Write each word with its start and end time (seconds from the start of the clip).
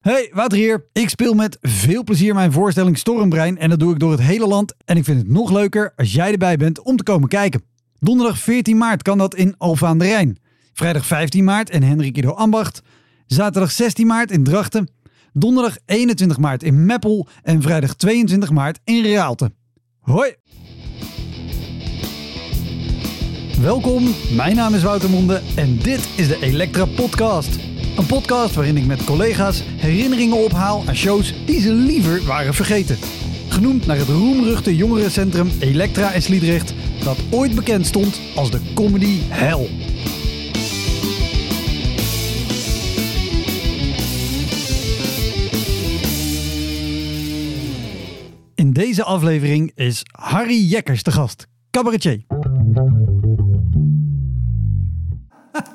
Hey, 0.00 0.30
Wouter 0.32 0.58
hier. 0.58 0.86
Ik 0.92 1.08
speel 1.08 1.34
met 1.34 1.58
veel 1.60 2.04
plezier 2.04 2.34
mijn 2.34 2.52
voorstelling 2.52 2.98
Stormbrein 2.98 3.58
en 3.58 3.70
dat 3.70 3.78
doe 3.78 3.92
ik 3.92 3.98
door 3.98 4.10
het 4.10 4.20
hele 4.20 4.46
land. 4.46 4.74
En 4.84 4.96
ik 4.96 5.04
vind 5.04 5.18
het 5.18 5.28
nog 5.28 5.50
leuker 5.50 5.92
als 5.96 6.12
jij 6.12 6.32
erbij 6.32 6.56
bent 6.56 6.82
om 6.82 6.96
te 6.96 7.02
komen 7.02 7.28
kijken. 7.28 7.62
Donderdag 7.98 8.38
14 8.38 8.76
maart 8.76 9.02
kan 9.02 9.18
dat 9.18 9.34
in 9.34 9.54
Alphen 9.58 9.88
aan 9.88 9.98
de 9.98 10.04
Rijn. 10.04 10.38
Vrijdag 10.72 11.06
15 11.06 11.44
maart 11.44 11.70
in 11.70 11.82
Henrikido 11.82 12.30
Ambacht. 12.30 12.82
Zaterdag 13.26 13.70
16 13.70 14.06
maart 14.06 14.30
in 14.30 14.44
Drachten. 14.44 14.88
Donderdag 15.32 15.76
21 15.86 16.38
maart 16.38 16.62
in 16.62 16.86
Meppel 16.86 17.28
en 17.42 17.62
vrijdag 17.62 17.94
22 17.94 18.50
maart 18.50 18.80
in 18.84 19.04
Raalte. 19.04 19.52
Hoi! 20.00 20.34
Welkom, 23.60 24.14
mijn 24.36 24.56
naam 24.56 24.74
is 24.74 24.82
Wouter 24.82 25.10
Monde 25.10 25.40
en 25.56 25.78
dit 25.78 26.08
is 26.16 26.28
de 26.28 26.38
Elektra 26.40 26.84
Podcast. 26.84 27.69
Een 27.96 28.06
podcast 28.06 28.54
waarin 28.54 28.76
ik 28.76 28.86
met 28.86 29.04
collega's 29.04 29.62
herinneringen 29.76 30.44
ophaal 30.44 30.82
aan 30.86 30.96
shows 30.96 31.34
die 31.46 31.60
ze 31.60 31.72
liever 31.72 32.24
waren 32.24 32.54
vergeten. 32.54 32.98
Genoemd 33.48 33.86
naar 33.86 33.96
het 33.96 34.08
roemruchte 34.08 34.76
jongerencentrum 34.76 35.50
Elektra 35.58 36.12
in 36.12 36.22
Sliedrecht, 36.22 36.74
dat 37.04 37.16
ooit 37.30 37.54
bekend 37.54 37.86
stond 37.86 38.20
als 38.34 38.50
de 38.50 38.60
comedy 38.74 39.18
hell. 39.28 39.68
In 48.54 48.72
deze 48.72 49.04
aflevering 49.04 49.72
is 49.74 50.02
Harry 50.12 50.64
Jekkers 50.64 51.02
de 51.02 51.10
gast, 51.10 51.46
cabaretier. 51.70 52.22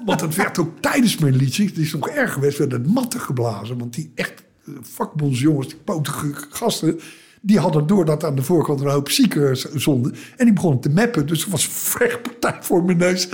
Want 0.05 0.21
het 0.21 0.35
werd 0.35 0.59
ook 0.59 0.79
tijdens 0.79 1.17
mijn 1.17 1.35
liedjes, 1.35 1.69
het 1.69 1.77
is 1.77 1.93
nog 1.93 2.09
erg 2.09 2.33
geweest, 2.33 2.57
werden 2.57 2.81
het 2.81 2.93
matten 2.93 3.19
geblazen. 3.19 3.77
Want 3.77 3.93
die 3.93 4.11
echt 4.15 4.43
eh, 4.65 4.73
vakbondsjongens, 4.81 5.67
die 5.67 5.77
potige 5.77 6.33
gasten, 6.49 6.99
die 7.41 7.59
hadden 7.59 7.87
door 7.87 8.05
dat 8.05 8.23
aan 8.23 8.35
de 8.35 8.43
voorkant 8.43 8.81
een 8.81 8.89
hoop 8.89 9.09
zieken 9.09 9.57
zonden. 9.73 10.15
En 10.37 10.45
die 10.45 10.53
begonnen 10.53 10.79
te 10.79 10.89
meppen, 10.89 11.27
dus 11.27 11.43
er 11.45 11.51
was 11.51 11.65
een 11.65 11.71
vechtpartij 11.71 12.57
voor 12.61 12.83
mijn 12.83 12.97
neus. 12.97 13.29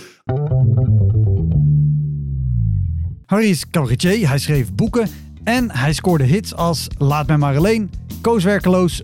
Harry 3.25 3.49
is 3.49 3.69
cabaretier, 3.69 4.27
hij 4.29 4.39
schreef 4.39 4.73
boeken 4.73 5.07
en 5.43 5.71
hij 5.71 5.93
scoorde 5.93 6.23
hits 6.23 6.55
als 6.55 6.87
Laat 6.97 7.27
mij 7.27 7.37
maar 7.37 7.57
alleen, 7.57 7.91
Koos 8.21 8.43
werkeloos, 8.43 9.03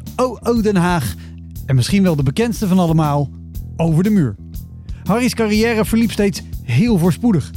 Den 0.61 0.75
Haag 0.75 1.13
en 1.65 1.75
misschien 1.75 2.03
wel 2.03 2.15
de 2.15 2.23
bekendste 2.23 2.67
van 2.67 2.79
allemaal, 2.79 3.29
Over 3.77 4.03
de 4.03 4.09
muur. 4.09 4.35
Harry's 5.03 5.33
carrière 5.33 5.85
verliep 5.85 6.11
steeds 6.11 6.41
heel 6.67 6.97
voorspoedig. 6.97 7.51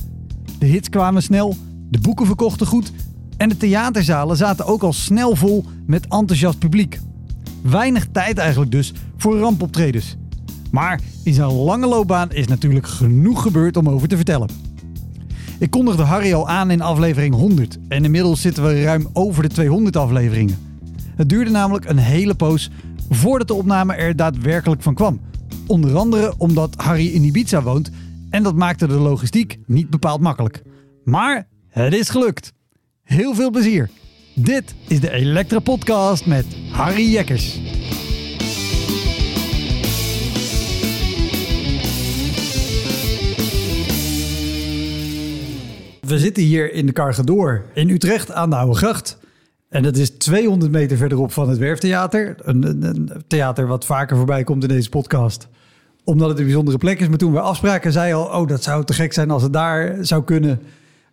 De 0.59 0.67
hits 0.67 0.89
kwamen 0.89 1.23
snel, 1.23 1.57
de 1.89 2.01
boeken 2.01 2.27
verkochten 2.27 2.67
goed 2.67 2.93
en 3.37 3.49
de 3.49 3.57
theaterzalen 3.57 4.37
zaten 4.37 4.67
ook 4.67 4.83
al 4.83 4.93
snel 4.93 5.37
vol 5.37 5.65
met 5.87 6.07
enthousiast 6.09 6.59
publiek. 6.59 7.01
Weinig 7.63 8.07
tijd 8.13 8.39
eigenlijk 8.39 8.71
dus 8.71 8.93
voor 9.17 9.39
rampoptredens. 9.39 10.17
Maar 10.71 11.01
in 11.25 11.35
zijn 11.35 11.53
lange 11.53 11.87
loopbaan 11.87 12.33
is 12.33 12.47
natuurlijk 12.47 12.87
genoeg 12.87 13.43
gebeurd 13.43 13.77
om 13.77 13.89
over 13.89 14.09
te 14.09 14.17
vertellen. 14.17 14.49
Ik 15.59 15.71
kondigde 15.71 16.03
Harry 16.03 16.33
al 16.33 16.49
aan 16.49 16.71
in 16.71 16.81
aflevering 16.81 17.35
100 17.35 17.79
en 17.89 18.05
inmiddels 18.05 18.41
zitten 18.41 18.65
we 18.65 18.83
ruim 18.83 19.09
over 19.13 19.43
de 19.43 19.49
200 19.49 19.97
afleveringen. 19.97 20.59
Het 21.17 21.29
duurde 21.29 21.51
namelijk 21.51 21.89
een 21.89 21.99
hele 21.99 22.35
poos 22.35 22.71
voordat 23.11 23.49
de 23.49 23.55
opname 23.55 23.95
er 23.95 24.17
daadwerkelijk 24.17 24.83
van 24.83 24.95
kwam. 24.95 25.21
Onder 25.67 25.97
andere 25.97 26.35
omdat 26.39 26.75
Harry 26.77 27.07
in 27.07 27.25
Ibiza 27.25 27.63
woont 27.63 27.91
en 28.31 28.43
dat 28.43 28.55
maakte 28.55 28.87
de 28.87 28.99
logistiek 28.99 29.59
niet 29.67 29.91
bepaald 29.91 30.21
makkelijk. 30.21 30.63
Maar 31.05 31.49
het 31.69 31.95
is 31.95 32.09
gelukt. 32.09 32.53
Heel 33.03 33.35
veel 33.35 33.51
plezier. 33.51 33.91
Dit 34.35 34.75
is 34.89 35.01
de 35.01 35.11
Elektra 35.11 35.59
Podcast 35.59 36.27
met 36.27 36.47
Harry 36.71 37.13
Jekkers. 37.13 37.61
We 46.01 46.19
zitten 46.19 46.43
hier 46.43 46.73
in 46.73 46.87
de 46.87 46.93
Cargador 46.93 47.65
in 47.75 47.89
Utrecht 47.89 48.33
aan 48.33 48.51
de 48.51 48.57
Oude 48.57 48.77
Gracht. 48.77 49.19
En 49.69 49.83
dat 49.83 49.97
is 49.97 50.11
200 50.11 50.73
meter 50.73 50.97
verderop 50.97 51.33
van 51.33 51.49
het 51.49 51.59
Werftheater. 51.59 52.35
Een, 52.39 52.83
een 52.85 53.11
theater 53.27 53.67
wat 53.67 53.87
vaker 53.87 54.17
voorbij 54.17 54.45
komt 54.45 54.63
in 54.63 54.69
deze 54.69 54.89
podcast 54.89 55.49
omdat 56.05 56.29
het 56.29 56.39
een 56.39 56.45
bijzondere 56.45 56.79
plek 56.79 57.01
is. 57.01 57.09
Maar 57.09 57.19
toen 57.19 57.33
we 57.33 57.41
afspraken, 57.41 57.93
zei 57.93 58.13
al, 58.13 58.25
oh, 58.25 58.47
dat 58.47 58.63
zou 58.63 58.85
te 58.85 58.93
gek 58.93 59.13
zijn 59.13 59.31
als 59.31 59.43
het 59.43 59.53
daar 59.53 59.97
zou 60.01 60.25
kunnen. 60.25 60.61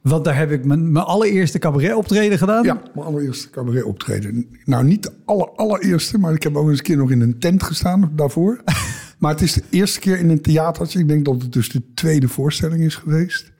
Want 0.01 0.25
daar 0.25 0.37
heb 0.37 0.51
ik 0.51 0.65
mijn, 0.65 0.91
mijn 0.91 1.05
allereerste 1.05 1.59
cabaret 1.59 1.93
optreden 1.93 2.37
gedaan. 2.37 2.63
Ja, 2.63 2.81
mijn 2.93 3.07
allereerste 3.07 3.49
cabaret 3.49 3.83
optreden. 3.83 4.47
Nou, 4.65 4.83
niet 4.83 5.03
de 5.03 5.11
aller, 5.25 5.49
allereerste, 5.49 6.17
maar 6.17 6.33
ik 6.33 6.43
heb 6.43 6.55
ook 6.55 6.69
eens 6.69 6.77
een 6.77 6.83
keer 6.83 6.97
nog 6.97 7.11
in 7.11 7.21
een 7.21 7.39
tent 7.39 7.63
gestaan 7.63 8.11
daarvoor. 8.15 8.61
maar 9.19 9.31
het 9.31 9.41
is 9.41 9.53
de 9.53 9.63
eerste 9.69 9.99
keer 9.99 10.19
in 10.19 10.29
een 10.29 10.41
theatertje. 10.41 10.99
Ik 10.99 11.07
denk 11.07 11.25
dat 11.25 11.41
het 11.41 11.53
dus 11.53 11.69
de 11.69 11.81
tweede 11.93 12.27
voorstelling 12.27 12.81
is 12.81 12.95
geweest. 12.95 13.51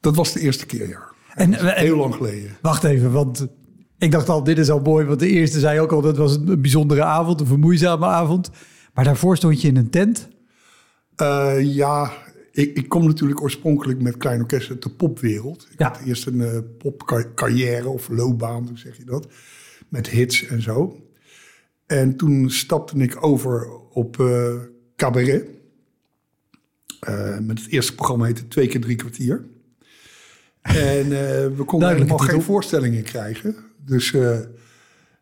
Dat 0.00 0.16
was 0.16 0.32
de 0.32 0.40
eerste 0.40 0.66
keer, 0.66 0.88
ja. 0.88 1.14
En, 1.34 1.54
en 1.54 1.74
heel 1.74 1.96
lang 1.96 2.14
geleden. 2.14 2.50
Wacht 2.60 2.84
even, 2.84 3.12
want 3.12 3.46
ik 3.98 4.10
dacht 4.10 4.28
al, 4.28 4.44
dit 4.44 4.58
is 4.58 4.70
al 4.70 4.80
mooi. 4.80 5.06
Want 5.06 5.20
de 5.20 5.28
eerste 5.28 5.58
zei 5.58 5.80
ook 5.80 5.92
al, 5.92 6.00
dat 6.00 6.16
was 6.16 6.36
een 6.36 6.60
bijzondere 6.60 7.02
avond, 7.04 7.40
een 7.40 7.46
vermoeizame 7.46 8.06
avond. 8.06 8.50
Maar 8.94 9.04
daarvoor 9.04 9.36
stond 9.36 9.60
je 9.60 9.68
in 9.68 9.76
een 9.76 9.90
tent. 9.90 10.28
Uh, 11.22 11.74
ja, 11.74 12.12
ik, 12.52 12.76
ik, 12.76 12.88
kom 12.88 13.06
natuurlijk 13.06 13.42
oorspronkelijk 13.42 14.02
met 14.02 14.16
klein 14.16 14.40
orkest 14.40 14.70
uit 14.70 14.82
de 14.82 14.90
popwereld. 14.90 15.68
Ik 15.70 15.78
ja. 15.78 15.88
had 15.88 16.00
eerst 16.06 16.26
een 16.26 16.38
uh, 16.38 16.58
popcarrière 16.78 17.88
of 17.88 18.08
loopbaan, 18.08 18.66
hoe 18.68 18.78
zeg 18.78 18.96
je 18.96 19.04
dat? 19.04 19.26
Met 19.88 20.08
hits 20.08 20.46
en 20.46 20.62
zo. 20.62 21.00
En 21.86 22.16
toen 22.16 22.50
stapte 22.50 22.96
ik 22.96 23.24
over 23.24 23.68
op 23.90 24.16
uh, 24.16 24.54
cabaret. 24.96 25.48
met 27.40 27.60
het 27.60 27.68
eerste 27.68 27.94
programma 27.94 28.24
heette 28.24 28.48
Twee 28.48 28.66
keer 28.66 28.80
drie 28.80 28.96
kwartier. 28.96 29.44
En 30.62 31.08
we 31.56 31.62
konden 31.66 31.88
helemaal 31.88 32.18
geen 32.18 32.42
voorstellingen 32.42 33.02
krijgen. 33.02 33.56
Dus 33.84 34.10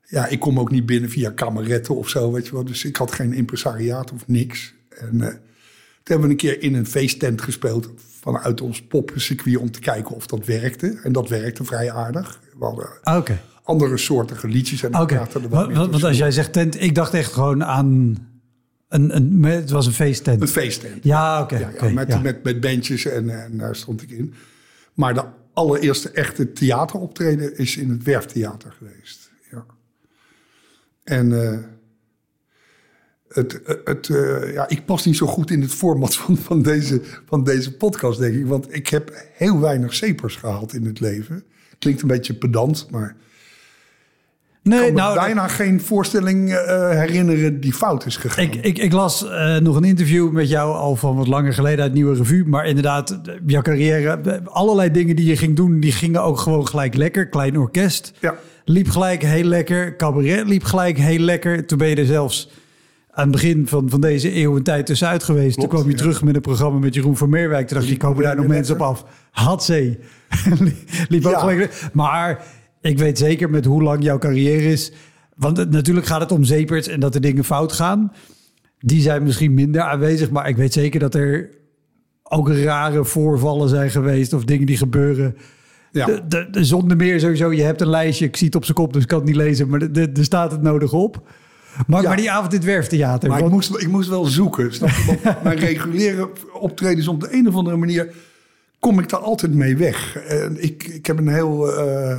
ja, 0.03 0.27
ik 0.27 0.41
kom 0.41 0.60
ook 0.60 0.71
niet 0.71 0.87
binnen 0.87 1.10
via 1.10 1.31
kameretten 1.31 1.97
of 1.97 2.09
zo, 2.09 2.33
weet 2.33 2.47
je 2.47 2.53
wel. 2.53 2.65
Dus 2.65 2.84
ik 2.84 2.97
had 2.97 3.12
geen 3.12 3.33
impresariaat 3.33 4.12
of 4.12 4.27
niks. 4.27 4.75
En 4.88 5.43
hebben 6.10 6.26
we 6.26 6.32
een 6.32 6.41
keer 6.41 6.62
in 6.62 6.75
een 6.75 6.87
feesttent 6.87 7.42
gespeeld 7.42 7.91
vanuit 8.20 8.60
ons 8.60 8.82
poppencircuit 8.82 9.56
om 9.56 9.70
te 9.70 9.81
kijken 9.81 10.15
of 10.15 10.26
dat 10.26 10.47
werkte. 10.47 11.00
En 11.03 11.12
dat 11.12 11.28
werkte 11.28 11.65
vrij 11.65 11.92
aardig. 11.92 12.41
We 12.59 12.65
hadden 12.65 12.88
ah, 13.03 13.25
andere 13.62 13.97
soorten 13.97 14.50
liedjes. 14.50 14.82
En 14.82 15.00
okay. 15.00 15.26
want, 15.48 15.72
want 15.76 16.04
als 16.04 16.19
jij 16.19 16.31
zegt 16.31 16.53
tent, 16.53 16.81
ik 16.81 16.94
dacht 16.94 17.15
echt 17.15 17.32
gewoon 17.32 17.65
aan... 17.65 18.16
Een, 18.88 19.16
een, 19.16 19.42
het 19.44 19.70
was 19.70 19.87
een 19.87 19.92
feesttent. 19.92 20.41
Een 20.41 20.48
feesttent. 20.48 21.04
Ja, 21.04 21.42
oké. 21.42 21.59
ja, 21.59 21.70
ja, 21.81 21.88
met, 21.88 22.22
met, 22.22 22.42
met 22.42 22.60
bandjes 22.60 23.04
en, 23.04 23.42
en 23.44 23.59
daar 23.59 23.76
stond 23.76 24.03
ik 24.03 24.10
in. 24.10 24.34
Maar 24.94 25.15
de 25.15 25.25
allereerste 25.53 26.10
echte 26.10 26.53
theateroptreden 26.53 27.59
is 27.59 27.76
in 27.76 27.91
het 27.91 28.03
Werftheater 28.03 28.75
geweest. 28.78 29.31
Ja. 29.50 29.65
En... 31.04 31.31
Uh, 31.31 31.59
het, 33.34 33.61
het, 33.84 34.09
uh, 34.09 34.53
ja, 34.53 34.69
ik 34.69 34.84
pas 34.84 35.05
niet 35.05 35.17
zo 35.17 35.27
goed 35.27 35.50
in 35.50 35.61
het 35.61 35.75
format 35.75 36.17
van, 36.17 36.37
van, 36.37 36.62
deze, 36.62 37.00
van 37.27 37.45
deze 37.45 37.77
podcast, 37.77 38.19
denk 38.19 38.34
ik. 38.34 38.47
Want 38.47 38.75
ik 38.75 38.89
heb 38.89 39.27
heel 39.33 39.61
weinig 39.61 39.95
cepers 39.95 40.37
gehaald 40.37 40.75
in 40.75 40.84
het 40.84 41.00
leven. 41.00 41.45
Klinkt 41.78 42.03
een 42.03 42.09
beetje 42.09 42.34
pedant, 42.34 42.87
maar... 42.91 43.17
Nee, 44.62 44.78
ik 44.78 44.84
kan 44.84 44.95
me 44.95 45.00
nou, 45.00 45.15
bijna 45.15 45.49
geen 45.49 45.81
voorstelling 45.81 46.50
uh, 46.50 46.91
herinneren 46.91 47.61
die 47.61 47.72
fout 47.72 48.06
is 48.06 48.17
gegaan. 48.17 48.45
Ik, 48.45 48.55
ik, 48.55 48.78
ik 48.78 48.93
las 48.93 49.25
uh, 49.25 49.56
nog 49.56 49.77
een 49.77 49.84
interview 49.84 50.31
met 50.31 50.49
jou 50.49 50.75
al 50.75 50.97
van 50.97 51.16
wat 51.16 51.27
langer 51.27 51.53
geleden 51.53 51.84
uit 51.84 51.93
Nieuwe 51.93 52.15
Revue. 52.15 52.45
Maar 52.45 52.66
inderdaad, 52.66 53.21
jouw 53.47 53.62
carrière, 53.62 54.41
allerlei 54.45 54.91
dingen 54.91 55.16
die 55.16 55.27
je 55.27 55.37
ging 55.37 55.56
doen, 55.56 55.81
die 55.81 55.93
gingen 55.93 56.22
ook 56.22 56.39
gewoon 56.39 56.66
gelijk 56.66 56.95
lekker. 56.95 57.28
Klein 57.28 57.59
orkest 57.59 58.12
ja. 58.21 58.34
liep 58.65 58.89
gelijk 58.89 59.22
heel 59.22 59.45
lekker. 59.45 59.97
Cabaret 59.97 60.48
liep 60.48 60.65
gelijk 60.65 60.98
heel 60.98 61.19
lekker. 61.19 61.66
Toen 61.66 61.78
ben 61.78 61.89
je 61.89 61.97
er 61.97 62.07
zelfs 62.07 62.51
aan 63.15 63.22
het 63.22 63.33
begin 63.33 63.66
van, 63.66 63.91
van 63.91 64.01
deze 64.01 64.37
eeuw 64.37 64.57
een 64.57 64.63
tijd 64.63 64.87
tussenuit 64.87 65.22
geweest. 65.22 65.59
Toen 65.59 65.69
kwam 65.69 65.89
je 65.89 65.95
terug 65.95 66.22
met 66.22 66.34
een 66.34 66.41
programma 66.41 66.78
met 66.78 66.95
Jeroen 66.95 67.16
van 67.16 67.28
Meerwijk. 67.28 67.66
Toen 67.66 67.78
dacht 67.78 67.89
je, 67.89 67.97
komen 67.97 68.22
daar 68.22 68.37
nog 68.37 68.47
mensen 68.47 68.75
op 68.75 68.81
af. 68.81 69.05
Had 69.31 69.65
ze. 69.65 69.99
Liep 71.09 71.27
ook 71.27 71.39
gelijk. 71.39 71.91
Maar 71.93 72.45
ik 72.81 72.99
weet 72.99 73.19
zeker 73.19 73.51
met 73.51 73.65
hoe 73.65 73.83
lang 73.83 74.03
jouw 74.03 74.19
carrière 74.19 74.72
is. 74.72 74.93
Want 75.37 75.71
natuurlijk 75.71 76.07
gaat 76.07 76.21
het 76.21 76.33
om 76.33 76.45
zeepers 76.45 76.89
en 76.89 77.01
dat 77.01 77.15
er 77.15 77.21
dingen 77.21 77.45
fout 77.45 77.72
gaan. 77.72 78.13
Die 78.78 79.01
zijn 79.01 79.22
misschien 79.22 79.55
minder 79.55 79.83
aanwezig. 79.83 80.31
Maar 80.31 80.49
ik 80.49 80.57
weet 80.57 80.72
zeker 80.72 81.01
dat 81.01 81.15
er 81.15 81.51
ook 82.22 82.49
rare 82.49 83.05
voorvallen 83.05 83.69
zijn 83.69 83.91
geweest. 83.91 84.33
Of 84.33 84.45
dingen 84.45 84.66
die 84.66 84.77
gebeuren. 84.77 85.37
Ja. 85.93 86.07
De, 86.07 86.22
de, 86.28 86.49
de, 86.51 86.65
zonder 86.65 86.97
meer 86.97 87.21
sowieso. 87.21 87.53
Je 87.53 87.63
hebt 87.63 87.81
een 87.81 87.89
lijstje. 87.89 88.27
Ik 88.27 88.37
zie 88.37 88.47
het 88.47 88.57
op 88.57 88.65
zijn 88.65 88.77
kop, 88.77 88.93
dus 88.93 89.03
ik 89.03 89.09
kan 89.09 89.19
het 89.19 89.27
niet 89.27 89.37
lezen. 89.37 89.69
Maar 89.69 89.81
er 89.81 90.11
staat 90.25 90.53
het 90.53 90.63
nodig 90.63 90.93
op. 90.93 91.22
Maar, 91.86 92.03
maar 92.03 92.16
die 92.16 92.30
avond 92.30 92.53
in 92.53 92.59
het 92.59 92.66
Werftheater. 92.66 93.28
Maar 93.28 93.38
ik, 93.41 93.50
moest, 93.50 93.76
ik 93.76 93.88
moest 93.88 94.09
wel 94.09 94.24
zoeken. 94.24 94.74
Snap 94.74 94.88
je? 94.88 95.18
mijn 95.42 95.59
reguliere 95.59 96.30
optredens 96.53 97.09
op 97.09 97.21
de 97.21 97.32
een 97.32 97.48
of 97.48 97.54
andere 97.54 97.76
manier 97.76 98.15
kom 98.78 98.98
ik 98.98 99.09
daar 99.09 99.21
altijd 99.21 99.54
mee 99.54 99.76
weg. 99.76 100.16
En 100.16 100.62
ik, 100.62 100.84
ik 100.84 101.06
heb 101.06 101.18
een 101.18 101.28
heel 101.28 101.78
uh, 101.86 102.18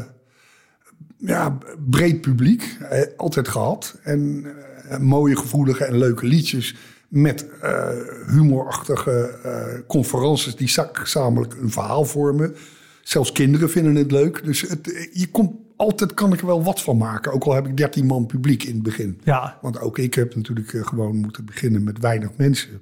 ja, 1.18 1.58
breed 1.90 2.22
publiek, 2.22 2.78
eh, 2.90 3.02
altijd 3.18 3.48
gehad. 3.48 4.00
En 4.04 4.46
eh, 4.90 4.98
mooie, 4.98 5.36
gevoelige 5.36 5.84
en 5.84 5.98
leuke 5.98 6.26
liedjes 6.26 6.76
met 7.08 7.46
eh, 7.62 7.90
humorachtige 8.28 9.40
eh 9.44 9.88
conferences 9.88 10.56
die 10.56 10.70
gezamenlijk 10.92 11.54
een 11.62 11.72
verhaal 11.72 12.06
vormen. 12.06 12.56
Zelfs 13.02 13.32
kinderen 13.32 13.70
vinden 13.70 13.96
het 13.96 14.12
leuk. 14.12 14.44
Dus 14.44 14.62
het, 14.62 14.94
eh, 14.94 15.08
je 15.14 15.28
komt, 15.28 15.52
altijd 15.76 16.14
kan 16.14 16.34
ik 16.34 16.40
er 16.40 16.46
wel 16.46 16.64
wat 16.64 16.82
van 16.82 16.98
maken. 16.98 17.32
Ook 17.32 17.44
al 17.44 17.54
heb 17.54 17.68
ik 17.68 17.78
13 17.78 18.06
man 18.06 18.26
publiek 18.26 18.64
in 18.64 18.74
het 18.74 18.84
begin. 18.84 19.22
Ja, 19.24 19.58
Want 19.62 19.80
ook 19.80 19.98
ik 19.98 20.14
heb 20.14 20.36
natuurlijk 20.36 20.74
eh, 20.74 20.86
gewoon 20.86 21.16
moeten 21.16 21.46
beginnen 21.46 21.84
met 21.84 22.00
weinig 22.00 22.30
mensen. 22.36 22.82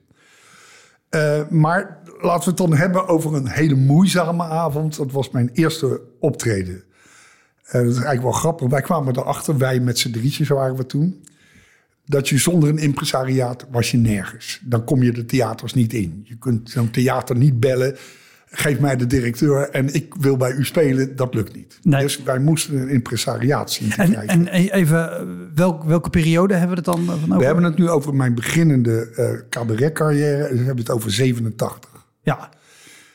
Eh, 1.09 1.47
maar 1.49 1.99
laten 2.21 2.43
we 2.43 2.49
het 2.49 2.57
dan 2.57 2.73
hebben 2.73 3.07
over 3.07 3.33
een 3.33 3.47
hele 3.47 3.75
moeizame 3.75 4.43
avond. 4.43 4.97
Dat 4.97 5.11
was 5.11 5.29
mijn 5.29 5.49
eerste 5.53 6.01
optreden. 6.19 6.83
Eh, 7.63 7.73
dat 7.73 7.83
is 7.83 7.93
eigenlijk 7.93 8.21
wel 8.21 8.31
grappig. 8.31 8.69
Wij 8.69 8.81
kwamen 8.81 9.17
erachter, 9.17 9.57
wij 9.57 9.79
met 9.79 9.99
z'n 9.99 10.11
drietjes 10.11 10.47
waren 10.47 10.75
we 10.75 10.85
toen... 10.85 11.23
dat 12.05 12.29
je 12.29 12.37
zonder 12.37 12.69
een 12.69 12.77
impresariaat 12.77 13.65
was 13.71 13.91
je 13.91 13.97
nergens. 13.97 14.61
Dan 14.63 14.83
kom 14.83 15.03
je 15.03 15.11
de 15.11 15.25
theaters 15.25 15.73
niet 15.73 15.93
in. 15.93 16.21
Je 16.23 16.37
kunt 16.37 16.69
zo'n 16.69 16.91
theater 16.91 17.35
niet 17.35 17.59
bellen. 17.59 17.97
Geef 18.55 18.79
mij 18.79 18.95
de 18.95 19.07
directeur 19.07 19.69
en 19.69 19.93
ik 19.93 20.13
wil 20.19 20.37
bij 20.37 20.51
u 20.51 20.65
spelen. 20.65 21.15
Dat 21.15 21.33
lukt 21.33 21.55
niet. 21.55 21.79
Nee. 21.81 22.01
Dus 22.01 22.23
wij 22.23 22.39
moesten 22.39 22.81
een 22.81 22.89
impresariaat 22.89 23.71
zien 23.71 23.89
te 23.89 24.01
en, 24.01 24.11
krijgen. 24.11 24.47
en 24.47 24.47
even, 24.71 25.11
eh, 25.11 25.25
welk, 25.55 25.83
welke 25.83 26.09
periode 26.09 26.53
hebben 26.53 26.83
we 26.83 26.91
het 26.91 26.97
dan 26.97 27.01
eh, 27.01 27.07
van 27.07 27.23
over? 27.23 27.37
We 27.37 27.45
hebben 27.45 27.63
het 27.63 27.77
nu 27.77 27.89
over 27.89 28.15
mijn 28.15 28.35
beginnende 28.35 29.09
eh 29.15 29.49
cabaretcarrière. 29.49 30.49
We 30.49 30.57
hebben 30.57 30.77
het 30.77 30.89
over 30.89 31.11
87. 31.11 31.89
Ja, 32.21 32.49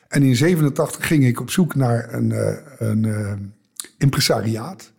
En 0.09 0.23
in 0.23 0.37
87 0.37 1.07
ging 1.07 1.27
ik 1.27 1.41
op 1.41 1.51
zoek 1.51 1.75
naar 1.75 2.15
een, 2.15 2.35
een 2.79 3.53
impresariaat. 3.99 4.93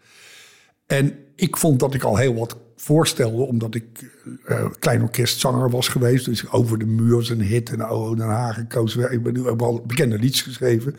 En 0.87 1.13
ik 1.35 1.57
vond 1.57 1.79
dat 1.79 1.93
ik 1.93 2.03
al 2.03 2.17
heel 2.17 2.35
wat 2.35 2.57
voorstelde, 2.81 3.41
omdat 3.41 3.75
ik 3.75 4.11
eh, 4.45 4.65
klein 4.79 5.01
orkestzanger 5.01 5.69
was 5.69 5.87
geweest. 5.87 6.25
Dus 6.25 6.51
over 6.51 6.79
de 6.79 6.85
muur 6.85 7.15
was 7.15 7.29
een 7.29 7.41
hit 7.41 7.69
en 7.69 7.89
oh, 7.89 8.17
Den 8.17 8.27
Haag 8.27 8.57
en 8.57 8.67
Koos. 8.67 8.95
Ik 8.95 9.19
heb 9.45 9.61
al 9.61 9.83
bekende 9.87 10.19
liedjes 10.19 10.41
geschreven. 10.41 10.95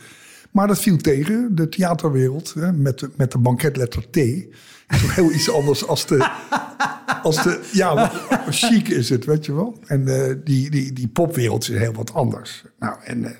Maar 0.51 0.67
dat 0.67 0.81
viel 0.81 0.97
tegen, 0.97 1.55
de 1.55 1.69
theaterwereld, 1.69 2.53
hè, 2.53 2.71
met, 2.71 2.99
de, 2.99 3.09
met 3.15 3.31
de 3.31 3.37
banketletter 3.37 4.09
T. 4.09 4.17
Is 4.17 4.47
heel 4.89 5.31
iets 5.31 5.51
anders 5.51 5.87
als 5.87 6.05
de, 6.07 6.29
als 7.23 7.43
de, 7.43 7.69
ja, 7.71 8.11
chic 8.49 8.87
is 8.87 9.09
het, 9.09 9.25
weet 9.25 9.45
je 9.45 9.53
wel. 9.53 9.79
En 9.85 10.07
eh, 10.07 10.35
die, 10.43 10.69
die, 10.69 10.93
die 10.93 11.07
popwereld 11.07 11.69
is 11.69 11.77
heel 11.77 11.93
wat 11.93 12.13
anders. 12.13 12.63
Nou, 12.79 12.95
en, 13.03 13.25
eh, 13.25 13.31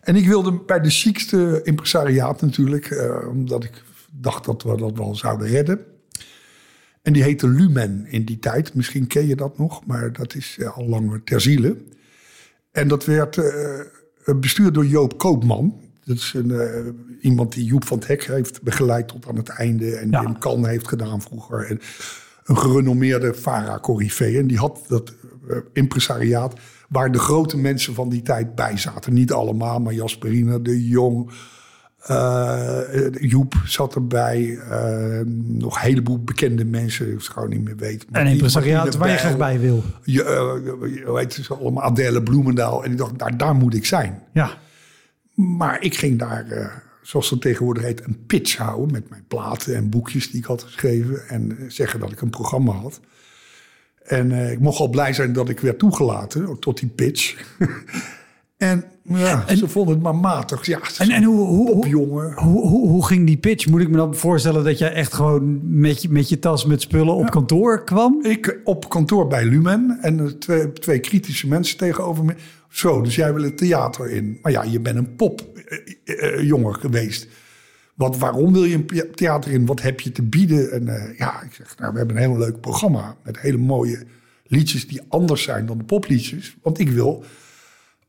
en 0.00 0.16
ik 0.16 0.26
wilde 0.26 0.52
bij 0.52 0.80
de 0.80 0.90
chicste 0.90 1.60
impresariaat 1.62 2.40
natuurlijk, 2.40 2.86
eh, 2.86 3.28
omdat 3.28 3.64
ik 3.64 3.82
dacht 4.12 4.44
dat 4.44 4.62
we 4.62 4.76
dat 4.76 4.96
wel 4.96 5.14
zouden 5.14 5.48
redden. 5.48 5.80
En 7.02 7.12
die 7.12 7.22
heette 7.22 7.48
Lumen 7.48 8.06
in 8.08 8.24
die 8.24 8.38
tijd. 8.38 8.74
Misschien 8.74 9.06
ken 9.06 9.26
je 9.26 9.36
dat 9.36 9.58
nog, 9.58 9.86
maar 9.86 10.12
dat 10.12 10.34
is 10.34 10.56
eh, 10.58 10.76
al 10.76 10.86
lang 10.86 11.20
ter 11.24 11.40
ziele. 11.40 11.76
En 12.70 12.88
dat 12.88 13.04
werd 13.04 13.36
eh, 13.38 14.34
bestuurd 14.36 14.74
door 14.74 14.86
Joop 14.86 15.18
Koopman. 15.18 15.80
Dat 16.04 16.16
is 16.16 16.32
een, 16.34 16.50
eh, 16.50 16.86
iemand 17.20 17.52
die 17.52 17.64
Joep 17.64 17.84
van 17.84 17.98
het 17.98 18.06
Hek 18.06 18.24
heeft 18.24 18.62
begeleid 18.62 19.08
tot 19.08 19.26
aan 19.26 19.36
het 19.36 19.48
einde. 19.48 19.96
En 19.96 20.10
Ja. 20.10 20.22
Wim 20.22 20.38
Kan 20.38 20.66
heeft 20.66 20.88
gedaan 20.88 21.22
vroeger. 21.22 21.66
En 21.66 21.80
een 22.44 22.58
gerenommeerde 22.58 23.34
vara-corrifee. 23.34 24.38
En 24.38 24.46
die 24.46 24.58
had 24.58 24.84
dat 24.88 25.14
impresariaat 25.72 26.60
waar 26.88 27.12
de 27.12 27.18
grote 27.18 27.56
mensen 27.56 27.94
van 27.94 28.08
die 28.08 28.22
tijd 28.22 28.54
bij 28.54 28.76
zaten. 28.76 29.12
Niet 29.12 29.32
allemaal, 29.32 29.80
maar 29.80 29.94
Jasperina 29.94 30.58
de 30.58 30.88
Jong... 30.88 31.30
eh, 32.02 32.80
Joep 33.20 33.54
zat 33.64 33.94
erbij. 33.94 34.58
eh, 34.58 35.20
nog 35.34 35.74
een 35.74 35.82
heleboel 35.82 36.22
bekende 36.22 36.64
mensen. 36.64 37.12
Ik 37.12 37.22
gewoon 37.22 37.48
niet 37.48 37.64
meer 37.64 37.76
weten. 37.76 38.08
en 38.12 38.26
impresariaat 38.26 38.96
waar 38.96 39.10
je 39.10 39.16
graag 39.16 39.36
bij 39.36 39.60
wil. 39.60 39.82
Je, 40.02 40.24
eh, 40.24 41.14
heet 41.14 41.32
ze 41.32 41.54
allemaal? 41.54 41.82
Adele 41.82 42.22
Bloemendaal. 42.22 42.84
En 42.84 42.90
ik 42.90 42.98
dacht, 42.98 43.18
daar, 43.18 43.36
daar 43.36 43.54
moet 43.54 43.74
ik 43.74 43.84
zijn. 43.84 44.22
Ja, 44.32 44.50
Maar 45.34 45.82
ik 45.82 45.96
ging 45.96 46.18
daar, 46.18 46.82
zoals 47.02 47.30
dat 47.30 47.40
tegenwoordig 47.40 47.82
heet, 47.82 48.04
een 48.04 48.26
pitch 48.26 48.56
houden 48.56 48.92
met 48.92 49.10
mijn 49.10 49.24
platen 49.28 49.76
en 49.76 49.90
boekjes 49.90 50.30
die 50.30 50.40
ik 50.40 50.46
had 50.46 50.62
geschreven. 50.62 51.28
En 51.28 51.56
zeggen 51.68 52.00
dat 52.00 52.12
ik 52.12 52.20
een 52.20 52.30
programma 52.30 52.72
had. 52.72 53.00
En 54.04 54.32
ik 54.32 54.60
mocht 54.60 54.80
al 54.80 54.88
blij 54.88 55.12
zijn 55.12 55.32
dat 55.32 55.48
ik 55.48 55.60
werd 55.60 55.78
toegelaten 55.78 56.46
ook 56.46 56.60
tot 56.60 56.78
die 56.78 56.88
pitch. 56.88 57.36
en 58.56 58.84
ja, 59.08 59.56
ze 59.56 59.68
vonden 59.68 59.94
het 59.94 60.02
maar 60.02 60.16
matig. 60.16 60.66
Ja, 60.66 60.80
En, 60.98 61.10
en 61.10 61.22
hoe, 61.22 61.46
hoe, 61.46 61.72
popjongen. 61.72 62.32
hoe, 62.34 62.68
hoe, 62.68 62.88
hoe 62.88 63.06
ging 63.06 63.26
die 63.26 63.36
pitch? 63.36 63.66
Moet 63.66 63.80
ik 63.80 63.88
me 63.88 63.96
dan 63.96 64.14
voorstellen 64.14 64.64
dat 64.64 64.78
jij 64.78 64.92
echt 64.92 65.12
gewoon 65.12 65.60
met 65.80 66.02
je, 66.02 66.08
met 66.10 66.28
je 66.28 66.38
tas 66.38 66.64
met 66.64 66.80
spullen 66.80 67.14
op 67.14 67.30
kantoor 67.30 67.84
kwam? 67.84 68.24
Ik 68.24 68.60
op 68.64 68.88
kantoor 68.88 69.26
bij 69.26 69.44
Lumen 69.44 69.98
en 70.00 70.38
twee, 70.38 70.72
twee 70.72 71.00
kritische 71.00 71.48
mensen 71.48 71.76
tegenover 71.76 72.24
me. 72.24 72.34
Zo, 72.68 73.00
dus 73.02 73.14
jij 73.14 73.34
wil 73.34 73.42
het 73.42 73.58
theater 73.58 74.10
in. 74.10 74.38
Maar 74.42 74.52
ja, 74.52 74.62
je 74.62 74.80
bent 74.80 74.96
een 74.96 75.16
popjongen 75.16 76.74
geweest. 76.74 77.28
Wat, 77.94 78.18
waarom 78.18 78.52
wil 78.52 78.64
je 78.64 78.74
een 78.74 79.10
theater 79.14 79.50
in? 79.52 79.66
Wat 79.66 79.82
heb 79.82 80.00
je 80.00 80.12
te 80.12 80.22
bieden? 80.22 80.72
En 80.72 80.88
eh, 80.88 81.18
ja, 81.18 81.42
ik 81.42 81.52
zeg, 81.52 81.74
nou, 81.78 81.92
we 81.92 81.98
hebben 81.98 82.16
een 82.16 82.22
heel 82.22 82.38
leuk 82.38 82.60
programma. 82.60 83.16
Met 83.24 83.40
hele 83.40 83.56
mooie 83.56 84.06
liedjes 84.46 84.88
die 84.88 85.00
anders 85.08 85.42
zijn 85.42 85.66
dan 85.66 85.78
de 85.78 85.84
popliedjes. 85.84 86.56
Want 86.62 86.78
ik 86.78 86.90
wil 86.90 87.24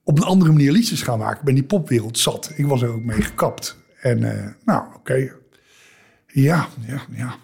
op 0.09 0.17
een 0.17 0.23
andere 0.23 0.51
manier 0.51 0.71
liedjes 0.71 1.01
gaan 1.01 1.19
maken. 1.19 1.39
Ik 1.39 1.45
ben 1.45 1.53
die 1.53 1.63
popwereld 1.63 2.17
zat. 2.17 2.51
Ik 2.55 2.65
was 2.65 2.81
er 2.81 2.89
ook 2.89 3.03
mee 3.03 3.21
gekapt. 3.21 3.77
En 4.01 4.23
eh, 4.23 4.47
nou, 4.65 4.83
oké. 4.95 5.31
Ja, 6.27 6.67
ja, 6.87 7.01
ja. 7.11 7.35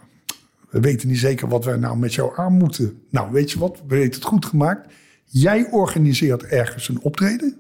We 0.70 0.80
weten 0.80 1.08
niet 1.08 1.18
zeker 1.18 1.48
wat 1.48 1.66
wij 1.66 1.78
nou 1.78 1.98
met 1.98 2.14
jou 2.14 2.38
aan 2.38 2.54
moeten. 2.54 3.04
Nou, 3.10 3.32
weet 3.32 3.52
je 3.52 3.60
wat? 3.60 3.82
We 3.88 3.96
weten 3.96 4.14
het 4.14 4.24
goed 4.24 4.46
gemaakt. 4.46 4.94
Jij 5.24 5.68
organiseert 5.72 6.44
ergens 6.44 6.90
een 6.90 7.02
optreden. 7.02 7.58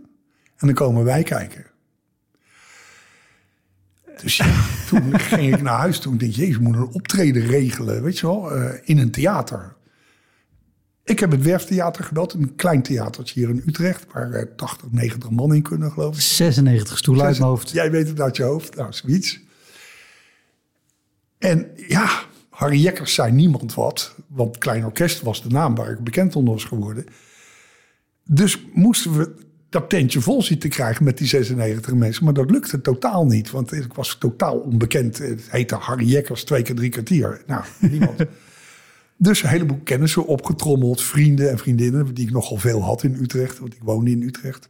En 0.57 0.67
dan 0.67 0.73
komen 0.73 1.03
wij 1.03 1.23
kijken. 1.23 1.65
Dus 4.21 4.41
toen 4.87 5.19
ging 5.29 5.53
ik 5.53 5.61
naar 5.61 5.79
huis. 5.79 5.99
Toen 5.99 6.17
dacht 6.17 6.31
ik, 6.31 6.37
jezus, 6.37 6.57
we 6.57 6.63
moeten 6.63 6.81
een 6.81 6.93
optreden 6.93 7.45
regelen. 7.45 8.03
Weet 8.03 8.19
je 8.19 8.27
wel, 8.27 8.51
eh, 8.51 8.79
in 8.83 8.97
een 8.97 9.11
theater. 9.11 9.75
Ik 11.05 11.19
heb 11.19 11.31
het 11.31 11.43
Werftheater 11.43 12.03
gebeld. 12.03 12.33
Een 12.33 12.55
klein 12.55 12.81
theatertje 12.83 13.39
hier 13.39 13.49
in 13.49 13.63
Utrecht. 13.65 14.05
Waar 14.11 14.31
eh, 14.31 14.45
80, 14.55 14.91
90 14.91 15.29
man 15.29 15.55
in 15.55 15.61
kunnen, 15.61 15.91
geloof 15.91 16.15
ik. 16.15 16.21
96 16.21 16.97
stoelen 16.97 17.25
uit 17.25 17.37
mijn 17.37 17.49
hoofd. 17.49 17.69
Jij 17.71 17.91
weet 17.91 18.07
het 18.07 18.21
uit 18.21 18.37
je 18.37 18.43
hoofd. 18.43 18.75
Nou, 18.75 18.93
zoiets. 18.93 19.39
En 21.37 21.67
ja, 21.87 22.23
Harry 22.49 22.79
Jekkers 22.79 23.13
zei 23.13 23.31
niemand 23.31 23.73
wat. 23.73 24.15
Want 24.27 24.57
Klein 24.57 24.85
Orkest 24.85 25.21
was 25.21 25.43
de 25.43 25.50
naam 25.50 25.75
waar 25.75 25.91
ik 25.91 26.03
bekend 26.03 26.35
onder 26.35 26.53
was 26.53 26.63
geworden. 26.63 27.05
Dus 28.24 28.65
moesten 28.74 29.17
we 29.17 29.35
dat 29.69 29.89
tentje 29.89 30.21
vol 30.21 30.41
zien 30.41 30.59
te 30.59 30.67
krijgen 30.67 31.03
met 31.03 31.17
die 31.17 31.27
96 31.27 31.93
mensen. 31.93 32.24
Maar 32.24 32.33
dat 32.33 32.51
lukte 32.51 32.81
totaal 32.81 33.25
niet. 33.25 33.51
Want 33.51 33.71
ik 33.71 33.93
was 33.93 34.15
totaal 34.19 34.57
onbekend. 34.57 35.17
Het 35.17 35.51
heette 35.51 35.75
Harry 35.75 36.05
Jekkers 36.05 36.43
twee 36.43 36.62
keer 36.62 36.75
drie 36.75 36.89
kwartier. 36.89 37.43
Nou, 37.45 37.63
niemand. 37.79 38.19
Dus 39.17 39.43
een 39.43 39.50
heleboel 39.50 39.79
kennissen 39.84 40.25
opgetrommeld. 40.25 41.01
Vrienden 41.01 41.50
en 41.50 41.57
vriendinnen 41.57 42.13
die 42.13 42.25
ik 42.25 42.34
nogal 42.34 42.57
veel 42.57 42.84
had 42.84 43.03
in 43.03 43.13
Utrecht. 43.13 43.60
Want 43.60 43.74
ik 43.74 43.84
woonde 43.84 44.12
in 44.12 44.22
Utrecht. 44.22 44.69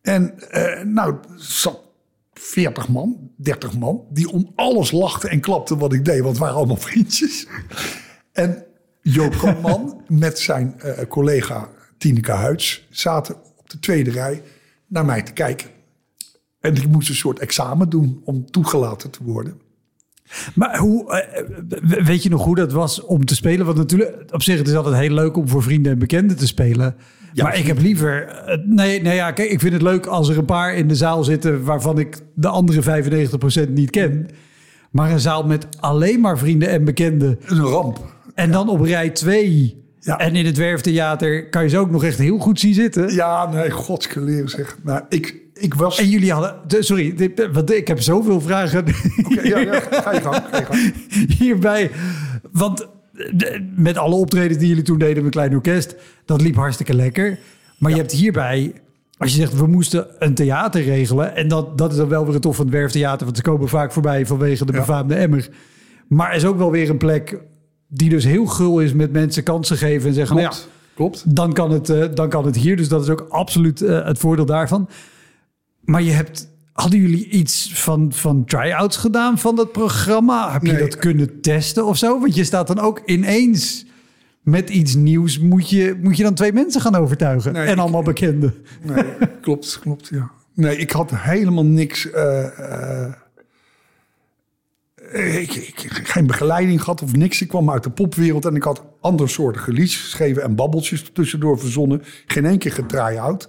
En 0.00 0.50
eh, 0.50 0.84
nou, 0.84 1.16
zat 1.36 1.80
40 2.32 2.88
man, 2.88 3.30
30 3.36 3.78
man, 3.78 4.06
die 4.10 4.30
om 4.30 4.52
alles 4.54 4.90
lachten 4.90 5.30
en 5.30 5.40
klapten 5.40 5.78
wat 5.78 5.92
ik 5.92 6.04
deed, 6.04 6.18
want 6.18 6.30
het 6.30 6.38
waren 6.38 6.56
allemaal 6.56 6.76
vriendjes. 6.76 7.46
En 8.32 8.64
Joop 9.00 9.36
Koopman 9.40 10.02
met 10.08 10.38
zijn 10.38 10.80
eh, 10.80 11.06
collega 11.08 11.68
Tineke 11.98 12.32
Huids 12.32 12.86
zaten 12.90 13.36
op 13.56 13.70
de 13.70 13.78
tweede 13.78 14.10
rij 14.10 14.42
naar 14.86 15.04
mij 15.04 15.22
te 15.22 15.32
kijken. 15.32 15.70
En 16.60 16.74
ik 16.74 16.88
moest 16.88 17.08
een 17.08 17.14
soort 17.14 17.38
examen 17.38 17.88
doen 17.88 18.20
om 18.24 18.50
toegelaten 18.50 19.10
te 19.10 19.24
worden. 19.24 19.60
Maar 20.54 20.78
hoe, 20.78 21.12
eh, 21.12 22.04
weet 22.04 22.22
je 22.22 22.28
nog 22.30 22.44
hoe 22.44 22.54
dat 22.54 22.72
was 22.72 23.00
om 23.02 23.24
te 23.24 23.34
spelen? 23.34 23.66
Want 23.66 23.78
natuurlijk, 23.78 24.24
op 24.30 24.42
zich 24.42 24.58
het 24.58 24.68
is 24.68 24.74
altijd 24.74 24.96
heel 24.96 25.14
leuk 25.14 25.36
om 25.36 25.48
voor 25.48 25.62
vrienden 25.62 25.92
en 25.92 25.98
bekenden 25.98 26.36
te 26.36 26.46
spelen. 26.46 26.94
Ja, 27.32 27.44
maar 27.44 27.58
ik 27.58 27.66
heb 27.66 27.78
liever... 27.80 28.26
eh, 28.28 28.58
Nee, 28.66 29.02
nee 29.02 29.14
ja, 29.14 29.30
kijk, 29.32 29.50
ik 29.50 29.60
vind 29.60 29.72
het 29.72 29.82
leuk 29.82 30.06
als 30.06 30.28
er 30.28 30.38
een 30.38 30.44
paar 30.44 30.74
in 30.74 30.88
de 30.88 30.94
zaal 30.94 31.24
zitten... 31.24 31.64
waarvan 31.64 31.98
ik 31.98 32.18
de 32.34 32.48
andere 32.48 33.02
95% 33.68 33.68
niet 33.72 33.90
ken. 33.90 34.28
Maar 34.90 35.10
een 35.10 35.20
zaal 35.20 35.42
met 35.46 35.66
alleen 35.80 36.20
maar 36.20 36.38
vrienden 36.38 36.68
en 36.68 36.84
bekenden. 36.84 37.38
Een 37.46 37.60
ramp. 37.60 38.00
En 38.34 38.50
dan 38.50 38.68
op 38.68 38.80
rij 38.80 39.10
2. 39.10 39.82
Ja. 40.00 40.18
En 40.18 40.36
in 40.36 40.46
het 40.46 40.56
Werftheater 40.56 41.48
kan 41.48 41.62
je 41.62 41.68
ze 41.68 41.78
ook 41.78 41.90
nog 41.90 42.04
echt 42.04 42.18
heel 42.18 42.38
goed 42.38 42.60
zien 42.60 42.74
zitten. 42.74 43.14
Ja, 43.14 43.50
nee, 43.50 43.70
godskeleer 43.70 44.48
zeg. 44.48 44.78
Nou, 44.82 45.02
ik, 45.08 45.42
ik 45.54 45.74
was... 45.74 45.98
En 45.98 46.08
jullie 46.08 46.32
hadden... 46.32 46.54
de- 46.66 46.82
Sorry, 46.82 47.30
want 47.52 47.72
ik 47.72 47.88
heb 47.88 48.00
zoveel 48.00 48.40
vragen 48.40 48.84
Ja, 49.42 49.58
ja, 49.58 49.80
ga 49.80 50.12
je 50.12 50.20
gang, 50.20 50.42
ga 50.50 50.58
je 50.58 50.64
gang. 50.64 50.94
hierbij. 51.38 51.90
Want 52.52 52.86
de- 53.12 53.72
met 53.76 53.96
alle 53.98 54.14
optredens 54.14 54.58
die 54.58 54.68
jullie 54.68 54.82
toen 54.82 54.98
deden 54.98 55.22
met 55.22 55.32
Klein 55.32 55.54
Orkest... 55.54 55.94
dat 56.24 56.40
liep 56.40 56.54
hartstikke 56.56 56.94
lekker. 56.94 57.38
Maar 57.78 57.90
je 57.90 57.96
hebt 57.96 58.12
hierbij... 58.12 58.72
Als 59.18 59.30
je 59.32 59.38
zegt, 59.38 59.56
we 59.56 59.66
moesten 59.66 60.06
een 60.18 60.34
theater 60.34 60.82
regelen... 60.82 61.36
en 61.36 61.48
dat, 61.48 61.78
dat 61.78 61.90
is 61.90 61.96
dan 61.96 62.08
wel 62.08 62.24
weer 62.24 62.32
het 62.32 62.42
tof 62.42 62.56
van 62.56 62.64
het 62.64 62.74
Werftheater... 62.74 63.24
want 63.24 63.36
ze 63.36 63.42
komen 63.42 63.68
vaak 63.68 63.92
voorbij 63.92 64.26
vanwege 64.26 64.64
de 64.66 64.72
Ja. 64.72 64.78
befaamde 64.78 65.14
emmer. 65.14 65.48
Maar 66.08 66.30
er 66.30 66.36
is 66.36 66.44
ook 66.44 66.58
wel 66.58 66.70
weer 66.70 66.90
een 66.90 66.96
plek 66.98 67.38
die 67.88 68.08
dus 68.08 68.24
heel 68.24 68.46
gul 68.46 68.80
is 68.80 68.92
met 68.92 69.12
mensen 69.12 69.42
kansen 69.42 69.76
geven 69.76 70.08
en 70.08 70.14
zeggen, 70.14 70.36
nou 70.36 70.48
ja, 70.48 70.56
klopt. 70.94 71.34
dan 71.36 71.52
kan, 71.52 71.70
het, 71.70 71.88
eh, 71.88 72.04
dan 72.14 72.28
kan 72.28 72.44
het 72.46 72.56
hier. 72.56 72.76
Dus 72.76 72.88
dat 72.88 73.02
is 73.02 73.08
ook 73.08 73.26
absoluut 73.28 73.82
eh, 73.82 74.04
het 74.06 74.18
voordeel 74.18 74.46
daarvan. 74.46 74.88
Maar 75.84 76.02
je 76.02 76.10
hebt, 76.10 76.48
hadden 76.72 77.00
jullie 77.00 77.28
iets 77.28 77.70
van, 77.74 78.12
van 78.12 78.44
try-outs 78.44 78.96
gedaan 78.96 79.38
van 79.38 79.56
dat 79.56 79.72
programma? 79.72 80.52
Heb 80.52 80.62
je 80.62 80.72
Nee. 80.72 80.80
dat 80.80 80.96
kunnen 80.96 81.40
testen 81.40 81.86
of 81.86 81.96
zo? 81.96 82.20
Want 82.20 82.34
je 82.34 82.44
staat 82.44 82.66
dan 82.66 82.78
ook 82.78 83.02
ineens 83.06 83.86
met 84.42 84.70
iets 84.70 84.94
nieuws. 84.94 85.38
Moet 85.38 85.70
je, 85.70 85.98
moet 86.02 86.16
je 86.16 86.22
dan 86.22 86.34
twee 86.34 86.52
mensen 86.52 86.80
gaan 86.80 86.94
overtuigen? 86.94 87.52
Nee, 87.52 87.66
en 87.66 87.72
ik- 87.72 87.78
allemaal 87.78 88.02
bekenden. 88.02 88.54
Nee, 88.82 89.04
klopt, 89.40 89.78
klopt, 89.78 90.08
ja. 90.08 90.30
Nee, 90.54 90.76
ik 90.76 90.90
had 90.90 91.10
helemaal 91.14 91.64
niks... 91.64 92.10
eh, 92.10 92.58
eh, 92.58 93.12
ik, 95.40 95.54
ik, 95.54 95.88
geen 96.04 96.26
begeleiding 96.26 96.80
gehad 96.82 97.02
of 97.02 97.16
niks. 97.16 97.40
Ik 97.40 97.48
kwam 97.48 97.70
uit 97.70 97.82
de 97.82 97.90
popwereld 97.90 98.44
en 98.44 98.54
ik 98.56 98.62
had 98.62 98.82
andersoortige 99.00 99.72
liedjes 99.72 100.00
geschreven... 100.02 100.42
en 100.42 100.54
babbeltjes 100.54 101.10
tussendoor 101.12 101.58
verzonnen. 101.58 102.02
Geen 102.26 102.44
één 102.44 102.58
keer 102.58 102.72
gedraai-out. 102.72 103.48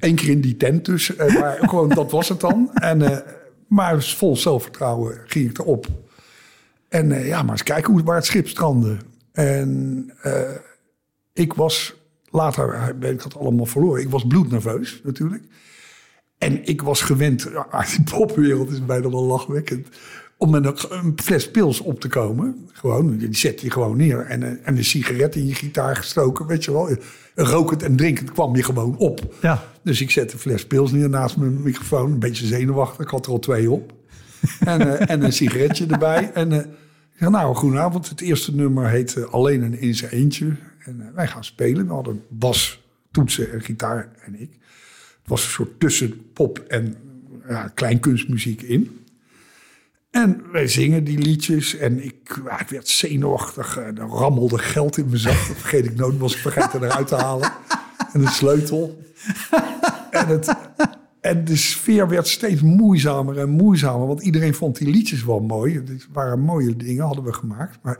Eén 0.00 0.14
keer 0.14 0.28
in 0.28 0.40
die 0.40 0.56
tent 0.56 0.84
dus. 0.84 1.16
eh, 1.16 1.34
maar 1.34 1.58
gewoon, 1.68 1.88
dat 1.88 2.10
was 2.10 2.28
het 2.28 2.40
dan. 2.40 2.70
En, 2.74 3.02
eh, 3.02 3.18
maar 3.68 4.02
vol 4.02 4.36
zelfvertrouwen 4.36 5.20
ging 5.26 5.50
ik 5.50 5.58
erop. 5.58 5.86
En 6.88 7.12
eh, 7.12 7.26
ja, 7.26 7.42
maar 7.42 7.52
eens 7.52 7.62
kijken 7.62 7.92
hoe, 7.92 8.02
waar 8.02 8.16
het 8.16 8.24
schip 8.24 8.48
strandde. 8.48 8.96
En 9.32 10.10
ik 11.32 11.52
was, 11.52 11.94
later 12.30 12.96
ben 12.98 13.12
ik 13.12 13.22
dat 13.22 13.36
allemaal 13.36 13.66
verloren. 13.66 14.02
Ik 14.02 14.10
was 14.10 14.26
bloednerveus 14.26 15.00
natuurlijk. 15.04 15.42
En 16.38 16.66
ik 16.66 16.82
was 16.82 17.00
gewend, 17.00 17.48
ja, 17.52 17.84
die 17.96 18.02
popwereld 18.16 18.70
is 18.70 18.84
bijna 18.84 19.10
wel 19.10 19.24
lachwekkend... 19.24 19.88
om 20.44 20.50
met 20.50 20.66
een, 20.66 20.96
een 21.04 21.12
fles 21.22 21.50
pils 21.50 21.80
op 21.80 22.00
te 22.00 22.08
komen. 22.08 22.66
Gewoon, 22.72 23.16
die 23.16 23.36
zet 23.36 23.60
je 23.60 23.70
gewoon 23.70 23.96
neer. 23.96 24.18
En, 24.20 24.42
een- 24.42 24.64
en 24.64 24.76
een 24.76 24.84
sigaret 24.84 25.34
in 25.36 25.46
je 25.46 25.54
gitaar 25.54 25.96
gestoken, 25.96 26.46
weet 26.46 26.64
je 26.64 26.72
wel. 26.72 26.96
Rokend 27.34 27.82
en 27.82 27.96
drinkend 27.96 28.32
kwam 28.32 28.56
je 28.56 28.62
gewoon 28.62 28.96
op. 28.96 29.34
Ja. 29.40 29.64
Dus 29.82 30.00
ik 30.00 30.10
zette 30.10 30.34
een 30.34 30.40
fles 30.40 30.66
pils 30.66 30.92
neer 30.92 31.08
naast 31.08 31.36
mijn 31.36 31.62
microfoon. 31.62 32.12
Een 32.12 32.18
beetje 32.18 32.46
zenuwachtig. 32.46 33.04
Ik 33.04 33.10
had 33.10 33.26
er 33.26 33.32
al 33.32 33.38
twee 33.38 33.70
op. 33.70 33.92
En, 34.60 34.98
eh, 34.98 35.10
en 35.10 35.22
een 35.22 35.32
sigaretje 35.32 35.86
erbij. 35.86 36.30
En 36.34 36.52
eh, 36.52 36.58
ik 36.58 36.66
zei, 37.18 37.30
nou, 37.30 37.54
goedenavond. 37.54 38.08
Het 38.08 38.20
eerste 38.20 38.54
nummer 38.54 38.88
heet 38.88 39.16
eh, 39.16 39.24
Alleen 39.24 39.62
en 39.62 39.80
in 39.80 39.94
zijn 39.94 40.10
eentje. 40.10 40.46
En 40.78 41.00
eh, 41.00 41.06
wij 41.14 41.26
gaan 41.26 41.44
spelen. 41.44 41.86
We 41.86 41.92
hadden 41.92 42.22
bas, 42.28 42.82
toetsen 43.10 43.52
en 43.52 43.60
gitaar 43.62 44.08
en 44.24 44.40
ik. 44.40 44.50
Het 45.20 45.32
was 45.32 45.44
een 45.44 45.50
soort 45.50 45.80
tussen 45.80 46.32
pop 46.32 46.58
en 46.58 46.96
ja, 47.48 47.68
kleinkunstmuziek 47.74 48.62
in. 48.62 48.98
En 50.14 50.42
wij 50.52 50.68
zingen 50.68 51.04
die 51.04 51.18
liedjes. 51.18 51.76
En 51.76 52.04
ik, 52.04 52.40
ja, 52.44 52.60
ik 52.60 52.68
werd 52.68 52.88
zenuwachtig. 52.88 53.76
En 53.78 53.98
er 53.98 54.06
rammelde 54.06 54.58
geld 54.58 54.96
in 54.98 55.06
mijn 55.06 55.18
zak. 55.18 55.32
Dat 55.32 55.56
vergeet 55.56 55.84
ik 55.84 55.96
nooit. 55.96 56.18
Was 56.18 56.34
ik 56.34 56.40
vergeten 56.40 56.82
eruit 56.84 57.06
te 57.06 57.14
halen. 57.14 57.52
En 58.12 58.20
een 58.20 58.28
sleutel. 58.28 59.02
En, 60.10 60.26
het, 60.26 60.54
en 61.20 61.44
de 61.44 61.56
sfeer 61.56 62.08
werd 62.08 62.28
steeds 62.28 62.62
moeizamer 62.62 63.38
en 63.38 63.48
moeizamer. 63.50 64.06
Want 64.06 64.22
iedereen 64.22 64.54
vond 64.54 64.78
die 64.78 64.88
liedjes 64.88 65.24
wel 65.24 65.40
mooi. 65.40 65.74
Het 65.74 66.06
waren 66.12 66.40
mooie 66.40 66.76
dingen, 66.76 67.04
hadden 67.04 67.24
we 67.24 67.32
gemaakt. 67.32 67.78
Maar 67.82 67.98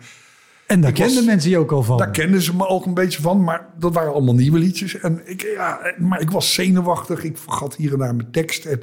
En 0.66 0.80
daar 0.80 0.90
was- 0.92 1.00
kenden 1.00 1.24
mensen 1.24 1.50
je 1.50 1.58
ook 1.58 1.72
al 1.72 1.82
van. 1.82 1.98
daar 1.98 2.10
kenden 2.10 2.42
ze 2.42 2.56
me 2.56 2.66
ook 2.68 2.86
een 2.86 2.94
beetje 2.94 3.22
van. 3.22 3.44
Maar 3.44 3.66
dat 3.78 3.94
waren 3.94 4.12
allemaal 4.12 4.34
nieuwe 4.34 4.58
liedjes. 4.58 4.98
En 4.98 5.20
ik, 5.24 5.42
ja, 5.54 5.94
maar 5.98 6.20
ik 6.20 6.30
was 6.30 6.54
zenuwachtig. 6.54 7.24
Ik 7.24 7.38
vergat 7.38 7.76
hier 7.76 7.92
en 7.92 7.98
daar 7.98 8.14
mijn 8.14 8.30
tekst. 8.30 8.64
En, 8.64 8.82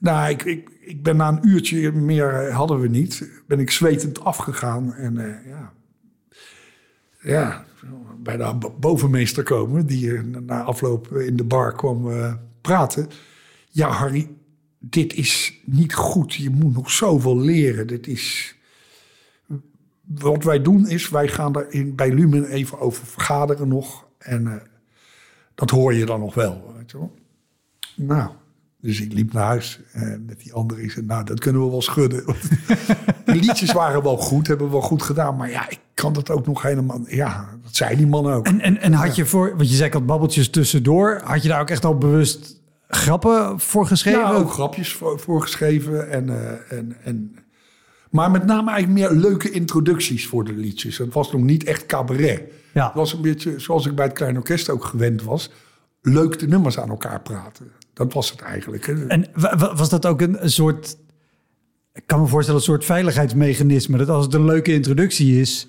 nou, 0.00 0.30
ik, 0.30 0.42
ik, 0.44 0.70
ik 0.80 1.02
ben 1.02 1.16
na 1.16 1.28
een 1.28 1.48
uurtje 1.48 1.92
meer 1.92 2.34
eh, 2.34 2.56
hadden 2.56 2.80
we 2.80 2.88
niet. 2.88 3.30
Ben 3.46 3.58
ik 3.60 3.70
zwetend 3.70 4.24
afgegaan. 4.24 4.94
En 4.94 5.18
eh, 5.18 5.46
ja, 5.46 5.72
ja, 7.20 7.64
bij 8.18 8.36
de 8.36 8.54
bo- 8.58 8.76
bovenmeester 8.78 9.42
komen. 9.42 9.86
Die 9.86 10.16
eh, 10.16 10.22
na 10.22 10.62
afloop 10.62 11.12
in 11.12 11.36
de 11.36 11.44
bar 11.44 11.74
kwam 11.74 12.10
praten. 12.60 13.08
Ja, 13.70 13.88
Harry, 13.88 14.30
dit 14.78 15.14
is 15.14 15.60
niet 15.64 15.94
goed. 15.94 16.34
Je 16.34 16.50
moet 16.50 16.74
nog 16.74 16.90
zoveel 16.90 17.38
leren. 17.38 17.86
Dit 17.86 18.06
is 18.06 18.54
wat 20.04 20.44
wij 20.44 20.62
doen 20.62 20.88
is, 20.88 21.08
wij 21.08 21.28
gaan 21.28 21.56
er 21.56 21.72
in, 21.72 21.94
bij 21.94 22.12
Lumen 22.12 22.48
even 22.48 22.78
over 22.78 23.06
vergaderen 23.06 23.68
nog. 23.68 24.06
En 24.18 24.62
dat 25.54 25.70
hoor 25.70 25.94
je 25.94 26.06
dan 26.06 26.20
nog 26.20 26.34
wel. 26.34 26.74
Weet 26.76 26.90
je 26.90 26.98
wel. 26.98 27.14
Nou, 27.96 28.30
dus 28.82 29.00
ik 29.00 29.12
liep 29.12 29.32
naar 29.32 29.44
huis 29.44 29.80
en 29.92 30.24
met 30.26 30.40
die 30.40 30.52
andere. 30.52 30.82
Ik 30.82 30.90
zei, 30.90 31.06
nou, 31.06 31.24
dat 31.24 31.40
kunnen 31.40 31.64
we 31.64 31.70
wel 31.70 31.82
schudden. 31.82 32.24
De 33.24 33.34
liedjes 33.34 33.72
waren 33.72 34.02
wel 34.02 34.16
goed, 34.16 34.46
hebben 34.46 34.66
we 34.66 34.72
wel 34.72 34.82
goed 34.82 35.02
gedaan. 35.02 35.36
Maar 35.36 35.50
ja, 35.50 35.68
ik 35.68 35.78
kan 35.94 36.12
dat 36.12 36.30
ook 36.30 36.46
nog 36.46 36.62
helemaal... 36.62 37.00
Ja, 37.06 37.48
dat 37.62 37.76
zei 37.76 37.96
die 37.96 38.06
man 38.06 38.26
ook. 38.26 38.46
En, 38.46 38.60
en, 38.60 38.80
en 38.80 38.92
had 38.92 39.16
je 39.16 39.26
voor, 39.26 39.56
want 39.56 39.68
je 39.70 39.74
zei 39.74 39.86
ik 39.86 39.92
had 39.92 40.06
babbeltjes 40.06 40.50
tussendoor. 40.50 41.20
Had 41.24 41.42
je 41.42 41.48
daar 41.48 41.60
ook 41.60 41.70
echt 41.70 41.84
al 41.84 41.98
bewust 41.98 42.60
grappen 42.88 43.60
voor 43.60 43.86
geschreven? 43.86 44.20
Ja, 44.20 44.32
ook 44.32 44.52
grapjes 44.52 44.92
voor, 44.92 45.20
voor 45.20 45.42
geschreven. 45.42 46.10
En, 46.10 46.28
eh, 46.28 46.78
en, 46.78 46.96
en, 47.04 47.36
maar 48.10 48.30
met 48.30 48.46
name 48.46 48.70
eigenlijk 48.70 49.12
meer 49.12 49.20
leuke 49.20 49.50
introducties 49.50 50.26
voor 50.26 50.44
de 50.44 50.52
liedjes. 50.52 50.98
Het 50.98 51.14
was 51.14 51.32
nog 51.32 51.40
niet 51.40 51.64
echt 51.64 51.86
cabaret. 51.86 52.42
Ja. 52.72 52.84
Het 52.86 52.94
was 52.94 53.12
een 53.12 53.22
beetje 53.22 53.58
zoals 53.58 53.86
ik 53.86 53.94
bij 53.94 54.04
het 54.04 54.14
Klein 54.14 54.36
Orkest 54.36 54.70
ook 54.70 54.84
gewend 54.84 55.22
was. 55.22 55.50
Leuk 56.02 56.38
de 56.38 56.48
nummers 56.48 56.78
aan 56.78 56.88
elkaar 56.88 57.20
praten. 57.20 57.70
Dat 57.92 58.12
was 58.12 58.30
het 58.30 58.40
eigenlijk. 58.40 58.86
En 58.86 59.26
wa- 59.34 59.56
wa- 59.56 59.74
was 59.74 59.88
dat 59.88 60.06
ook 60.06 60.20
een, 60.20 60.42
een 60.42 60.50
soort... 60.50 60.96
Ik 61.92 62.02
kan 62.06 62.20
me 62.20 62.26
voorstellen, 62.26 62.60
een 62.60 62.66
soort 62.66 62.84
veiligheidsmechanisme. 62.84 63.98
Dat 63.98 64.08
als 64.08 64.24
het 64.24 64.34
een 64.34 64.44
leuke 64.44 64.72
introductie 64.72 65.40
is... 65.40 65.66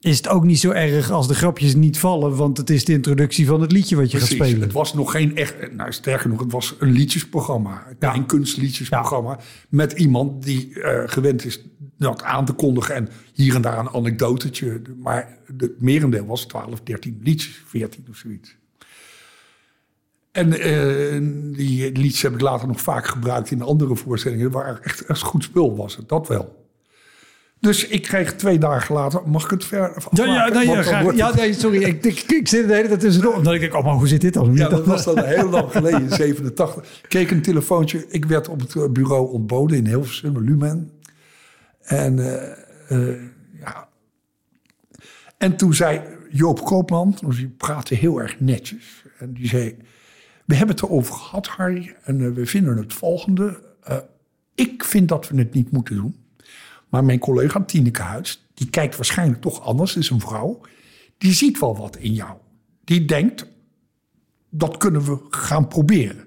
is 0.00 0.16
het 0.16 0.28
ook 0.28 0.44
niet 0.44 0.58
zo 0.58 0.70
erg 0.70 1.10
als 1.10 1.28
de 1.28 1.34
grapjes 1.34 1.74
niet 1.74 1.98
vallen... 1.98 2.36
want 2.36 2.56
het 2.56 2.70
is 2.70 2.84
de 2.84 2.92
introductie 2.92 3.46
van 3.46 3.60
het 3.60 3.72
liedje 3.72 3.96
wat 3.96 4.10
je 4.10 4.16
Precies. 4.16 4.36
gaat 4.36 4.46
spelen. 4.46 4.62
Het 4.62 4.72
was 4.72 4.94
nog 4.94 5.10
geen 5.10 5.36
echt, 5.36 5.72
nou 5.72 5.92
sterker 5.92 6.28
nog, 6.28 6.40
het 6.40 6.52
was 6.52 6.74
een 6.78 6.90
liedjesprogramma. 6.90 7.86
Een 7.98 8.26
kunstliedjesprogramma. 8.26 9.38
Met 9.68 9.92
iemand 9.92 10.42
die 10.42 10.80
eh, 10.80 11.02
gewend 11.08 11.44
is 11.44 11.60
dat 11.98 12.22
aan 12.22 12.44
te 12.44 12.52
kondigen. 12.52 12.94
En 12.94 13.08
hier 13.32 13.54
en 13.54 13.62
daar 13.62 13.78
een 13.78 13.88
anekdotetje. 13.88 14.80
Maar 15.02 15.38
het 15.58 15.80
merendeel 15.80 16.26
was 16.26 16.44
12, 16.46 16.80
13 16.80 17.20
liedjes, 17.22 17.62
14 17.66 18.04
of 18.10 18.16
zoiets. 18.16 18.56
En 20.36 20.60
eh, 20.60 21.56
die 21.56 21.92
liedjes 21.92 22.22
heb 22.22 22.32
ik 22.32 22.40
later 22.40 22.68
nog 22.68 22.80
vaak 22.80 23.06
gebruikt 23.06 23.50
in 23.50 23.62
andere 23.62 23.96
voorstellingen. 23.96 24.50
Waren 24.50 24.82
echt, 24.82 25.04
echt 25.04 25.22
goed 25.22 25.44
spul 25.44 25.76
was 25.76 25.96
het, 25.96 26.08
dat 26.08 26.28
wel. 26.28 26.64
Dus 27.60 27.86
ik 27.86 28.02
kreeg 28.02 28.34
twee 28.34 28.58
dagen 28.58 28.94
later, 28.94 29.28
mag 29.28 29.44
ik 29.44 29.50
het 29.50 29.64
ver 29.64 29.78
Ja, 29.78 29.86
afmaken? 29.86 30.32
ja, 30.32 30.48
nee, 30.48 30.66
ja, 30.66 30.82
graag. 30.82 31.14
ja 31.16 31.52
sorry. 31.52 31.82
Ik, 31.82 32.04
ik, 32.04 32.22
ik 32.22 32.48
zit 32.48 32.68
de 32.68 32.74
hele 32.74 32.88
tijd 32.88 33.00
tussendoor. 33.00 33.34
Omdat 33.34 33.54
ik 33.54 33.60
denk, 33.60 33.74
oh, 33.74 33.84
maar 33.84 33.94
hoe 33.94 34.08
zit 34.08 34.20
dit 34.20 34.34
dan? 34.34 34.54
Ja, 34.54 34.68
dat 34.68 34.86
was 34.86 35.04
dan 35.04 35.24
heel 35.24 35.48
lang 35.48 35.72
geleden, 35.72 36.02
in 36.02 36.10
87. 36.10 36.82
Ik 37.02 37.08
kreeg 37.08 37.30
een 37.30 37.42
telefoontje. 37.42 38.04
Ik 38.08 38.24
werd 38.24 38.48
op 38.48 38.60
het 38.60 38.76
eh, 38.76 38.88
bureau 38.90 39.32
ontboden 39.32 39.76
in 39.76 39.86
Hilversum, 39.86 40.38
Lumen. 40.38 40.90
En, 41.80 42.18
eh, 42.88 43.08
ja. 43.60 43.88
en 45.38 45.56
toen 45.56 45.74
zei 45.74 46.00
Joop 46.30 46.64
Koopman, 46.64 47.18
die 47.28 47.48
praatte 47.48 47.94
heel 47.94 48.20
erg 48.20 48.40
netjes. 48.40 49.04
En 49.18 49.32
die 49.32 49.48
zei, 49.48 49.76
we 50.46 50.54
hebben 50.54 50.76
het 50.76 50.84
erover 50.84 51.14
gehad, 51.14 51.46
Harry. 51.46 51.96
En 52.02 52.20
eh, 52.20 52.32
we 52.32 52.46
vinden 52.46 52.76
het 52.76 52.94
volgende. 52.94 53.60
Eh, 53.82 53.96
ik 54.54 54.84
vind 54.84 55.08
dat 55.08 55.28
we 55.28 55.38
het 55.38 55.54
niet 55.54 55.70
moeten 55.70 55.96
doen. 55.96 56.24
Maar 56.88 57.04
mijn 57.04 57.18
collega 57.18 57.64
Tineke 57.64 58.02
Huids, 58.02 58.46
die 58.54 58.70
kijkt 58.70 58.96
waarschijnlijk 58.96 59.40
toch 59.40 59.60
anders, 59.60 59.96
is 59.96 60.10
een 60.10 60.20
vrouw. 60.20 60.60
Die 61.18 61.32
ziet 61.32 61.58
wel 61.58 61.76
wat 61.76 61.96
in 61.96 62.12
jou. 62.12 62.36
Die 62.84 63.04
denkt, 63.04 63.46
dat 64.50 64.76
kunnen 64.76 65.04
we 65.04 65.18
gaan 65.30 65.68
proberen. 65.68 66.24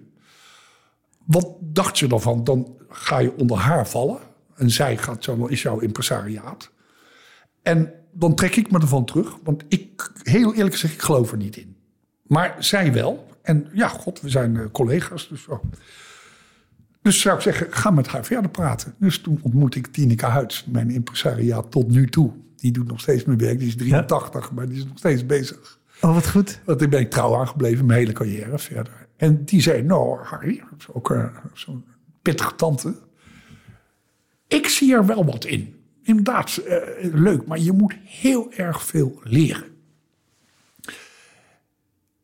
Wat 1.25 1.47
dacht 1.59 1.99
je 1.99 2.07
daarvan? 2.07 2.43
Dan 2.43 2.77
ga 2.89 3.19
je 3.19 3.35
onder 3.37 3.57
haar 3.57 3.87
vallen. 3.87 4.19
En 4.55 4.69
zij 4.69 4.97
gaat 4.97 5.23
zo, 5.23 5.45
is 5.45 5.61
jouw 5.61 5.79
impresariaat. 5.79 6.71
En 7.61 7.93
dan 8.11 8.35
trek 8.35 8.55
ik 8.55 8.71
me 8.71 8.79
ervan 8.79 9.05
terug. 9.05 9.37
Want 9.43 9.63
ik, 9.67 10.11
heel 10.23 10.53
eerlijk 10.53 10.73
gezegd, 10.73 10.93
ik 10.93 11.01
geloof 11.01 11.31
er 11.31 11.37
niet 11.37 11.57
in. 11.57 11.75
Maar 12.23 12.55
zij 12.59 12.93
wel. 12.93 13.28
En 13.41 13.67
ja, 13.73 13.87
god, 13.87 14.21
we 14.21 14.29
zijn 14.29 14.57
eh, 14.57 14.65
collega's. 14.71 15.27
Dus, 15.29 15.43
zo. 15.43 15.61
dus 17.01 17.21
zou 17.21 17.35
ik 17.35 17.41
zeggen, 17.41 17.67
ga 17.73 17.89
met 17.89 18.07
haar 18.07 18.25
verder 18.25 18.51
praten. 18.51 18.95
Dus 18.97 19.19
toen 19.21 19.39
ontmoette 19.41 19.77
ik 19.77 19.87
Tineke 19.87 20.25
Huids, 20.25 20.65
mijn 20.65 20.89
impresariaat 20.89 21.71
tot 21.71 21.87
nu 21.87 22.07
toe. 22.07 22.31
Die 22.55 22.71
doet 22.71 22.87
nog 22.87 22.99
steeds 22.99 23.23
mijn 23.23 23.37
werk. 23.37 23.59
Die 23.59 23.67
is 23.67 23.75
83, 23.75 24.51
maar 24.51 24.67
die 24.67 24.77
is 24.77 24.85
nog 24.85 24.97
steeds 24.97 25.25
bezig. 25.25 25.79
Oh, 26.01 26.13
wat 26.13 26.29
goed. 26.29 26.59
Want 26.65 26.81
ik 26.81 26.89
ben 26.89 26.99
ik 26.99 27.09
trouw 27.09 27.35
aangebleven, 27.35 27.85
mijn 27.85 27.99
hele 27.99 28.11
carrière 28.11 28.59
verder. 28.59 29.07
En 29.15 29.45
die 29.45 29.61
zei, 29.61 29.81
nou 29.83 30.19
Harry, 30.23 30.63
ook 30.93 31.11
eh, 31.11 31.37
zo'n 31.53 31.85
pittige 32.21 32.55
tante. 32.55 32.95
Ik 34.47 34.67
zie 34.67 34.93
er 34.93 35.05
wel 35.05 35.25
wat 35.25 35.45
in. 35.45 35.75
Inderdaad, 36.03 36.57
eh, 36.57 36.77
leuk, 37.13 37.45
maar 37.45 37.59
je 37.59 37.71
moet 37.71 37.95
heel 38.03 38.51
erg 38.51 38.83
veel 38.83 39.19
leren. 39.23 39.63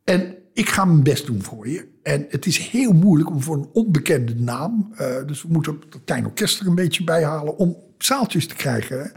En 0.04 0.36
ik 0.56 0.70
ga 0.70 0.86
mijn 0.86 1.04
best 1.04 1.26
doen 1.26 1.44
voor 1.44 1.68
je. 1.68 1.88
En 2.04 2.26
het 2.30 2.46
is 2.46 2.58
heel 2.58 2.92
moeilijk 2.92 3.30
om 3.30 3.42
voor 3.42 3.56
een 3.56 3.70
onbekende 3.74 4.36
naam... 4.36 4.92
eh, 4.96 5.26
dus 5.26 5.42
we 5.42 5.48
moeten 5.52 5.82
het 5.90 6.04
klein 6.06 6.26
orkest 6.26 6.60
er 6.60 6.68
een 6.68 6.76
beetje 6.76 7.04
bij 7.04 7.24
halen... 7.24 7.58
om 7.58 7.78
zaaltjes 7.98 8.48
te 8.48 8.56
krijgen. 8.56 9.12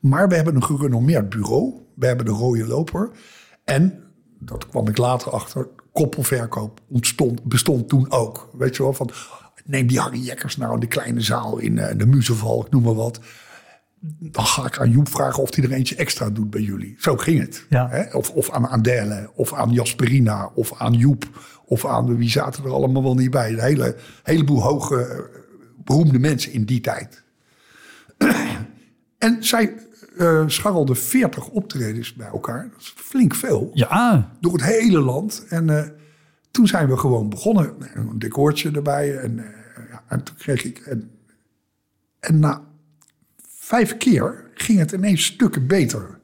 Maar 0.00 0.28
we 0.28 0.34
hebben 0.34 0.54
een 0.54 0.64
gerenommeerd 0.64 1.28
bureau. 1.28 1.74
We 1.94 2.06
hebben 2.06 2.26
de 2.26 2.32
rode 2.32 2.66
loper. 2.66 3.10
En, 3.64 4.02
dat 4.38 4.68
kwam 4.68 4.88
ik 4.88 4.98
later 4.98 5.32
achter, 5.32 5.68
koppelverkoop 5.92 6.80
bestond 7.44 7.88
toen 7.88 8.10
ook. 8.10 8.50
Weet 8.52 8.76
je 8.76 8.82
wel, 8.82 8.92
van 8.92 9.10
neem 9.64 9.86
die 9.86 10.00
Harry 10.00 10.20
Jekkers 10.20 10.56
nou 10.56 10.74
in 10.74 10.80
de 10.80 10.86
kleine 10.86 11.20
zaal 11.20 11.58
in 11.58 11.76
uh, 11.76 11.86
de 11.96 12.06
Muzeval, 12.06 12.66
noem 12.70 12.82
maar 12.82 12.94
wat. 12.94 13.20
Dan 14.06 14.46
ga 14.46 14.66
ik 14.66 14.78
aan 14.78 14.90
Joep 14.90 15.08
vragen 15.08 15.42
of 15.42 15.54
hij 15.54 15.64
er 15.64 15.72
eentje 15.72 15.96
extra 15.96 16.30
doet 16.30 16.50
bij 16.50 16.60
jullie. 16.60 16.94
Zo 16.98 17.16
ging 17.16 17.40
het. 17.40 17.66
Ja. 17.68 17.88
Hè? 17.88 18.16
Of, 18.16 18.30
of 18.30 18.50
aan 18.50 18.66
Adele, 18.66 19.30
of 19.34 19.52
aan 19.52 19.72
Jasperina, 19.72 20.50
of 20.54 20.80
aan 20.80 20.92
Joep. 20.92 21.24
Of 21.66 21.86
aan, 21.86 22.16
wie 22.16 22.30
zaten 22.30 22.64
er 22.64 22.72
allemaal 22.72 23.02
wel 23.02 23.14
niet 23.14 23.30
bij. 23.30 23.52
Een 23.52 23.60
hele, 23.60 23.96
heleboel 24.22 24.62
hoge, 24.62 25.06
eh, 25.06 25.40
beroemde 25.84 26.18
mensen 26.18 26.52
in 26.52 26.64
die 26.64 26.80
tijd. 26.80 27.22
en 29.18 29.44
zij 29.44 29.74
uh, 30.16 30.42
scharrelden 30.46 30.96
40 30.96 31.48
optredens 31.48 32.14
bij 32.14 32.26
elkaar. 32.26 32.68
Dat 32.72 32.80
is 32.80 32.94
flink 32.96 33.34
veel. 33.34 33.70
Ja. 33.74 34.30
Door 34.40 34.52
het 34.52 34.64
hele 34.64 35.00
land. 35.00 35.44
En 35.48 35.68
uh, 35.68 35.82
toen 36.50 36.66
zijn 36.66 36.88
we 36.88 36.96
gewoon 36.96 37.28
begonnen. 37.28 37.74
Een 37.94 38.18
decoortje 38.18 38.70
erbij. 38.70 39.18
En, 39.18 39.38
uh, 39.38 39.44
ja, 39.90 40.02
en 40.08 40.22
toen 40.22 40.36
kreeg 40.36 40.64
ik... 40.64 40.78
En, 40.78 41.10
en 42.20 42.38
na 42.38 42.62
vijf 43.74 43.96
keer 43.96 44.44
ging 44.54 44.78
het 44.78 44.92
ineens 44.92 45.24
stukken 45.24 45.66
beter. 45.66 46.18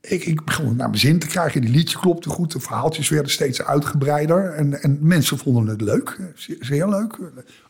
Ik, 0.00 0.24
ik 0.24 0.44
begon 0.44 0.76
naar 0.76 0.88
mijn 0.88 1.00
zin 1.00 1.18
te 1.18 1.26
krijgen. 1.26 1.60
Die 1.60 1.70
liedje 1.70 1.98
klopte 1.98 2.28
goed. 2.28 2.52
De 2.52 2.60
verhaaltjes 2.60 3.08
werden 3.08 3.32
steeds 3.32 3.62
uitgebreider. 3.62 4.52
En, 4.52 4.82
en 4.82 4.98
mensen 5.00 5.38
vonden 5.38 5.66
het 5.66 5.80
leuk. 5.80 6.18
Zeer, 6.60 6.88
leuk. 6.88 7.18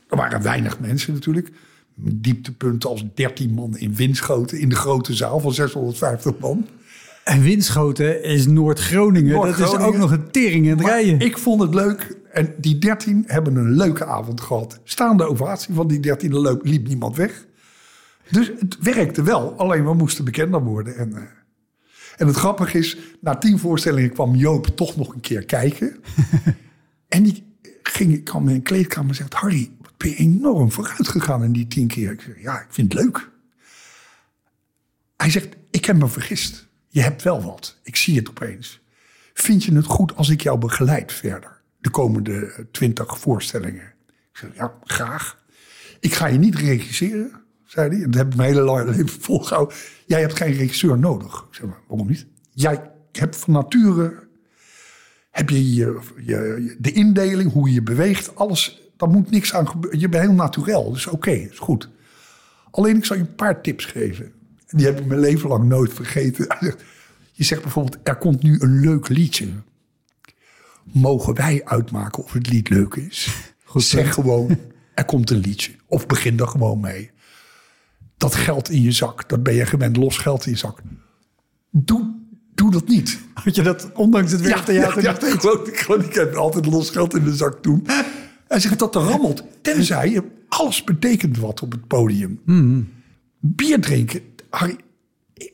Er 0.08 0.16
waren 0.16 0.42
weinig 0.42 0.80
mensen 0.80 1.12
natuurlijk 1.12 1.50
dieptepunten 1.94 2.90
als 2.90 3.04
13 3.14 3.50
man 3.50 3.78
in 3.78 3.94
Winschoten 3.94 4.58
in 4.58 4.68
de 4.68 4.74
grote 4.74 5.14
zaal 5.14 5.40
van 5.40 5.52
650 5.52 6.38
man. 6.38 6.66
En 7.24 7.42
Winschoten 7.42 8.22
is 8.22 8.46
Noord-Groningen. 8.46 9.34
Noord 9.34 9.58
dat 9.58 9.72
is 9.72 9.78
ook 9.78 9.96
nog 9.96 10.10
een 10.10 10.30
tering 10.30 10.64
in 10.64 10.70
het 10.70 10.86
rijden. 10.86 11.20
Ik 11.20 11.38
vond 11.38 11.60
het 11.62 11.74
leuk. 11.74 12.16
En 12.32 12.54
die 12.58 12.78
13 12.78 13.24
hebben 13.26 13.56
een 13.56 13.76
leuke 13.76 14.04
avond 14.04 14.40
gehad. 14.40 14.80
Staande 14.84 15.24
ovatie 15.24 15.74
van 15.74 15.88
die 15.88 16.00
13 16.00 16.58
liep 16.62 16.88
niemand 16.88 17.16
weg. 17.16 17.48
Dus 18.30 18.52
het 18.58 18.78
werkte 18.80 19.22
wel. 19.22 19.58
Alleen 19.58 19.84
we 19.84 19.94
moesten 19.94 20.24
bekender 20.24 20.62
worden. 20.62 20.96
En, 20.96 21.10
uh, 21.10 21.22
en 22.16 22.26
het 22.26 22.36
grappige 22.36 22.78
is, 22.78 22.96
na 23.20 23.36
tien 23.36 23.58
voorstellingen 23.58 24.12
kwam 24.12 24.34
Joop 24.34 24.66
toch 24.66 24.96
nog 24.96 25.14
een 25.14 25.20
keer 25.20 25.44
kijken. 25.44 25.96
en 27.08 27.22
die 27.22 27.56
ging, 27.82 28.24
kwam 28.24 28.48
in 28.48 28.54
een 28.54 28.62
kleedkamer 28.62 29.10
en 29.10 29.16
zegt... 29.16 29.34
Harry, 29.34 29.70
ben 29.96 30.10
je 30.10 30.16
enorm 30.16 30.72
vooruit 30.72 31.08
gegaan 31.08 31.44
in 31.44 31.52
die 31.52 31.66
tien 31.66 31.86
keer. 31.86 32.12
Ik 32.12 32.20
zeg, 32.20 32.42
ja, 32.42 32.60
ik 32.60 32.66
vind 32.70 32.92
het 32.92 33.02
leuk. 33.02 33.30
Hij 35.16 35.30
zegt, 35.30 35.56
ik 35.70 35.84
heb 35.84 35.96
me 35.96 36.08
vergist. 36.08 36.68
Je 36.88 37.00
hebt 37.00 37.22
wel 37.22 37.42
wat. 37.42 37.78
Ik 37.82 37.96
zie 37.96 38.16
het 38.16 38.28
opeens. 38.28 38.80
Vind 39.34 39.64
je 39.64 39.74
het 39.74 39.84
goed 39.84 40.16
als 40.16 40.28
ik 40.28 40.40
jou 40.40 40.58
begeleid 40.58 41.12
verder? 41.12 41.60
De 41.78 41.90
komende 41.90 42.66
twintig 42.70 43.18
voorstellingen. 43.18 43.92
Ik 44.06 44.36
zeg, 44.38 44.50
ja, 44.54 44.74
graag. 44.84 45.44
Ik 46.00 46.14
ga 46.14 46.26
je 46.26 46.38
niet 46.38 46.54
regisseren, 46.54 47.32
zei 47.70 47.88
hij. 47.88 48.04
Dat 48.04 48.14
heb 48.14 48.26
ik 48.26 48.36
mijn 48.36 48.54
hele 48.54 48.84
leven 48.84 49.08
volgehouden. 49.08 49.76
Jij 50.06 50.20
hebt 50.20 50.36
geen 50.36 50.52
regisseur 50.52 50.98
nodig. 50.98 51.46
Ik 51.50 51.54
zeg, 51.54 51.66
maar, 51.66 51.80
waarom 51.88 52.08
niet? 52.08 52.26
Jij 52.52 52.90
hebt 53.12 53.36
van 53.36 53.52
nature... 53.52 54.28
Heb 55.30 55.50
je, 55.50 55.74
je, 55.74 56.00
je 56.26 56.76
de 56.78 56.92
indeling, 56.92 57.52
hoe 57.52 57.68
je 57.68 57.74
je 57.74 57.82
beweegt, 57.82 58.36
alles 58.36 58.80
daar 58.96 59.08
moet 59.08 59.30
niks 59.30 59.54
aan 59.54 59.68
gebeuren. 59.68 60.00
Je 60.00 60.08
bent 60.08 60.24
heel 60.24 60.32
natuurlijk, 60.32 60.92
dus 60.92 61.06
oké, 61.06 61.14
okay, 61.14 61.48
is 61.50 61.58
goed. 61.58 61.88
Alleen 62.70 62.96
ik 62.96 63.04
zal 63.04 63.16
je 63.16 63.22
een 63.22 63.34
paar 63.34 63.62
tips 63.62 63.84
geven. 63.84 64.32
Die 64.66 64.86
heb 64.86 65.00
ik 65.00 65.06
mijn 65.06 65.20
leven 65.20 65.48
lang 65.48 65.64
nooit 65.64 65.92
vergeten. 65.92 66.46
Je 67.32 67.44
zegt 67.44 67.62
bijvoorbeeld, 67.62 67.98
er 68.02 68.16
komt 68.16 68.42
nu 68.42 68.60
een 68.60 68.80
leuk 68.80 69.08
liedje. 69.08 69.48
Mogen 70.84 71.34
wij 71.34 71.60
uitmaken 71.64 72.24
of 72.24 72.32
het 72.32 72.48
lied 72.48 72.68
leuk 72.68 72.94
is? 72.94 73.36
Goed, 73.64 73.82
zeg 73.82 74.14
gewoon, 74.14 74.58
er 74.94 75.04
komt 75.04 75.30
een 75.30 75.38
liedje. 75.38 75.72
Of 75.86 76.06
begin 76.06 76.38
er 76.38 76.48
gewoon 76.48 76.80
mee. 76.80 77.10
Dat 78.20 78.34
geld 78.34 78.70
in 78.70 78.82
je 78.82 78.92
zak, 78.92 79.28
dat 79.28 79.42
ben 79.42 79.54
je 79.54 79.66
gewend, 79.66 79.96
los 79.96 80.18
geld 80.18 80.46
in 80.46 80.52
je 80.52 80.58
zak. 80.58 80.80
Doe, 81.70 82.14
doe 82.54 82.70
dat 82.70 82.88
niet. 82.88 83.18
Had 83.34 83.54
je 83.54 83.62
dat 83.62 83.90
ondanks 83.94 84.32
het 84.32 84.40
werktheater 84.40 85.02
ja, 85.02 85.10
ja, 85.10 85.26
ja, 85.28 85.38
gewoon, 85.38 85.68
gewoon, 85.72 86.04
ik 86.04 86.14
heb 86.14 86.34
altijd 86.34 86.66
los 86.66 86.90
geld 86.90 87.14
in 87.14 87.24
de 87.24 87.36
zak 87.36 87.62
doen. 87.62 87.86
Hij 88.48 88.60
zegt 88.60 88.78
dat 88.78 88.94
er 88.94 89.02
rammelt. 89.02 89.42
Tenzij 89.62 90.10
je 90.10 90.22
alles 90.48 90.84
betekent 90.84 91.38
wat 91.38 91.62
op 91.62 91.72
het 91.72 91.86
podium. 91.86 92.40
Mm. 92.44 92.88
Bier 93.38 93.80
drinken. 93.80 94.20
Harry, 94.50 94.76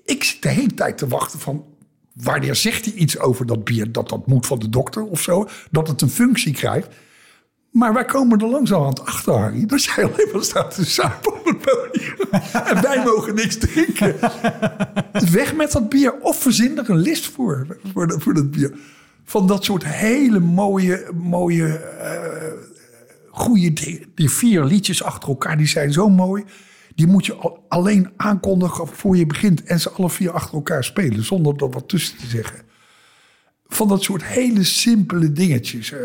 ik 0.05 0.25
zit 0.25 0.43
de 0.43 0.49
hele 0.49 0.75
tijd 0.75 0.99
te 0.99 1.09
wachten 1.09 1.39
van... 1.39 1.65
wanneer 2.13 2.55
zegt 2.55 2.85
hij 2.85 2.95
iets 2.95 3.19
over 3.19 3.47
dat 3.47 3.65
bier? 3.65 3.93
Dat 3.93 4.09
dat 4.09 4.27
moet 4.27 4.47
van 4.47 4.59
de 4.59 4.69
dokter 4.69 5.03
of 5.05 5.21
zo? 5.21 5.49
Dat 5.71 5.89
het 5.89 6.03
een 6.03 6.11
functie 6.11 6.53
krijgt? 6.53 6.89
Maar 7.77 7.93
wij 7.93 8.05
komen 8.05 8.41
er 8.41 8.49
langzamerhand 8.49 9.05
achter, 9.05 9.33
Harry. 9.33 9.67
Dat 9.67 9.85
jij 9.85 10.05
alleen 10.05 10.29
maar 10.33 10.43
staat 10.43 10.75
te 10.75 10.85
zuipen 10.85 11.33
op 11.33 11.45
het 11.45 11.61
podium. 11.61 12.43
en 12.71 12.83
wij 12.83 13.03
mogen 13.05 13.35
niks 13.35 13.57
drinken. 13.57 14.17
Weg 15.33 15.55
met 15.55 15.73
dat 15.73 15.89
bier. 15.89 16.21
Of 16.21 16.41
verzin 16.43 16.79
er 16.79 16.91
een 16.91 16.97
list 16.97 17.27
voor, 17.27 17.79
voor, 17.93 18.07
dat, 18.07 18.23
voor 18.23 18.47
bier. 18.47 18.73
Van 19.25 19.47
dat 19.47 19.65
soort 19.65 19.85
hele 19.85 20.41
mooie, 20.41 21.11
mooie 21.15 21.81
uh, 22.03 22.61
goede, 23.31 24.01
die 24.15 24.31
vier 24.31 24.65
liedjes 24.65 25.03
achter 25.03 25.29
elkaar, 25.29 25.57
die 25.57 25.67
zijn 25.67 25.93
zo 25.93 26.09
mooi. 26.09 26.45
Die 26.95 27.07
moet 27.07 27.27
je 27.27 27.59
alleen 27.69 28.11
aankondigen 28.17 28.87
voor 28.87 29.17
je 29.17 29.27
begint. 29.27 29.63
En 29.63 29.81
ze 29.81 29.91
alle 29.91 30.11
vier 30.11 30.31
achter 30.31 30.55
elkaar 30.55 30.85
spelen, 30.85 31.25
zonder 31.25 31.55
er 31.57 31.71
wat 31.71 31.89
tussen 31.89 32.19
te 32.19 32.27
zeggen. 32.27 32.66
Van 33.69 33.89
dat 33.89 34.03
soort 34.03 34.25
hele 34.25 34.65
simpele 34.65 35.33
dingetjes. 35.33 35.91
Uh, 35.91 35.99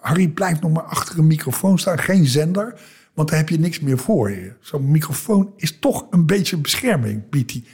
Harry 0.00 0.28
blijft 0.28 0.60
nog 0.60 0.72
maar 0.72 0.82
achter 0.82 1.18
een 1.18 1.26
microfoon 1.26 1.78
staan, 1.78 1.98
geen 1.98 2.26
zender. 2.26 2.80
Want 3.14 3.28
daar 3.28 3.38
heb 3.38 3.48
je 3.48 3.58
niks 3.58 3.80
meer 3.80 3.98
voor 3.98 4.30
je. 4.30 4.52
Zo'n 4.60 4.90
microfoon 4.90 5.52
is 5.56 5.78
toch 5.78 6.06
een 6.10 6.26
beetje 6.26 6.56
bescherming, 6.56 7.28
biedt 7.30 7.52
hij. 7.52 7.64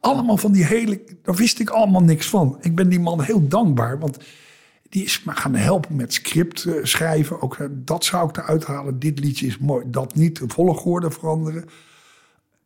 Allemaal 0.00 0.36
van 0.36 0.52
die 0.52 0.64
hele... 0.64 1.00
Daar 1.22 1.34
wist 1.34 1.60
ik 1.60 1.70
allemaal 1.70 2.02
niks 2.02 2.28
van. 2.28 2.58
Ik 2.60 2.74
ben 2.74 2.88
die 2.88 3.00
man 3.00 3.22
heel 3.22 3.48
dankbaar, 3.48 3.98
want 3.98 4.18
die 4.88 5.04
is 5.04 5.22
me 5.24 5.32
gaan 5.32 5.54
helpen 5.54 5.96
met 5.96 6.12
script 6.12 6.64
uh, 6.64 6.74
schrijven. 6.82 7.42
Ook 7.42 7.58
uh, 7.58 7.66
dat 7.70 8.04
zou 8.04 8.28
ik 8.28 8.36
eruit 8.36 8.64
halen. 8.64 8.98
Dit 8.98 9.20
liedje 9.20 9.46
is 9.46 9.58
mooi, 9.58 9.84
dat 9.86 10.14
niet. 10.14 10.38
De 10.38 10.48
volgorde 10.48 11.10
veranderen. 11.10 11.64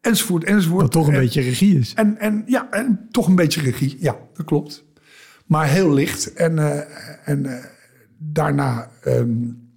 Enzovoort, 0.01 0.45
enzovoort. 0.45 0.83
Wat 0.83 0.93
toch 0.93 1.07
een 1.07 1.15
en, 1.15 1.21
beetje 1.21 1.41
regie 1.41 1.79
is. 1.79 1.95
En, 1.95 2.19
en 2.19 2.43
ja, 2.47 2.71
en 2.71 3.09
toch 3.11 3.27
een 3.27 3.35
beetje 3.35 3.61
regie. 3.61 3.97
Ja, 4.01 4.17
dat 4.35 4.47
klopt. 4.47 4.85
Maar 5.47 5.69
heel 5.69 5.93
licht. 5.93 6.33
En, 6.33 6.53
uh, 6.53 6.81
en 7.29 7.61
daarna 8.19 8.91
um, 9.07 9.71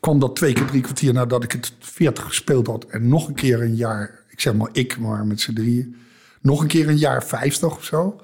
kwam 0.00 0.18
dat 0.18 0.36
twee 0.36 0.52
keer 0.52 0.66
drie 0.66 0.82
kwartier 0.82 1.12
nadat 1.12 1.44
ik 1.44 1.52
het 1.52 1.72
40 1.78 2.24
gespeeld 2.24 2.66
had. 2.66 2.84
En 2.84 3.08
nog 3.08 3.28
een 3.28 3.34
keer 3.34 3.62
een 3.62 3.76
jaar, 3.76 4.24
ik 4.28 4.40
zeg 4.40 4.54
maar 4.54 4.70
ik, 4.72 4.98
maar 4.98 5.26
met 5.26 5.40
z'n 5.40 5.52
drieën. 5.52 5.96
Nog 6.40 6.60
een 6.60 6.68
keer 6.68 6.88
een 6.88 6.98
jaar 6.98 7.24
50 7.24 7.76
of 7.76 7.84
zo 7.84 8.20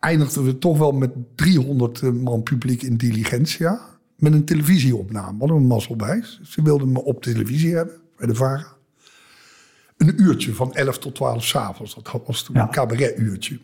eindigden 0.00 0.44
we 0.44 0.58
toch 0.58 0.78
wel 0.78 0.92
met 0.92 1.10
300 1.34 2.02
man 2.02 2.42
publiek 2.42 2.82
in 2.82 2.96
Diligentia. 2.96 3.80
Met 4.16 4.32
een 4.32 4.44
televisieopname. 4.44 5.32
We 5.32 5.38
hadden 5.38 5.56
een 5.56 5.66
mazzel 5.66 5.96
bij. 5.96 6.24
Ze 6.42 6.62
wilden 6.62 6.92
me 6.92 7.04
op 7.04 7.22
televisie 7.22 7.74
hebben, 7.74 8.00
bij 8.16 8.26
de 8.26 8.34
VARA. 8.34 8.76
Een 9.96 10.22
uurtje 10.22 10.54
van 10.54 10.74
11 10.74 10.98
tot 10.98 11.14
12 11.14 11.44
s'avonds. 11.44 11.94
Dat 11.94 12.22
was 12.26 12.42
toen 12.42 12.56
ja. 12.56 12.62
een 12.62 12.70
cabaretuurtje. 12.70 13.58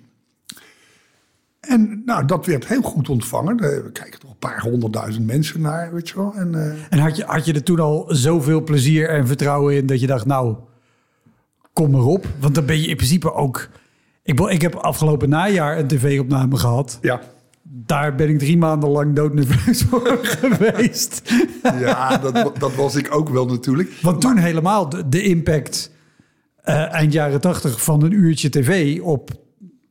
En 1.69 2.03
nou, 2.05 2.25
dat 2.25 2.47
werd 2.47 2.67
heel 2.67 2.83
goed 2.83 3.09
ontvangen. 3.09 3.57
We 3.57 3.91
kijken 3.93 4.21
toch 4.21 4.31
een 4.31 4.37
paar 4.39 4.61
honderdduizend 4.61 5.27
mensen 5.27 5.61
naar, 5.61 5.93
weet 5.93 6.09
je 6.09 6.17
wel. 6.17 6.35
En, 6.35 6.53
uh... 6.55 6.73
en 6.91 6.99
had, 6.99 7.17
je, 7.17 7.25
had 7.25 7.45
je 7.45 7.53
er 7.53 7.63
toen 7.63 7.81
al 7.81 8.05
zoveel 8.09 8.63
plezier 8.63 9.09
en 9.09 9.27
vertrouwen 9.27 9.77
in... 9.77 9.87
dat 9.87 10.01
je 10.01 10.07
dacht, 10.07 10.27
nou, 10.27 10.57
kom 11.73 11.95
erop. 11.95 12.27
Want 12.41 12.55
dan 12.55 12.67
ben 12.67 12.81
je 12.81 12.87
in 12.87 12.97
principe 12.97 13.33
ook... 13.33 13.69
Ik, 14.23 14.41
ik 14.41 14.63
heb 14.63 14.75
afgelopen 14.75 15.29
najaar 15.29 15.79
een 15.79 15.87
tv-opname 15.87 16.57
gehad. 16.57 16.99
Ja. 17.01 17.21
Daar 17.63 18.15
ben 18.15 18.29
ik 18.29 18.39
drie 18.39 18.59
maanden 18.59 18.89
lang 18.89 19.15
doodnerveus 19.15 19.83
voor 19.89 20.19
geweest. 20.23 21.33
Ja, 21.63 22.19
dat, 22.19 22.53
dat, 22.59 22.75
was 22.75 22.95
ik 22.95 23.15
ook 23.15 23.29
wel 23.29 23.47
natuurlijk. 23.47 23.91
Want 24.03 24.21
toen 24.21 24.35
maar... 24.35 24.43
helemaal 24.43 24.89
de, 24.89 25.09
de 25.09 25.23
impact 25.23 25.93
uh, 26.65 26.93
eind 26.93 27.13
jaren 27.13 27.41
tachtig 27.41 27.83
van 27.83 28.03
een 28.03 28.13
uurtje 28.13 28.49
tv 28.49 29.01
op... 29.01 29.31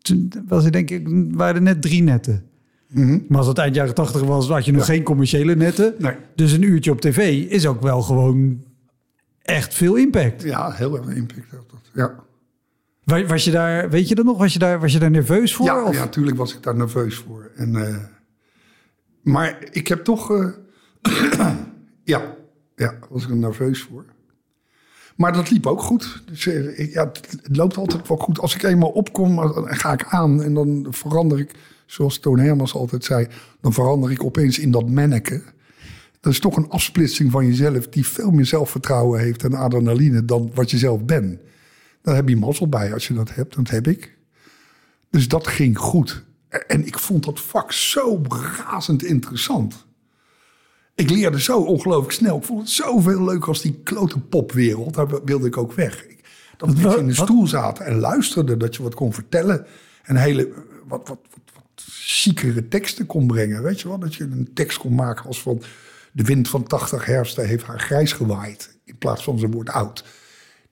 Toen 0.04 0.32
was 0.48 0.64
het 0.64 0.74
denk 0.74 0.90
ik, 0.90 1.08
waren 1.32 1.56
er 1.56 1.62
net 1.62 1.82
drie 1.82 2.02
netten. 2.02 2.44
Mm 2.88 3.04
-hmm. 3.04 3.26
Maar 3.28 3.38
als 3.38 3.48
het 3.48 3.58
eind 3.58 3.76
jaren 3.76 3.94
tachtig 3.96 4.22
was, 4.22 4.48
had 4.48 4.66
je 4.66 4.72
nog 4.72 4.88
ja. 4.88 4.94
geen 4.94 5.04
commerciële 5.04 5.56
netten. 5.56 5.96
Nee. 5.98 6.16
Dus 6.36 6.52
een 6.52 6.62
uurtje 6.62 6.92
op 6.92 7.02
tv 7.02 7.46
is 7.50 7.66
ook 7.66 7.82
wel 7.82 8.02
gewoon 8.02 8.64
echt 9.42 9.74
veel 9.74 9.96
impact. 9.96 10.44
Ja, 10.44 10.72
heel 10.72 10.98
erg 10.98 11.16
impact. 11.16 11.48
Ja. 11.94 12.24
Was 13.28 13.44
je 13.44 13.52
daar, 13.52 13.90
weet 13.90 14.08
je 14.08 14.16
dat 14.16 14.26
nog? 14.26 14.38
Was 14.38 14.54
je 14.54 14.60
daar, 14.60 14.80
was 14.80 14.94
je 14.94 15.00
daar 15.00 15.12
nerveus 15.12 15.56
voor? 15.56 15.66
Ja, 15.66 15.84
of? 15.84 15.94
ja, 15.94 16.00
natuurlijk 16.00 16.38
was 16.38 16.56
ik 16.56 16.64
daar 16.64 16.76
nerveus 16.76 17.16
voor. 17.16 17.52
En, 17.56 17.74
uh, 17.74 17.98
maar 19.22 19.58
ik 19.72 19.88
heb 19.88 20.04
toch. 20.04 20.32
Uh, 20.32 20.48
ja, 22.04 22.36
ja, 22.76 22.94
was 23.10 23.24
ik 23.24 23.30
er 23.30 23.36
nerveus 23.36 23.82
voor. 23.82 24.06
Maar 25.16 25.34
dat 25.34 25.50
liep 25.50 25.68
ook 25.68 25.82
goed. 25.82 26.24
Dus 26.26 26.46
eh, 26.48 26.94
ja, 26.94 27.06
het, 27.06 27.40
loopt 27.52 27.78
altijd 27.78 28.08
wel 28.08 28.18
goed. 28.18 28.40
Als 28.40 28.56
ik 28.56 28.64
eenmaal 28.64 28.90
opkom, 28.90 29.40
ga 29.66 29.94
ik 29.94 30.06
aan 30.10 30.44
en 30.44 30.54
dan 30.54 30.88
verander 30.90 31.40
ik, 31.40 31.52
zoals 31.86 32.20
Toon 32.20 32.40
Hermans 32.40 32.74
altijd 32.74 33.04
zei, 33.04 33.28
dan 33.62 33.74
verander 33.74 34.12
ik 34.12 34.24
opeens 34.24 34.60
in 34.60 34.72
dat 34.72 34.90
manneke. 34.90 35.42
Dat 36.20 36.34
is 36.34 36.40
toch 36.40 36.56
een 36.56 36.70
afsplitsing 36.70 37.32
van 37.32 37.46
jezelf 37.46 37.88
die 37.88 38.08
veel 38.08 38.32
meer 38.32 38.46
zelfvertrouwen 38.46 39.20
heeft 39.20 39.44
en 39.44 39.54
adrenaline 39.54 40.26
dan 40.26 40.52
wat 40.54 40.72
je 40.72 40.78
zelf 40.78 41.06
bent. 41.06 41.40
Daar 42.02 42.16
heb 42.16 42.30
je 42.30 42.38
mazzel 42.38 42.70
bij 42.70 42.94
als 42.94 43.08
je 43.08 43.14
dat 43.14 43.36
hebt. 43.36 43.56
Dat 43.56 43.70
heb 43.70 43.88
ik. 43.88 44.18
Dus 45.10 45.28
dat 45.28 45.48
ging 45.48 45.78
goed. 45.78 46.24
En 46.68 46.86
ik 46.86 47.00
vond 47.00 47.24
dat 47.24 47.42
vak 47.42 47.72
zo 47.72 48.22
razend 48.68 49.04
interessant. 49.04 49.86
Ik 50.96 51.10
leerde 51.10 51.42
zo 51.42 51.60
ongelooflijk 51.60 52.14
snel. 52.14 52.38
Ik 52.38 52.44
vond 52.44 52.60
het 52.60 52.70
zoveel 52.70 53.24
leuk 53.24 53.48
als 53.48 53.62
die 53.62 53.80
klote 53.84 54.20
popwereld. 54.20 54.94
Daar 54.94 55.24
wilde 55.26 55.48
ik 55.48 55.58
ook 55.58 55.74
weg. 55.74 56.06
Dat 56.58 56.74
we 56.74 56.98
in 56.98 57.08
de 57.08 57.14
stoel 57.14 57.48
zaten 57.48 57.86
en 57.86 58.00
luisterden. 58.00 58.60
Dat 58.60 58.76
je 58.76 58.84
wat 58.84 58.96
kon 58.96 59.14
vertellen. 59.14 59.66
En 60.04 60.16
hele 60.16 60.54
wat, 60.88 61.08
wat, 61.08 61.20
wat, 61.54 61.84
ziekere 61.86 62.68
teksten 62.68 63.06
kon 63.06 63.28
brengen. 63.28 63.64
Weet 63.64 63.82
je 63.82 63.88
wel? 63.88 64.00
Dat 64.00 64.16
je 64.16 64.24
een 64.24 64.52
tekst 64.54 64.78
kon 64.78 64.96
maken 64.96 65.26
als 65.26 65.42
van... 65.42 65.62
De 66.16 66.24
wind 66.24 66.50
van 66.50 66.64
80 66.64 67.06
herfsten 67.06 67.48
heeft 67.48 67.64
haar 67.64 67.80
grijs 67.80 68.14
gewaaid. 68.14 68.78
In 68.86 68.98
plaats 68.98 69.24
van 69.24 69.40
zijn 69.40 69.52
woord 69.52 69.70
oud. 69.70 70.04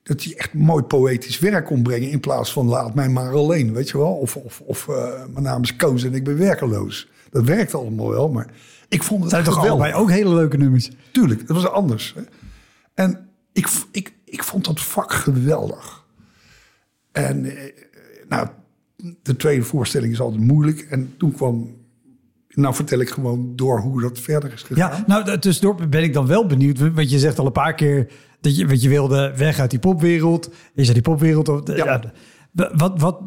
Dat 0.04 0.24
je 0.24 0.36
echt 0.36 0.54
mooi 0.54 0.84
poëtisch 0.84 1.40
werk 1.40 1.66
kon 1.66 1.84
brengen. 1.84 2.10
In 2.10 2.20
plaats 2.20 2.54
van 2.54 2.66
laat 2.66 2.96
mij 2.96 3.10
maar 3.10 3.34
alleen. 3.34 3.74
Weet 3.74 3.90
je 3.90 3.98
wel? 3.98 4.14
Of, 4.14 4.36
of, 4.36 4.62
of 4.66 4.88
eh, 4.88 5.24
mijn 5.30 5.44
naam 5.44 5.64
is 5.64 5.76
Koos 5.76 6.04
en 6.04 6.14
ik 6.14 6.24
ben 6.24 6.38
werkeloos. 6.38 7.10
Dat 7.30 7.44
werkte 7.44 7.78
allemaal 7.78 8.10
wel. 8.10 8.30
Maar 8.30 8.54
ik 8.92 9.04
vond 9.04 9.22
het 9.22 9.30
zijn 9.30 9.44
toch 9.44 9.68
allebei 9.68 9.94
ook 9.94 10.10
hele 10.10 10.34
leuke 10.34 10.58
nummers? 10.58 10.92
Tuurlijk, 11.12 11.48
dat 11.48 11.56
was 11.56 11.68
anders. 11.68 12.14
Hè? 12.16 12.22
En 12.94 13.30
ik, 13.54 13.68
ik, 13.92 14.14
ik 14.26 14.44
vond 14.44 14.66
dat 14.66 14.82
vak 14.82 15.14
geweldig. 15.14 16.06
En 17.12 17.46
eh, 17.46 17.74
nou, 18.28 18.48
de 19.22 19.36
tweede 19.36 19.64
voorstelling 19.64 20.14
is 20.14 20.20
altijd 20.20 20.42
moeilijk. 20.42 20.80
En 20.80 21.14
toen 21.18 21.32
kwam... 21.32 21.80
Nou 22.48 22.76
vertel 22.76 23.00
ik 23.00 23.10
gewoon 23.10 23.56
door 23.56 23.80
hoe 23.80 24.02
dat 24.02 24.20
verder 24.20 24.54
is 24.54 24.62
gegaan. 24.62 24.92
Ja, 24.98 25.04
nou, 25.08 25.40
tussendoor 25.40 25.88
ben 25.88 26.04
ik 26.04 26.14
dan 26.14 26.28
wel 26.28 26.46
benieuwd. 26.46 26.80
Want 26.94 27.12
je 27.12 27.20
zegt 27.20 27.40
al 27.40 27.46
een 27.46 27.52
paar 27.52 27.76
keer 27.76 28.12
dat 28.42 28.58
je, 28.58 28.68
want 28.68 28.82
je 28.82 28.90
wilde 28.90 29.34
weg 29.38 29.60
uit 29.60 29.70
die 29.70 29.80
popwereld. 29.80 30.50
Is 30.76 30.88
er 30.88 30.94
die 30.94 31.04
popwereld? 31.04 31.50
Of, 31.50 31.76
Ja. 31.76 31.86
ja. 31.86 32.72
wat, 32.74 33.02
wat, 33.02 33.22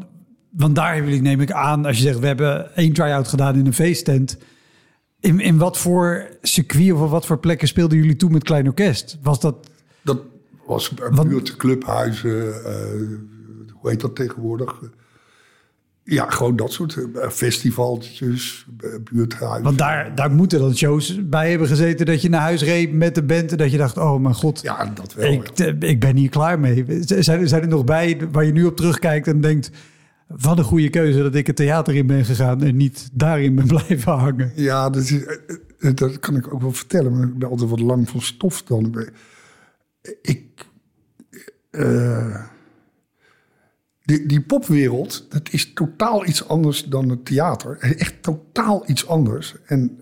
want 0.50 0.74
daar 0.74 0.94
hebben 0.94 1.10
jullie, 1.10 1.26
neem 1.26 1.40
ik 1.40 1.52
aan, 1.52 1.84
als 1.84 1.96
je 1.96 2.02
zegt, 2.02 2.18
we 2.18 2.26
hebben 2.26 2.76
één 2.76 2.92
try-out 2.92 3.28
gedaan 3.28 3.56
in 3.56 3.66
een 3.66 3.74
feesttent. 3.74 4.38
In, 5.24 5.40
in 5.40 5.56
wat 5.58 5.78
voor 5.78 6.26
circuit 6.42 6.92
of 6.92 7.10
wat 7.10 7.26
voor 7.26 7.38
plekken 7.38 7.68
speelden 7.68 7.98
jullie 7.98 8.16
toen 8.16 8.32
met 8.32 8.44
Klein 8.44 8.66
Orkest? 8.66 9.18
Was 9.22 9.40
dat... 9.40 9.70
Dat 10.02 10.18
was 10.66 10.92
Wat- 11.10 11.28
buurt, 11.28 11.56
clubhuizen, 11.56 12.64
eh, 12.64 12.74
hoe 13.72 13.90
heet 13.90 14.00
dat 14.00 14.16
tegenwoordig? 14.16 14.80
Ja, 16.02 16.30
gewoon 16.30 16.56
dat 16.56 16.72
soort 16.72 16.96
eh, 17.14 17.28
festivaltjes, 17.28 18.66
eh, 18.80 18.90
buurthuizen. 19.12 19.62
Want 19.62 19.78
daar, 19.78 20.14
daar 20.14 20.30
moeten 20.30 20.58
dan 20.58 20.76
shows 20.76 21.28
bij 21.28 21.50
hebben 21.50 21.68
gezeten 21.68 22.06
dat 22.06 22.22
je 22.22 22.28
naar 22.28 22.40
huis 22.40 22.62
reed 22.62 22.92
met 22.92 23.14
de 23.14 23.22
band 23.22 23.50
en 23.52 23.58
dat 23.58 23.70
je 23.70 23.76
dacht, 23.76 23.98
oh 23.98 24.20
mijn 24.20 24.34
god, 24.34 24.60
Ja, 24.62 24.84
dat 24.94 25.14
wel. 25.14 25.32
ik, 25.32 25.50
ja. 25.54 25.72
ik 25.78 26.00
ben 26.00 26.16
hier 26.16 26.28
klaar 26.30 26.60
mee. 26.60 26.84
Zijn, 27.00 27.48
zijn 27.48 27.62
er 27.62 27.68
nog 27.68 27.84
bij 27.84 28.18
waar 28.32 28.44
je 28.44 28.52
nu 28.52 28.64
op 28.64 28.76
terugkijkt 28.76 29.26
en 29.26 29.40
denkt, 29.40 29.70
wat 30.26 30.58
een 30.58 30.64
goede 30.64 30.90
keuze 30.90 31.22
dat 31.22 31.34
ik 31.34 31.46
het 31.46 31.56
theater 31.56 31.94
in 31.94 32.06
ben 32.06 32.24
gegaan 32.24 32.62
en 32.62 32.76
niet 32.76 33.08
daarin 33.12 33.54
ben 33.54 33.66
blijven 33.76 34.12
hangen. 34.12 34.52
Ja, 34.54 34.90
dat, 34.90 35.02
is, 35.02 35.24
eh, 35.24 35.36
eh, 35.78 35.94
dat 35.94 36.18
kan 36.18 36.36
ik 36.36 36.54
ook 36.54 36.60
wel 36.60 36.72
vertellen. 36.72 37.16
Maar 37.16 37.26
ik 37.26 37.38
ben 37.38 37.48
altijd 37.48 37.70
wat 37.70 37.80
lang 37.80 38.08
van 38.08 38.22
stof 38.22 38.62
dan. 38.62 39.08
Ik... 40.22 40.66
eh, 41.70 42.44
die, 44.02 44.26
die 44.26 44.40
popwereld, 44.40 45.26
dat 45.28 45.48
is 45.50 45.72
totaal 45.72 46.26
iets 46.26 46.48
anders 46.48 46.84
dan 46.84 47.08
het 47.08 47.24
theater. 47.24 47.78
Echt 47.78 48.22
totaal 48.22 48.90
iets 48.90 49.06
anders. 49.06 49.54
En 49.66 50.00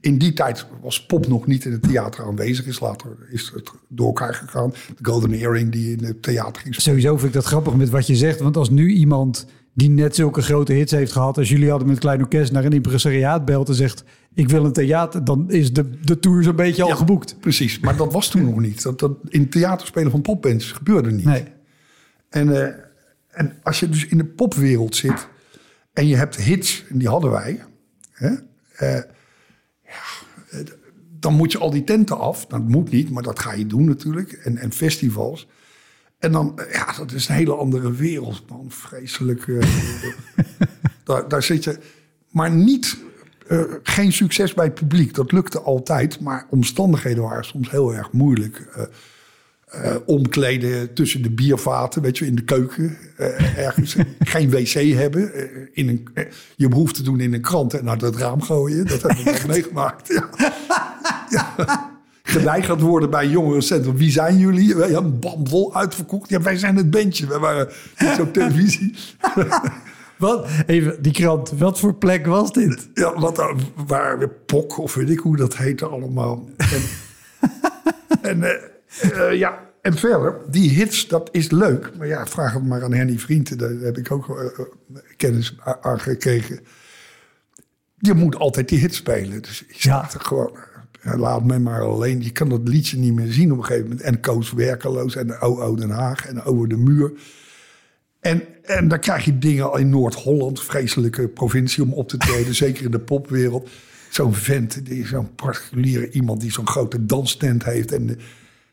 in 0.00 0.18
die 0.18 0.32
tijd 0.32 0.66
was 0.82 1.06
pop 1.06 1.26
nog 1.26 1.46
niet 1.46 1.64
in 1.64 1.72
het 1.72 1.82
theater 1.82 2.24
aanwezig. 2.24 2.66
Is 2.66 2.80
later 2.80 3.16
is 3.30 3.50
het 3.54 3.70
door 3.88 4.06
elkaar 4.06 4.34
gegaan. 4.34 4.70
De 4.70 5.10
Golden 5.10 5.32
Earring 5.32 5.72
die 5.72 5.96
in 5.96 6.04
het 6.04 6.22
theater 6.22 6.62
ging. 6.62 6.74
Sowieso 6.74 7.16
vind 7.16 7.28
ik 7.28 7.32
dat 7.32 7.44
grappig 7.44 7.74
met 7.74 7.90
wat 7.90 8.06
je 8.06 8.16
zegt, 8.16 8.40
want 8.40 8.56
als 8.56 8.70
nu 8.70 8.90
iemand 8.90 9.46
die 9.72 9.90
net 9.90 10.14
zulke 10.14 10.42
grote 10.42 10.72
hits 10.72 10.92
heeft 10.92 11.12
gehad 11.12 11.38
als 11.38 11.48
jullie 11.48 11.70
hadden 11.70 11.88
met 11.88 11.98
Klein 11.98 12.20
Orkest 12.20 12.52
naar 12.52 12.64
een 12.64 12.72
impresariaat 12.72 13.44
belt 13.44 13.68
en 13.68 13.74
zegt, 13.74 14.04
ik 14.34 14.48
wil 14.48 14.64
een 14.64 14.72
theater, 14.72 15.24
dan 15.24 15.50
is 15.50 15.72
de, 15.72 15.90
de 16.00 16.18
tour 16.18 16.42
zo'n 16.42 16.56
beetje 16.56 16.82
al 16.82 16.88
Ja, 16.88 16.94
geboekt. 16.94 17.36
Precies, 17.40 17.78
maar 17.78 17.96
dat 17.96 18.12
was 18.12 18.28
toen 18.28 18.44
nog 18.44 18.60
niet. 18.60 18.82
Dat, 18.82 18.98
dat 18.98 19.12
in 19.28 19.48
theater 19.48 19.86
spelen 19.86 20.10
van 20.10 20.22
popbands 20.22 20.72
gebeurde 20.72 21.10
niet. 21.10 21.24
Nee. 21.24 21.44
En, 22.28 22.56
eh, 22.56 22.74
en 23.30 23.56
als 23.62 23.80
je 23.80 23.88
dus 23.88 24.06
in 24.06 24.18
de 24.18 24.24
popwereld 24.24 24.96
zit 24.96 25.28
en 25.92 26.06
je 26.06 26.16
hebt 26.16 26.36
hits, 26.36 26.84
en 26.88 26.98
die 26.98 27.08
hadden 27.08 27.30
wij, 27.30 27.60
hè, 28.10 28.34
eh, 28.76 29.02
dan 31.20 31.34
moet 31.34 31.52
je 31.52 31.58
al 31.58 31.70
die 31.70 31.84
tenten 31.84 32.18
af. 32.18 32.46
Dat 32.46 32.68
moet 32.68 32.90
niet, 32.90 33.10
maar 33.10 33.22
dat 33.22 33.38
ga 33.38 33.52
je 33.52 33.66
doen 33.66 33.84
natuurlijk. 33.84 34.32
En, 34.32 34.56
en 34.56 34.72
festivals. 34.72 35.46
En 36.20 36.32
dan, 36.32 36.58
eh, 36.58 36.72
ja, 36.72 36.92
dat 36.96 37.12
is 37.12 37.28
een 37.28 37.34
hele 37.34 37.54
andere 37.54 37.92
wereld, 37.92 38.42
man. 38.48 38.66
Vreselijk. 38.68 39.48
eh, 39.48 39.68
daar, 41.04 41.28
daar 41.28 41.42
zit 41.42 41.64
je. 41.64 41.78
Maar 42.30 42.50
niet, 42.50 42.98
eh, 43.46 43.62
geen 43.82 44.12
succes 44.12 44.54
bij 44.54 44.64
het 44.64 44.74
publiek. 44.74 45.14
Dat 45.14 45.32
lukte 45.32 45.60
altijd. 45.60 46.20
Maar 46.20 46.46
omstandigheden 46.50 47.22
waren 47.22 47.44
soms 47.44 47.70
heel 47.70 47.94
erg 47.94 48.12
moeilijk. 48.12 48.88
Omkleden 50.06 50.94
tussen 50.94 51.22
de 51.22 51.30
biervaten, 51.30 52.02
weet 52.02 52.18
je, 52.18 52.26
in 52.26 52.34
de 52.34 52.44
keuken. 52.44 52.96
ergens 53.56 53.96
geen 54.18 54.50
wc 54.50 54.72
hebben. 54.72 55.32
in 55.74 55.88
een, 55.88 56.08
je 56.56 56.68
behoefte 56.68 57.02
doen 57.02 57.20
in 57.20 57.34
een 57.34 57.40
krant 57.40 57.74
en 57.74 57.84
naar 57.84 57.96
het 57.96 58.16
raam 58.16 58.42
gooien. 58.42 58.86
Dat 58.86 59.02
hebben 59.02 59.24
we 59.24 59.42
meegemaakt. 59.46 60.08
Ja. 60.08 60.28
Geweigerd 62.22 62.80
worden 62.80 63.10
bij 63.10 63.28
jongerencentrum. 63.28 63.96
Wie 63.96 64.10
zijn 64.10 64.38
jullie? 64.38 64.76
Ja, 64.76 64.98
een 64.98 65.18
bam 65.18 65.48
vol 65.48 65.74
uitverkocht. 65.74 66.28
Ja, 66.28 66.40
wij 66.40 66.56
zijn 66.56 66.76
het 66.76 66.90
bandje. 66.90 67.26
We 67.26 67.38
waren 67.38 67.68
niet 67.98 68.20
op 68.20 68.32
televisie. 68.32 68.94
Wat, 70.18 70.48
even 70.66 71.02
die 71.02 71.12
krant, 71.12 71.50
wat 71.50 71.78
voor 71.78 71.94
plek 71.94 72.26
was 72.26 72.52
dit? 72.52 72.88
Ja, 72.94 73.20
wat 73.20 73.54
waar 73.86 74.18
we 74.18 74.28
pok 74.28 74.78
of 74.78 74.94
weet 74.94 75.10
ik 75.10 75.18
hoe 75.18 75.36
dat 75.36 75.56
heette 75.56 75.86
allemaal. 75.86 76.48
En, 76.56 76.82
en, 78.30 78.42
eh, 78.42 79.28
eh, 79.28 79.38
ja, 79.38 79.58
en 79.82 79.94
verder, 79.94 80.36
die 80.50 80.70
hits, 80.70 81.08
dat 81.08 81.28
is 81.32 81.50
leuk. 81.50 81.90
Maar 81.98 82.06
ja, 82.06 82.26
vraag 82.26 82.52
het 82.52 82.66
maar 82.66 82.82
aan 82.82 82.92
Henny 82.92 83.18
Vrienden. 83.18 83.58
Daar 83.58 83.70
heb 83.70 83.98
ik 83.98 84.10
ook 84.10 84.28
eh, 84.38 84.60
kennis 85.16 85.56
aan 85.80 86.00
gekregen. 86.00 86.60
Je 87.96 88.14
moet 88.14 88.36
altijd 88.36 88.68
die 88.68 88.78
hits 88.78 88.96
spelen. 88.96 89.42
Dus 89.42 89.64
je 89.68 89.88
Ja. 89.88 90.08
er 90.12 90.20
gewoon... 90.20 90.56
laat 91.02 91.44
me 91.44 91.58
maar 91.58 91.82
alleen. 91.82 92.22
Je 92.22 92.30
kan 92.30 92.48
dat 92.48 92.68
liedje 92.68 92.98
niet 92.98 93.14
meer 93.14 93.32
zien 93.32 93.52
op 93.52 93.58
een 93.58 93.64
gegeven 93.64 93.88
moment. 93.88 94.06
En 94.06 94.20
Koos 94.20 94.52
Werkeloos 94.52 95.16
en 95.16 95.40
OO 95.40 95.76
Den 95.76 95.90
Haag 95.90 96.26
en 96.26 96.42
Over 96.42 96.68
de 96.68 96.76
Muur. 96.76 97.12
En, 98.20 98.42
en 98.62 98.88
dan 98.88 98.98
krijg 98.98 99.24
je 99.24 99.38
dingen 99.38 99.72
in 99.78 99.88
Noord-Holland, 99.88 100.62
vreselijke 100.62 101.28
provincie 101.28 101.82
om 101.82 101.92
op 101.92 102.08
te 102.08 102.16
treden, 102.16 102.54
zeker 102.64 102.84
in 102.84 102.90
de 102.90 102.98
popwereld. 102.98 103.68
Zo'n 104.10 104.34
vent, 104.34 104.82
zo'n 105.04 105.34
particuliere 105.34 106.10
iemand 106.10 106.40
die 106.40 106.52
zo'n 106.52 106.68
grote 106.68 107.06
danstent 107.06 107.64
heeft 107.64 107.92
en 107.92 108.18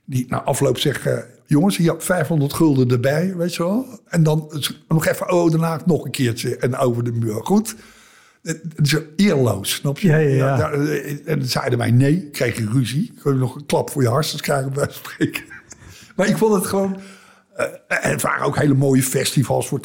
die 0.06 0.26
na 0.30 0.42
afloop 0.42 0.78
zegt, 0.78 1.10
jongens, 1.46 1.78
je 1.78 1.84
hebt 1.84 2.04
500 2.04 2.54
gulden 2.54 2.90
erbij, 2.90 3.36
weet 3.36 3.56
je 3.56 3.64
wel. 3.64 4.00
En 4.06 4.24
dan 4.24 4.52
nog 4.88 5.06
even, 5.06 5.32
oh, 5.32 5.50
daarna 5.52 5.82
nog 5.86 6.06
een 6.06 6.12
keertje 6.12 6.58
en 6.58 6.76
over 6.76 7.04
de 7.04 7.12
muur. 7.12 7.34
Goed, 7.34 7.76
het 8.42 8.62
is 8.82 8.96
eerloos, 9.16 9.72
snap 9.74 10.00
je? 10.00 10.08
Ja, 10.08 10.18
ja, 10.18 10.36
ja. 10.36 10.58
daar- 10.58 10.74
en 11.26 11.46
zeiden 11.46 11.78
wij 11.80 11.92
nee, 11.92 12.30
kreeg 12.30 12.58
je 12.58 12.70
ruzie. 12.70 13.14
Kun 13.22 13.34
je 13.34 13.40
nog 13.40 13.56
een 13.56 13.66
klap 13.66 13.90
voor 13.90 14.02
je 14.02 14.08
hartstikke 14.10 14.46
krijgen 14.46 14.74
bij 14.74 14.88
spreken. 14.90 15.44
Maar 16.16 16.28
ik 16.28 16.38
vond 16.38 16.54
het 16.56 16.66
gewoon... 16.66 17.00
eh, 17.56 17.66
en 17.88 18.12
het 18.12 18.22
waren 18.22 18.46
ook 18.46 18.58
hele 18.58 18.74
mooie 18.74 19.04
festivals 19.04 19.68
voor 19.68 19.80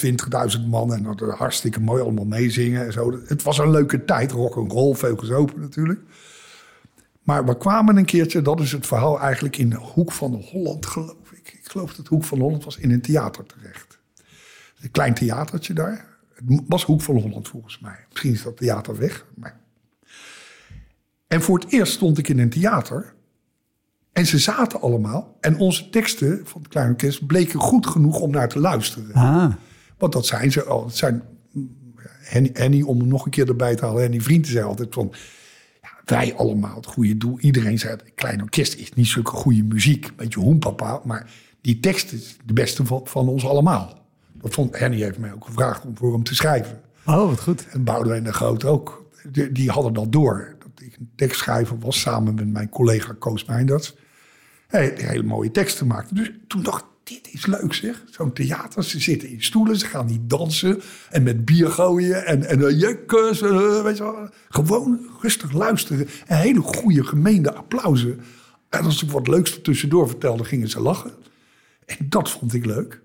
20.000 0.57 0.61
man. 0.69 0.95
En 0.95 1.03
dat 1.03 1.21
hartstikke 1.39 1.81
mooi 1.81 2.03
allemaal 2.03 2.25
meezingen 2.25 2.85
en 2.87 2.93
zo. 2.93 3.21
Het 3.27 3.43
was 3.43 3.59
een 3.59 3.71
leuke 3.71 4.05
tijd, 4.05 4.33
rock 4.33 4.57
en 4.57 4.69
roll, 4.69 4.95
veel 4.95 5.17
gezopen 5.17 5.61
natuurlijk. 5.61 6.01
Maar 7.23 7.45
we 7.45 7.57
kwamen 7.57 7.97
een 7.97 8.05
keertje, 8.05 8.43
dat 8.43 8.61
is 8.61 8.73
het 8.73 8.87
verhaal 8.87 9.21
eigenlijk 9.21 9.57
in 9.59 9.71
de 9.71 9.77
Hoek 9.77 10.13
van 10.13 10.35
Holland, 10.35 10.87
geloof 10.87 11.33
ik. 11.33 11.59
Ik 11.63 11.71
geloof 11.71 11.95
dat 11.95 12.07
Hoek 12.07 12.25
van 12.25 12.39
Holland 12.41 12.65
was 12.65 12.77
in 12.77 12.91
een 12.91 13.03
theater 13.03 13.45
terecht. 13.47 13.99
Een 14.83 14.91
klein 14.91 15.15
theatertje 15.15 15.73
daar. 15.75 16.07
Het 16.47 16.63
was 16.67 16.85
Hoek 16.85 17.01
van 17.01 17.17
Holland 17.17 17.49
volgens 17.49 17.79
mij. 17.79 18.07
Misschien 18.09 18.33
is 18.33 18.43
dat 18.43 18.57
theater 18.57 18.99
weg. 18.99 19.27
Maar... 19.35 19.61
En 21.27 21.43
voor 21.43 21.59
het 21.59 21.73
eerst 21.73 21.93
stond 21.93 22.19
ik 22.19 22.29
in 22.29 22.39
een 22.39 22.51
theater. 22.51 23.15
En 24.13 24.27
ze 24.27 24.39
zaten 24.39 24.81
allemaal. 24.81 25.37
En 25.41 25.59
onze 25.59 25.89
teksten 25.89 26.41
van 26.45 26.61
het 26.61 26.71
Kleine 26.71 26.93
Orkest 26.93 27.27
bleken 27.27 27.61
goed 27.61 27.87
genoeg 27.87 28.21
om 28.21 28.31
naar 28.31 28.49
te 28.49 28.59
luisteren. 28.59 29.15
Ah, 29.15 29.53
Want 29.99 30.13
dat 30.13 30.27
zijn 30.27 30.53
ze 30.53 30.65
al. 30.65 30.85
Het 30.85 30.97
zijn, 30.97 31.23
Henny, 32.05 32.51
Henny, 32.53 32.83
om 32.83 32.99
hem 32.99 33.09
nog 33.09 33.25
een 33.25 33.31
keer 33.31 33.49
erbij 33.49 33.75
te 33.75 33.85
halen. 33.85 34.03
Henny 34.03 34.21
Vrienden 34.21 34.51
zei 34.51 34.65
altijd 34.65 34.95
van... 34.95 35.13
Ja, 35.83 35.89
wij 36.05 36.35
allemaal 36.35 36.77
het 36.77 36.87
goede 36.87 37.17
doel. 37.17 37.39
Iedereen 37.39 37.79
zei, 37.79 37.93
het 37.93 38.13
klein 38.15 38.43
orkest 38.43 38.75
is 38.75 38.93
niet 38.93 39.07
zulke 39.07 39.31
goede 39.31 39.63
muziek. 39.63 40.17
Beetje 40.17 40.41
hoenpapa. 40.41 41.01
Maar 41.05 41.31
die 41.61 41.81
tekst 41.81 42.13
is 42.13 42.37
de 42.45 42.53
beste 42.53 42.87
van, 42.87 43.01
van 43.05 43.29
ons 43.29 43.47
allemaal. 43.47 44.02
Dat 44.43 44.55
vond 44.55 44.79
Henny 44.79 44.97
heeft 44.97 45.19
mij 45.19 45.33
ook 45.33 45.45
gevraagd 45.45 45.85
om 45.85 45.97
voor 45.97 46.13
hem 46.13 46.23
te 46.23 46.35
schrijven. 46.35 46.81
Oh, 47.07 47.29
wat 47.29 47.41
goed. 47.41 47.67
En 47.69 47.85
Boudewijn 47.85 48.25
de 48.25 48.33
Groot 48.33 48.65
ook. 48.65 49.11
Die, 49.31 49.53
die 49.53 49.71
hadden 49.71 49.93
dat 49.93 50.13
door. 50.13 50.57
Dat 50.59 50.87
ik 50.87 50.97
een 50.97 51.11
tekstschrijver 51.17 51.79
was 51.79 52.01
samen 52.01 52.35
met 52.35 52.53
mijn 52.53 52.69
collega 52.69 53.15
Koos 53.19 53.45
Meinders. 53.45 53.95
Hij 54.67 54.93
hele 54.97 55.23
mooie 55.23 55.51
teksten 55.51 55.87
maakte. 55.87 56.15
Dus 56.15 56.31
toen 56.47 56.63
dacht 56.63 56.83
ik, 56.83 56.87
dit 57.05 57.33
is 57.33 57.47
leuk 57.47 57.75
zeg. 57.75 58.03
Zo'n 58.11 58.33
theater, 58.33 58.85
ze 58.85 59.01
zitten 59.01 59.29
in 59.29 59.43
stoelen, 59.43 59.77
ze 59.77 59.87
gaan 59.87 60.07
niet 60.07 60.31
dansen. 60.31 60.83
En 61.11 61.23
met 61.23 61.45
bier 61.45 61.69
gooien 61.69 62.27
en, 62.27 62.45
en 62.45 62.61
uh, 62.61 62.81
jekkes, 62.81 63.43
uh, 63.43 63.83
weet 63.83 63.97
je 63.97 64.03
wel. 64.03 64.29
Gewoon 64.49 65.01
rustig 65.21 65.53
luisteren. 65.53 66.09
En 66.27 66.39
hele 66.39 66.61
goede 66.61 67.05
gemeende 67.05 67.55
applausen. 67.55 68.21
En 68.69 68.85
als 68.85 69.03
ik 69.03 69.11
wat 69.11 69.29
leuks 69.29 69.63
tussendoor 69.63 70.09
vertelde, 70.09 70.45
gingen 70.45 70.69
ze 70.69 70.81
lachen. 70.81 71.13
En 71.87 71.97
dat 72.09 72.31
vond 72.31 72.55
ik 72.55 72.67
leuk. 72.67 73.02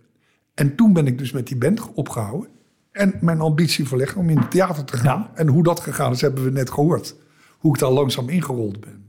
En 0.58 0.76
toen 0.76 0.94
ben 0.94 1.08
ik 1.08 1.18
dus 1.18 1.32
met 1.32 1.48
die 1.48 1.58
band 1.58 1.94
opgehouden. 1.94 2.50
En 2.92 3.14
mijn 3.22 3.40
ambitie 3.42 3.88
verlegd 3.88 4.16
om 4.16 4.30
in 4.30 4.38
het 4.38 4.52
theater 4.52 4.84
te 4.84 4.98
gaan. 4.98 5.20
Ja. 5.20 5.32
En 5.36 5.48
hoe 5.48 5.64
dat 5.64 5.80
gegaan 5.80 6.12
is, 6.12 6.22
hebben 6.22 6.44
we 6.44 6.50
net 6.52 6.70
gehoord. 6.72 7.16
Hoe 7.58 7.74
ik 7.74 7.80
daar 7.80 7.92
langzaam 7.92 8.30
ingerold 8.30 8.80
ben. 8.80 9.06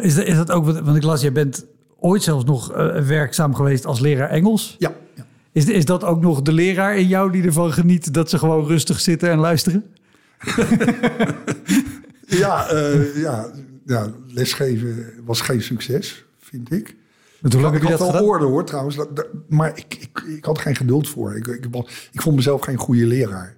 Is, 0.00 0.14
dat- 0.14 0.24
is 0.24 0.36
dat 0.36 0.50
ook, 0.50 0.64
want 0.64 0.96
ik 0.96 1.02
las, 1.02 1.20
jij 1.20 1.32
bent 1.32 1.66
ooit 1.98 2.22
zelfs 2.22 2.44
nog 2.44 2.72
eh, 2.72 3.00
werkzaam 3.06 3.54
geweest 3.54 3.86
als 3.86 4.00
leraar 4.00 4.28
Engels. 4.30 4.76
Ja, 4.78 4.92
ja. 5.14 5.26
Is, 5.52 5.64
is 5.66 5.84
dat 5.84 6.04
ook 6.04 6.20
nog 6.20 6.42
de 6.42 6.52
leraar 6.52 6.96
in 6.96 7.06
jou 7.08 7.32
die 7.32 7.42
ervan 7.42 7.72
geniet 7.72 8.14
dat 8.14 8.30
ze 8.30 8.38
gewoon 8.38 8.66
rustig 8.66 9.00
zitten 9.00 9.30
en 9.30 9.38
luisteren? 9.38 9.84
Ja, 12.26 12.66
eh, 12.68 13.16
ja, 13.16 13.50
ja, 13.86 14.10
lesgeven 14.26 15.12
was 15.24 15.40
geen 15.40 15.62
succes, 15.62 16.24
vind 16.38 16.72
ik. 16.72 16.96
Hoe 17.42 17.60
lang 17.60 17.74
ik 17.74 17.80
heb 17.80 17.82
je 17.82 17.88
had 17.88 17.98
dat 17.98 17.98
wel 17.98 18.08
gedaan? 18.08 18.28
orde 18.28 18.44
hoor 18.44 18.64
trouwens, 18.64 18.98
maar 19.48 19.78
ik, 19.78 19.94
ik, 19.94 20.22
ik 20.36 20.44
had 20.44 20.58
geen 20.58 20.76
geduld 20.76 21.08
voor. 21.08 21.36
Ik, 21.36 21.46
ik, 21.46 21.66
ik 22.12 22.22
vond 22.22 22.36
mezelf 22.36 22.60
geen 22.60 22.76
goede 22.76 23.06
leraar. 23.06 23.56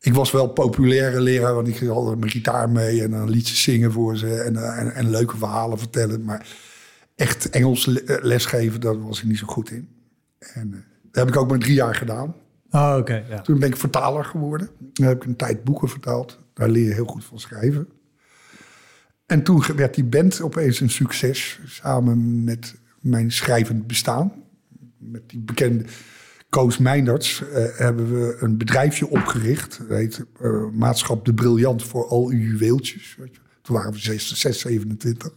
Ik 0.00 0.14
was 0.14 0.30
wel 0.30 0.46
populaire 0.48 1.20
leraar, 1.20 1.54
want 1.54 1.68
ik 1.68 1.76
ging 1.76 1.90
altijd 1.90 2.18
mijn 2.18 2.30
gitaar 2.30 2.70
mee 2.70 3.02
en 3.02 3.10
dan 3.10 3.30
liedjes 3.30 3.62
zingen 3.62 3.92
voor 3.92 4.16
ze 4.16 4.34
en, 4.34 4.56
eh, 4.56 4.78
en, 4.78 4.94
en 4.94 5.10
leuke 5.10 5.36
verhalen 5.36 5.78
vertellen. 5.78 6.24
Maar 6.24 6.46
echt 7.16 7.50
Engels 7.50 8.02
eh, 8.02 8.16
lesgeven, 8.22 8.80
daar 8.80 9.02
was 9.02 9.18
ik 9.18 9.24
niet 9.24 9.38
zo 9.38 9.46
goed 9.46 9.70
in. 9.70 9.88
En 10.38 10.72
eh, 10.72 10.80
dat 11.02 11.24
heb 11.24 11.28
ik 11.28 11.36
ook 11.36 11.48
maar 11.48 11.58
drie 11.58 11.74
jaar 11.74 11.94
gedaan. 11.94 12.34
Oh, 12.70 12.96
oké. 12.98 13.24
ja. 13.28 13.40
Toen 13.40 13.58
ben 13.58 13.68
ik 13.68 13.76
vertaler 13.76 14.24
geworden. 14.24 14.70
Dan 14.78 15.06
heb 15.06 15.16
ik 15.16 15.24
een 15.24 15.36
tijd 15.36 15.64
boeken 15.64 15.88
vertaald. 15.88 16.38
Daar 16.54 16.68
leer 16.68 16.84
je 16.84 16.94
heel 16.94 17.06
goed 17.06 17.24
van 17.24 17.38
schrijven. 17.40 17.88
En 19.26 19.42
toen 19.42 19.62
werd 19.76 19.94
die 19.94 20.04
band 20.04 20.40
opeens 20.40 20.80
een 20.80 20.90
succes. 20.90 21.60
Samen 21.64 22.44
met 22.44 22.74
mijn 23.02 23.32
schrijvend 23.32 23.86
bestaan. 23.86 24.32
Met 24.98 25.28
die 25.28 25.40
bekende 25.40 25.84
Koos 26.48 26.78
Meinderts 26.78 27.42
eh, 27.48 27.64
hebben 27.72 28.12
we 28.20 28.36
een 28.40 28.58
bedrijfje 28.58 29.08
opgericht. 29.08 29.78
Dat 29.78 29.96
heet 29.98 30.24
eh, 30.40 30.50
Maatschap 30.72 31.24
de 31.24 31.34
Briljant 31.34 31.82
voor 31.84 32.06
al 32.08 32.26
uw 32.28 32.38
juweeltjes. 32.38 33.16
Toen 33.62 33.76
waren 33.76 33.92
we 33.92 33.98
6, 33.98 34.34
6, 34.40 34.60
27. 34.60 35.30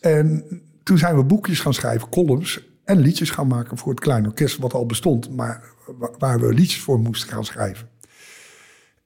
En 0.00 0.44
toen 0.82 0.98
zijn 0.98 1.16
we 1.16 1.24
boekjes 1.24 1.60
gaan 1.60 1.74
schrijven, 1.74 2.08
columns 2.08 2.68
en 2.84 2.98
liedjes 2.98 3.30
gaan 3.30 3.46
maken 3.46 3.78
voor 3.78 3.90
het 3.90 4.00
kleine 4.00 4.28
orkest, 4.28 4.58
wat 4.58 4.72
al 4.74 4.86
bestond, 4.86 5.30
maar 5.36 5.64
wa- 5.98 6.14
waar 6.18 6.40
we 6.40 6.54
liedjes 6.54 6.80
voor 6.80 6.98
moesten 7.00 7.28
gaan 7.28 7.44
schrijven. 7.44 7.88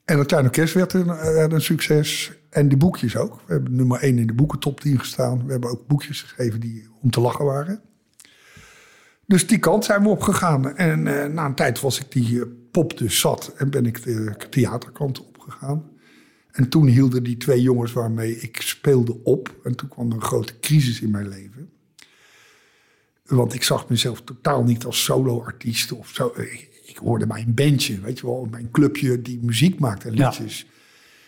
En 0.06 0.18
het 0.18 0.26
kleine 0.26 0.50
werd 0.72 0.92
een, 0.92 1.06
werd 1.06 1.52
een 1.52 1.60
succes. 1.60 2.32
En 2.50 2.68
die 2.68 2.78
boekjes 2.78 3.16
ook. 3.16 3.34
We 3.46 3.52
hebben 3.52 3.76
nummer 3.76 4.00
1 4.00 4.18
in 4.18 4.26
de 4.26 4.32
boekentop 4.32 4.80
10 4.80 4.98
gestaan. 4.98 5.46
We 5.46 5.52
hebben 5.52 5.70
ook 5.70 5.86
boekjes 5.86 6.22
geschreven 6.22 6.60
die 6.60 6.88
om 7.02 7.10
te 7.10 7.20
lachen 7.20 7.44
waren. 7.44 7.80
Dus 9.26 9.46
die 9.46 9.58
kant 9.58 9.84
zijn 9.84 10.02
we 10.02 10.08
opgegaan. 10.08 10.76
En 10.76 11.06
eh, 11.06 11.32
na 11.32 11.44
een 11.44 11.54
tijd 11.54 11.80
was 11.80 12.00
ik 12.00 12.12
die 12.12 12.40
eh, 12.40 12.46
pop 12.70 12.98
dus 12.98 13.20
zat. 13.20 13.52
En 13.56 13.70
ben 13.70 13.86
ik 13.86 14.02
de 14.02 14.36
theaterkant 14.50 15.20
opgegaan. 15.20 15.90
En 16.50 16.68
toen 16.68 16.86
hielden 16.86 17.22
die 17.22 17.36
twee 17.36 17.62
jongens 17.62 17.92
waarmee 17.92 18.38
ik 18.38 18.60
speelde 18.60 19.22
op. 19.22 19.54
En 19.64 19.74
toen 19.74 19.88
kwam 19.88 20.08
er 20.10 20.16
een 20.16 20.22
grote 20.22 20.58
crisis 20.60 21.00
in 21.00 21.10
mijn 21.10 21.28
leven. 21.28 21.70
Want 23.24 23.54
ik 23.54 23.62
zag 23.62 23.88
mezelf 23.88 24.22
totaal 24.22 24.64
niet 24.64 24.84
als 24.84 25.04
solo-artiest 25.04 25.92
of 25.92 26.08
zo. 26.08 26.32
Ik 26.96 27.02
hoorde 27.02 27.26
bij 27.26 27.44
een 27.46 27.54
bandje, 27.54 28.00
weet 28.00 28.18
je 28.18 28.26
wel, 28.26 28.46
bij 28.50 28.60
een 28.60 28.70
clubje 28.70 29.22
die 29.22 29.38
muziek 29.42 29.78
maakte 29.78 30.10
Ja. 30.12 30.28
liedjes. 30.28 30.66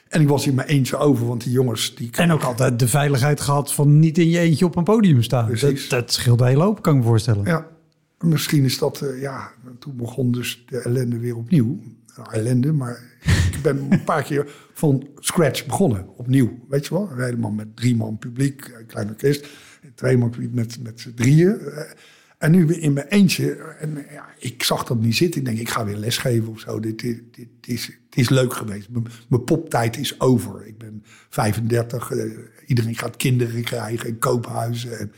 En 0.09 0.21
ik 0.21 0.29
was 0.29 0.47
in 0.47 0.55
mijn 0.55 0.69
eentje 0.69 0.97
over, 0.97 1.27
want 1.27 1.43
die 1.45 1.53
jongens 1.53 1.95
die. 1.95 2.11
En 2.13 2.31
ook 2.31 2.43
altijd 2.43 2.79
de 2.79 2.89
veiligheid 2.89 3.41
gehad 3.41 3.73
van 3.73 3.99
niet 3.99 4.19
in 4.19 4.29
je 4.29 4.39
eentje 4.39 4.65
op 4.65 4.77
een 4.77 4.85
podium 4.85 5.23
staan. 5.23 5.55
Dat, 5.61 5.87
dat 5.89 6.13
scheelt 6.13 6.41
een 6.41 6.47
hele 6.47 6.63
hoop, 6.63 6.83
kan 6.83 6.93
ik 6.95 7.01
me 7.01 7.07
voorstellen. 7.07 7.45
Ja, 7.45 7.67
misschien 8.21 8.65
is 8.65 8.79
dat, 8.79 9.01
eh, 9.01 9.21
ja, 9.21 9.51
toen 9.79 9.97
begon 9.97 10.33
dus 10.33 10.65
de 10.67 10.79
ellende 10.79 11.19
weer 11.19 11.37
opnieuw. 11.37 11.79
Nou, 12.17 12.33
ellende, 12.33 12.73
maar 12.73 13.03
ik 13.55 13.59
ben 13.63 13.87
een 13.91 14.05
paar 14.05 14.23
keer 14.23 14.51
van 14.73 15.07
scratch 15.19 15.67
begonnen, 15.67 16.09
opnieuw. 16.17 16.59
Weet 16.69 16.87
je 16.87 16.95
wel, 16.95 17.09
helemaal 17.17 17.51
met 17.51 17.77
drie 17.77 17.97
man 17.97 18.19
publiek, 18.19 18.73
een 18.79 18.87
klein 18.87 19.09
orkest. 19.09 19.47
Twee 19.95 20.19
man 20.19 20.31
publiek 20.31 20.55
met, 20.55 20.79
met 20.83 21.01
z'n 21.01 21.15
drieën. 21.15 21.59
En 22.39 22.51
nu 22.51 22.75
in 22.75 22.93
mijn 22.93 23.07
eentje. 23.07 23.55
En 23.55 24.07
ja, 24.11 24.27
ik 24.39 24.63
zag 24.63 24.85
dat 24.85 25.01
niet 25.01 25.17
zitten. 25.17 25.41
Ik 25.41 25.47
denk, 25.47 25.59
ik 25.59 25.69
ga 25.69 25.85
weer 25.85 25.97
lesgeven 25.97 26.49
of 26.49 26.61
zo. 26.61 26.81
Dit, 26.81 26.99
dit, 26.99 27.23
dit 27.35 27.49
is, 27.67 27.87
het 27.87 28.19
is 28.19 28.29
leuk 28.29 28.55
geweest. 28.55 28.89
Mijn, 28.89 29.07
mijn 29.29 29.45
poptijd 29.45 29.97
is 29.97 30.21
over. 30.21 30.67
Ik 30.67 30.79
ben 30.79 31.03
35. 31.29 32.11
eh, 32.11 32.25
iedereen 32.67 32.97
gaat 32.97 33.17
kinderen 33.17 33.63
krijgen 33.63 34.09
en 34.09 34.19
koophuizen. 34.19 34.99
En, 34.99 35.13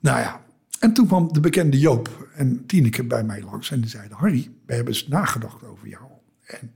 nou 0.00 0.18
ja, 0.20 0.44
en 0.80 0.92
toen 0.92 1.06
kwam 1.06 1.32
de 1.32 1.40
bekende 1.40 1.78
Joop 1.78 2.28
en 2.34 2.66
Tineke 2.66 3.04
bij 3.04 3.24
mij 3.24 3.42
langs. 3.42 3.70
En 3.70 3.80
die 3.80 3.90
zeiden, 3.90 4.16
Harry, 4.16 4.50
we 4.66 4.74
hebben 4.74 4.92
eens 4.92 5.08
nagedacht 5.08 5.64
over 5.64 5.88
jou. 5.88 6.04
En 6.44 6.72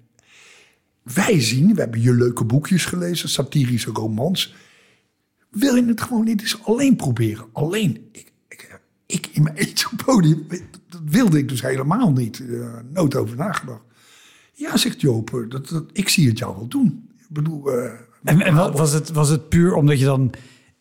wij 1.03 1.41
zien, 1.41 1.75
we 1.75 1.81
hebben 1.81 2.01
je 2.01 2.13
leuke 2.15 2.45
boekjes 2.45 2.85
gelezen, 2.85 3.29
satirische 3.29 3.91
romans. 3.91 4.55
Wil 5.51 5.75
je 5.75 5.85
het 5.85 6.01
gewoon 6.01 6.25
niet 6.25 6.41
eens 6.41 6.63
alleen 6.63 6.97
proberen? 6.97 7.47
Alleen, 7.53 8.09
ik, 8.13 8.33
ik, 9.07 9.27
in 9.33 9.43
mijn 9.43 9.57
eentje 9.67 9.87
op 9.93 10.03
podium, 10.05 10.47
dat 10.89 11.01
wilde 11.05 11.39
ik 11.39 11.49
dus 11.49 11.63
helemaal 11.63 12.13
niet. 12.13 12.43
nooit 12.93 13.15
over 13.17 13.37
nagedacht. 13.37 13.83
Ja, 14.53 14.77
zegt 14.77 15.01
Joop, 15.01 15.35
eh, 15.35 15.41
dat, 15.49 15.69
dat, 15.69 15.85
ik 15.93 16.09
zie 16.09 16.29
het 16.29 16.39
jou 16.39 16.57
wel 16.57 16.69
doen. 16.69 17.09
Ik 17.19 17.27
bedoel... 17.29 17.71
eh, 17.73 17.91
En, 18.25 18.41
en 18.41 18.55
wat, 18.55 18.79
was, 18.79 18.93
het, 18.93 19.11
was 19.11 19.29
het 19.29 19.49
puur 19.49 19.75
omdat 19.75 19.99
je 19.99 20.05
dan 20.05 20.33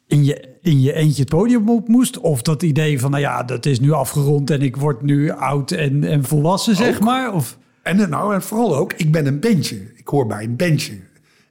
in 0.07 0.23
je, 0.23 0.57
in 0.61 0.81
je 0.81 0.93
eentje 0.93 1.21
het 1.21 1.29
podium 1.29 1.69
op 1.69 1.87
moest? 1.87 2.19
Of 2.19 2.41
dat 2.41 2.63
idee 2.63 2.99
van, 2.99 3.11
nou 3.11 3.21
ja, 3.23 3.43
dat 3.43 3.65
is 3.65 3.79
nu 3.79 3.91
afgerond 3.91 4.49
en 4.49 4.61
ik 4.61 4.75
word 4.75 5.01
nu 5.01 5.29
oud 5.29 5.71
en, 5.71 6.03
en 6.03 6.23
volwassen, 6.23 6.75
zeg 6.75 6.99
maar? 6.99 7.33
Of, 7.33 7.57
En 7.81 8.09
nou, 8.09 8.33
en 8.33 8.41
vooral 8.41 8.75
ook, 8.75 8.93
ik 8.93 9.11
ben 9.11 9.25
een 9.25 9.39
bandje. 9.39 9.91
Ik 9.95 10.07
hoor 10.07 10.27
bij 10.27 10.43
een 10.43 10.55
bandje. 10.55 10.99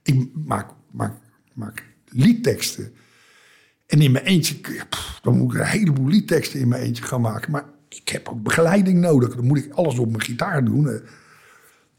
Ik 0.02 0.26
maak, 0.32 0.70
maak, 0.90 1.14
maak 1.52 1.84
liedteksten. 2.08 2.92
En 3.92 4.00
in 4.00 4.12
mijn 4.12 4.24
eentje, 4.24 4.56
dan 5.22 5.38
moet 5.38 5.54
ik 5.54 5.60
een 5.60 5.66
heleboel 5.66 6.08
liedteksten 6.08 6.60
in 6.60 6.68
mijn 6.68 6.82
eentje 6.82 7.02
gaan 7.02 7.20
maken. 7.20 7.50
Maar 7.50 7.64
ik 7.88 8.08
heb 8.08 8.28
ook 8.28 8.42
begeleiding 8.42 9.00
nodig. 9.00 9.34
Dan 9.34 9.46
moet 9.46 9.58
ik 9.58 9.72
alles 9.72 9.98
op 9.98 10.08
mijn 10.08 10.22
gitaar 10.22 10.64
doen. 10.64 10.88
Eh, 10.88 11.00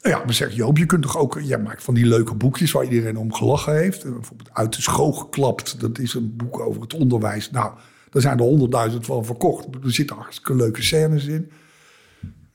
Nou 0.01 0.15
ja, 0.15 0.25
dan 0.25 0.33
zeg 0.33 0.53
Joop, 0.53 0.77
je 0.77 0.85
kunt 0.85 1.01
toch 1.01 1.17
ook... 1.17 1.39
Jij 1.41 1.59
maakt 1.59 1.83
van 1.83 1.93
die 1.93 2.05
leuke 2.05 2.35
boekjes 2.35 2.71
waar 2.71 2.83
iedereen 2.83 3.17
om 3.17 3.33
gelachen 3.33 3.75
heeft. 3.77 4.03
Eh, 4.03 4.11
Bijvoorbeeld 4.11 4.53
Uit 4.53 4.75
de 4.75 4.81
school 4.81 5.11
geklapt. 5.11 5.79
Dat 5.79 5.99
is 5.99 6.13
een 6.13 6.35
boek 6.35 6.59
over 6.59 6.81
het 6.81 6.93
onderwijs. 6.93 7.51
Nou, 7.51 7.73
daar 8.09 8.21
zijn 8.21 8.37
er 8.37 8.43
honderdduizend 8.43 9.05
van 9.05 9.25
verkocht. 9.25 9.67
Er 9.83 9.93
zitten 9.93 10.15
hartstikke 10.15 10.55
leuke 10.55 10.83
scènes 10.83 11.25
in. 11.25 11.51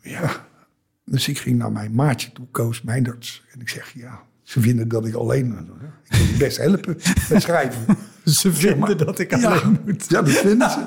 Ja, 0.00 0.46
dus 1.04 1.28
ik 1.28 1.38
ging 1.38 1.58
naar 1.58 1.72
mijn 1.72 1.94
maatje 1.94 2.32
toe, 2.32 2.46
Koos 2.50 2.82
Meinders. 2.82 3.44
En 3.52 3.60
ik 3.60 3.68
zeg, 3.68 3.92
ja, 3.94 4.22
ze 4.48 4.60
vinden 4.60 4.88
dat 4.88 5.06
ik 5.06 5.14
alleen... 5.14 5.46
Ik 5.46 6.08
kan 6.08 6.18
je 6.18 6.34
best 6.38 6.56
helpen 6.56 6.98
met 7.30 7.42
schrijven. 7.42 7.96
ze 8.24 8.52
vinden 8.52 8.98
dat 8.98 9.18
ik 9.18 9.32
alleen 9.32 9.78
moet. 9.84 10.04
Ja, 10.08 10.22
dat 10.22 10.34
vinden 10.34 10.70
ze. 10.70 10.80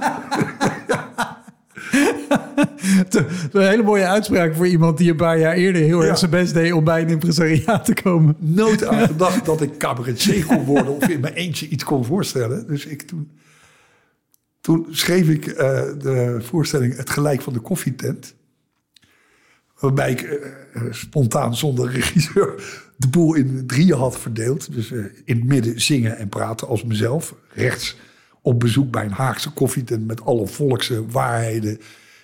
Een 3.51 3.67
hele 3.67 3.83
mooie 3.83 4.07
uitspraak 4.07 4.55
voor 4.55 4.67
iemand 4.67 4.97
die 4.97 5.09
een 5.09 5.15
paar 5.15 5.39
jaar 5.39 5.53
eerder 5.53 5.81
heel 5.81 6.01
Ja. 6.01 6.07
erg 6.09 6.17
zijn 6.17 6.31
best 6.31 6.53
deed 6.53 6.73
om 6.73 6.83
bij 6.83 7.01
een 7.01 7.09
impresariaat 7.09 7.85
te 7.85 7.93
komen. 7.93 8.35
Nooit 8.39 8.85
aan 8.85 9.07
gedacht 9.13 9.45
dat 9.45 9.61
ik 9.61 9.77
cabaretier 9.77 10.45
kon 10.45 10.63
worden... 10.63 10.95
of 10.95 11.07
in 11.07 11.19
mijn 11.19 11.33
eentje 11.33 11.67
iets 11.67 11.83
kon 11.83 12.05
voorstellen. 12.05 12.67
Dus 12.67 12.85
ik 12.85 13.01
toen... 13.01 13.31
Toen 14.61 14.87
schreef 14.89 15.29
ik 15.29 15.47
eh, 15.47 15.81
de 15.99 16.37
voorstelling 16.41 16.97
Het 16.97 17.09
Gelijk 17.09 17.41
van 17.41 17.53
de 17.53 17.59
Koffietent. 17.59 18.35
Waarbij 19.79 20.11
ik 20.11 20.21
eh, 20.21 20.35
eh, 20.73 20.81
spontaan 20.91 21.55
zonder 21.55 21.91
regisseur 21.91 22.63
de 23.01 23.07
boel 23.07 23.33
in 23.33 23.67
drieën 23.67 23.97
had 23.97 24.19
verdeeld. 24.19 24.73
Dus 24.73 24.91
eh, 24.91 25.03
in 25.25 25.35
het 25.35 25.45
midden 25.45 25.81
zingen 25.81 26.17
en 26.17 26.29
praten 26.29 26.67
als 26.67 26.83
mezelf. 26.83 27.35
Rechts 27.53 27.97
op 28.41 28.59
bezoek 28.59 28.91
bij 28.91 29.05
een 29.05 29.11
Haagse 29.11 29.51
koffietent 29.51 30.07
met 30.07 30.21
alle 30.21 30.47
volkse 30.47 31.05
waarheden... 31.05 31.79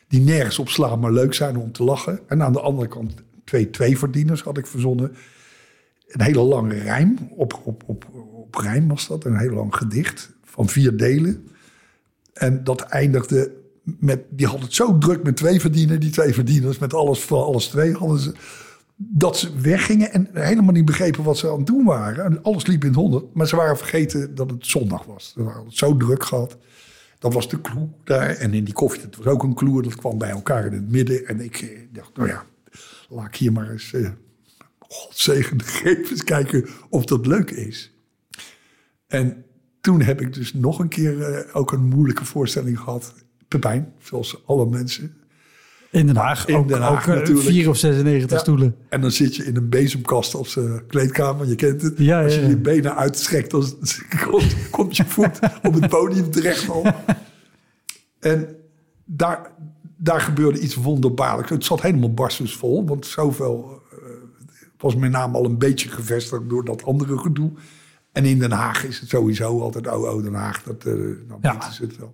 die 0.07 0.21
nergens 0.21 0.59
op 0.59 0.69
slaan, 0.69 0.99
maar 0.99 1.11
leuk 1.11 1.33
zijn 1.33 1.57
om 1.57 1.71
te 1.71 1.83
lachen. 1.83 2.19
En 2.27 2.43
aan 2.43 2.53
de 2.53 2.61
andere 2.61 2.87
kant 2.87 3.13
twee 3.43 3.69
tweeverdieners 3.69 4.41
had 4.41 4.57
ik 4.57 4.67
verzonnen. 4.67 5.15
Een 6.07 6.21
hele 6.21 6.41
lange 6.41 6.73
rijm, 6.73 7.17
op, 7.29 7.61
op, 7.63 7.83
op, 7.85 8.55
rijm 8.55 8.87
was 8.87 9.07
dat. 9.07 9.25
Een 9.25 9.37
heel 9.37 9.53
lang 9.53 9.75
gedicht 9.75 10.31
van 10.43 10.69
vier 10.69 10.97
delen. 10.97 11.47
En 12.33 12.63
dat 12.63 12.81
eindigde 12.81 13.51
met, 13.83 14.21
die 14.29 14.47
had 14.47 14.61
het 14.61 14.73
zo 14.73 14.97
druk 14.97 15.23
met 15.23 15.37
twee 15.37 15.59
verdieners, 15.59 15.99
die 15.99 16.09
twee 16.09 16.33
verdieners, 16.33 16.77
met 16.77 16.93
alles 16.93 17.19
voor 17.19 17.43
alles 17.43 17.67
twee 17.67 17.93
hadden 17.93 18.19
ze, 18.19 18.33
dat 18.97 19.37
ze 19.37 19.59
weggingen 19.59 20.11
en 20.11 20.29
helemaal 20.33 20.73
niet 20.73 20.85
begrepen 20.85 21.23
wat 21.23 21.37
ze 21.37 21.49
aan 21.49 21.57
het 21.57 21.65
doen 21.65 21.85
waren. 21.85 22.25
En 22.25 22.43
alles 22.43 22.65
liep 22.65 22.81
in 22.81 22.87
het 22.87 22.97
honderd, 22.97 23.33
maar 23.33 23.47
ze 23.47 23.55
waren 23.55 23.77
vergeten 23.77 24.35
dat 24.35 24.49
het 24.49 24.65
zondag 24.65 25.03
was. 25.03 25.31
Ze 25.33 25.43
waren 25.43 25.65
het 25.65 25.77
zo 25.77 25.97
druk 25.97 26.23
gehad. 26.23 26.57
Dat 27.19 27.33
was 27.33 27.49
de 27.49 27.61
clue 27.61 27.89
daar. 28.03 28.29
En 28.29 28.53
in 28.53 28.63
die 28.63 28.73
koffie, 28.73 29.01
dat 29.01 29.15
was 29.15 29.25
ook 29.25 29.43
een 29.43 29.53
clue. 29.53 29.81
Dat 29.81 29.95
kwam 29.95 30.17
bij 30.17 30.29
elkaar 30.29 30.65
in 30.65 30.73
het 30.73 30.91
midden. 30.91 31.27
En 31.27 31.41
ik 31.41 31.61
eh, 31.61 31.79
dacht, 31.91 32.17
nou 32.17 32.27
ja, 32.27 32.45
laat 33.09 33.27
ik 33.27 33.35
hier 33.35 33.51
maar 33.51 33.71
eens, 33.71 33.93
uh, 33.93 34.09
godzegen 34.79 35.63
geven, 35.81 36.09
eens 36.09 36.23
kijken 36.23 36.67
of 36.89 37.05
dat 37.05 37.25
leuk 37.25 37.51
is. 37.51 37.93
En 39.07 39.45
toen 39.81 40.01
heb 40.01 40.21
ik 40.21 40.33
dus 40.33 40.53
nog 40.53 40.79
een 40.79 40.87
keer 40.87 41.45
uh, 41.45 41.55
ook 41.55 41.71
een 41.71 41.85
moeilijke 41.85 42.25
voorstelling 42.25 42.79
gehad. 42.79 43.13
Pepijn, 43.47 43.93
zoals 43.99 44.45
alle 44.45 44.65
mensen. 44.65 45.17
In 45.91 46.05
Den 46.07 46.15
Haag, 46.15 46.47
In 46.47 46.55
ook, 46.55 46.67
Den 46.67 46.81
Haag 46.81 47.07
ook, 47.09 47.13
eh, 47.15 47.19
natuurlijk. 47.19 47.47
vier 47.47 47.69
of 47.69 47.77
96 47.77 48.31
Ja. 48.31 48.37
stoelen. 48.37 48.75
En 48.89 49.01
dan 49.01 49.11
zit 49.11 49.35
je 49.35 49.43
in 49.45 49.55
een 49.55 49.69
bezemkast 49.69 50.35
op 50.35 50.47
zijn 50.47 50.87
kleedkamer, 50.87 51.47
je 51.47 51.55
kent 51.55 51.81
het. 51.81 51.97
Ja, 51.97 52.23
Als 52.23 52.35
je 52.35 52.41
ja, 52.41 52.47
je 52.47 52.57
benen 52.57 52.95
uitstrekt, 52.95 53.51
dan 53.51 53.63
komt, 54.29 54.55
komt 54.71 54.97
je 54.97 55.05
voet 55.05 55.39
op 55.63 55.73
het 55.73 55.89
podium 55.89 56.31
terecht 56.31 56.69
al. 56.69 56.85
En 58.19 58.55
daar, 59.05 59.51
daar 59.97 60.21
gebeurde 60.21 60.59
iets 60.59 60.75
wonderbaarlijks. 60.75 61.49
Het 61.49 61.65
zat 61.65 61.81
helemaal 61.81 62.13
barstensvol, 62.13 62.85
want 62.85 63.05
zoveel 63.05 63.81
eh, 63.91 63.97
was 64.77 64.95
met 64.95 65.11
name 65.11 65.37
al 65.37 65.45
een 65.45 65.57
beetje 65.57 65.89
gevestigd 65.89 66.49
door 66.49 66.65
dat 66.65 66.83
andere 66.83 67.17
gedoe. 67.17 67.51
En 68.11 68.25
in 68.25 68.39
Den 68.39 68.51
Haag 68.51 68.85
is 68.85 68.99
het 68.99 69.09
sowieso 69.09 69.61
altijd, 69.61 69.87
oh, 69.87 70.01
oh 70.15 70.23
Den 70.23 70.33
Haag, 70.33 70.63
dat, 70.63 70.81
ze 70.83 71.77
het 71.81 71.97
wel. 71.97 72.13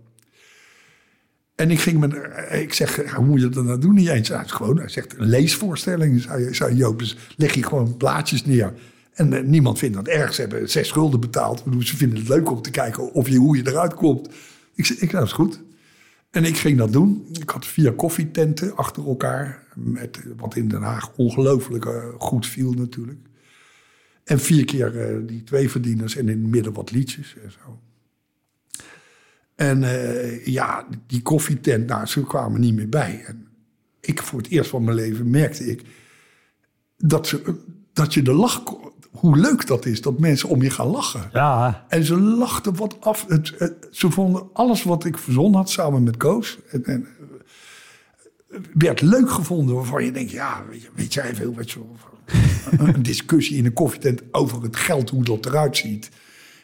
En 1.64 1.72
ik 1.72 1.80
ging 1.80 2.00
met, 2.00 2.14
eh, 2.14 2.62
ik 2.62 2.74
zeg, 2.74 3.14
hoe 3.14 3.26
moet 3.26 3.42
je 3.42 3.50
dat 3.50 3.64
nou 3.64 3.80
doen? 3.80 3.94
Niet 3.94 4.08
eens, 4.08 4.32
uit 4.32 4.52
gewoon, 4.52 4.78
hij 4.78 4.90
zegt, 4.90 5.18
een 5.18 5.28
leesvoorstelling, 5.28 6.22
zei, 6.22 6.54
zei 6.54 6.76
Joop. 6.76 7.00
Dus 7.00 7.18
leg 7.36 7.54
je 7.54 7.64
gewoon 7.64 7.98
blaadjes 7.98 8.46
neer. 8.46 8.74
En 9.14 9.34
eh, 9.34 9.44
niemand 9.44 9.80
vindt 9.80 9.96
dat 9.96 10.08
erg. 10.08 10.34
Ze 10.34 10.42
hebben 10.42 10.70
zes 10.70 10.92
gulden 10.92 11.20
betaald. 11.20 11.64
Ze 11.80 11.98
vinden 11.98 12.18
het 12.18 12.28
leuk 12.28 12.52
om 12.52 12.62
te 12.62 12.72
kijken 12.72 13.14
of 13.14 13.30
je, 13.30 13.38
hoe 13.38 13.58
je 13.58 13.68
eruit 13.68 13.94
komt. 13.94 14.30
Ik 14.76 14.86
zei, 14.86 15.00
ik, 15.00 15.12
nou, 15.12 15.26
is 15.26 15.32
goed. 15.32 15.62
En 16.32 16.44
ik 16.44 16.58
ging 16.58 16.78
dat 16.78 16.92
doen. 16.92 17.28
Ik 17.40 17.50
had 17.50 17.66
vier 17.66 17.94
koffietenten 17.94 18.76
achter 18.76 19.08
elkaar. 19.08 19.64
Met, 19.76 20.18
eh, 20.18 20.24
wat 20.38 20.56
in 20.56 20.68
Den 20.68 20.82
Haag 20.82 21.12
ongelooflijk 21.16 21.88
goed 22.18 22.48
viel 22.48 22.72
natuurlijk. 22.72 23.20
En 24.24 24.40
vier 24.40 24.66
keer 24.66 25.22
die 25.26 25.44
twee 25.44 25.70
verdieners 25.70 26.16
en 26.16 26.30
in 26.30 26.42
het 26.42 26.52
midden 26.52 26.74
wat 26.74 26.92
liedjes 26.92 27.36
en 27.44 27.52
zo. 27.52 27.80
En 29.70 29.84
eh, 29.84 30.46
ja, 30.46 30.86
die 31.08 31.22
koffietent, 31.22 31.88
nou, 31.88 32.06
ze 32.06 32.24
kwamen 32.24 32.62
niet 32.62 32.74
meer 32.76 32.90
bij. 32.90 33.24
En 33.26 33.48
ik, 34.02 34.22
voor 34.22 34.40
het 34.40 34.48
eerst 34.50 34.70
van 34.70 34.84
mijn 34.84 34.96
leven, 34.98 35.30
merkte 35.30 35.66
ik 35.72 35.82
dat, 36.98 37.28
ze, 37.28 37.56
dat 37.94 38.14
je 38.14 38.22
de 38.22 38.34
lach, 38.34 38.64
hoe 39.12 39.38
leuk 39.38 39.68
dat 39.68 39.86
is, 39.86 40.02
dat 40.02 40.20
mensen 40.20 40.50
om 40.50 40.62
je 40.62 40.70
gaan 40.70 40.88
lachen. 40.88 41.30
Ja, 41.34 41.86
En 41.88 42.04
ze 42.04 42.18
lachten 42.20 42.76
wat 42.76 43.02
af. 43.02 43.26
Het, 43.28 43.54
het- 43.58 43.88
ze 43.92 44.12
vonden 44.12 44.50
alles 44.54 44.84
wat 44.84 45.06
ik 45.06 45.18
verzonnen 45.18 45.56
had 45.60 45.70
samen 45.70 46.04
met 46.04 46.18
Koos. 46.18 46.58
En, 46.72 46.84
en, 46.86 47.08
eh, 48.50 48.60
werd 48.74 49.02
leuk 49.02 49.30
gevonden 49.32 49.76
waarvan 49.76 50.06
je 50.06 50.12
denkt, 50.12 50.32
ja, 50.32 50.64
weet, 50.96 51.14
jij 51.14 51.36
veel 51.36 51.54
wat 51.54 51.72
je, 51.72 51.80
een, 52.72 52.94
een 52.96 53.04
discussie 53.04 53.58
in 53.58 53.66
een 53.66 53.74
koffietent 53.74 54.22
over 54.32 54.62
het 54.64 54.76
geld, 54.76 55.10
hoe 55.10 55.24
dat 55.24 55.46
eruit 55.46 55.78
ziet. 55.78 56.10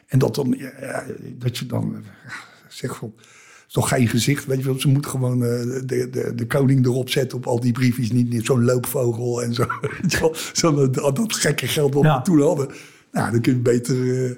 En 0.08 0.20
dat, 0.20 0.36
dan, 0.36 0.56
ja, 0.58 1.04
dat 1.38 1.58
je 1.58 1.66
dan 1.66 2.04
eh, 2.82 2.88
zegt 2.88 2.96
van, 3.00 3.14
is 3.68 3.74
toch 3.74 3.90
geen 3.90 4.08
gezicht, 4.08 4.46
weet 4.46 4.58
je 4.60 4.64
wel. 4.66 4.80
Ze 4.80 4.88
moet 4.88 5.06
gewoon 5.06 5.44
eh, 5.44 5.50
de, 5.86 6.08
de, 6.12 6.32
de 6.36 6.48
koning 6.48 6.86
erop 6.86 7.10
zetten 7.10 7.38
op 7.38 7.48
al 7.48 7.60
die 7.60 7.72
briefjes. 7.72 8.12
Niet, 8.12 8.30
niet 8.30 8.46
zo'n 8.46 8.64
loopvogel 8.64 9.44
en 9.44 9.54
zo. 9.54 9.66
Zo 10.54 10.90
dat, 10.90 11.16
dat 11.16 11.34
gekke 11.36 11.68
geld 11.68 11.94
wat 11.94 12.04
Ja. 12.04 12.18
we 12.18 12.24
toen 12.24 12.42
hadden. 12.42 12.68
Nou, 13.12 13.32
dan 13.32 13.42
kun 13.42 13.54
je 13.54 13.60
beter... 13.60 13.96
eh, 13.96 14.30
eh, 14.30 14.36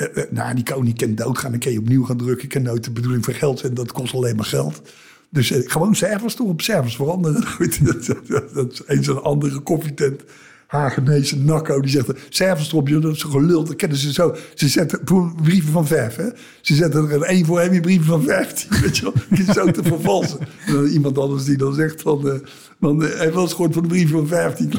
eh, 0.00 0.16
eh, 0.22 0.30
nou, 0.30 0.54
die 0.54 0.64
koning 0.64 0.98
kan 0.98 1.14
doodgaan, 1.14 1.50
dan 1.50 1.60
kun 1.60 1.72
je 1.72 1.78
opnieuw 1.78 2.04
gaan 2.04 2.16
drukken. 2.16 2.44
Ik 2.44 2.48
ken 2.50 2.62
nooit 2.62 2.84
de 2.84 2.90
bedoeling 2.90 3.24
van 3.24 3.34
geld 3.34 3.60
en 3.60 3.74
dat 3.74 3.92
kost 3.92 4.14
alleen 4.14 4.36
maar 4.36 4.44
geld. 4.44 4.82
Dus 5.30 5.50
eh, 5.50 5.70
gewoon 5.70 5.94
servers 5.94 6.34
toch 6.34 6.48
op 6.48 6.60
servers 6.60 6.96
veranderen. 6.96 7.44
Dat, 7.82 8.06
dat, 8.26 8.54
dat 8.54 8.72
is 8.72 8.82
eens 8.86 9.06
een 9.06 9.18
andere 9.20 9.60
koffietent. 9.60 10.22
Hagenese 10.66 11.38
Nakko, 11.38 11.80
die 11.80 11.90
zegt, 11.90 12.12
servers 12.28 12.68
erop, 12.68 12.88
joh, 12.88 13.02
dat 13.02 13.14
is 13.14 13.22
gelul, 13.22 13.64
dat 13.64 13.76
kennen 13.76 13.98
ze 13.98 14.12
zo. 14.12 14.34
Ze 14.54 14.68
zetten 14.68 15.00
brieven 15.42 15.72
van 15.72 15.86
vijf, 15.86 16.16
hè. 16.16 16.28
Ze 16.60 16.74
zetten 16.74 17.10
er 17.10 17.22
één 17.22 17.44
voor 17.44 17.60
hem 17.60 17.72
in 17.72 17.80
brieven 17.80 18.06
van 18.06 18.22
vijftien, 18.22 18.68
weet 18.82 18.96
je 18.96 19.02
wel. 19.02 19.12
Het 19.28 19.38
is 19.38 19.54
zo 19.54 19.70
te 19.70 19.82
vervalsen. 19.82 20.38
En 20.66 20.72
dan 20.72 20.86
iemand 20.86 21.18
anders 21.18 21.44
die 21.44 21.56
dan 21.56 21.74
zegt 21.74 22.02
van, 22.02 22.42
van 22.80 23.04
eh, 23.04 23.18
hij 23.18 23.32
eens 23.32 23.50
gehoord 23.50 23.74
van 23.74 23.82
de 23.82 23.88
brief 23.88 24.10
van 24.10 24.26
15. 24.26 24.72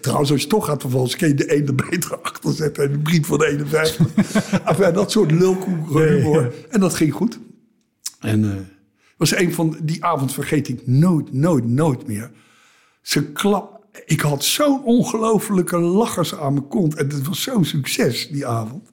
Trouwens, 0.00 0.30
als 0.32 0.42
je 0.42 0.46
toch 0.46 0.66
gaat 0.66 0.80
vervalsen, 0.80 1.18
kun 1.18 1.28
je 1.28 1.34
de 1.34 1.52
ene 1.52 1.66
er 1.66 1.74
beter 1.74 2.20
achter 2.20 2.52
zetten 2.52 2.84
en 2.84 2.92
de 2.92 2.98
brief 2.98 3.26
van 3.26 3.38
de 3.38 3.46
51. 3.46 4.06
enfin, 4.70 4.92
dat 4.92 5.10
soort 5.10 5.30
lulkoek. 5.30 6.00
En 6.68 6.80
dat 6.80 6.94
ging 6.94 7.12
goed. 7.12 7.38
En 8.20 8.44
eh 8.44 8.78
was 9.20 9.36
een 9.36 9.52
van 9.52 9.76
die 9.82 10.04
avond 10.04 10.32
vergeet 10.32 10.68
ik 10.68 10.86
nooit, 10.86 11.32
nooit, 11.32 11.66
nooit 11.66 12.06
meer. 12.06 12.30
Ze 13.02 13.32
klap. 13.32 13.79
Ik 14.04 14.20
had 14.20 14.44
zo'n 14.44 14.84
ongelofelijke 14.84 15.78
lachers 15.78 16.34
aan 16.34 16.52
mijn 16.52 16.68
kont. 16.68 16.94
En 16.94 17.08
het 17.08 17.26
was 17.26 17.42
zo'n 17.42 17.64
succes 17.64 18.28
die 18.28 18.46
avond. 18.46 18.90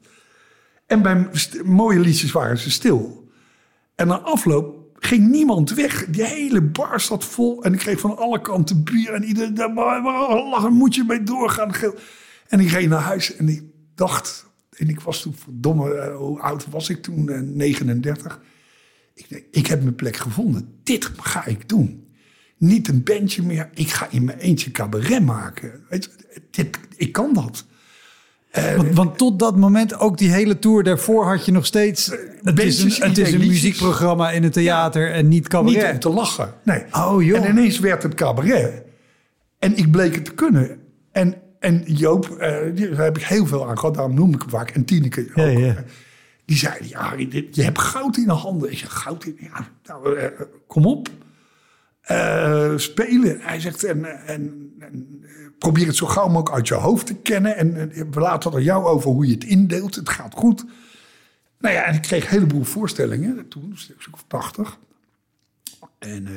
En 0.86 1.02
bij 1.02 1.30
mooie 1.64 2.00
liedjes 2.00 2.32
waren 2.32 2.58
ze 2.58 2.72
stil. 2.72 3.30
En 3.96 4.08
na 4.08 4.20
afloop 4.20 4.76
ging 5.00 5.30
niemand 5.30 5.74
weg. 5.74 6.06
Die 6.06 6.24
hele 6.24 6.62
bar 6.62 7.02
zat 7.02 7.26
vol. 7.26 7.64
En 7.64 7.74
ik 7.74 7.80
kreeg 7.80 8.00
van 8.00 8.18
alle 8.18 8.42
kanten 8.42 8.84
bier. 8.84 9.14
En 9.14 9.24
iedereen 9.24 9.74
lachen, 10.50 10.74
moet 10.74 10.96
je 10.96 11.04
mee 11.04 11.24
doorgaan. 11.24 11.72
En 12.48 12.60
ik 12.60 12.70
reed 12.70 12.90
naar 12.90 13.02
huis 13.02 13.36
en 13.36 13.50
ik 13.50 13.64
dacht... 13.96 14.46
En 14.78 14.90
ik 14.90 15.00
was 15.00 15.22
toen 15.22 15.36
verdomme, 15.36 15.94
eh, 15.94 16.16
hoe 16.16 16.40
oud 16.40 16.70
was 16.70 16.90
ik 16.90 17.02
toen? 17.02 17.30
Eh, 17.30 17.40
39. 17.40 18.40
Ik 19.14 19.30
denk, 19.30 19.44
ik 19.52 19.68
heb 19.68 19.84
mijn 19.84 19.96
plek 19.96 20.16
gevonden. 20.16 20.80
Dit 20.84 21.12
ga 21.18 21.46
ik 21.46 21.70
doen. 21.70 22.07
Niet 22.58 22.88
een 22.88 23.04
bandje 23.04 23.44
meer. 23.44 23.70
Ik 23.74 23.90
ga 23.90 24.08
in 24.10 24.24
mijn 24.24 24.38
eentje 24.38 24.72
cabaret 24.72 25.26
maken. 25.26 25.72
Weet 25.90 26.04
je, 26.04 26.42
dit, 26.52 26.80
ik 26.96 27.12
kan 27.12 27.34
dat. 27.34 27.66
want, 28.76 28.96
want 28.96 29.18
tot 29.18 29.40
dat 29.40 29.58
moment, 29.58 30.00
ook 30.00 30.18
die 30.18 30.32
hele 30.32 30.60
tour 30.60 30.84
daarvoor, 30.84 31.26
had 31.26 31.46
je 31.46 31.52
nog 31.52 31.66
steeds... 31.66 32.12
Het 32.42 32.60
is 32.60 32.84
een, 32.84 33.08
het 33.08 33.18
is 33.18 33.32
een 33.32 33.48
muziekprogramma 33.48 34.32
in 34.32 34.44
het 34.44 34.54
theater 34.54 35.12
en 35.12 35.28
niet 35.28 35.48
cabaret. 35.48 35.84
Niet 35.84 35.94
om 35.94 36.00
te 36.00 36.10
lachen. 36.10 36.54
Nee. 36.64 36.84
Oh, 36.92 37.24
joh. 37.24 37.46
En 37.46 37.50
ineens 37.50 37.80
werd 37.80 38.04
het 38.04 38.14
cabaret. 38.14 38.84
En 39.60 39.78
ik 39.78 39.92
bleek 39.92 40.16
het 40.16 40.26
te 40.26 40.34
kunnen. 40.34 40.80
En, 41.12 41.36
en 41.60 41.84
Joop, 41.86 42.30
eh, 42.30 42.40
daar 42.92 43.04
heb 43.04 43.18
ik 43.18 43.24
heel 43.24 43.46
veel 43.46 43.70
aan 43.70 43.80
gehad. 43.80 43.96
Daarom 43.96 44.14
noem 44.14 44.34
ik 44.34 44.42
hem 44.42 44.50
vaak. 44.50 44.70
En 44.70 44.86
Tineke 44.86 45.22
ook. 45.30 45.36
Ja, 45.36 45.46
ja. 45.46 45.84
Die 46.46 46.58
zei, 46.58 46.74
ja, 46.82 47.14
je 47.52 47.64
hebt 47.64 47.80
goud 47.80 48.18
in 48.18 48.26
de 48.26 48.32
handen. 48.32 48.72
Ik 48.72 48.78
zeg, 48.78 48.94
goud 48.94 49.26
in... 49.26 49.38
Ja, 49.40 49.68
nou, 49.84 50.18
eh, 50.18 50.28
kom 50.68 50.86
op. 50.86 51.10
Eh, 52.08 52.72
spelen. 52.76 53.40
Hij 53.42 53.60
zegt, 53.60 53.84
en, 53.84 54.28
en, 54.28 54.74
en, 54.80 55.26
probeer 55.58 55.88
het 55.88 55.96
zo 55.96 56.06
gauw 56.06 56.28
mogelijk 56.28 56.56
uit 56.56 56.68
je 56.68 56.74
hoofd 56.74 57.06
te 57.06 57.16
kennen. 57.16 57.58
En, 57.58 57.76
en 57.76 58.12
we 58.12 58.20
laten 58.20 58.50
het 58.50 58.60
aan 58.60 58.66
jou 58.66 58.86
over 58.86 59.12
hoe 59.12 59.28
je 59.28 59.34
het 59.34 59.44
indeelt. 59.44 59.96
Het 59.96 60.10
gaat 60.10 60.34
goed. 60.34 60.66
Nou 61.60 61.76
ja, 61.76 61.84
en 61.84 61.96
ik 61.96 62.02
kreeg 62.02 62.24
een 62.24 62.30
heleboel 62.30 62.64
voorstellingen. 62.64 63.48
Toen, 63.48 63.64
een 63.64 63.78
stuk 63.78 64.14
of 64.14 64.24
80. 64.28 64.78
En, 66.00 66.28
eh, 66.28 66.34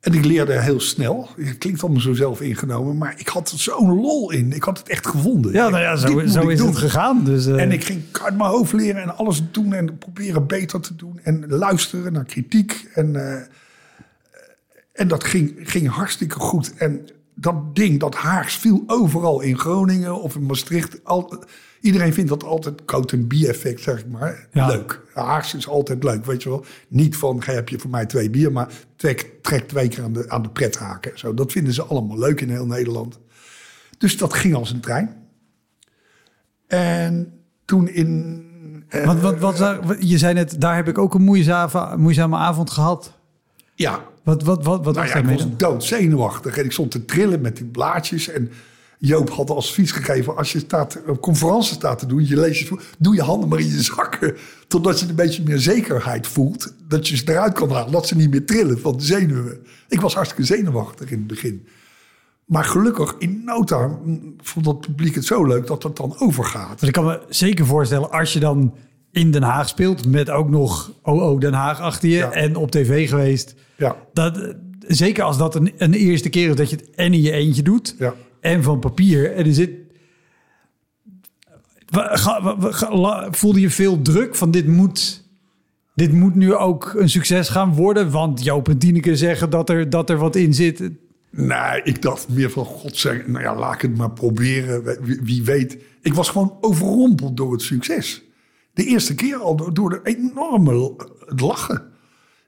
en 0.00 0.12
ik 0.12 0.24
leerde 0.24 0.60
heel 0.60 0.80
snel. 0.80 1.28
Het 1.36 1.58
klinkt 1.58 1.82
allemaal 1.82 2.00
zo 2.00 2.12
zelf 2.12 2.40
ingenomen. 2.40 2.98
Maar 2.98 3.14
ik 3.16 3.28
had 3.28 3.50
er 3.50 3.58
zo'n 3.58 4.00
lol 4.00 4.30
in. 4.30 4.52
Ik 4.52 4.62
had 4.62 4.78
het 4.78 4.88
echt 4.88 5.06
gevonden. 5.06 5.52
Ja, 5.52 5.68
nou 5.68 5.82
ja, 5.82 5.96
zo, 5.96 6.26
zo 6.26 6.48
is 6.48 6.58
doen. 6.58 6.66
het 6.68 6.76
gegaan. 6.76 7.24
Dus, 7.24 7.46
eh, 7.46 7.62
En 7.62 7.72
ik 7.72 7.84
ging 7.84 8.02
uit 8.22 8.36
mijn 8.36 8.50
hoofd 8.50 8.72
leren 8.72 9.02
en 9.02 9.16
alles 9.16 9.42
doen 9.50 9.72
en 9.72 9.98
proberen 9.98 10.46
beter 10.46 10.80
te 10.80 10.96
doen. 10.96 11.20
En 11.22 11.48
luisteren 11.48 12.12
naar 12.12 12.24
kritiek. 12.24 12.88
En, 12.94 13.16
en 15.00 15.08
dat 15.08 15.24
ging, 15.24 15.54
ging 15.62 15.88
hartstikke 15.88 16.38
goed. 16.38 16.74
En 16.74 17.06
dat 17.34 17.74
ding, 17.74 18.00
dat 18.00 18.14
Haags, 18.14 18.56
viel 18.56 18.82
overal 18.86 19.40
in 19.40 19.58
Groningen 19.58 20.22
of 20.22 20.34
in 20.34 20.46
Maastricht. 20.46 21.04
Al, 21.04 21.44
iedereen 21.80 22.12
vindt 22.12 22.30
dat 22.30 22.44
altijd 22.44 22.84
koud 22.84 23.12
en 23.12 23.26
bier-effect, 23.28 23.80
zeg 23.80 23.98
ik 23.98 24.06
maar. 24.08 24.48
Ja. 24.52 24.66
Leuk. 24.66 25.00
Haags 25.14 25.54
is 25.54 25.68
altijd 25.68 26.04
leuk, 26.04 26.24
weet 26.24 26.42
je 26.42 26.48
wel. 26.48 26.64
Niet 26.88 27.16
van, 27.16 27.42
heb 27.44 27.68
je 27.68 27.78
voor 27.78 27.90
mij 27.90 28.06
twee 28.06 28.30
bier, 28.30 28.52
maar 28.52 28.68
trek, 28.96 29.30
trek 29.42 29.68
twee 29.68 29.88
keer 29.88 30.02
aan 30.02 30.12
de, 30.12 30.28
aan 30.28 30.42
de 30.42 30.50
prethaken. 30.50 31.18
Zo, 31.18 31.34
dat 31.34 31.52
vinden 31.52 31.72
ze 31.74 31.82
allemaal 31.82 32.18
leuk 32.18 32.40
in 32.40 32.50
heel 32.50 32.66
Nederland. 32.66 33.18
Dus 33.98 34.16
dat 34.16 34.34
ging 34.34 34.54
als 34.54 34.70
een 34.70 34.80
trein. 34.80 35.16
En 36.66 37.32
toen 37.64 37.88
in... 37.88 38.42
eh, 38.88 39.06
Want 39.06 39.20
wat, 39.20 39.38
wat, 39.38 39.58
wat- 39.58 39.96
je 39.98 40.18
zei 40.18 40.34
net, 40.34 40.60
daar 40.60 40.76
heb 40.76 40.88
ik 40.88 40.98
ook 40.98 41.14
een 41.14 41.22
moeizame, 41.22 41.96
moeizame 41.96 42.36
avond 42.36 42.70
gehad. 42.70 43.18
Ja, 43.80 44.04
Wat, 44.22 44.42
wat, 44.42 44.64
wat, 44.64 44.84
wat 44.84 44.94
nou 44.94 45.06
was 45.06 45.14
ja, 45.14 45.30
ik 45.30 45.38
was 45.38 45.46
doodzenuwachtig. 45.56 46.56
En 46.56 46.64
ik 46.64 46.72
stond 46.72 46.90
te 46.90 47.04
trillen 47.04 47.40
met 47.40 47.56
die 47.56 47.66
blaadjes. 47.66 48.28
En 48.28 48.50
Joop 48.98 49.30
had 49.30 49.50
als 49.50 49.68
advies 49.68 49.92
gegeven... 49.92 50.36
als 50.36 50.52
je 50.52 50.58
staat, 50.58 50.98
een 51.06 51.20
conferentie 51.20 51.74
staat 51.74 51.98
te 51.98 52.06
doen, 52.06 52.26
je 52.26 52.36
leest 52.36 52.68
het, 52.68 52.80
doe 52.98 53.14
je 53.14 53.22
handen 53.22 53.48
maar 53.48 53.58
in 53.58 53.66
je 53.66 53.82
zakken. 53.82 54.36
Totdat 54.68 55.00
je 55.00 55.08
een 55.08 55.14
beetje 55.14 55.42
meer 55.42 55.58
zekerheid 55.58 56.26
voelt. 56.26 56.74
Dat 56.88 57.08
je 57.08 57.16
ze 57.16 57.22
eruit 57.26 57.52
kan 57.52 57.70
halen, 57.70 57.92
dat 57.92 58.06
ze 58.06 58.16
niet 58.16 58.30
meer 58.30 58.46
trillen 58.46 58.80
van 58.80 58.96
de 58.96 59.04
zenuwen. 59.04 59.58
Ik 59.88 60.00
was 60.00 60.14
hartstikke 60.14 60.44
zenuwachtig 60.44 61.10
in 61.10 61.18
het 61.18 61.26
begin. 61.26 61.66
Maar 62.44 62.64
gelukkig, 62.64 63.14
in 63.18 63.42
no 63.44 63.64
time, 63.64 63.98
vond 64.38 64.66
het 64.66 64.80
publiek 64.80 65.14
het 65.14 65.24
zo 65.24 65.44
leuk 65.44 65.66
dat 65.66 65.82
het 65.82 65.96
dan 65.96 66.14
overgaat. 66.18 66.78
Dus 66.78 66.88
ik 66.88 66.94
kan 66.94 67.04
me 67.04 67.20
zeker 67.28 67.66
voorstellen, 67.66 68.10
als 68.10 68.32
je 68.32 68.40
dan 68.40 68.74
in 69.12 69.30
Den 69.30 69.42
Haag 69.42 69.68
speelt... 69.68 70.06
met 70.06 70.30
ook 70.30 70.50
nog 70.50 70.92
OO 71.02 71.38
Den 71.38 71.52
Haag 71.52 71.80
achter 71.80 72.08
je 72.08 72.16
Ja. 72.16 72.32
en 72.32 72.56
op 72.56 72.70
tv 72.70 73.08
geweest... 73.08 73.54
Ja, 73.76 73.96
Dat, 74.12 74.54
zeker 74.86 75.24
als 75.24 75.38
dat 75.38 75.54
een, 75.54 75.72
een 75.76 75.94
eerste 75.94 76.28
keer 76.28 76.48
is 76.48 76.56
dat 76.56 76.70
je 76.70 76.76
het 76.76 76.90
en 76.90 77.12
in 77.12 77.22
je 77.22 77.32
eentje 77.32 77.62
doet... 77.62 77.94
ja. 77.98 78.14
en 78.40 78.62
van 78.62 78.78
papier. 78.78 79.32
En 79.32 79.46
er 79.46 79.54
zit... 79.54 79.70
Voelde 83.30 83.60
je 83.60 83.70
veel 83.70 84.02
druk 84.02 84.34
van 84.34 84.50
dit 84.50 84.66
moet... 84.66 85.28
Dit 85.94 86.12
moet 86.12 86.34
nu 86.34 86.54
ook 86.54 86.94
een 86.96 87.08
succes 87.08 87.48
gaan 87.48 87.74
worden. 87.74 88.10
Want 88.10 88.44
Joop 88.44 88.68
en 88.68 88.78
Tineke 88.78 89.16
zeggen 89.16 89.50
dat 89.50 89.70
er, 89.70 89.90
dat 89.90 90.10
er 90.10 90.16
wat 90.16 90.36
in 90.36 90.54
zit. 90.54 90.90
Nee, 91.30 91.82
ik 91.82 92.02
dacht 92.02 92.28
meer 92.28 92.50
van 92.50 92.64
God 92.64 92.96
zeggen, 92.96 93.30
nou 93.32 93.44
ja, 93.44 93.56
laat 93.56 93.74
ik 93.74 93.80
het 93.80 93.96
maar 93.96 94.10
proberen. 94.10 94.98
Wie, 95.02 95.20
wie 95.22 95.42
weet. 95.44 95.78
Ik 96.02 96.14
was 96.14 96.28
gewoon 96.28 96.56
overrompeld 96.60 97.36
door 97.36 97.52
het 97.52 97.62
succes. 97.62 98.22
De 98.80 98.86
eerste 98.86 99.14
keer 99.14 99.36
al 99.36 99.56
door, 99.56 99.74
door 99.74 99.90
de 99.90 100.00
enorme 100.02 100.94
lachen. 101.26 101.82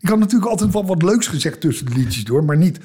Ik 0.00 0.08
had 0.08 0.18
natuurlijk 0.18 0.50
altijd 0.50 0.72
wel 0.72 0.86
wat 0.86 1.02
leuks 1.02 1.26
gezegd 1.26 1.60
tussen 1.60 1.86
de 1.86 1.92
liedjes 1.94 2.24
door, 2.24 2.44
maar 2.44 2.56
niet 2.56 2.78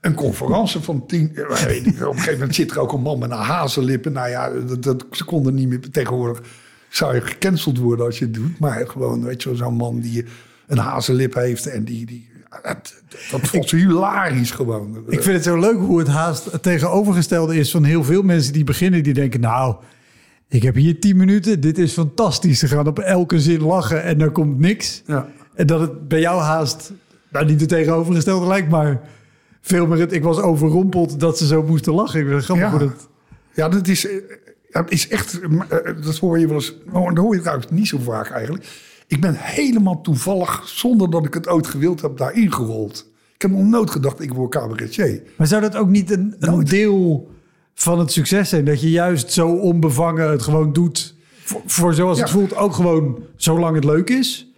een 0.00 0.14
conferentie 0.14 0.80
van 0.80 1.06
tien. 1.06 1.36
eh, 1.36 1.64
weet 1.64 1.86
ik, 1.86 2.00
Op 2.00 2.00
een 2.00 2.14
gegeven 2.14 2.32
moment 2.32 2.54
zit 2.54 2.70
er 2.70 2.78
ook 2.78 2.92
een 2.92 3.02
man 3.02 3.18
met 3.18 3.30
een 3.30 3.36
hazenlippen. 3.36 4.12
Nou 4.12 4.28
ja, 4.28 4.50
dat, 4.50 4.82
dat, 4.82 5.04
ze 5.10 5.24
konden 5.24 5.54
niet 5.54 5.68
meer 5.68 5.90
tegenwoordig. 5.90 6.42
Zou 6.88 7.14
je 7.14 7.20
gecanceld 7.20 7.78
worden 7.78 8.06
als 8.06 8.18
je 8.18 8.24
het 8.24 8.34
doet, 8.34 8.58
maar 8.58 8.88
gewoon, 8.88 9.24
weet 9.24 9.42
je, 9.42 9.48
wel, 9.48 9.58
zo'n 9.58 9.74
man 9.74 10.00
die 10.00 10.24
een 10.66 10.78
hazenlip 10.78 11.34
heeft 11.34 11.66
en 11.66 11.84
die. 11.84 12.06
die 12.06 12.28
dat, 12.62 12.94
dat 13.30 13.48
vond 13.48 13.68
ze 13.68 13.76
hilarisch 13.76 14.50
gewoon. 14.50 14.96
Ik 15.08 15.22
vind 15.22 15.34
het 15.34 15.44
zo 15.44 15.58
leuk 15.58 15.78
hoe 15.78 15.98
het 15.98 16.08
haast 16.08 16.52
het 16.52 16.62
tegenovergestelde 16.62 17.56
is 17.56 17.70
van 17.70 17.84
heel 17.84 18.04
veel 18.04 18.22
mensen 18.22 18.52
die 18.52 18.64
beginnen. 18.64 19.02
Die 19.02 19.14
denken, 19.14 19.40
nou, 19.40 19.76
ik 20.48 20.62
heb 20.62 20.74
hier 20.74 21.00
10 21.00 21.16
minuten. 21.16 21.60
Dit 21.60 21.78
is 21.78 21.92
fantastisch. 21.92 22.58
Ze 22.58 22.68
gaan 22.68 22.86
op 22.86 22.98
elke 22.98 23.40
zin 23.40 23.62
lachen 23.62 24.02
en 24.02 24.20
er 24.20 24.30
komt 24.30 24.58
niks. 24.58 25.02
Ja. 25.06 25.28
En 25.54 25.66
dat 25.66 25.80
het 25.80 26.08
bij 26.08 26.20
jou 26.20 26.40
haast, 26.40 26.92
nou 27.30 27.46
niet 27.46 27.60
het 27.60 27.68
tegenovergestelde 27.68 28.46
lijkt, 28.46 28.68
maar 28.70 29.00
veel 29.60 29.86
meer 29.86 29.98
het, 29.98 30.12
ik 30.12 30.22
was 30.22 30.38
overrompeld 30.38 31.20
dat 31.20 31.38
ze 31.38 31.46
zo 31.46 31.62
moesten 31.62 31.94
lachen. 31.94 32.20
Ik 32.20 32.28
het 32.32 32.44
grappig 32.44 32.72
Ja. 32.72 32.78
dat... 32.78 33.08
Ja, 33.54 33.68
dat 33.68 33.88
is, 33.88 34.06
dat 34.70 34.90
is 34.90 35.08
echt. 35.08 35.40
eh, 35.40 35.68
Dat 36.04 36.18
hoor 36.18 36.38
je 36.38 36.46
wel 36.46 36.54
eens. 36.56 36.74
oh, 36.92 37.06
Dat 37.14 37.16
hoor 37.24 37.34
je 37.34 37.40
trouwens 37.40 37.70
niet 37.70 37.88
zo 37.88 37.98
vaak 37.98 38.30
eigenlijk. 38.30 38.66
Ik 39.06 39.20
ben 39.20 39.34
helemaal 39.36 40.00
toevallig, 40.00 40.62
zonder 40.68 41.10
dat 41.10 41.24
ik 41.26 41.34
het 41.34 41.48
ooit 41.48 41.66
gewild 41.66 42.02
heb, 42.02 42.16
daarin 42.16 42.52
gerold. 42.52 43.10
Ik 43.34 43.42
heb 43.42 43.50
nog 43.50 43.62
nooit 43.68 43.90
gedacht, 43.90 44.20
ik 44.20 44.32
word 44.32 44.50
cabaretier. 44.50 45.22
Maar 45.36 45.46
zou 45.46 45.62
dat 45.62 45.76
ook 45.76 45.88
niet 45.88 46.10
een, 46.10 46.34
een 46.38 46.64
deel 46.64 47.28
van 47.74 47.98
het 47.98 48.12
succes 48.12 48.48
zijn? 48.48 48.64
Dat 48.64 48.80
je 48.80 48.90
juist 48.90 49.32
zo 49.32 49.48
onbevangen 49.48 50.30
het 50.30 50.42
gewoon 50.42 50.72
doet. 50.72 51.14
Voor, 51.44 51.62
voor 51.66 51.94
zoals 51.94 52.20
het 52.20 52.30
voelt, 52.30 52.56
ook 52.56 52.74
gewoon 52.74 53.18
zolang 53.36 53.74
het 53.74 53.84
leuk 53.84 54.10
is. 54.10 54.48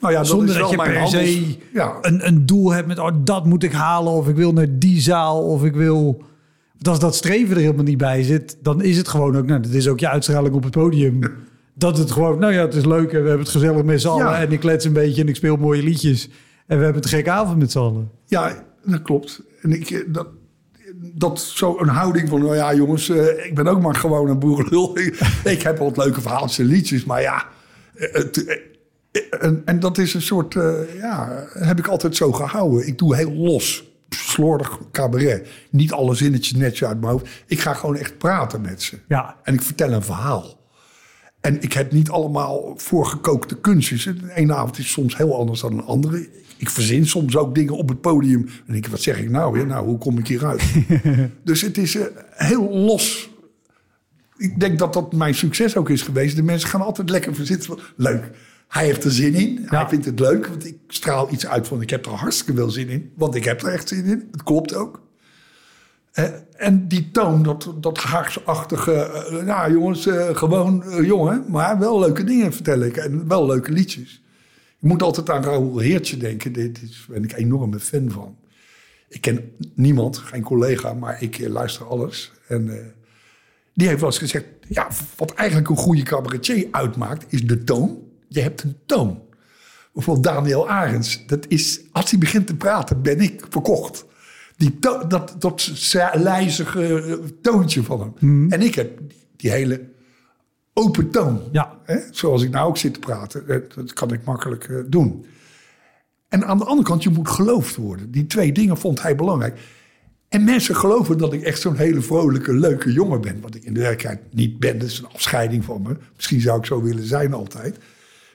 Nou 0.00 0.12
ja, 0.12 0.18
dat 0.18 0.28
Zonder 0.28 0.58
dat 0.58 0.70
je 0.70 0.76
per 0.76 0.98
handels- 0.98 1.32
se 1.32 1.56
Ja, 1.72 1.98
een, 2.00 2.26
een 2.26 2.46
doel 2.46 2.72
hebt 2.72 2.86
met... 2.86 2.98
Oh, 2.98 3.10
dat 3.24 3.46
moet 3.46 3.62
ik 3.62 3.72
halen 3.72 4.12
of 4.12 4.28
ik 4.28 4.36
wil 4.36 4.52
naar 4.52 4.78
die 4.78 5.00
zaal 5.00 5.42
of 5.42 5.64
ik 5.64 5.74
wil... 5.74 6.24
Want 6.72 6.88
als 6.88 6.98
dat 6.98 7.14
streven 7.14 7.54
er 7.54 7.60
helemaal 7.60 7.84
niet 7.84 7.98
bij 7.98 8.22
zit... 8.22 8.58
dan 8.62 8.82
is 8.82 8.96
het 8.96 9.08
gewoon 9.08 9.36
ook... 9.36 9.46
Nou, 9.46 9.60
dat 9.60 9.72
is 9.72 9.88
ook 9.88 10.00
je 10.00 10.08
uitstraling 10.08 10.54
op 10.54 10.62
het 10.62 10.72
podium. 10.72 11.20
Dat 11.78 11.98
het 11.98 12.10
gewoon... 12.10 12.38
Nou 12.38 12.52
ja, 12.52 12.60
het 12.60 12.74
is 12.74 12.84
leuk 12.84 13.12
en 13.12 13.22
we 13.22 13.28
hebben 13.28 13.38
het 13.38 13.48
gezellig 13.48 13.84
met 13.84 14.00
z'n 14.00 14.08
allen... 14.08 14.24
Ja. 14.24 14.40
en 14.40 14.52
ik 14.52 14.60
klets 14.60 14.84
een 14.84 14.92
beetje 14.92 15.22
en 15.22 15.28
ik 15.28 15.36
speel 15.36 15.56
mooie 15.56 15.82
liedjes... 15.82 16.24
en 16.66 16.78
we 16.78 16.84
hebben 16.84 17.02
het 17.02 17.04
een 17.04 17.10
gekke 17.10 17.30
avond 17.30 17.58
met 17.58 17.70
z'n 17.70 17.78
allen. 17.78 18.10
ja, 18.26 18.64
dat 18.84 19.02
klopt. 19.02 19.42
En 19.62 19.72
ik, 19.72 19.90
eh, 19.90 20.00
dat, 20.06 20.26
dat 21.14 21.40
zo 21.40 21.76
een 21.78 21.88
houding 21.88 22.28
van, 22.28 22.40
nou 22.40 22.54
ja 22.56 22.74
jongens, 22.74 23.08
eh, 23.08 23.46
ik 23.46 23.54
ben 23.54 23.66
ook 23.66 23.80
maar 23.82 23.94
gewoon 23.94 24.28
een 24.28 24.38
boerenlul. 24.38 24.98
ik 25.44 25.62
heb 25.62 25.78
wat 25.78 25.96
leuke 25.96 26.20
verhaaltjes 26.20 26.58
en 26.58 26.64
liedjes, 26.64 27.04
maar 27.04 27.20
ja... 27.20 27.46
eh, 27.94 28.12
het, 28.12 28.44
eh, 28.44 28.56
en, 29.40 29.62
en 29.64 29.80
dat 29.80 29.98
is 29.98 30.14
een 30.14 30.22
soort, 30.22 30.56
eh, 30.56 30.72
ja, 31.00 31.44
heb 31.52 31.78
ik 31.78 31.86
altijd 31.86 32.16
zo 32.16 32.32
gehouden. 32.32 32.86
Ik 32.86 32.98
doe 32.98 33.16
heel 33.16 33.32
los, 33.32 33.84
slordig 34.08 34.78
cabaret. 34.92 35.48
Niet 35.70 35.92
alle 35.92 36.14
zinnetjes 36.14 36.58
netjes 36.58 36.88
uit 36.88 37.00
mijn 37.00 37.12
hoofd. 37.12 37.28
Ik 37.46 37.60
ga 37.60 37.74
gewoon 37.74 37.96
echt 37.96 38.18
praten 38.18 38.60
met 38.60 38.82
ze. 38.82 38.98
Ja. 39.08 39.36
En 39.42 39.54
ik 39.54 39.62
vertel 39.62 39.92
een 39.92 40.02
verhaal. 40.02 40.55
En 41.46 41.62
ik 41.62 41.72
heb 41.72 41.92
niet 41.92 42.10
allemaal 42.10 42.74
voorgekookte 42.76 43.56
kunstjes. 43.60 44.04
De 44.04 44.32
ene 44.34 44.54
avond 44.54 44.78
is 44.78 44.90
soms 44.90 45.16
heel 45.16 45.38
anders 45.38 45.60
dan 45.60 45.72
een 45.72 45.84
andere. 45.84 46.28
Ik 46.56 46.70
verzin 46.70 47.06
soms 47.06 47.36
ook 47.36 47.54
dingen 47.54 47.76
op 47.76 47.88
het 47.88 48.00
podium. 48.00 48.48
En 48.66 48.74
ik, 48.74 48.86
wat 48.86 49.00
zeg 49.00 49.18
ik 49.20 49.30
nou 49.30 49.52
weer? 49.52 49.66
Nou, 49.66 49.86
hoe 49.86 49.98
kom 49.98 50.18
ik 50.18 50.26
hieruit? 50.26 50.62
dus 51.44 51.60
het 51.60 51.78
is 51.78 51.96
eh, 51.96 52.04
heel 52.30 52.70
los. 52.70 53.30
Ik 54.36 54.60
denk 54.60 54.78
dat 54.78 54.92
dat 54.92 55.12
mijn 55.12 55.34
succes 55.34 55.76
ook 55.76 55.90
is 55.90 56.02
geweest. 56.02 56.36
De 56.36 56.42
mensen 56.42 56.68
gaan 56.68 56.80
altijd 56.82 57.10
lekker 57.10 57.34
verzitten. 57.34 57.78
Leuk. 57.96 58.30
Hij 58.68 58.84
heeft 58.84 59.04
er 59.04 59.12
zin 59.12 59.34
in. 59.34 59.56
Hij 59.66 59.78
Ja. 59.78 59.88
vindt 59.88 60.04
het 60.04 60.20
leuk. 60.20 60.46
Want 60.46 60.66
ik 60.66 60.76
straal 60.88 61.32
iets 61.32 61.46
uit 61.46 61.66
van 61.68 61.82
ik 61.82 61.90
heb 61.90 62.06
er 62.06 62.12
hartstikke 62.12 62.54
veel 62.54 62.70
zin 62.70 62.88
in. 62.88 63.12
Want 63.16 63.34
ik 63.34 63.44
heb 63.44 63.62
er 63.62 63.72
echt 63.72 63.88
zin 63.88 64.04
in. 64.04 64.28
Het 64.30 64.42
klopt 64.42 64.74
ook. 64.74 65.02
Eh, 66.16 66.24
en 66.56 66.88
die 66.88 67.10
toon, 67.10 67.42
dat, 67.42 67.74
dat 67.80 67.98
Haagsachtige, 67.98 68.92
eh, 68.92 69.46
ja 69.46 69.70
jongens, 69.70 70.06
eh, 70.06 70.36
gewoon 70.36 70.84
jongen, 71.02 71.44
maar 71.48 71.78
wel 71.78 71.98
leuke 71.98 72.24
dingen 72.24 72.52
vertellen 72.52 72.94
en 72.94 73.28
wel 73.28 73.46
leuke 73.46 73.72
liedjes. 73.72 74.22
Je 74.78 74.86
moet 74.86 75.02
altijd 75.02 75.30
aan 75.30 75.44
Raoul 75.44 75.78
Heertje 75.78 76.16
denken, 76.16 76.54
is, 76.54 77.06
ben 77.08 77.24
ik 77.24 77.32
een 77.32 77.38
enorme 77.38 77.78
fan 77.78 78.10
van. 78.10 78.36
Ik 79.08 79.20
ken 79.20 79.52
niemand, 79.74 80.18
geen 80.18 80.42
collega, 80.42 80.94
maar 80.94 81.22
ik 81.22 81.48
luister 81.48 81.86
alles. 81.86 82.32
En 82.48 82.94
die 83.74 83.88
heeft 83.88 84.00
wel 84.00 84.10
eens 84.10 84.18
gezegd, 84.18 84.44
ja, 84.68 84.88
wat 85.16 85.34
eigenlijk 85.34 85.68
een 85.68 85.76
goede 85.76 86.02
cabaretier 86.02 86.68
uitmaakt, 86.70 87.24
is 87.28 87.46
de 87.46 87.64
toon. 87.64 87.98
Je 88.28 88.40
hebt 88.40 88.62
een 88.62 88.76
toon. 88.86 89.22
Bijvoorbeeld 89.92 90.26
Daniel 90.26 90.68
Arends, 90.68 91.26
dat 91.26 91.44
is, 91.48 91.80
als 91.92 92.10
hij 92.10 92.18
begint 92.18 92.46
te 92.46 92.56
praten, 92.56 93.02
ben 93.02 93.20
ik 93.20 93.46
verkocht. 93.48 94.04
Die 94.56 94.78
to- 94.78 95.06
dat, 95.06 95.34
dat 95.38 95.72
lijzige 96.14 97.02
eh, 97.02 97.12
toontje 97.42 97.82
van 97.82 98.14
hem. 98.18 98.50
En 98.50 98.60
ik 98.62 98.74
heb 98.74 99.00
die, 99.36 99.50
hele 99.50 99.88
open 100.72 101.10
toon. 101.10 101.40
Ja. 101.52 101.78
Hè? 101.84 101.98
Zoals 102.10 102.42
ik 102.42 102.50
nou 102.50 102.68
ook 102.68 102.76
zit 102.76 102.94
te 102.94 102.98
praten. 103.00 103.48
eh, 103.48 103.56
Dat 103.74 103.92
kan 103.92 104.12
ik 104.12 104.24
makkelijk 104.24 104.64
eh, 104.64 104.76
doen. 104.86 105.26
En 106.28 106.44
aan 106.46 106.58
de 106.58 106.64
andere 106.64 106.88
kant, 106.88 107.02
je 107.02 107.10
moet 107.10 107.28
geloofd 107.28 107.76
worden. 107.76 108.10
Die 108.10 108.26
twee 108.26 108.52
dingen 108.52 108.78
vond 108.78 109.02
hij 109.02 109.16
belangrijk. 109.16 109.60
En 110.28 110.44
mensen 110.44 110.76
geloven 110.76 111.18
dat 111.18 111.32
ik 111.32 111.42
echt 111.42 111.60
zo'n 111.60 111.76
hele 111.76 112.00
vrolijke, 112.00 112.52
leuke 112.52 112.92
jongen 112.92 113.20
ben. 113.20 113.40
Wat 113.40 113.54
ik 113.54 113.64
in 113.64 113.74
de 113.74 113.80
werkelijkheid 113.80 114.34
niet 114.34 114.58
ben. 114.58 114.78
Dat 114.78 114.88
is 114.88 114.98
een 114.98 115.08
afscheiding 115.12 115.64
van 115.64 115.82
me. 115.82 115.96
Misschien 116.16 116.40
zou 116.40 116.58
ik 116.58 116.66
zo 116.66 116.82
willen 116.82 117.06
zijn 117.06 117.32
altijd. 117.32 117.78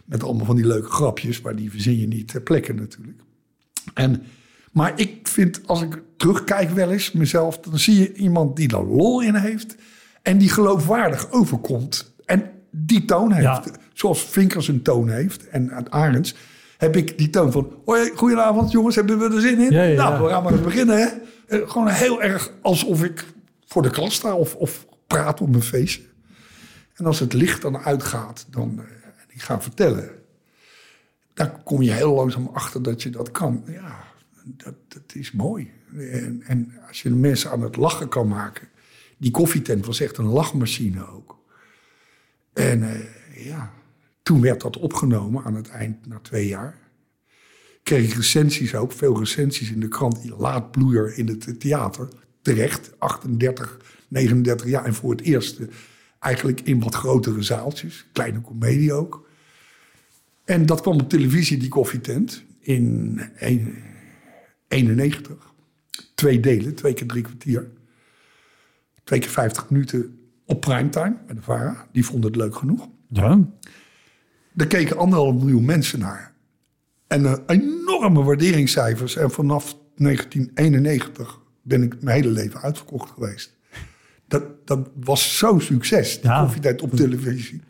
Met 0.06 0.24
allemaal 0.24 0.46
van 0.46 0.56
die 0.56 0.68
leuke 0.68 0.90
grapjes. 0.90 1.42
Maar 1.42 1.56
die 1.56 1.72
verzin 1.72 2.00
je 2.00 2.08
niet 2.08 2.28
ter 2.28 2.42
plekke 2.42 2.74
natuurlijk. 2.74 3.20
En, 3.94 4.24
maar 4.72 4.94
ik 4.96 5.28
vind, 5.28 5.62
als 5.66 5.82
ik 5.82 6.02
terugkijk 6.18 6.70
wel 6.70 6.92
eens 6.92 7.12
mezelf... 7.12 7.60
dan 7.60 7.80
zie 7.80 8.00
je 8.00 8.14
iemand 8.14 8.56
die 8.56 8.76
er 8.76 8.86
lol 8.86 9.22
in 9.22 9.36
heeft... 9.36 9.76
en 10.22 10.38
die 10.38 10.50
geloofwaardig 10.50 11.32
overkomt. 11.32 12.14
En 12.26 12.52
die 12.70 13.06
toon 13.06 13.32
heeft. 13.32 13.66
Ja. 13.66 13.72
Zoals 13.94 14.24
Vinkers 14.24 14.68
een 14.68 14.82
toon 14.82 15.10
heeft 15.10 15.50
en 15.50 15.92
Arends... 15.92 16.36
heb 16.78 16.96
ik 16.96 17.18
die 17.18 17.30
toon 17.30 17.52
van... 17.52 17.74
Hoi, 17.86 18.12
goedenavond 18.16 18.72
jongens, 18.72 18.96
hebben 18.96 19.20
we 19.20 19.36
er 19.36 19.42
zin 19.42 19.60
in? 19.60 19.72
Ja, 19.72 19.84
ja, 19.84 20.10
nou, 20.10 20.24
we 20.24 20.30
gaan 20.30 20.44
maar 20.44 20.52
eens 20.52 20.62
beginnen. 20.62 20.98
Hè? 20.98 21.08
Eh, 21.48 21.70
Gewoon 21.70 21.88
heel 21.88 22.22
erg 22.22 22.52
alsof 22.62 23.04
ik 23.04 23.26
voor 23.66 23.82
de 23.82 23.90
klas 23.90 24.14
sta... 24.14 24.36
of, 24.36 24.56
of 24.56 24.86
praat 25.08 25.42
op 25.42 25.56
een 25.56 25.64
feestje. 25.64 26.02
En 26.96 27.06
als 27.06 27.20
het 27.20 27.34
licht 27.34 27.62
dan 27.62 27.78
uitgaat 27.78 28.46
dan, 28.50 28.80
eh, 28.80 28.86
en 29.06 29.28
ik 29.28 29.42
ga 29.42 29.62
vertellen... 29.62 30.10
dan 31.34 31.64
kom 31.64 31.82
je 31.82 31.92
heel 31.92 32.14
langzaam 32.14 32.50
achter 32.54 32.84
dat 32.84 33.04
je 33.04 33.10
dat 33.10 33.32
kan. 33.32 33.64
Ja, 33.68 34.10
dat, 34.46 34.76
dat 34.88 35.16
is 35.16 35.32
mooi. 35.32 35.72
En, 35.98 36.42
en 36.46 36.74
als 36.88 37.02
je 37.02 37.10
mensen 37.10 37.52
aan 37.52 37.62
het 37.62 37.76
lachen 37.76 38.10
kan 38.10 38.28
maken... 38.28 38.68
Die 39.22 39.32
koffietent 39.32 39.86
was 39.86 40.00
echt 40.00 40.18
een 40.18 40.26
lachmachine 40.26 41.08
ook. 41.08 41.38
En 42.54 42.84
eh, 42.84 43.46
ja, 43.46 43.74
toen 44.24 44.42
werd 44.42 44.62
dat 44.62 44.78
opgenomen 44.78 45.44
aan 45.44 45.56
het 45.56 45.70
eind, 45.70 46.08
na 46.08 46.20
twee 46.20 46.48
jaar. 46.48 46.78
Kreeg 47.84 48.10
ik 48.10 48.14
recensies 48.14 48.76
ook, 48.76 48.92
veel 48.92 49.20
recensies 49.20 49.72
in 49.72 49.80
de 49.80 49.88
krant. 49.88 50.22
Die 50.22 50.36
laadbloeier 50.36 51.18
in 51.18 51.28
het 51.28 51.60
theater. 51.60 52.08
Terecht, 52.42 52.92
38, 52.98 53.80
39 54.08 54.68
jaar. 54.68 54.86
En 54.86 54.94
voor 54.94 55.12
het 55.12 55.22
eerst 55.22 55.60
eh, 55.60 55.68
eigenlijk 56.20 56.62
in 56.62 56.80
wat 56.80 56.96
grotere 56.96 57.42
zaaltjes. 57.42 58.06
Kleine 58.12 58.42
komedie 58.42 58.94
ook. 58.94 59.30
En 60.44 60.66
dat 60.66 60.82
kwam 60.82 61.00
op 61.00 61.10
televisie, 61.10 61.58
die 61.58 61.70
koffietent. 61.70 62.44
In 62.60 63.22
een- 63.36 63.76
91. 64.72 65.54
Twee 66.16 66.40
delen, 66.40 66.76
twee 66.76 66.94
keer 66.94 67.08
drie 67.08 67.24
kwartier. 67.24 67.70
twee 69.04 69.20
keer 69.20 69.30
50 69.30 69.70
minuten 69.70 70.20
op 70.46 70.62
primetime 70.62 71.18
met 71.28 71.36
de 71.36 71.42
VARA. 71.42 71.88
Die 71.92 72.06
vonden 72.06 72.32
het 72.32 72.40
leuk 72.40 72.56
genoeg. 72.56 72.88
Ja. 73.08 73.40
Daar 74.54 74.68
keken 74.68 74.98
anderhalf 74.98 75.36
miljoen 75.36 75.66
mensen 75.66 76.00
naar. 76.00 76.34
En 77.08 77.22
uh, 77.22 77.34
enorme 77.48 78.24
waarderingscijfers. 78.24 79.16
En 79.16 79.32
vanaf 79.32 79.76
1991 79.96 81.40
ben 81.62 81.84
ik 81.84 82.02
mijn 82.04 82.16
hele 82.22 82.32
leven 82.34 82.62
uitverkocht 82.62 83.10
geweest. 83.12 83.58
Dat, 84.28 84.68
dat 84.68 84.90
was 84.96 85.38
zo'n 85.38 85.62
succes, 85.62 86.22
die 86.22 86.30
Ja. 86.30 86.42
koffietijd 86.44 86.82
op 86.82 86.94
televisie. 86.96 87.62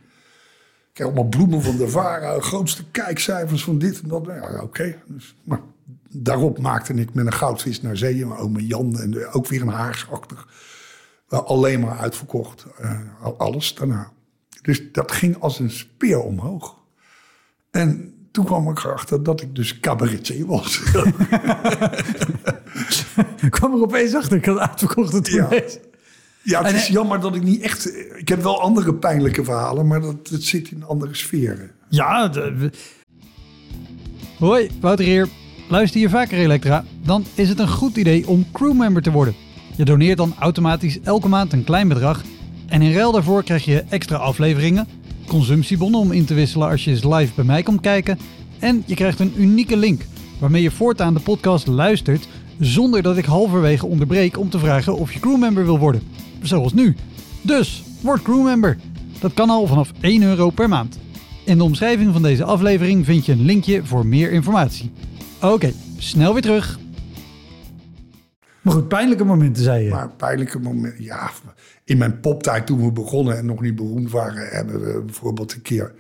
Kreeg 0.94 1.08
allemaal 1.08 1.30
bloemen 1.30 1.62
van 1.62 1.78
de 1.78 1.88
VARA, 1.88 2.40
grootste 2.40 2.84
kijkcijfers 2.92 3.64
van 3.64 3.78
dit 3.78 4.02
en 4.02 4.08
dat. 4.08 4.26
Ja, 4.26 4.62
oké. 4.62 5.02
Dus, 5.08 5.36
maar 5.44 5.60
daarop 6.10 6.60
maakte 6.60 6.94
ik 6.94 7.14
met 7.14 7.26
een 7.26 7.34
goudvis 7.34 7.82
naar 7.82 7.98
zee. 7.98 8.26
Mijn 8.26 8.40
oom 8.40 8.60
Jan 8.60 9.00
en 9.00 9.28
ook 9.28 9.48
weer 9.48 9.62
een 9.62 9.68
haarsachtig. 9.68 10.48
Alleen 11.28 11.80
maar 11.80 11.98
uitverkocht. 12.00 12.66
eh, 12.78 13.00
al- 13.22 13.38
alles 13.38 13.76
daarna. 13.76 14.12
Dus 14.62 14.82
dat 14.92 15.12
ging 15.12 15.40
als 15.40 15.60
een 15.60 15.70
speer 15.72 16.20
omhoog. 16.22 16.76
En 17.72 18.14
toen 18.32 18.46
kwam 18.46 18.70
ik 18.70 18.78
erachter 18.84 19.24
dat 19.24 19.42
ik 19.42 19.56
dus 19.56 19.80
cabaretier 19.80 20.46
was. 20.46 20.80
Ik 23.42 23.52
kwam 23.52 23.74
er 23.74 23.82
opeens 23.82 24.14
achter. 24.16 24.38
Ik 24.38 24.46
had 24.46 24.58
uitverkocht 24.58 25.14
het 25.14 25.28
Ja. 25.28 25.50
Ja, 26.44 26.64
het 26.64 26.76
is 26.76 26.88
jammer 26.88 27.20
dat 27.20 27.36
ik 27.36 27.44
niet 27.44 27.62
echt... 27.62 27.96
Ik 28.18 28.28
heb 28.28 28.42
wel 28.42 28.62
andere 28.62 28.96
pijnlijke 28.96 29.44
verhalen, 29.44 29.88
maar 29.88 30.02
dat, 30.02 30.28
dat 30.28 30.42
zit 30.42 30.72
in 30.72 30.84
andere 30.84 31.16
sferen. 31.16 31.72
Ja. 31.90 32.28
de- 32.28 32.72
Hoi, 34.40 34.70
Wouter 34.82 35.06
hier. 35.06 35.28
Luister 35.72 36.02
je 36.02 36.10
vaker 36.10 36.38
Elektra? 36.38 36.84
Dan 37.04 37.26
is 37.34 37.50
het 37.50 37.60
een 37.60 37.68
goed 37.68 37.98
idee 37.98 38.28
om 38.28 38.46
crewmember 38.52 39.02
te 39.02 39.12
worden. 39.12 39.36
Je 39.76 39.86
doneert 39.86 40.18
dan 40.18 40.34
automatisch 40.40 41.00
elke 41.04 41.28
maand 41.28 41.54
een 41.54 41.64
klein 41.64 41.88
bedrag. 41.88 42.22
En 42.66 42.82
in 42.82 42.94
ruil 42.94 43.12
daarvoor 43.12 43.44
krijg 43.44 43.66
je 43.66 43.84
extra 43.90 44.18
afleveringen, 44.18 44.88
consumptiebonnen 45.28 46.00
om 46.00 46.12
in 46.12 46.26
te 46.26 46.34
wisselen 46.34 46.70
als 46.70 46.84
je 46.84 46.92
eens 46.92 47.04
live 47.04 47.32
bij 47.36 47.44
mij 47.44 47.64
komt 47.64 47.82
kijken. 47.82 48.20
En 48.60 48.84
je 48.86 48.96
krijgt 48.96 49.20
een 49.20 49.34
unieke 49.38 49.78
link 49.78 50.02
waarmee 50.40 50.62
je 50.62 50.72
voortaan 50.72 51.14
de 51.14 51.20
podcast 51.20 51.68
luistert 51.68 52.28
zonder 52.60 53.02
dat 53.02 53.18
ik 53.18 53.26
halverwege 53.26 53.86
onderbreek 53.86 54.38
om 54.38 54.50
te 54.50 54.60
vragen 54.60 54.98
of 54.98 55.14
je 55.14 55.20
crewmember 55.20 55.66
wil 55.66 55.80
worden. 55.80 56.02
Zoals 56.42 56.74
nu. 56.74 56.96
Dus, 57.42 57.84
word 58.02 58.22
crewmember. 58.22 58.78
Dat 59.20 59.34
kan 59.34 59.50
al 59.50 59.68
vanaf 59.68 59.92
1 60.02 60.22
euro 60.22 60.50
per 60.50 60.70
maand. 60.70 61.00
In 61.46 61.58
de 61.58 61.64
omschrijving 61.64 62.14
van 62.14 62.22
deze 62.22 62.44
aflevering 62.44 63.06
vind 63.06 63.26
je 63.26 63.32
een 63.32 63.46
linkje 63.46 63.82
voor 63.84 64.06
meer 64.06 64.32
informatie. 64.32 64.92
Oké, 65.42 65.74
snel 65.98 66.34
weer 66.34 66.42
terug. 66.42 66.80
Maar 68.62 68.74
goed, 68.74 68.88
pijnlijke 68.88 69.24
momenten 69.24 69.64
zei 69.64 69.84
je. 69.84 69.90
Maar 69.90 70.10
pijnlijke 70.10 70.60
momenten... 70.60 71.04
Ja, 71.04 71.32
in 71.84 71.98
mijn 71.98 72.20
poptijd 72.20 72.66
toen 72.66 72.86
we 72.86 72.92
begonnen 72.92 73.38
en 73.38 73.46
nog 73.46 73.62
niet 73.62 73.76
beroemd 73.76 74.12
waren... 74.12 74.48
hebben 74.48 74.82
we 74.82 75.02
bijvoorbeeld 75.02 75.54
een 75.54 75.62
keer 75.62 75.94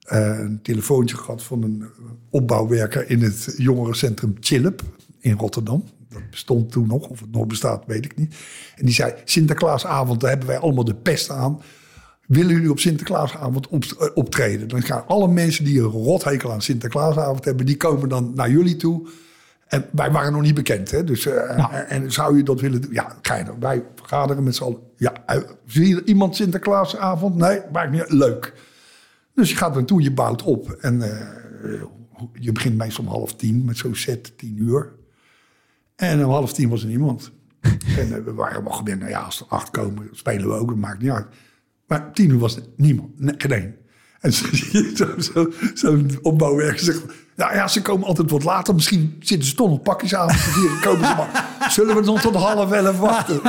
eh, 0.00 0.38
een 0.38 0.62
telefoontje 0.62 1.16
gehad... 1.16 1.42
van 1.42 1.62
een 1.62 1.84
opbouwwerker 2.30 3.10
in 3.10 3.22
het 3.22 3.54
jongerencentrum 3.56 4.36
Chillip 4.40 4.82
in 5.18 5.36
Rotterdam. 5.36 5.84
Dat 6.08 6.30
bestond 6.30 6.72
toen 6.72 6.86
nog, 6.86 7.08
of 7.08 7.20
het 7.20 7.32
nog 7.32 7.46
bestaat, 7.46 7.84
weet 7.86 8.04
ik 8.04 8.16
niet. 8.16 8.34
En 8.76 8.84
die 8.84 8.94
zei, 8.94 9.14
Sinterklaasavond, 9.24 10.20
daar 10.20 10.30
hebben 10.30 10.48
wij 10.48 10.58
allemaal 10.58 10.84
de 10.84 10.94
pest 10.94 11.30
aan... 11.30 11.60
Willen 12.26 12.54
jullie 12.54 12.70
op 12.70 12.78
Sinterklaasavond 12.78 13.68
eh, 13.68 14.08
optreden? 14.14 14.68
Dan 14.68 14.82
gaan 14.82 15.06
alle 15.06 15.28
mensen 15.28 15.64
die 15.64 15.78
een 15.78 15.84
rothekel 15.84 16.52
aan 16.52 16.62
Sinterklaasavond 16.62 17.44
hebben... 17.44 17.66
die 17.66 17.76
komen 17.76 18.08
dan 18.08 18.32
naar 18.34 18.50
jullie 18.50 18.76
toe... 18.76 19.08
En 19.66 19.84
wij 19.92 20.10
waren 20.10 20.32
nog 20.32 20.42
niet 20.42 20.54
bekend, 20.54 20.90
hè? 20.90 21.04
Dus, 21.04 21.26
eh, 21.26 21.92
En 21.92 22.12
zou 22.12 22.36
je 22.36 22.42
dat 22.42 22.60
willen 22.60 22.80
doen? 22.80 22.92
Ja, 22.92 23.16
kijk, 23.20 23.48
wij 23.60 23.82
vergaderen 23.94 24.42
met 24.42 24.54
z'n 24.54 24.62
allen. 24.62 24.78
Ja, 24.96 25.12
eh, 25.26 25.40
zie 25.66 25.88
je 25.88 26.04
iemand 26.04 26.36
Sinterklaasavond? 26.36 27.36
Nee, 27.36 27.60
maakt 27.72 27.90
niet. 27.90 28.10
Leuk. 28.10 28.52
Dus 29.34 29.50
je 29.50 29.56
gaat 29.56 29.74
naartoe, 29.74 30.02
je 30.02 30.12
bouwt 30.12 30.42
op. 30.42 30.70
En 30.70 31.02
je 32.32 32.52
begint 32.52 32.76
meestal 32.76 33.04
om 33.04 33.10
half 33.10 33.34
tien 33.34 33.64
met 33.64 33.76
zo'n 33.76 33.94
set, 33.94 34.38
tien 34.38 34.62
uur. 34.62 34.92
En 35.96 36.24
om 36.24 36.30
half 36.30 36.52
tien 36.52 36.68
was 36.68 36.82
er 36.82 36.88
niemand. 36.88 37.30
en 37.98 38.24
we 38.24 38.32
waren 38.34 38.64
wel 38.64 38.72
gewend, 38.72 39.00
nou 39.00 39.10
ja, 39.10 39.20
als 39.20 39.40
er 39.40 39.46
acht 39.48 39.70
komen, 39.70 40.08
spelen 40.12 40.48
we 40.48 40.54
ook, 40.54 40.68
dat 40.68 40.76
maakt 40.76 41.02
niet 41.02 41.10
uit. 41.10 41.26
Maar 41.86 42.12
tien 42.12 42.30
uur 42.30 42.38
was 42.38 42.56
er 42.56 42.62
niemand, 42.76 43.20
nee, 43.20 43.34
geen 43.38 43.52
één. 43.52 43.76
En 44.20 44.32
zo 44.36 44.46
zo'n 44.94 45.22
zo, 45.22 45.52
zo'n 45.74 46.10
opbouwwerker 46.22 46.84
zegt... 46.84 47.02
Nou 47.36 47.54
ja, 47.54 47.68
ze 47.68 47.82
komen 47.82 48.06
altijd 48.06 48.30
wat 48.30 48.44
later. 48.44 48.74
Misschien 48.74 49.16
zitten 49.20 49.48
ze 49.48 49.54
toch 49.54 49.68
nog 49.68 49.82
pakjes 49.82 50.14
aan 50.14 50.30
vieren. 50.30 50.80
Komen 50.86 51.06
ze 51.06 51.14
maar. 51.14 51.70
Zullen 51.70 51.96
we 51.96 52.02
dan 52.02 52.20
tot 52.20 52.34
half 52.34 52.72
elf 52.72 52.98
wachten? 52.98 53.40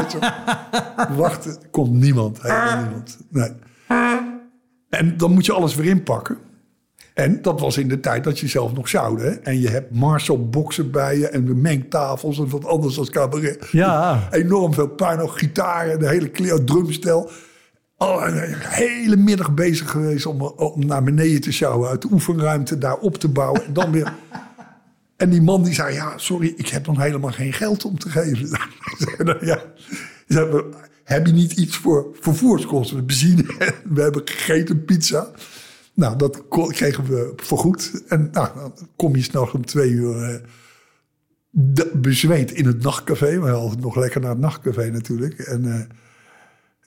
Wachten. 1.16 1.58
Komt 1.72 1.92
niemand. 1.92 2.42
Helemaal 2.42 2.82
niemand. 2.84 3.18
Nee. 3.30 3.52
En 4.90 5.18
dan 5.18 5.32
moet 5.34 5.46
je 5.46 5.54
alles 5.54 5.76
weer 5.76 5.90
inpakken. 5.90 6.38
En 7.14 7.42
dat 7.42 7.60
was 7.60 7.78
in 7.78 7.88
de 7.88 8.00
tijd 8.00 8.24
dat 8.24 8.40
je 8.40 8.48
zelf 8.48 8.74
nog 8.74 8.88
sjouwde. 8.88 9.24
hè. 9.24 9.30
En 9.30 9.60
je 9.60 9.70
hebt 9.70 9.96
Marshall 9.96 10.40
boxen 10.40 10.92
bij 10.92 11.18
je 11.18 11.28
en 11.28 11.46
de 11.46 11.56
mengtafels 11.56 12.40
en 12.40 12.50
wat 12.50 12.66
anders 12.66 13.00
als 13.00 13.10
cabaret. 13.10 13.68
Ja. 13.72 14.28
Enorm 14.32 14.74
veel 14.74 14.88
puin, 14.88 15.30
gitaren, 15.30 16.00
de 16.00 16.08
hele 16.08 16.30
kleur, 16.30 16.64
drumstel. 16.64 17.30
Al 17.98 18.28
een 18.28 18.54
hele 18.56 19.16
middag 19.16 19.54
bezig 19.54 19.91
geweest 19.91 20.26
om, 20.26 20.41
om 20.41 20.86
naar 20.86 21.04
beneden 21.04 21.41
te 21.41 21.52
sjouwen. 21.52 21.89
Uit 21.89 22.02
de 22.02 22.08
oefenruimte 22.12 22.78
daar 22.78 22.98
op 22.98 23.18
te 23.18 23.28
bouwen. 23.28 23.66
En 23.66 23.74
dan 23.74 23.91
weer... 23.91 24.14
En 25.18 25.30
die 25.30 25.41
man 25.41 25.64
die 25.64 25.74
zei, 25.74 25.93
ja, 25.93 26.18
sorry, 26.18 26.54
ik 26.58 26.68
heb 26.68 26.86
nog 26.86 26.98
helemaal 26.98 27.32
geen 27.32 27.54
geld 27.54 27.86
om 27.86 28.00
te 28.00 28.10
geven. 28.10 28.50
Ja. 29.41 29.62
Zei, 30.28 30.64
heb 31.04 31.26
je 31.26 31.34
niet 31.34 31.52
iets 31.52 31.78
voor 31.78 32.08
vervoerskosten? 32.20 33.06
Benzine, 33.06 33.43
we 33.93 34.02
hebben 34.02 34.22
gegeten 34.26 34.86
pizza. 34.86 35.32
Nou, 35.93 36.18
dat 36.18 36.43
kregen 36.48 37.04
we 37.04 37.34
vergoed. 37.36 38.04
En 38.08 38.30
nou, 38.32 38.50
dan 38.56 38.74
kom 38.95 39.16
je 39.16 39.22
s'nachts 39.22 39.54
om 39.54 39.66
twee 39.66 39.89
uur 39.89 40.24
eh, 40.24 40.39
bezweet 41.93 42.52
in 42.52 42.66
het 42.66 42.84
nachtcafé. 42.84 43.39
We 43.39 43.50
hadden 43.50 43.80
nog 43.80 43.95
lekker 43.95 44.22
naar 44.22 44.30
het 44.30 44.39
nachtcafé 44.39 44.89
natuurlijk. 44.89 45.39
En 45.39 45.74
eh, 45.74 45.95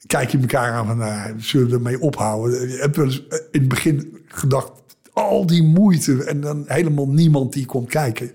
kijk 0.07 0.30
je 0.30 0.38
elkaar 0.38 0.72
aan 0.72 0.86
van, 0.86 0.96
nou, 0.96 1.40
zullen 1.40 1.68
we 1.68 1.74
ermee 1.74 2.01
ophouden? 2.01 2.68
Je 2.68 2.76
hebt 2.76 2.96
wel 2.96 3.05
eens 3.05 3.26
eh, 3.28 3.38
in 3.51 3.61
het 3.61 3.68
begin 3.68 4.18
gedacht, 4.26 4.70
al 5.12 5.46
die 5.46 5.62
moeite 5.62 6.24
en 6.24 6.40
dan 6.40 6.64
helemaal 6.66 7.09
niemand 7.09 7.53
die 7.53 7.66
komt 7.66 7.88
kijken. 7.88 8.30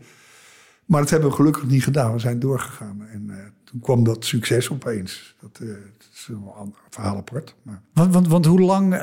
Maar 0.85 1.01
dat 1.01 1.09
hebben 1.09 1.29
we 1.29 1.35
gelukkig 1.35 1.65
niet 1.65 1.83
gedaan. 1.83 2.13
We 2.13 2.19
zijn 2.19 2.39
doorgegaan. 2.39 3.07
En 3.13 3.25
eh, 3.29 3.35
toen 3.63 3.79
kwam 3.79 4.03
dat 4.03 4.25
succes 4.25 4.69
opeens. 4.69 5.35
Dat, 5.41 5.59
eh, 5.61 5.67
dat 5.67 6.07
is 6.13 6.27
een 6.27 6.43
ander 6.55 6.77
verhaal 6.89 7.17
apart. 7.17 7.55
Maar 7.61 7.81
Want, 7.93 8.13
want, 8.13 8.27
want 8.27 8.45
hoe 8.45 8.59
lang 8.61 8.93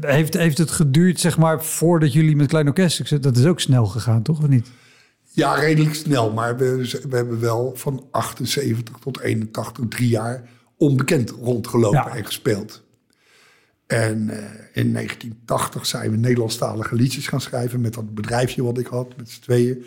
heeft, 0.00 0.34
heeft 0.34 0.58
het 0.58 0.70
geduurd, 0.70 1.20
zeg 1.20 1.38
maar, 1.38 1.64
voordat 1.64 2.12
jullie 2.12 2.36
met 2.36 2.48
Klein 2.48 2.66
Orkest... 2.66 2.96
succes- 2.96 3.20
Dat 3.20 3.36
is 3.36 3.46
ook 3.46 3.60
snel 3.60 3.86
gegaan, 3.86 4.22
toch? 4.22 4.38
Of 4.38 4.48
niet? 4.48 4.70
Ja, 5.30 5.54
redelijk 5.54 5.94
snel. 5.94 6.32
Maar 6.32 6.56
we, 6.56 6.98
we 7.08 7.16
hebben 7.16 7.40
wel 7.40 7.72
van 7.76 8.06
78 8.10 8.96
tot 9.00 9.20
81, 9.20 9.84
drie 9.88 10.08
jaar 10.08 10.48
onbekend 10.82 11.30
rondgelopen 11.30 11.98
Ja. 11.98 12.16
en 12.16 12.24
gespeeld. 12.24 12.82
En 13.86 14.30
eh, 14.30 14.38
in 14.72 14.92
1980 14.92 15.86
zijn 15.86 16.10
we 16.10 16.16
Nederlandstalige 16.16 16.94
liedjes 16.94 17.26
gaan 17.26 17.40
schrijven 17.40 17.80
met 17.80 17.94
dat 17.94 18.14
bedrijfje 18.14 18.62
wat 18.62 18.78
ik 18.78 18.86
had, 18.86 19.16
met 19.16 19.30
z'n 19.30 19.40
tweeën. 19.40 19.84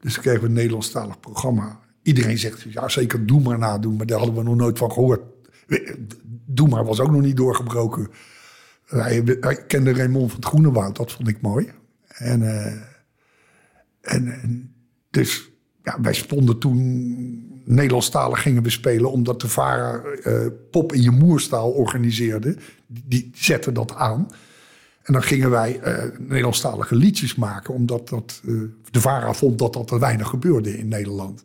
Dus 0.00 0.14
toen 0.14 0.22
kregen 0.22 0.40
we 0.40 0.46
een 0.46 0.52
Nederlandstalig 0.52 1.20
programma. 1.20 1.80
Iedereen 2.02 2.38
zegt, 2.38 2.62
ja 2.62 2.88
zeker, 2.88 3.26
doe 3.26 3.40
maar 3.40 3.58
nadoen. 3.58 3.96
Maar 3.96 4.06
daar 4.06 4.18
hadden 4.18 4.36
we 4.36 4.42
nog 4.42 4.56
nooit 4.56 4.78
van 4.78 4.92
gehoord. 4.92 5.20
Doe 6.46 6.68
maar 6.68 6.84
was 6.84 7.00
ook 7.00 7.10
nog 7.10 7.20
niet 7.22 7.36
doorgebroken. 7.36 8.08
Hij, 8.86 9.38
hij 9.40 9.66
kende 9.66 9.92
Raymond 9.92 10.30
van 10.30 10.40
het 10.40 10.48
Groenewoud, 10.48 10.96
dat 10.96 11.12
vond 11.12 11.28
ik 11.28 11.40
mooi. 11.40 11.70
En... 12.08 12.42
eh, 12.42 12.82
en, 14.00 14.40
en 14.42 14.74
dus 15.10 15.50
ja, 15.82 16.00
wij 16.00 16.14
stonden 16.14 16.58
toen 16.58 17.45
Nederlandstalig 17.68 18.42
gingen 18.42 18.62
we 18.62 18.70
spelen... 18.70 19.10
omdat 19.10 19.40
de 19.40 19.48
VARA 19.48 20.02
eh, 20.02 20.46
Pop 20.70 20.92
in 20.92 21.02
je 21.02 21.10
moerstaal 21.10 21.70
organiseerde. 21.70 22.56
Die, 22.86 23.04
die 23.06 23.30
zette 23.34 23.72
dat 23.72 23.94
aan. 23.94 24.28
En 25.02 25.12
dan 25.12 25.22
gingen 25.22 25.50
wij 25.50 25.80
eh, 25.80 26.18
Nederlandstalige 26.18 26.94
liedjes 26.94 27.34
maken... 27.34 27.74
omdat 27.74 28.08
dat, 28.08 28.40
eh, 28.46 28.54
de 28.90 29.00
VARA 29.00 29.32
vond 29.34 29.58
dat 29.58 29.72
dat 29.72 29.88
te 29.88 29.98
weinig 29.98 30.28
gebeurde 30.28 30.78
in 30.78 30.88
Nederland. 30.88 31.42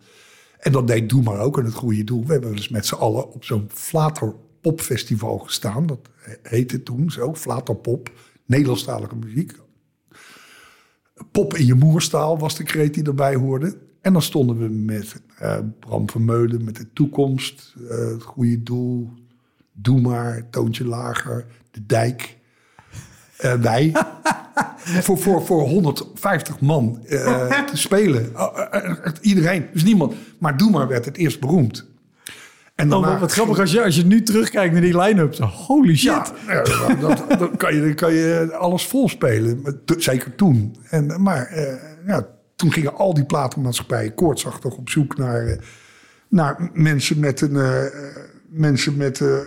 En 0.59 0.72
dat 0.72 0.88
deed 0.88 1.09
Doe 1.09 1.24
maar 1.24 1.39
ook 1.39 1.57
en 1.57 1.65
het 1.65 1.74
goede 1.74 2.03
doel. 2.03 2.26
We 2.26 2.32
hebben 2.32 2.55
dus 2.55 2.69
met 2.69 2.86
z'n 2.86 2.95
allen 2.95 3.32
op 3.32 3.43
zo'n 3.43 3.69
Flater 3.74 4.34
Popfestival 4.61 5.38
gestaan. 5.38 5.86
Dat 5.86 6.09
heette 6.43 6.84
toen 6.84 7.11
zo, 7.11 7.36
Flater 7.36 7.76
Pop. 7.76 8.11
Nederlandstalige 8.45 9.15
muziek, 9.15 9.53
Pop 11.32 11.53
in 11.53 11.65
je 11.65 11.74
moerstaal 11.74 12.39
was 12.39 12.55
de 12.55 12.63
kreet 12.63 12.93
die 12.93 13.03
erbij 13.03 13.36
hoorde. 13.36 13.78
En 14.02 14.14
dan 14.14 14.22
stonden 14.22 14.58
we 14.58 14.68
met 14.70 15.22
eh, 15.38 15.58
Bram 15.80 16.10
Vermeulen, 16.10 16.64
met 16.64 16.76
de 16.76 16.93
toekomst, 16.93 17.74
eh, 17.89 17.97
het 17.97 18.24
goede 18.24 18.64
doel, 18.64 19.10
Doe 19.74 20.02
maar, 20.02 20.49
Toontje 20.49 20.86
Lager, 20.86 21.45
De 21.72 21.86
Dijk. 21.86 22.38
Eh, 23.38 23.54
wij. 23.54 23.91
voor, 25.06 25.18
voor, 25.18 25.45
voor 25.45 25.62
150 25.68 26.60
man 26.60 26.99
te 27.72 27.78
spelen. 27.78 28.32
Oh, 28.36 28.58
iedereen, 29.22 29.66
dus 29.74 29.84
niemand. 29.84 30.14
Maar 30.38 30.58
Doe 30.58 30.72
maar 30.72 30.88
werd 30.88 31.06
het 31.06 31.18
eerst 31.18 31.39
beroemd. 31.39 31.89
En 32.76 32.93
Oh, 32.93 33.06
wat, 33.10 33.20
wat 33.20 33.32
grappig 33.32 33.60
als 33.60 33.72
je, 33.72 33.84
als 33.84 33.95
je 33.95 34.06
nu 34.06 34.24
terugkijkt 34.24 34.74
naar 34.74 34.82
die 34.82 34.97
line-up. 34.97 35.36
Holy 35.38 35.95
shit. 35.95 36.34
Ja, 36.47 36.64
ja, 36.99 37.36
dan 37.38 37.58
kan 37.58 37.76
je, 37.76 37.82
dan 37.82 37.95
kan 37.95 38.14
je 38.14 38.56
alles 38.58 38.86
volspelen. 38.88 39.62
Maar 39.62 39.74
t- 39.86 40.04
Zeker 40.04 40.36
toen. 40.36 40.76
En, 40.89 41.22
maar 41.22 41.54
ja, 42.06 42.28
toen 42.62 42.72
gingen 42.74 42.95
al 42.95 43.14
die 43.14 43.24
platenmaatschappijen 43.26 44.14
koortsachtig 44.14 44.76
op 44.76 44.89
zoek 44.89 45.18
naar, 45.18 45.45
eh, 45.45 45.57
naar 46.28 46.70
mensen 46.74 47.20
met 47.20 47.41
een 47.41 47.55
eh, 47.55 47.84
mensen 48.49 48.97
met 48.97 49.20
een 49.20 49.43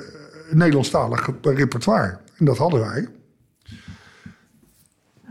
Nederlandstalig 0.52 1.30
repertoire. 1.42 2.18
En 2.36 2.44
dat 2.44 2.58
hadden 2.58 2.80
wij. 2.80 3.08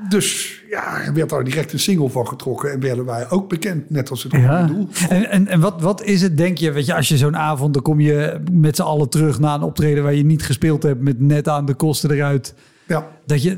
Dus 0.10 0.62
ja, 0.70 1.02
er 1.02 1.14
werd 1.14 1.30
daar 1.30 1.44
direct 1.44 1.74
een 1.74 1.80
single 1.80 2.10
van 2.10 2.28
getrokken. 2.28 2.72
En 2.72 2.80
werden 2.80 3.06
wij 3.06 3.30
ook 3.30 3.50
bekend, 3.50 3.90
net 3.90 4.10
als 4.10 4.24
het 4.24 4.32
Ja. 4.32 4.64
doel. 4.66 4.88
En, 5.10 5.30
en, 5.30 5.48
en 5.48 5.60
wat, 5.60 5.82
wat 5.82 6.04
is 6.04 6.22
het, 6.22 6.38
denk 6.38 6.58
je, 6.58 6.72
weet 6.72 6.86
je, 6.86 6.96
als 6.96 7.08
je 7.08 7.18
zo'n 7.18 7.38
avond, 7.38 7.74
dan 7.74 7.84
kom 7.84 8.00
je 8.00 8.42
met 8.52 8.76
z'n 8.76 8.82
allen 8.82 9.10
terug 9.10 9.40
na 9.40 9.56
een 9.56 9.62
optreden 9.62 10.04
waar 10.04 10.14
je 10.14 10.26
niet 10.26 10.44
gespeeld 10.44 10.84
hebt, 10.84 11.02
met 11.02 11.20
net 11.20 11.48
aan 11.48 11.66
de 11.66 11.74
kosten 11.74 12.12
eruit. 12.12 12.54
Ja, 12.88 13.08
Dat 13.26 13.44
je, 13.44 13.58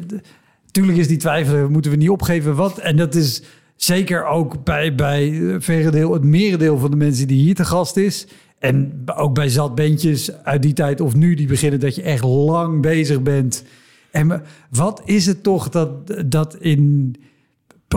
tuurlijk 0.72 0.98
is 0.98 1.08
die 1.08 1.18
twijfel, 1.18 1.70
moeten 1.70 1.92
we 1.92 1.98
niet 1.98 2.10
opgeven. 2.10 2.56
Wat, 2.56 2.78
en 2.78 2.96
dat 2.98 3.16
is 3.16 3.44
zeker 3.76 4.26
ook 4.26 4.64
bij, 4.64 4.96
bij 4.96 5.30
eh, 5.30 5.56
verre 5.60 5.92
deel, 5.92 6.14
het 6.14 6.24
merendeel 6.24 6.78
van 6.78 6.92
de 6.92 6.98
mensen 6.98 7.28
die 7.28 7.42
hier 7.42 7.56
te 7.56 7.66
gast 7.66 7.98
is. 7.98 8.28
En 8.60 9.04
ook 9.16 9.34
bij 9.34 9.50
zat 9.50 9.76
bandjes 9.76 10.44
uit 10.44 10.62
die 10.62 10.74
tijd 10.74 11.02
of 11.02 11.16
nu 11.16 11.34
die 11.34 11.48
beginnen 11.48 11.80
dat 11.80 11.96
je 11.96 12.02
echt 12.02 12.24
lang 12.24 12.82
bezig 12.82 13.22
bent. 13.22 13.64
En 14.12 14.44
wat 14.70 15.02
is 15.06 15.26
het 15.26 15.44
toch 15.44 15.70
dat, 15.70 16.24
dat 16.26 16.56
in 16.56 17.16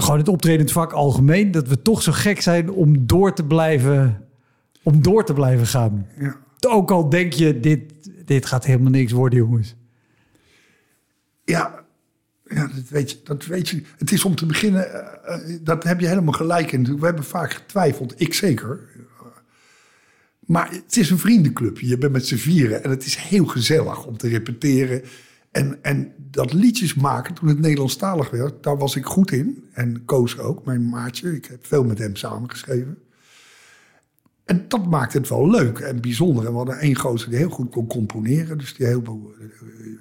gewoon 0.01 0.18
het 0.18 0.29
optredend 0.29 0.72
vak 0.72 0.93
algemeen, 0.93 1.51
dat 1.51 1.68
we 1.68 1.83
toch 1.83 2.03
zo 2.03 2.12
gek 2.12 2.41
zijn 2.41 2.70
om 2.70 3.07
door 3.07 3.35
te 3.35 3.45
blijven, 3.45 4.26
om 4.83 5.03
door 5.03 5.24
te 5.24 5.33
blijven 5.33 5.66
gaan. 5.66 6.07
ja. 6.18 6.37
Ook 6.68 6.91
al 6.91 7.09
denk 7.09 7.33
je, 7.33 7.61
dit, 7.61 8.11
dit 8.24 8.47
gaat 8.47 8.64
helemaal 8.64 8.91
niks 8.91 9.12
worden, 9.12 9.39
jongens. 9.39 9.74
Ja, 11.45 11.85
ja 12.49 12.66
dat, 12.74 12.88
weet 12.88 13.11
je, 13.11 13.18
dat 13.24 13.46
weet 13.46 13.68
je. 13.68 13.82
Het 13.96 14.12
is 14.12 14.24
om 14.24 14.34
te 14.34 14.46
beginnen, 14.46 14.92
eh, 14.92 15.34
eh, 15.34 15.59
dat 15.62 15.84
heb 15.84 16.01
je 16.01 16.07
helemaal 16.07 16.32
gelijk 16.32 16.72
in. 16.72 16.99
We 16.99 17.07
hebben 17.07 17.24
vaak 17.24 17.53
getwijfeld, 17.53 18.20
ik 18.20 18.34
zeker. 18.34 18.80
Maar 20.49 20.70
het 20.70 20.96
is 20.96 21.11
een 21.11 21.18
vriendenclub. 21.18 21.78
Je 21.78 21.99
bent 21.99 22.12
met 22.12 22.26
z'n 22.26 22.36
vieren 22.36 22.84
en 22.84 22.90
het 22.90 23.05
is 23.05 23.16
heel 23.16 23.46
gezellig 23.46 24.07
om 24.07 24.16
te 24.16 24.28
repeteren. 24.28 25.03
En, 25.51 25.78
en 25.82 26.12
dat 26.16 26.53
liedjes 26.53 26.94
maken 26.94 27.34
toen 27.34 27.49
het 27.49 27.59
Nederlandstalig 27.59 28.30
werd, 28.30 28.62
daar 28.62 28.78
was 28.78 28.96
ik 28.96 29.05
goed 29.05 29.30
in. 29.30 29.64
En 29.72 30.05
Koos 30.05 30.38
ook, 30.38 30.64
mijn 30.64 30.88
maatje. 30.88 31.34
Ik 31.34 31.44
heb 31.44 31.66
veel 31.66 31.84
met 31.84 31.99
hem 31.99 32.16
samengeschreven. 32.16 32.99
En 34.49 34.64
dat 34.68 34.86
maakte 34.86 35.18
het 35.18 35.28
wel 35.28 35.51
leuk 35.51 35.78
en 35.78 36.01
bijzonder. 36.01 36.44
En 36.44 36.51
we 36.51 36.57
hadden 36.57 36.78
één 36.78 36.96
gozer 36.96 37.30
die 37.30 37.38
heel 37.38 37.49
goed 37.49 37.70
kon 37.70 37.86
componeren. 37.86 38.59
Dus 38.59 38.74
die 38.74 38.86
heel 38.86 39.01
veel 39.05 39.32
eh, 39.40 39.46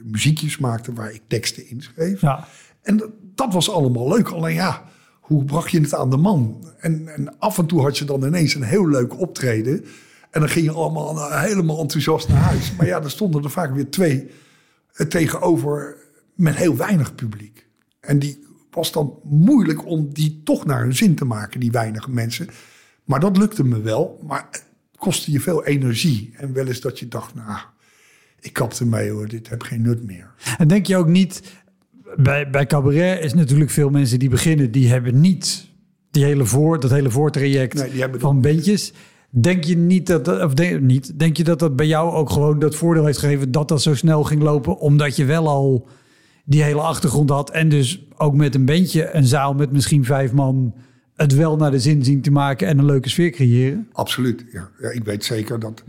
muziekjes 0.04 0.58
maakte 0.58 0.94
waar 0.94 1.14
ik 1.14 1.22
teksten 1.28 1.70
in 1.70 1.82
schreef. 1.82 2.22
Ja. 2.22 2.48
En 2.82 2.98
dat, 2.98 3.10
dat 3.36 3.54
was 3.54 3.72
allemaal 3.72 4.08
leuk. 4.08 4.30
Alleen 4.30 4.56
ja, 4.56 4.84
hoe 5.20 5.44
bracht 5.46 5.72
je 5.72 5.82
het 5.82 5.94
aan 5.94 6.10
de 6.10 6.18
man? 6.18 6.68
En, 6.78 7.08
en 7.08 7.40
af 7.40 7.58
en 7.58 7.66
toe 7.66 7.82
had 7.82 7.98
je 7.98 8.06
dan 8.06 8.24
ineens 8.24 8.56
een 8.56 8.64
heel 8.64 8.88
leuk 8.88 9.20
optreden. 9.20 9.86
En 10.32 10.40
dan 10.40 10.50
ging 10.50 10.66
je 10.66 10.72
allemaal 10.72 11.18
eh, 11.18 11.42
helemaal 11.42 11.80
enthousiast 11.80 12.28
naar 12.30 12.42
huis. 12.42 12.76
Maar 12.76 12.86
ja, 12.86 13.04
er 13.04 13.12
stonden 13.12 13.44
er 13.44 13.50
vaak 13.50 13.74
weer 13.74 13.90
twee 13.90 14.30
eh, 14.94 15.08
tegenover 15.08 15.98
met 16.36 16.56
heel 16.56 16.76
weinig 16.76 17.16
publiek. 17.16 17.68
En 18.00 18.20
die 18.20 18.46
was 18.72 18.92
dan 18.92 19.20
moeilijk 19.24 19.86
om 19.86 20.14
die 20.14 20.42
toch 20.44 20.66
naar 20.66 20.82
hun 20.82 20.96
zin 20.96 21.16
te 21.16 21.26
maken, 21.26 21.60
die 21.60 21.72
weinige 21.72 22.12
mensen. 22.12 22.50
Maar 23.08 23.20
dat 23.20 23.38
lukte 23.38 23.64
me 23.64 23.82
wel. 23.82 24.20
Maar 24.28 24.48
het 24.52 24.66
kostte 24.98 25.32
je 25.32 25.40
veel 25.40 25.66
energie. 25.66 26.34
En 26.38 26.54
wel 26.54 26.68
eens 26.68 26.82
dat 26.82 27.00
je 27.00 27.08
dacht, 27.08 27.36
nou, 27.36 27.60
ik 28.40 28.54
kap 28.54 28.74
ermee 28.74 29.10
hoor, 29.10 29.28
dit 29.28 29.50
heb 29.50 29.62
geen 29.62 29.82
nut 29.82 30.04
meer. 30.04 30.32
En 30.58 30.68
denk 30.68 30.86
je 30.86 30.98
ook 30.98 31.08
niet, 31.08 31.42
bij, 32.18 32.50
bij 32.50 32.66
cabaret 32.66 33.24
is 33.24 33.34
natuurlijk 33.34 33.70
veel 33.70 33.90
mensen 33.90 34.20
die 34.20 34.30
beginnen, 34.30 34.72
die 34.72 34.90
hebben 34.90 35.20
niet 35.22 35.68
die 36.12 36.24
hele 36.24 36.46
voor, 36.46 36.80
dat 36.80 36.92
hele 36.92 37.10
voortraject 37.10 37.74
Nee, 37.94 38.06
van 38.18 38.42
bandjes. 38.42 38.94
Denk 39.30 39.64
je 39.64 39.78
niet 39.78 40.08
dat, 40.08 40.26
dat- 40.26 40.44
of 40.44 40.54
denk, 40.54 40.82
niet, 40.82 41.20
denk 41.20 41.38
je 41.38 41.44
dat 41.44 41.60
dat 41.60 41.76
bij 41.76 41.88
jou 41.88 42.12
ook 42.14 42.30
gewoon 42.30 42.60
dat 42.60 42.76
voordeel 42.76 43.06
heeft 43.06 43.18
gegeven 43.18 43.52
dat 43.52 43.68
dat 43.68 43.82
zo 43.82 43.96
snel 43.96 44.24
ging 44.24 44.42
lopen, 44.42 44.78
omdat 44.80 45.16
je 45.16 45.26
wel 45.26 45.48
al 45.48 45.88
die 46.46 46.64
hele 46.64 46.82
achtergrond 46.82 47.30
had 47.30 47.50
en 47.52 47.70
dus 47.70 48.06
ook 48.18 48.36
met 48.36 48.56
een 48.56 48.66
bandje, 48.66 49.16
een 49.16 49.26
zaal 49.26 49.54
met 49.54 49.72
misschien 49.72 50.06
vijf 50.06 50.32
man, 50.34 50.74
het 51.18 51.36
wel 51.36 51.56
naar 51.58 51.72
de 51.72 51.80
zin 51.80 52.04
zien 52.04 52.22
te 52.22 52.32
maken 52.32 52.68
en 52.68 52.78
een 52.78 52.86
leuke 52.86 53.10
sfeer 53.10 53.30
creëren? 53.32 53.88
Absoluut, 53.92 54.46
ja. 54.52 54.70
ja. 54.80 54.90
Ik 54.90 55.04
weet 55.04 55.24
zeker 55.24 55.60
dat 55.60 55.84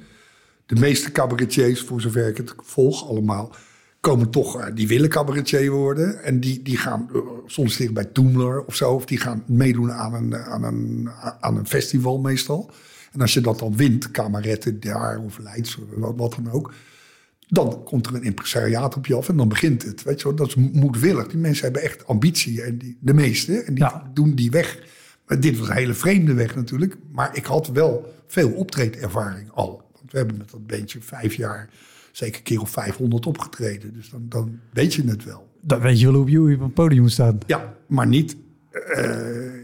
de 0.66 0.74
meeste 0.74 1.12
cabaretiers, 1.12 1.80
voor 1.80 2.00
zover 2.00 2.28
ik 2.28 2.36
het 2.36 2.54
volg 2.56 3.08
allemaal, 3.08 3.54
komen 4.00 4.30
toch, 4.30 4.60
eh, 4.60 4.66
die 4.74 4.88
willen 4.88 5.08
cabaretier 5.08 5.70
worden. 5.70 6.22
En 6.22 6.40
die, 6.40 6.62
die 6.62 6.76
gaan 6.76 7.08
eh, 7.14 7.20
soms 7.46 7.76
tegen 7.76 7.94
bij 7.94 8.04
Toemler 8.04 8.64
of 8.64 8.74
zo, 8.74 8.92
of 8.92 9.04
die 9.06 9.18
gaan 9.18 9.42
meedoen 9.46 9.92
aan 9.92 10.14
een, 10.14 10.36
aan, 10.36 10.62
een, 10.62 11.08
aan 11.40 11.56
een 11.56 11.66
festival 11.66 12.18
meestal. 12.18 12.70
En 13.12 13.20
als 13.20 13.34
je 13.34 13.40
dat 13.40 13.58
dan 13.58 13.76
wint, 13.76 14.10
Kameretten 14.10 14.80
daar 14.80 15.18
of 15.18 15.38
Leids, 15.38 15.78
wat, 15.96 16.12
wat 16.16 16.34
dan 16.34 16.50
ook, 16.50 16.72
dan 17.48 17.84
komt 17.84 18.06
er 18.06 18.14
een 18.14 18.22
impresariaat 18.22 18.96
op 18.96 19.06
je 19.06 19.14
af 19.14 19.28
en 19.28 19.36
dan 19.36 19.48
begint 19.48 19.82
het. 19.82 20.02
Weet 20.02 20.18
je 20.20 20.24
wel, 20.26 20.34
dat 20.36 20.46
is 20.46 20.54
moedwillig. 20.54 21.26
Die 21.28 21.38
mensen 21.38 21.64
hebben 21.64 21.82
echt 21.82 22.06
ambitie, 22.06 22.62
en 22.62 22.78
die, 22.78 22.98
de 23.00 23.14
meeste, 23.14 23.58
en 23.58 23.74
die 23.74 23.84
Ja. 23.84 24.10
doen 24.14 24.34
die 24.34 24.50
weg. 24.50 24.78
Dit 25.38 25.58
was 25.58 25.68
een 25.68 25.74
hele 25.74 25.94
vreemde 25.94 26.34
weg 26.34 26.54
natuurlijk. 26.54 26.96
Maar 27.12 27.36
ik 27.36 27.44
had 27.44 27.66
wel 27.68 28.14
veel 28.26 28.50
optreedervaring 28.50 29.50
al. 29.50 29.82
Want 29.92 30.12
we 30.12 30.18
hebben 30.18 30.36
met 30.36 30.50
dat 30.50 30.66
beentje 30.66 31.00
vijf 31.00 31.34
jaar, 31.34 31.68
zeker 32.12 32.36
een 32.36 32.42
keer 32.42 32.60
of 32.60 32.70
500 32.70 33.26
opgetreden. 33.26 33.94
Dus 33.94 34.10
dan, 34.10 34.26
dan 34.28 34.60
weet 34.72 34.94
je 34.94 35.04
het 35.04 35.24
wel. 35.24 35.48
Dan 35.60 35.80
weet 35.80 36.00
je 36.00 36.12
wel 36.12 36.20
hoe 36.20 36.30
je 36.30 36.54
op 36.54 36.60
een 36.60 36.72
podium 36.72 37.02
moet 37.02 37.12
staan. 37.12 37.38
Ja, 37.46 37.74
maar 37.86 38.06
niet. 38.06 38.36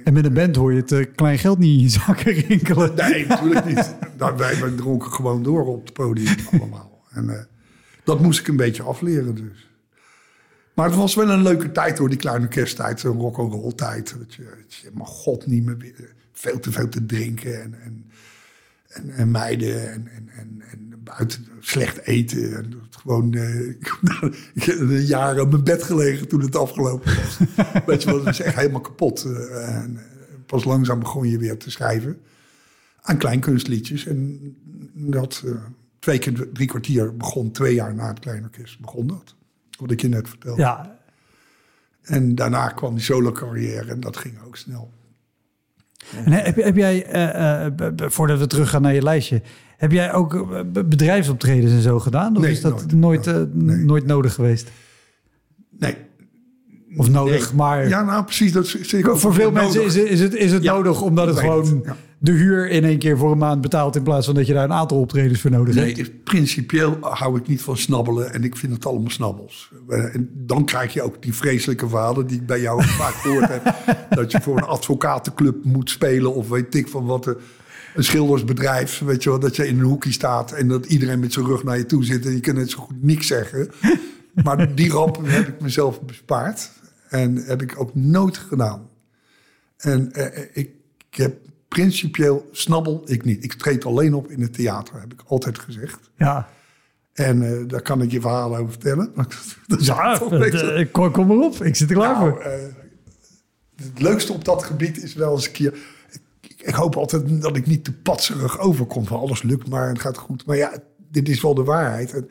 En 0.04 0.12
met 0.12 0.24
een 0.24 0.34
band 0.34 0.56
hoor 0.56 0.72
je 0.72 0.80
het 0.80 0.92
eh, 0.92 1.06
klein 1.14 1.38
geld 1.38 1.58
niet 1.58 1.76
in 1.76 1.82
je 1.82 1.88
zakken 1.88 2.32
rinkelen. 2.32 2.94
Nee, 2.94 3.26
natuurlijk 3.28 3.64
niet. 3.64 3.94
Nou, 4.18 4.36
wij 4.36 4.60
wij 4.60 4.70
dronken 4.70 5.12
gewoon 5.12 5.42
door 5.42 5.66
op 5.66 5.84
het 5.84 5.92
podium 5.92 6.36
allemaal. 6.52 7.02
En 7.10 7.30
eh, 7.30 7.44
dat 8.04 8.20
moest 8.20 8.40
ik 8.40 8.48
een 8.48 8.56
beetje 8.56 8.82
afleren 8.82 9.34
dus. 9.34 9.63
Maar 10.74 10.86
het 10.86 10.94
was 10.94 11.14
wel 11.14 11.30
een 11.30 11.42
leuke 11.42 11.72
tijd 11.72 11.98
hoor, 11.98 12.08
die 12.08 12.18
kleine 12.18 12.48
kersttijd. 12.48 13.00
Zo'n 13.00 13.18
rock'n'roll 13.20 13.72
tijd. 13.72 14.14
Dat 14.18 14.34
je, 14.34 14.42
dat 14.62 14.74
je 14.74 14.90
maar 14.92 15.06
god 15.06 15.46
niet 15.46 15.64
meer 15.64 15.78
weer- 15.78 16.14
veel 16.32 16.60
te 16.60 16.72
veel 16.72 16.88
te 16.88 17.06
drinken. 17.06 17.62
En, 17.62 17.74
en, 17.82 18.04
en, 18.88 19.10
en 19.10 19.30
meiden 19.30 19.92
en, 19.92 20.08
en, 20.08 20.28
en, 20.36 20.62
en 20.70 21.00
buiten 21.04 21.46
slecht 21.60 22.00
eten. 22.06 22.56
En 22.56 22.72
gewoon, 22.90 23.34
eh, 23.34 23.68
ik 24.54 24.62
heb 24.62 24.78
een 24.78 25.04
jaar 25.04 25.40
op 25.40 25.50
mijn 25.50 25.64
bed 25.64 25.82
gelegen 25.82 26.28
toen 26.28 26.40
het 26.40 26.56
afgelopen 26.56 27.14
was. 27.16 27.38
Weet 27.86 28.02
je 28.02 28.10
wel, 28.10 28.24
dat 28.24 28.32
is 28.32 28.40
echt 28.40 28.56
helemaal 28.56 28.80
kapot. 28.80 29.24
Eh, 29.24 29.76
en, 29.82 29.96
eh, 29.96 30.02
pas 30.46 30.64
langzaam 30.64 30.98
begon 30.98 31.28
je 31.28 31.38
weer 31.38 31.56
te 31.58 31.70
schrijven 31.70 32.18
aan 33.02 33.18
kleinkunstliedjes. 33.18 34.06
En 34.06 34.40
dat 34.92 35.42
eh, 35.46 35.52
twee 35.98 36.18
keer 36.18 36.48
drie 36.52 36.68
kwartier 36.68 37.16
begon 37.16 37.50
twee 37.50 37.74
jaar 37.74 37.94
na 37.94 38.08
het 38.08 38.18
Kleinorkest 38.18 38.80
begon 38.80 39.06
dat. 39.06 39.34
Wat 39.78 39.90
ik 39.90 40.00
je 40.00 40.08
net 40.08 40.28
vertelde. 40.28 40.60
Ja, 40.60 40.98
En 42.02 42.34
daarna 42.34 42.68
kwam 42.68 42.94
die 42.94 43.02
solo 43.04 43.32
carrière 43.32 43.90
en 43.90 44.00
dat 44.00 44.16
ging 44.16 44.34
ook 44.46 44.56
snel. 44.56 44.90
En 46.24 46.32
heb, 46.32 46.56
heb 46.56 46.76
jij, 46.76 47.06
eh, 47.06 47.66
eh, 47.66 47.72
voordat 47.96 48.38
we 48.38 48.46
teruggaan 48.46 48.82
naar 48.82 48.94
je 48.94 49.02
lijstje, 49.02 49.42
heb 49.76 49.92
jij 49.92 50.12
ook 50.12 50.34
eh, 50.34 50.60
bedrijfsoptredens 50.70 51.72
en 51.72 51.80
zo 51.80 51.98
gedaan? 52.00 52.36
Of 52.36 52.42
Nee, 52.42 52.50
is 52.50 52.60
dat 52.60 52.92
nooit. 52.92 53.24
nooit, 53.26 53.54
Nee. 53.54 53.76
nooit 53.76 54.06
nodig 54.06 54.34
geweest? 54.34 54.70
Nee. 55.78 55.96
Of 56.96 57.10
nodig, 57.10 57.46
Nee. 57.46 57.56
maar 57.56 57.88
Ja, 57.88 58.02
nou 58.04 58.24
precies. 58.24 58.52
Dat 58.52 58.74
ik 58.92 59.08
ook 59.08 59.18
voor 59.18 59.34
veel 59.34 59.50
nodig. 59.50 59.62
mensen 59.62 59.84
is, 59.84 59.94
het- 59.94 60.08
is 60.08 60.20
het, 60.20 60.34
is 60.34 60.52
het 60.52 60.62
Ja, 60.62 60.72
nodig 60.74 61.00
omdat 61.02 61.26
het 61.26 61.38
gewoon 61.38 61.80
ja. 61.84 61.96
De 62.24 62.32
huur 62.32 62.68
in 62.70 62.84
één 62.84 62.98
keer 62.98 63.18
voor 63.18 63.32
een 63.32 63.38
maand 63.38 63.60
betaalt 63.60 63.96
in 63.96 64.02
plaats 64.02 64.26
van 64.26 64.34
dat 64.34 64.46
je 64.46 64.52
daar 64.52 64.64
een 64.64 64.72
aantal 64.72 65.00
optredens 65.00 65.40
voor 65.40 65.50
nodig 65.50 65.74
Nee, 65.74 65.84
hebt. 65.86 65.98
is- 65.98 66.10
principieel 66.24 66.96
hou 67.00 67.38
ik 67.38 67.46
niet 67.48 67.62
van 67.62 67.76
snabbelen 67.76 68.32
en 68.32 68.44
ik 68.44 68.56
vind 68.56 68.72
het 68.72 68.86
allemaal 68.86 69.10
snabbels. 69.10 69.70
Eh, 69.88 70.14
En 70.14 70.30
dan 70.34 70.64
krijg 70.64 70.92
je 70.92 71.02
ook 71.02 71.22
die 71.22 71.34
vreselijke 71.34 71.88
verhalen 71.88 72.26
die 72.26 72.36
ik 72.40 72.46
bij 72.46 72.60
jou 72.60 72.82
vaak 73.02 73.14
gehoord 73.14 73.48
heb. 73.48 73.74
Dat 74.10 74.32
je 74.32 74.40
voor 74.40 74.56
een 74.56 74.62
advocatenclub 74.64 75.64
moet 75.64 75.90
spelen 75.90 76.34
of 76.34 76.48
weet 76.48 76.74
ik 76.74 76.88
van 76.88 77.04
wat. 77.04 77.26
eh, 77.26 77.34
Een 77.94 78.04
schildersbedrijf, 78.04 78.98
weet 78.98 79.22
je 79.22 79.30
wel, 79.30 79.38
dat 79.38 79.56
je 79.56 79.66
in 79.68 79.78
een 79.78 79.84
hoekje 79.84 80.12
staat 80.12 80.52
en 80.52 80.68
dat 80.68 80.86
iedereen 80.86 81.20
met 81.20 81.32
zijn 81.32 81.46
rug 81.46 81.64
naar 81.64 81.76
je 81.78 81.86
toe 81.86 82.04
zit 82.04 82.26
en 82.26 82.32
je 82.32 82.40
kunt 82.40 82.56
net 82.56 82.70
zo 82.70 82.78
goed 82.78 83.02
niks 83.02 83.26
zeggen. 83.26 83.68
Maar 84.44 84.74
die 84.74 84.90
rampen 84.90 85.24
heb 85.24 85.48
ik 85.48 85.60
mezelf 85.60 86.02
bespaard 86.02 86.70
en 87.08 87.36
heb 87.36 87.62
ik 87.62 87.80
ook 87.80 87.94
nooit 87.94 88.36
gedaan. 88.36 88.88
En 89.76 90.12
eh, 90.12 90.40
ik, 90.52 90.70
ik 91.10 91.16
heb 91.16 91.36
principieel 91.82 92.48
snabbel 92.52 93.02
ik 93.04 93.24
niet. 93.24 93.44
Ik 93.44 93.52
treed 93.52 93.84
alleen 93.84 94.14
op 94.14 94.30
in 94.30 94.40
het 94.40 94.54
theater, 94.54 95.00
heb 95.00 95.12
ik 95.12 95.22
altijd 95.26 95.58
gezegd. 95.58 96.10
Ja, 96.16 96.48
En 97.12 97.42
eh, 97.42 97.68
daar 97.68 97.82
kan 97.82 98.02
ik 98.02 98.10
je 98.10 98.20
verhalen 98.20 98.58
over 98.58 98.70
vertellen. 98.70 99.12
Dat 99.66 99.80
is 99.80 99.86
ja 99.86 100.20
eh, 100.20 100.86
kom, 100.92 101.10
kom 101.12 101.26
maar 101.26 101.36
op. 101.36 101.54
Ik 101.64 101.76
zit 101.76 101.90
er 101.90 101.96
klaar 101.96 102.14
Nou, 102.18 102.30
voor. 102.30 102.40
eh, 102.40 102.62
het 103.76 104.00
leukste 104.00 104.32
op 104.32 104.44
dat 104.44 104.62
gebied 104.62 105.02
is 105.02 105.14
wel 105.14 105.32
eens 105.32 105.46
een 105.46 105.52
keer... 105.52 105.74
Ik, 106.40 106.54
ik 106.62 106.74
hoop 106.74 106.96
altijd 106.96 107.42
dat 107.42 107.56
ik 107.56 107.66
niet 107.66 107.84
te 107.84 107.92
patserig 107.92 108.58
overkom 108.58 109.06
van 109.06 109.18
alles 109.20 109.42
lukt 109.42 109.68
maar 109.68 109.88
het 109.88 110.00
gaat 110.00 110.18
goed. 110.18 110.46
Maar 110.46 110.56
ja, 110.56 110.72
dit 111.10 111.28
is 111.28 111.40
wel 111.42 111.54
de 111.54 111.64
waarheid. 111.64 112.12
En 112.12 112.28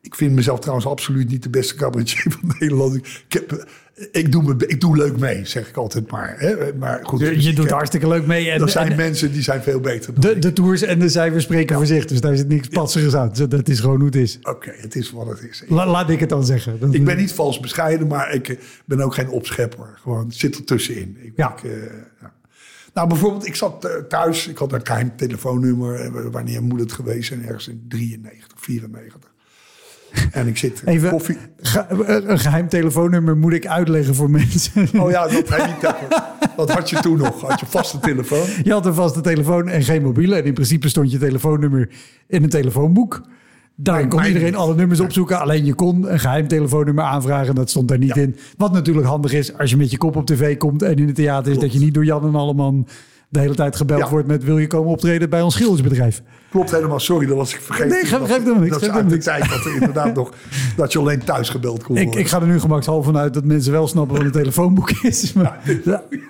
ik 0.00 0.14
vind 0.14 0.32
mezelf 0.34 0.58
trouwens 0.60 0.86
absoluut 0.86 1.28
niet 1.28 1.42
de 1.42 1.50
beste 1.50 1.74
cabaretier 1.74 2.32
van 2.40 2.54
Nederland. 2.58 2.94
Ik, 2.96 3.24
heb, 3.28 3.68
ik, 4.10 4.32
doe, 4.32 4.42
me, 4.42 4.66
ik 4.66 4.80
doe 4.80 4.96
leuk 4.96 5.18
mee, 5.18 5.44
zeg 5.46 5.68
ik 5.68 5.76
altijd 5.76 6.10
maar. 6.10 6.34
Hè? 6.38 6.74
maar 6.78 7.00
goed, 7.02 7.20
je, 7.20 7.30
dus 7.34 7.44
je 7.44 7.52
doet 7.52 7.64
heb- 7.64 7.72
hartstikke 7.74 8.08
leuk 8.08 8.26
mee. 8.26 8.50
En, 8.50 8.60
Er 8.60 8.68
zijn 8.68 8.90
en 8.90 8.96
mensen 8.96 9.32
die 9.32 9.42
zijn 9.42 9.62
veel 9.62 9.80
beter 9.80 10.12
dan 10.14 10.20
de, 10.22 10.30
ik. 10.36 10.42
de 10.42 10.52
tours 10.52 10.82
en 10.82 10.98
de 10.98 11.08
cijfers 11.08 11.44
spreken 11.44 11.76
voor 11.76 11.86
zich. 11.86 12.04
Dus 12.04 12.20
daar 12.20 12.36
zit 12.36 12.48
niks 12.48 12.68
patsigers 12.68 13.14
aan. 13.14 13.28
Dus 13.32 13.48
Dat 13.48 13.68
is 13.68 13.80
gewoon 13.80 13.96
hoe 13.96 14.06
het 14.06 14.14
is. 14.16 14.38
Oké, 14.42 14.72
het 14.76 14.94
is 14.96 15.10
wat 15.10 15.26
het 15.28 15.42
is. 15.50 15.64
La- 15.68 15.86
laat 15.86 16.10
ik 16.10 16.20
het 16.20 16.28
dan 16.28 16.44
zeggen. 16.44 16.80
Dat- 16.80 16.94
Ik 16.94 17.04
ben 17.04 17.16
niet 17.16 17.32
vals 17.32 17.60
bescheiden, 17.60 18.06
maar 18.06 18.32
ik 18.34 18.48
eh, 18.48 18.56
ben 18.84 19.00
ook 19.00 19.14
geen 19.14 19.28
opschepper. 19.28 19.86
Gewoon 20.02 20.24
het 20.26 20.34
zit 20.34 20.54
er 20.56 20.64
tussenin. 20.64 21.16
Ik, 21.20 21.32
Ja. 21.36 21.52
ik, 21.56 21.62
eh, 21.64 21.70
ja. 22.20 22.32
Nou, 22.94 23.08
bijvoorbeeld, 23.08 23.46
ik 23.46 23.54
zat 23.54 23.84
eh, 23.84 23.94
thuis. 24.08 24.48
Ik 24.48 24.56
had 24.58 24.72
een 24.72 24.86
geheim 24.86 25.16
telefoonnummer. 25.16 26.30
Wanneer 26.30 26.62
moet 26.62 26.80
het 26.80 26.92
geweest 26.92 27.28
zijn? 27.28 27.44
Ergens 27.44 27.68
in 27.68 27.84
93, 27.88 28.58
94. 28.60 29.30
En 30.32 30.46
ik 30.46 30.58
zit 30.58 30.82
Even 30.84 31.10
koffie. 31.10 31.36
ge- 31.60 31.86
een 32.26 32.38
geheim 32.38 32.68
telefoonnummer 32.68 33.36
moet 33.36 33.52
ik 33.52 33.66
uitleggen 33.66 34.14
voor 34.14 34.30
mensen. 34.30 34.88
Oh 35.00 35.10
ja, 35.10 35.28
dat, 35.28 35.48
hij 35.48 35.66
niet 35.66 35.82
hebben. 35.82 36.22
dat 36.56 36.72
had 36.72 36.90
je 36.90 37.00
toen 37.00 37.18
nog. 37.18 37.40
Had 37.40 37.60
je 37.60 37.66
vaste 37.66 37.98
telefoon. 37.98 38.46
Je 38.62 38.72
had 38.72 38.86
een 38.86 38.94
vaste 38.94 39.20
telefoon 39.20 39.68
en 39.68 39.82
geen 39.82 40.02
mobiele. 40.02 40.34
En 40.36 40.44
in 40.44 40.54
principe 40.54 40.88
stond 40.88 41.10
je 41.12 41.18
telefoonnummer 41.18 41.88
in 42.26 42.42
een 42.42 42.48
telefoonboek. 42.48 43.22
Daarin 43.76 44.08
kon 44.08 44.24
iedereen 44.24 44.46
niet. 44.46 44.56
alle 44.56 44.74
nummers 44.74 45.00
opzoeken. 45.00 45.40
Alleen 45.40 45.64
je 45.64 45.74
kon 45.74 46.12
een 46.12 46.20
geheim 46.20 46.48
telefoonnummer 46.48 47.04
aanvragen. 47.04 47.54
Dat 47.54 47.70
stond 47.70 47.88
daar 47.88 47.98
niet 47.98 48.16
in. 48.16 48.36
Wat 48.56 48.72
natuurlijk 48.72 49.06
handig 49.06 49.32
is 49.32 49.58
als 49.58 49.70
je 49.70 49.76
met 49.76 49.90
je 49.90 49.96
kop 49.98 50.16
op 50.16 50.26
tv 50.26 50.56
komt 50.56 50.82
en 50.82 50.96
in 50.96 51.06
het 51.06 51.14
theater 51.14 51.52
is. 51.52 51.58
Klopt. 51.58 51.60
Dat 51.72 51.72
je 51.80 51.84
niet 51.84 51.94
door 51.94 52.04
Jan 52.04 52.26
en 52.26 52.34
Alleman 52.34 52.86
de 53.32 53.40
hele 53.40 53.54
tijd 53.54 53.76
gebeld 53.76 54.00
Ja. 54.00 54.08
wordt 54.08 54.26
met 54.26 54.44
wil 54.44 54.58
je 54.58 54.66
komen 54.66 54.90
optreden 54.90 55.30
bij 55.30 55.42
ons 55.42 55.54
schildersbedrijf. 55.54 56.22
Klopt 56.50 56.70
helemaal, 56.70 57.00
sorry, 57.00 57.26
dat 57.26 57.36
was 57.36 57.54
ik 57.54 57.60
vergeten. 57.60 57.88
Nee, 57.88 58.04
geef- 58.04 58.26
helemaal 58.28 58.60
niks, 58.60 58.72
Dat 58.72 58.82
is 58.82 58.88
uit 58.88 59.08
de 59.10 59.18
tijd 59.18 59.48
dat 59.48 59.64
er 59.64 59.72
inderdaad 59.74 60.14
nog... 60.20 60.32
dat 60.76 60.92
je 60.92 60.98
alleen 60.98 61.24
thuis 61.24 61.48
gebeld 61.48 61.82
kon 61.82 61.96
Ik, 61.96 62.02
worden. 62.04 62.20
ik 62.20 62.28
ga 62.28 62.40
er 62.40 62.46
nu 62.46 62.60
gemakshalve 62.60 63.04
vanuit 63.06 63.34
dat 63.34 63.44
mensen 63.44 63.72
wel 63.72 63.88
snappen 63.88 64.16
wat 64.16 64.24
een 64.24 64.32
telefoonboek 64.32 64.90
is. 65.02 65.32
Maar 65.32 65.60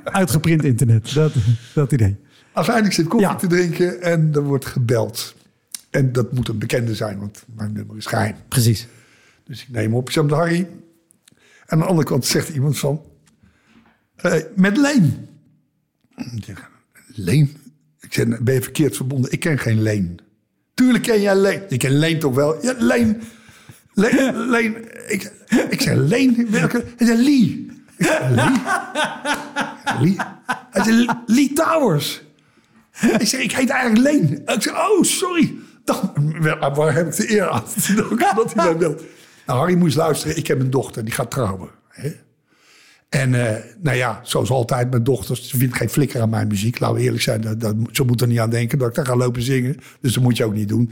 uitgeprint 0.04 0.64
internet, 0.64 1.14
dat, 1.14 1.32
dat 1.74 1.92
idee. 1.92 2.16
Uiteindelijk 2.52 2.94
zit 2.94 3.06
koffie 3.06 3.28
Ja. 3.28 3.34
te 3.34 3.46
drinken 3.46 4.02
en 4.02 4.30
er 4.34 4.42
wordt 4.42 4.66
gebeld. 4.66 5.34
En 5.90 6.12
dat 6.12 6.32
moet 6.32 6.48
een 6.48 6.58
bekende 6.58 6.94
zijn, 6.94 7.18
want 7.18 7.44
mijn 7.56 7.72
nummer 7.72 7.96
is 7.96 8.06
geheim. 8.06 8.34
Precies. 8.48 8.86
Dus 9.44 9.62
ik 9.62 9.68
neem 9.70 9.94
op, 9.94 10.06
ik 10.08 10.12
zeg, 10.14 10.30
Harry. 10.30 10.56
En 10.58 10.68
aan 11.66 11.78
de 11.78 11.84
andere 11.84 12.06
kant 12.08 12.26
zegt 12.26 12.48
iemand 12.48 12.78
van... 12.78 13.00
eh, 14.16 14.34
met 14.56 14.76
Leen. 14.76 15.28
Ik 16.16 16.70
Leen? 17.14 17.56
Ik 18.00 18.12
zeg, 18.12 18.40
ben 18.40 18.54
je 18.54 18.62
verkeerd 18.62 18.96
verbonden? 18.96 19.32
Ik 19.32 19.40
ken 19.40 19.58
geen 19.58 19.82
Leen. 19.82 20.18
Tuurlijk 20.74 21.04
ken 21.04 21.20
jij 21.20 21.36
Leen. 21.36 21.62
Ik 21.68 21.78
ken 21.78 21.98
Leen 21.98 22.18
toch 22.18 22.34
wel? 22.34 22.64
Ja, 22.64 22.74
Leen. 22.78 23.22
Leen. 23.94 24.76
Ik, 25.70 25.80
zeg, 25.80 25.96
Leen? 25.96 26.50
Welke? 26.50 26.84
Hij 26.96 27.06
zei, 27.06 27.22
Lee. 27.22 27.70
Lee? 28.30 28.62
Lee? 30.00 30.16
Hij 30.70 30.84
zei, 30.84 31.08
Lee 31.26 31.52
Towers. 31.52 32.22
Ik 33.18 33.26
zeg, 33.26 33.40
ik 33.40 33.52
heet 33.52 33.68
eigenlijk 33.68 34.10
Leen. 34.10 34.42
Ik 34.46 34.62
zeg, 34.62 34.74
oh, 34.74 35.02
sorry. 35.02 35.54
Dan, 35.84 36.12
waar 36.74 36.94
heb 36.94 37.06
ik 37.06 37.16
de 37.16 37.32
eer 37.32 37.48
aan? 37.48 37.64
Dat 38.34 38.54
hij 38.54 38.64
mij 38.64 38.76
belt. 38.76 39.02
Nou, 39.46 39.58
Harry 39.58 39.74
moest 39.74 39.96
luisteren. 39.96 40.36
Ik 40.36 40.46
heb 40.46 40.60
een 40.60 40.70
dochter, 40.70 41.04
die 41.04 41.14
gaat 41.14 41.30
trouwen. 41.30 41.70
En 43.12 43.34
eh, 43.34 43.62
nou 43.82 43.96
ja, 43.96 44.20
zoals 44.22 44.50
altijd 44.50 44.90
met 44.90 45.04
dochters, 45.04 45.48
ze 45.48 45.56
vindt 45.56 45.76
geen 45.76 45.88
flikker 45.88 46.20
aan 46.20 46.30
mijn 46.30 46.48
muziek. 46.48 46.78
Laten 46.78 46.96
we 46.96 47.02
eerlijk 47.02 47.22
zijn, 47.22 47.40
dat, 47.40 47.60
dat, 47.60 47.74
ze 47.90 48.04
moet 48.04 48.20
er 48.20 48.26
niet 48.26 48.38
aan 48.38 48.50
denken 48.50 48.78
dat 48.78 48.88
ik 48.88 48.94
daar 48.94 49.06
ga 49.06 49.16
lopen 49.16 49.42
zingen. 49.42 49.76
Dus 50.00 50.12
dat 50.12 50.22
moet 50.22 50.36
je 50.36 50.44
ook 50.44 50.54
niet 50.54 50.68
doen. 50.68 50.90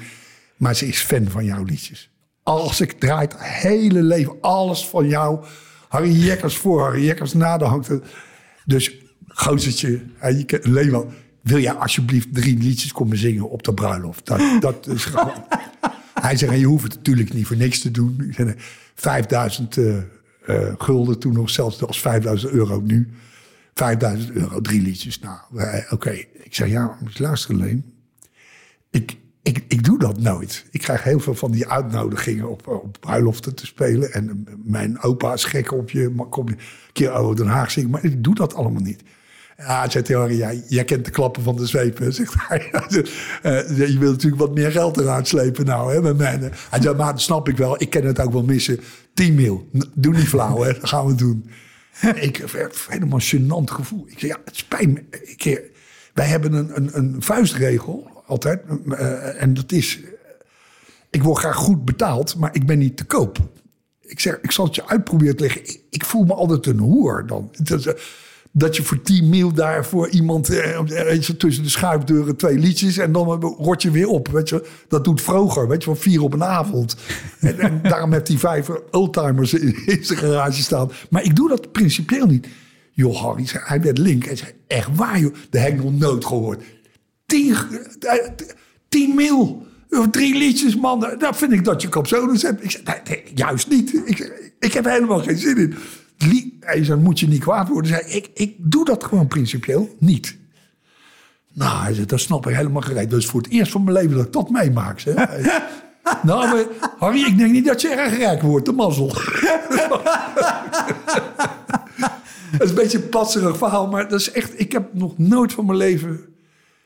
Maar 0.57 0.77
ze 0.77 0.87
is 0.87 1.01
fan 1.01 1.29
van 1.29 1.45
jouw 1.45 1.65
liedjes. 1.65 2.11
Als 2.43 2.81
ik 2.81 2.93
draai 2.93 3.21
het 3.21 3.35
hele 3.39 4.03
leven, 4.03 4.35
alles 4.41 4.87
van 4.87 5.09
jou. 5.09 5.45
Harry 5.89 6.13
Jekkers 6.13 6.57
voor, 6.57 6.83
Harry 6.83 7.05
Jekkers 7.05 7.33
na, 7.33 7.59
dan 7.59 7.69
hangt 7.69 7.89
het. 7.89 8.05
Dus 8.65 8.97
gozertje, 9.27 10.01
wel. 10.63 11.13
Wil 11.41 11.59
jij 11.59 11.73
alsjeblieft 11.73 12.35
drie 12.35 12.59
liedjes 12.59 12.93
komen 12.93 13.17
zingen 13.17 13.51
op 13.51 13.63
de 13.63 13.75
bruiloft? 13.75 14.27
Dat, 14.27 14.41
dat 14.61 14.87
is 14.87 15.05
gewoon... 15.05 15.45
Hij 16.15 16.37
zegt, 16.37 16.59
je 16.59 16.65
hoeft 16.65 16.83
het 16.83 16.95
natuurlijk 16.95 17.35
niet 17.35 17.47
voor 17.47 17.57
niks 17.57 17.81
te 17.81 17.91
doen. 17.91 18.25
Ik 18.29 18.35
zei, 18.35 18.55
5000 18.95 19.77
eh, 19.77 19.97
eh, 20.47 20.75
gulden 20.79 21.19
toen 21.19 21.33
nog, 21.33 21.51
zelfs 21.51 21.83
als 21.83 22.01
5000 22.01 22.53
euro 22.53 22.81
nu. 22.81 23.09
5000 23.75 24.31
euro, 24.31 24.61
drie 24.61 24.83
liedjes. 24.83 25.19
Nou, 25.19 25.39
eh, 25.57 25.93
oké. 25.93 26.11
Ik 26.33 26.55
zei, 26.55 26.71
ja, 26.71 26.97
moet 27.01 27.17
je 27.17 27.23
luisteren, 27.23 27.57
Leen. 27.57 27.85
Ik, 28.91 29.17
ik, 29.43 29.65
ik 29.69 29.85
doe 29.85 29.99
dat 29.99 30.19
nooit. 30.19 30.67
Ik 30.71 30.81
krijg 30.81 31.03
heel 31.03 31.21
veel 31.21 31.35
van 31.35 31.51
die 31.51 31.69
uitnodigingen 31.69 32.51
op, 32.51 32.67
op 32.67 32.97
bruiloften 33.01 33.55
te 33.55 33.67
spelen. 33.67 34.13
En 34.13 34.29
eh, 34.29 34.55
mijn 34.65 35.03
opa 35.03 35.33
is 35.33 35.45
gek 35.45 35.73
op 35.73 35.91
je. 35.91 36.15
Kom 36.29 36.49
je 36.49 36.55
een 36.55 36.61
keer 36.93 37.13
over 37.13 37.37
Den 37.37 37.47
Haag 37.47 37.71
zingen. 37.71 37.91
Maar 37.91 38.05
ik 38.05 38.25
doe 38.25 38.35
dat 38.35 38.55
allemaal 38.55 38.83
niet. 38.83 39.03
Ja, 39.67 39.87
hij, 39.91 40.17
Harry, 40.17 40.63
jij, 40.69 40.85
kent 40.85 41.05
de 41.05 41.11
klappen 41.11 41.43
van 41.43 41.57
de 41.57 41.67
zweep, 41.67 42.01
zegt, 42.09 42.35
eh, 42.49 43.79
je 43.79 43.97
wilt 43.99 44.13
natuurlijk 44.13 44.43
wat 44.43 44.55
meer 44.55 44.71
geld 44.71 44.97
eruit 44.97 45.29
slepen 45.29 45.67
nou, 45.67 45.93
hè, 45.95 46.03
met 46.03 46.17
mij. 46.17 46.51
Zei, 46.81 46.95
maar 46.95 47.13
dat 47.13 47.21
snap 47.21 47.49
ik 47.49 47.57
wel. 47.57 47.83
Ik 47.83 47.91
ken 47.91 48.05
het 48.05 48.21
ook 48.21 48.33
wel 48.33 48.43
missen. 48.43 48.81
10 49.15 49.35
mil. 49.35 49.69
Doe 49.95 50.13
niet 50.13 50.29
flauw, 50.29 50.63
hè. 50.63 50.73
Dat 50.73 50.89
gaan 50.89 51.07
we 51.07 51.15
doen. 51.15 51.51
ik 52.21 52.39
een 52.39 52.71
helemaal 52.89 53.21
gênant 53.21 53.71
gevoel. 53.73 54.05
Ik 54.09 54.19
zei, 54.19 54.33
ja, 54.33 54.39
het 54.45 54.57
spijt 54.57 54.89
me. 54.89 55.05
Eh, 55.37 55.57
wij 56.15 56.27
hebben 56.27 56.53
een, 56.53 56.77
een, 56.77 56.91
een 56.93 57.23
vuistregel, 57.23 58.23
altijd. 58.27 58.63
eh, 58.89 59.43
en 59.43 59.55
dat 59.55 59.73
is, 59.73 60.01
eh, 60.03 60.09
ik 61.11 61.23
word 61.23 61.39
graag 61.39 61.57
goed 61.57 61.85
betaald, 61.85 62.37
maar 62.37 62.55
ik 62.55 62.67
ben 62.67 62.79
niet 62.79 62.97
te 62.97 63.05
koop. 63.05 63.39
Ik 64.01 64.21
zeg, 64.21 64.39
ik 64.43 64.51
zal 64.51 64.65
het 64.65 64.75
je 64.75 64.89
uitproberen 64.89 65.37
te 65.37 65.43
leggen. 65.43 65.63
Ik, 65.91 66.05
voel 66.05 66.25
me 66.25 66.35
altijd 66.35 66.67
een 66.67 66.79
hoer 66.79 67.27
dan. 67.27 67.51
Dat, 67.63 67.87
eh, 67.87 67.95
dat 68.53 68.77
je 68.77 68.83
voor 68.83 69.03
10 69.03 69.29
mil 69.29 69.53
daar 69.53 69.87
voor 69.87 70.09
iemand 70.09 70.49
eh, 70.49 71.21
je, 71.21 71.37
tussen 71.37 71.63
de 71.63 71.69
schuifdeuren 71.69 72.37
twee 72.37 72.59
liedjes 72.59 72.97
en 72.97 73.13
dan 73.13 73.43
rot 73.43 73.83
je 73.83 73.91
weer 73.91 74.09
op. 74.09 74.29
Weet 74.29 74.49
je. 74.49 74.67
Dat 74.89 75.05
doet 75.05 75.21
Vroger, 75.21 75.69
weet 75.69 75.83
je, 75.83 75.85
van 75.85 75.97
vier 75.97 76.23
op 76.23 76.33
een 76.33 76.45
avond. 76.45 76.97
En, 77.41 77.59
en 77.59 77.81
daarom 77.91 78.13
heeft 78.13 78.29
hij 78.29 78.39
vijf 78.39 78.69
oldtimers 78.91 79.55
in, 79.55 79.87
in 79.87 80.05
zijn 80.05 80.19
garage 80.19 80.63
staan. 80.63 80.91
Maar 81.11 81.25
ik 81.25 81.37
doe 81.37 81.49
dat 81.49 81.73
principieel 81.73 82.27
niet. 82.27 82.47
Joh, 82.91 83.17
Harry, 83.17 83.47
zei, 83.47 83.63
hij 83.67 83.81
werd 83.81 83.99
link. 83.99 84.25
Hij 84.25 84.37
zei, 84.37 84.51
echt 84.67 84.89
waar 84.95 85.21
joh, 85.21 85.35
dat 85.51 85.63
heb 85.63 85.73
ik 85.73 85.83
nog 85.83 85.99
nooit 85.99 86.25
gehoord. 86.25 86.63
10 87.27 87.57
eh, 88.01 88.29
10 88.89 89.15
mil. 89.15 89.69
Of 89.91 90.07
Drie 90.11 90.39
liedjes, 90.39 90.77
man. 90.77 91.01
Dat 91.19 91.37
vind 91.37 91.53
ik 91.53 91.65
dat 91.65 91.83
je 91.83 91.89
capsules 91.89 92.43
hebt. 92.43 92.65
Ik 92.65 92.81
nee, 92.85 92.97
nee, 93.05 93.23
juist 93.35 93.69
niet. 93.69 94.03
Ik, 94.05 94.51
ik 94.59 94.73
heb 94.73 94.85
helemaal 94.85 95.19
geen 95.19 95.39
zin 95.39 95.57
in. 95.57 95.75
Hij 96.61 96.85
zei, 96.85 97.01
moet 97.01 97.21
je 97.21 97.29
niet 97.29 97.41
kwaad 97.41 97.69
worden. 97.69 97.91
Zei, 97.91 98.03
ik, 98.03 98.31
ik 98.35 98.55
doe 98.59 98.85
dat 98.85 99.05
gewoon 99.05 99.27
principieel 99.27 99.97
niet. 99.99 100.39
Nou, 101.53 101.83
hij 101.83 101.95
zei, 101.95 102.07
dat 102.07 102.21
snap 102.21 102.47
ik 102.47 102.55
helemaal 102.55 102.83
gereed. 102.83 103.11
Dus 103.11 103.27
voor 103.27 103.41
het 103.41 103.51
eerst 103.51 103.73
van 103.73 103.85
mijn 103.85 103.97
leven 103.97 104.17
dat 104.17 104.27
ik 104.27 104.33
dat 104.33 104.51
meemaak. 104.51 105.01
Zei, 105.01 105.17
nou, 106.23 106.49
maar, 106.49 106.65
Harry, 106.99 107.25
ik 107.25 107.39
denk 107.39 107.53
niet 107.53 107.67
dat 107.67 107.81
je 107.81 107.89
erg 107.89 108.17
rijk 108.17 108.43
wordt. 108.43 108.67
De 108.67 108.73
mazzel. 108.73 109.13
Dat 112.51 112.63
is 112.63 112.69
een 112.69 112.75
beetje 112.75 112.99
een 112.99 113.09
passerig 113.09 113.57
verhaal. 113.57 113.89
Maar 113.89 114.09
dat 114.09 114.21
is 114.21 114.31
echt, 114.31 114.61
ik 114.61 114.73
heb 114.73 114.95
nog 114.95 115.19
nooit 115.19 115.53
van 115.53 115.67
mijn 115.67 115.79
leven... 115.79 116.21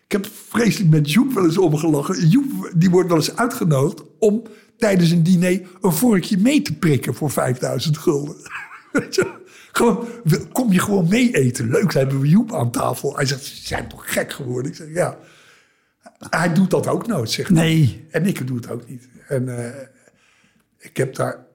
Ik 0.07 0.13
heb 0.13 0.27
vreselijk 0.49 0.91
met 0.91 1.13
Joep 1.13 1.33
wel 1.33 1.45
eens 1.45 1.59
omgelachen. 1.59 2.29
Joep 2.29 2.73
die 2.77 2.91
wordt 2.91 3.09
wel 3.09 3.17
eens 3.17 3.37
uitgenodigd 3.37 4.03
om 4.19 4.43
tijdens 4.77 5.11
een 5.11 5.23
diner 5.23 5.61
een 5.81 5.93
vorkje 5.93 6.39
mee 6.39 6.63
te 6.63 6.75
prikken 6.75 7.15
voor 7.15 7.31
5000 7.31 7.99
gulden. 7.99 8.37
Gewoon, 9.73 10.09
kom 10.53 10.73
je 10.73 10.79
gewoon 10.81 11.09
mee 11.09 11.37
eten? 11.37 11.71
Leuk, 11.71 11.93
hebben 11.93 12.21
we 12.21 12.29
Joep 12.29 12.55
aan 12.55 12.71
tafel. 12.71 13.17
Hij 13.17 13.27
zegt, 13.27 13.45
ze 13.45 13.67
zijn 13.67 13.89
toch 13.89 14.13
gek 14.13 14.33
geworden? 14.33 14.71
Ik 14.71 14.77
zeg, 14.77 14.89
ja. 14.93 15.19
Hij 16.31 16.55
doet 16.55 16.71
dat 16.71 16.87
ook 16.87 17.07
nooit, 17.07 17.31
zegt. 17.31 17.51
Nee. 17.51 18.07
En 18.11 18.27
ik 18.27 18.47
doe 18.47 18.57
het 18.57 18.71
ook 18.71 18.89
niet. 18.89 19.09
En 19.29 19.59
eh, 19.59 19.87
ik 20.79 20.97
heb 20.97 21.15
daar... 21.15 21.47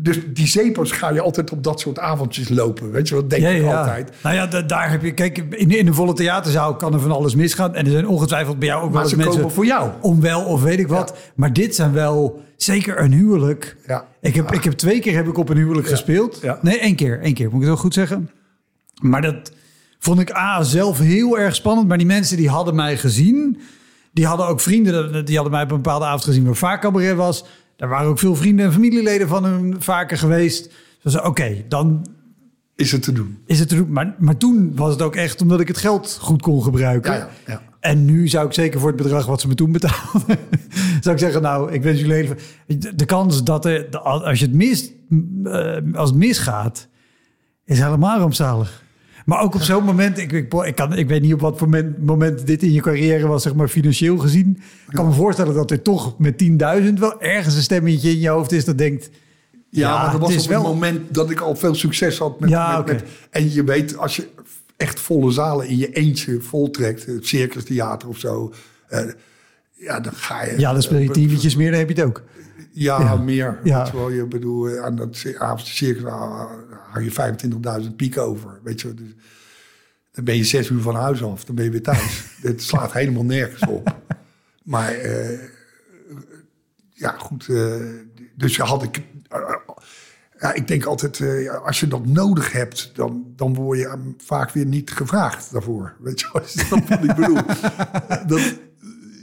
Dus 0.00 0.18
die 0.32 0.46
zeepers 0.46 0.90
ga 0.90 1.10
je 1.10 1.20
altijd 1.20 1.52
op 1.52 1.62
dat 1.64 1.80
soort 1.80 1.98
avondjes 1.98 2.48
lopen. 2.48 2.90
Weet 2.90 3.08
je 3.08 3.14
wat 3.14 3.30
denk 3.30 3.42
Ja, 3.42 3.48
ik 3.48 3.62
ja. 3.62 3.78
altijd. 3.78 4.12
Nou 4.22 4.34
ja, 4.34 4.46
da- 4.46 4.62
daar 4.62 4.90
heb 4.90 5.02
je. 5.02 5.12
Kijk, 5.14 5.38
in, 5.38 5.70
in 5.70 5.86
een 5.86 5.94
volle 5.94 6.12
theaterzaal 6.12 6.76
kan 6.76 6.94
er 6.94 7.00
van 7.00 7.10
alles 7.12 7.34
misgaan. 7.34 7.74
En 7.74 7.84
er 7.84 7.90
zijn 7.90 8.06
ongetwijfeld 8.08 8.58
bij 8.58 8.68
jou 8.68 8.78
ook 8.82 8.84
Maar 8.84 8.92
wel 8.94 9.02
eens 9.02 9.10
ze 9.10 9.16
mensen. 9.16 9.36
komen 9.36 9.50
voor 9.54 9.66
jou. 9.66 9.90
Onwel 10.00 10.44
of 10.44 10.62
weet 10.62 10.78
ik 10.78 10.88
wat. 10.88 11.16
Maar 11.34 11.52
dit 11.52 11.74
zijn 11.74 11.92
wel 11.92 12.42
zeker 12.56 13.00
een 13.00 13.12
huwelijk. 13.12 13.76
Ja. 13.86 14.04
Ik, 14.20 14.34
heb, 14.34 14.52
ik 14.52 14.64
heb 14.64 14.72
twee 14.72 15.00
keer 15.00 15.16
heb 15.16 15.26
ik 15.28 15.38
op 15.38 15.48
een 15.48 15.56
huwelijk 15.56 15.88
gespeeld. 15.88 16.38
Ja. 16.42 16.58
Nee, 16.62 16.78
één 16.78 16.94
keer. 16.96 17.20
één 17.20 17.34
keer, 17.34 17.44
moet 17.44 17.54
ik 17.54 17.60
het 17.60 17.68
wel 17.68 17.76
goed 17.76 17.94
zeggen. 17.94 18.30
Maar 19.00 19.22
dat 19.22 19.52
vond 19.98 20.20
ik 20.20 20.34
A, 20.36 20.62
zelf 20.62 20.98
heel 20.98 21.38
erg 21.38 21.54
spannend. 21.54 21.88
Maar 21.88 21.98
die 21.98 22.06
mensen 22.06 22.36
die 22.36 22.48
hadden 22.48 22.74
mij 22.74 22.96
gezien. 22.96 23.60
Die 24.12 24.26
hadden 24.26 24.46
ook 24.46 24.60
vrienden. 24.60 25.24
Die 25.24 25.34
hadden 25.34 25.52
mij 25.54 25.62
op 25.62 25.70
een 25.70 25.76
bepaalde 25.82 26.04
avond 26.04 26.24
gezien 26.24 26.44
waar 26.44 26.54
vaak 26.54 26.80
cabaret 26.80 27.16
was. 27.16 27.44
Daar 27.78 27.88
waren 27.88 28.08
ook 28.08 28.18
veel 28.18 28.36
vrienden 28.36 28.66
en 28.66 28.72
familieleden 28.72 29.28
van 29.28 29.44
hun 29.44 29.76
vaker 29.78 30.18
geweest. 30.18 30.70
Dus 31.02 31.20
oké, 31.20 31.64
dan 31.68 32.06
is 32.76 32.92
het 32.92 33.02
te 33.02 33.12
doen. 33.12 33.38
is 33.46 33.58
het 33.58 33.68
te 33.68 33.74
doen. 33.76 33.92
Maar, 33.92 34.14
maar 34.18 34.36
toen 34.36 34.72
was 34.76 34.92
het 34.92 35.02
ook 35.02 35.14
echt 35.16 35.40
omdat 35.42 35.60
ik 35.60 35.68
het 35.68 35.76
geld 35.76 36.18
goed 36.20 36.42
kon 36.42 36.62
gebruiken. 36.62 37.12
Ja, 37.12 37.18
ja, 37.18 37.28
ja. 37.46 37.62
En 37.80 38.04
nu 38.04 38.28
zou 38.28 38.46
ik 38.46 38.52
zeker 38.52 38.80
voor 38.80 38.88
het 38.88 38.96
bedrag 39.02 39.26
wat 39.26 39.40
ze 39.40 39.48
me 39.48 39.54
toen 39.54 39.72
betaalden, 39.72 40.36
zou 41.00 41.14
ik 41.14 41.20
zeggen, 41.20 41.42
nou, 41.42 41.72
ik 41.72 41.82
wens 41.82 42.00
jullie 42.00 42.14
even. 42.14 42.36
De, 42.66 42.94
de 42.94 43.04
kans 43.04 43.44
dat 43.44 43.64
er, 43.64 43.90
de- 43.90 43.98
als 44.00 44.38
je 44.38 44.44
het 44.46 44.54
mist, 44.54 44.92
eh, 45.44 45.76
als 45.94 46.08
het 46.10 46.18
misgaat, 46.18 46.88
is 47.64 47.78
helemaal 47.80 48.18
rampzalig. 48.18 48.82
Maar 49.28 49.40
ook 49.42 49.54
op 49.54 49.62
zo'n 49.62 49.84
moment, 49.84 50.18
ik, 50.18 50.32
ik, 50.32 50.54
ik, 50.54 50.74
kan, 50.74 50.96
ik 50.96 51.08
weet 51.08 51.22
niet 51.22 51.32
op 51.32 51.40
wat 51.40 51.58
voor 51.58 51.68
moment, 51.68 52.04
moment 52.06 52.46
dit 52.46 52.62
in 52.62 52.72
je 52.72 52.80
carrière 52.80 53.26
was, 53.26 53.42
zeg 53.42 53.54
maar 53.54 53.68
financieel 53.68 54.18
gezien. 54.18 54.58
Ik 54.88 54.94
kan 54.94 55.06
me 55.06 55.12
voorstellen 55.12 55.54
dat 55.54 55.70
er 55.70 55.82
toch 55.82 56.18
met 56.18 56.42
10.000 56.88 56.92
wel 56.98 57.20
ergens 57.22 57.54
een 57.54 57.62
stemmetje 57.62 58.10
in 58.10 58.18
je 58.18 58.28
hoofd 58.28 58.52
is 58.52 58.64
dat 58.64 58.78
denkt, 58.78 59.10
Ja, 59.70 59.88
Ja, 59.88 60.02
maar 60.02 60.10
dat 60.12 60.20
was 60.20 60.20
het 60.20 60.22
op 60.22 60.28
is 60.30 60.36
het 60.36 60.46
wel- 60.62 60.62
moment 60.74 61.14
dat 61.14 61.30
ik 61.30 61.40
al 61.40 61.54
veel 61.56 61.74
succes 61.74 62.18
had. 62.18 62.40
Met, 62.40 62.50
Ja, 62.50 62.82
met, 62.86 63.02
en 63.30 63.52
je 63.52 63.64
weet, 63.64 63.96
als 63.96 64.16
je 64.16 64.28
echt 64.76 65.00
volle 65.00 65.30
zalen 65.30 65.68
in 65.68 65.76
je 65.76 65.92
eentje 65.92 66.40
voltrekt, 66.40 67.06
het 67.06 67.26
Circus 67.26 67.64
Theater 67.64 68.08
of 68.08 68.18
zo, 68.18 68.52
eh, 68.88 69.00
ja, 69.72 70.00
dan 70.00 70.12
ga 70.12 70.44
je... 70.44 70.58
ja, 70.58 70.72
dan 70.72 70.82
speel 70.82 70.98
je 70.98 71.10
tien 71.10 71.28
liedjes 71.28 71.56
meer, 71.56 71.70
dan 71.70 71.78
heb 71.78 71.88
je 71.88 71.94
het 71.94 72.04
ook. 72.04 72.22
Ja, 72.72 73.00
Ja. 73.00 73.16
meer. 73.16 73.60
Ja. 73.64 73.90
Weet 73.92 74.14
je 74.16 74.26
bedoel, 74.26 74.68
eh, 74.68 74.82
aan 74.82 74.96
dat 74.96 75.24
avondje 75.38 75.74
circus 75.74 76.02
hou 76.02 77.04
je 77.04 77.10
25.000 77.10 77.96
piek 77.96 78.18
over. 78.18 78.60
Weet 78.62 78.80
je, 78.80 78.94
dus, 78.94 79.14
dan 80.12 80.24
ben 80.24 80.36
je 80.36 80.44
zes 80.44 80.68
uur 80.68 80.80
van 80.80 80.94
huis 80.94 81.22
af, 81.22 81.44
dan 81.44 81.54
ben 81.54 81.64
je 81.64 81.70
weer 81.70 81.82
thuis. 81.82 82.24
Het 82.42 82.62
slaat 82.62 82.92
helemaal 82.92 83.24
nergens 83.24 83.66
op. 83.66 83.96
Maar 84.62 84.92
eh, 84.92 85.38
ja, 86.90 87.10
goed. 87.18 87.48
eh, 87.48 87.74
dus 88.34 88.58
had 88.58 88.82
ik. 88.82 89.02
ja, 90.40 90.52
ik 90.54 90.68
denk 90.68 90.84
altijd, 90.84 91.22
als 91.64 91.80
je 91.80 91.88
dat 91.88 92.06
nodig 92.06 92.52
hebt, 92.52 92.90
dan, 92.94 93.32
dan 93.36 93.54
word 93.54 93.78
je 93.78 94.14
vaak 94.18 94.50
weer 94.50 94.66
niet 94.66 94.90
gevraagd 94.90 95.52
daarvoor. 95.52 95.94
Weet 96.00 96.20
je 96.20 96.28
wat 96.32 96.54
ik 97.02 97.14
bedoel? 97.14 97.38
dat, 98.26 98.58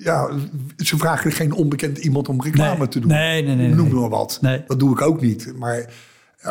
ja, 0.06 0.30
ze 0.78 0.98
vragen 0.98 1.32
geen 1.32 1.52
onbekend 1.54 1.98
iemand 1.98 2.30
om 2.30 2.42
reclame 2.42 2.78
Nee, 2.78 2.88
te 2.88 3.00
doen. 3.00 3.10
nee, 3.10 3.44
nee, 3.44 3.56
nee, 3.56 3.74
Noem 3.74 3.94
maar 3.94 4.10
wat. 4.10 4.38
Nee. 4.42 4.64
Dat 4.68 4.80
doe 4.80 4.92
ik 4.92 5.02
ook 5.02 5.22
niet. 5.22 5.54
Maar 5.58 5.94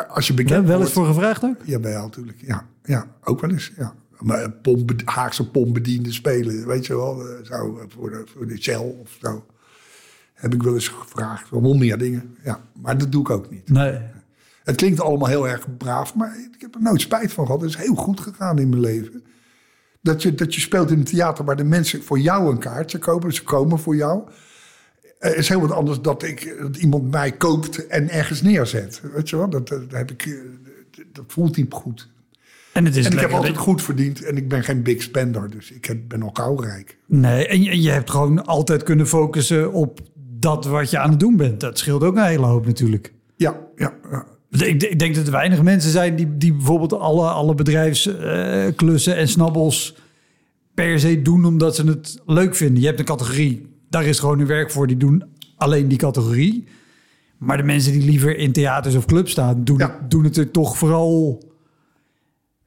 als 0.08 0.26
je 0.26 0.34
bekend 0.34 0.58
Wel, 0.66 0.68
wel 0.76 0.80
eens 0.80 0.92
wordt... 0.92 1.08
voor 1.08 1.16
gevraagd 1.18 1.42
ook? 1.44 1.56
Ja, 1.64 1.78
bij 1.78 1.90
jou 1.90 2.04
natuurlijk. 2.04 2.38
Ja, 2.46 2.66
ja, 2.84 3.06
ook 3.24 3.40
wel 3.40 3.50
eens. 3.50 3.72
Ja. 3.76 3.94
Maar 4.18 4.42
eh, 4.42 4.48
pomp, 4.62 4.92
Haagse 5.04 5.50
pompbediende 5.50 6.12
spelen, 6.12 6.66
weet 6.66 6.86
je 6.86 6.96
wel. 6.96 7.20
eh, 7.28 7.44
Zo, 7.44 7.54
eh, 7.78 7.84
voor, 7.88 8.10
de, 8.10 8.22
voor 8.34 8.46
de 8.46 8.62
Shell 8.62 8.94
of 9.02 9.16
zo. 9.22 9.44
Heb 10.34 10.54
ik 10.54 10.62
wel 10.62 10.74
eens 10.74 10.88
gevraagd. 10.88 11.50
Wel 11.50 11.74
meer 11.74 11.98
dingen. 11.98 12.36
Ja, 12.44 12.60
maar 12.82 12.98
dat 12.98 13.12
doe 13.12 13.20
ik 13.20 13.30
ook 13.30 13.50
niet. 13.50 13.68
Nee. 13.70 13.98
Het 14.64 14.76
klinkt 14.76 15.00
allemaal 15.00 15.28
heel 15.28 15.48
erg 15.48 15.76
braaf, 15.76 16.14
maar 16.14 16.36
ik 16.54 16.60
heb 16.60 16.74
er 16.74 16.82
nooit 16.82 17.00
spijt 17.00 17.32
van 17.32 17.46
gehad. 17.46 17.60
Het 17.60 17.70
is 17.70 17.76
heel 17.76 17.94
goed 17.94 18.20
gegaan 18.20 18.58
in 18.58 18.68
mijn 18.68 18.80
leven. 18.80 19.24
Dat 20.04 20.22
je, 20.22 20.34
dat 20.34 20.54
je 20.54 20.60
speelt 20.60 20.90
in 20.90 20.98
een 20.98 21.04
theater 21.04 21.44
waar 21.44 21.56
de 21.56 21.64
mensen 21.64 22.02
voor 22.02 22.18
jou 22.18 22.50
een 22.50 22.58
kaartje 22.58 22.98
kopen. 22.98 23.32
Ze 23.32 23.42
komen 23.42 23.78
voor 23.78 23.96
jou. 23.96 24.22
Het 25.18 25.36
is 25.36 25.48
heel 25.48 25.60
wat 25.60 25.70
anders 25.70 26.00
dat, 26.00 26.22
ik, 26.22 26.56
dat 26.60 26.76
iemand 26.76 27.10
mij 27.10 27.32
koopt 27.32 27.86
en 27.86 28.10
ergens 28.10 28.42
neerzet. 28.42 29.00
Weet 29.14 29.28
je 29.28 29.36
wel? 29.36 29.50
Dat, 29.50 29.68
dat, 29.68 29.82
heb 29.88 30.10
ik, 30.10 30.26
eh, 30.26 30.32
dat 31.12 31.24
voelt 31.26 31.56
niet 31.56 31.72
goed. 31.72 32.10
En 32.72 32.84
het 32.84 32.96
is 32.96 33.06
En 33.06 33.12
ik 33.12 33.18
heb 33.18 33.30
altijd 33.30 33.56
goed 33.56 33.82
verdiend 33.82 34.24
en 34.24 34.36
ik 34.36 34.48
ben 34.48 34.64
geen 34.64 34.82
big 34.82 35.02
spender. 35.02 35.50
Dus 35.50 35.70
ik 35.70 35.84
heb, 35.84 35.98
ben 36.08 36.32
al 36.32 36.64
rijk. 36.64 36.98
Nee, 37.06 37.46
en 37.46 37.62
je, 37.62 37.70
en 37.70 37.82
je 37.82 37.90
hebt 37.90 38.10
gewoon 38.10 38.46
altijd 38.46 38.82
kunnen 38.82 39.06
focussen 39.06 39.72
op 39.72 40.00
dat 40.38 40.64
wat 40.64 40.90
je 40.90 40.98
aan 40.98 41.10
het 41.10 41.20
doen 41.20 41.36
bent. 41.36 41.60
Dat 41.60 41.78
scheelt 41.78 42.02
ook 42.02 42.16
een 42.16 42.24
hele 42.24 42.46
hoop 42.46 42.66
natuurlijk. 42.66 43.12
Ja, 43.36 43.60
ja, 43.76 43.94
ja. 44.10 44.26
Ik, 44.62 44.82
ik 44.82 44.98
denk 44.98 45.14
dat 45.14 45.26
er 45.26 45.32
weinig 45.32 45.62
mensen 45.62 45.90
zijn 45.90 46.16
die, 46.16 46.36
die 46.36 46.52
bijvoorbeeld 46.54 46.92
alle, 46.92 47.28
alle 47.28 47.54
bedrijfsklussen 47.54 49.16
en 49.16 49.28
snabbels 49.28 49.94
per 50.74 51.00
se 51.00 51.22
doen 51.22 51.44
omdat 51.44 51.74
ze 51.76 51.86
het 51.86 52.20
leuk 52.26 52.54
vinden. 52.54 52.80
Je 52.80 52.86
hebt 52.86 52.98
een 52.98 53.04
categorie, 53.04 53.76
daar 53.88 54.04
is 54.04 54.18
gewoon 54.18 54.38
hun 54.38 54.46
werk 54.46 54.70
voor, 54.70 54.86
die 54.86 54.96
doen 54.96 55.24
alleen 55.56 55.88
die 55.88 55.98
categorie. 55.98 56.64
Maar 57.38 57.56
de 57.56 57.62
mensen 57.62 57.92
die 57.92 58.02
liever 58.04 58.36
in 58.36 58.52
theaters 58.52 58.94
of 58.94 59.04
clubs 59.06 59.30
staan, 59.30 59.64
doen, 59.64 59.78
Ja. 59.78 59.98
het, 60.00 60.10
doen 60.10 60.24
het 60.24 60.36
er 60.36 60.50
toch 60.50 60.78
vooral 60.78 61.42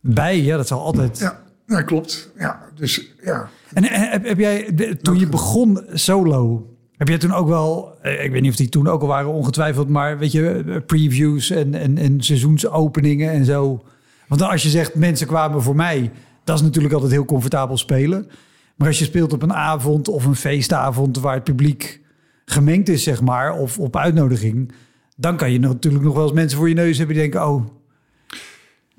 bij. 0.02 0.42
Ja, 0.42 0.58
dat 0.58 0.68
zal 0.68 0.80
altijd. 0.82 1.20
ja, 1.20 1.44
ja 1.68 1.82
klopt. 1.82 2.32
Ja, 2.38 2.62
dus 2.76 3.12
ja. 3.24 3.50
En 3.74 3.84
eh, 3.84 4.12
heb, 4.12 4.26
heb 4.26 4.38
jij, 4.40 4.72
toen 5.02 5.20
je 5.20 5.28
begon 5.28 5.80
solo, 5.94 6.70
heb 6.98 7.08
jij 7.08 7.18
toen 7.18 7.34
ook 7.34 7.48
wel, 7.48 7.98
eh, 8.02 8.24
ik 8.24 8.32
weet 8.32 8.42
niet 8.42 8.52
of 8.52 8.58
die 8.58 8.70
toen 8.70 8.88
ook 8.88 9.02
al 9.02 9.08
waren 9.08 9.32
ongetwijfeld, 9.32 9.90
maar 9.90 10.18
weet 10.18 10.32
je, 10.32 10.64
eh, 10.68 10.76
previews 10.86 11.50
en, 11.50 11.74
en, 11.74 11.98
en 11.98 12.22
seizoensopeningen 12.22 13.32
en 13.32 13.46
zo. 13.46 13.84
Want 14.28 14.42
als 14.42 14.64
je 14.64 14.70
zegt 14.70 14.96
mensen 14.96 15.28
kwamen 15.28 15.62
voor 15.62 15.76
mij, 15.76 16.12
dat 16.44 16.56
is 16.56 16.62
natuurlijk 16.62 16.94
altijd 16.94 17.12
heel 17.12 17.26
comfortabel 17.26 17.78
spelen. 17.78 18.28
Maar 18.76 18.88
als 18.88 19.00
je 19.00 19.06
speelt 19.06 19.34
op 19.34 19.42
een 19.42 19.54
avond 19.54 20.08
of 20.08 20.26
een 20.26 20.36
feestavond 20.36 21.20
waar 21.20 21.34
het 21.34 21.44
publiek 21.44 22.02
gemengd 22.46 22.90
is, 22.90 23.04
zeg 23.04 23.22
maar, 23.22 23.58
of 23.58 23.80
op 23.80 23.96
uitnodiging, 23.96 24.72
dan 25.16 25.38
kan 25.38 25.52
je 25.52 25.60
natuurlijk 25.60 26.04
nog 26.04 26.14
wel 26.14 26.24
eens 26.24 26.34
mensen 26.34 26.58
voor 26.58 26.70
je 26.70 26.76
neus 26.76 26.98
hebben 26.98 27.16
die 27.16 27.30
denken, 27.30 27.50
oh, 27.50 27.66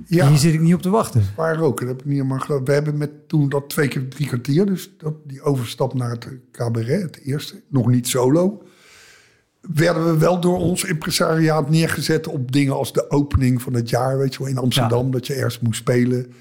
ja. 0.07 0.29
hier 0.29 0.39
zit 0.39 0.55
ik 0.55 0.61
niet 0.61 0.75
op 0.75 0.83
te 0.83 0.91
wachten. 0.91 1.23
Waar 1.37 1.61
ook, 1.61 1.79
dat 1.79 1.89
heb 1.89 1.99
ik 1.99 2.05
niet 2.05 2.15
helemaal 2.15 2.39
geloofd. 2.39 2.67
We 2.67 2.73
hebben 2.73 2.97
met 2.97 3.29
toen 3.29 3.49
dat 3.49 3.69
twee 3.69 3.89
keer 3.89 4.09
drie 4.09 4.27
kwartier, 4.27 4.67
dus 4.67 4.91
dat, 4.99 5.15
die 5.25 5.43
overstap 5.43 5.95
naar 5.95 6.11
het 6.11 6.29
cabaret, 6.53 7.03
het 7.03 7.21
eerste, 7.25 7.63
nog 7.69 7.87
niet 7.87 8.09
solo. 8.09 8.63
Werden 9.61 10.05
we 10.05 10.19
wel 10.19 10.41
door 10.41 10.59
ons 10.59 10.85
impresariaat 10.85 11.71
neergezet 11.71 12.27
op 12.27 12.53
dingen 12.53 12.75
als 12.75 12.93
de 12.93 13.11
opening 13.11 13.63
van 13.63 13.75
het 13.75 13.89
jaar, 13.89 14.19
weet 14.19 14.33
je 14.33 14.39
wel, 14.39 14.49
in 14.49 14.59
Amsterdam, 14.59 15.11
dat 15.11 15.27
je 15.27 15.35
ergens 15.35 15.61
moest 15.61 15.79
spelen. 15.79 16.33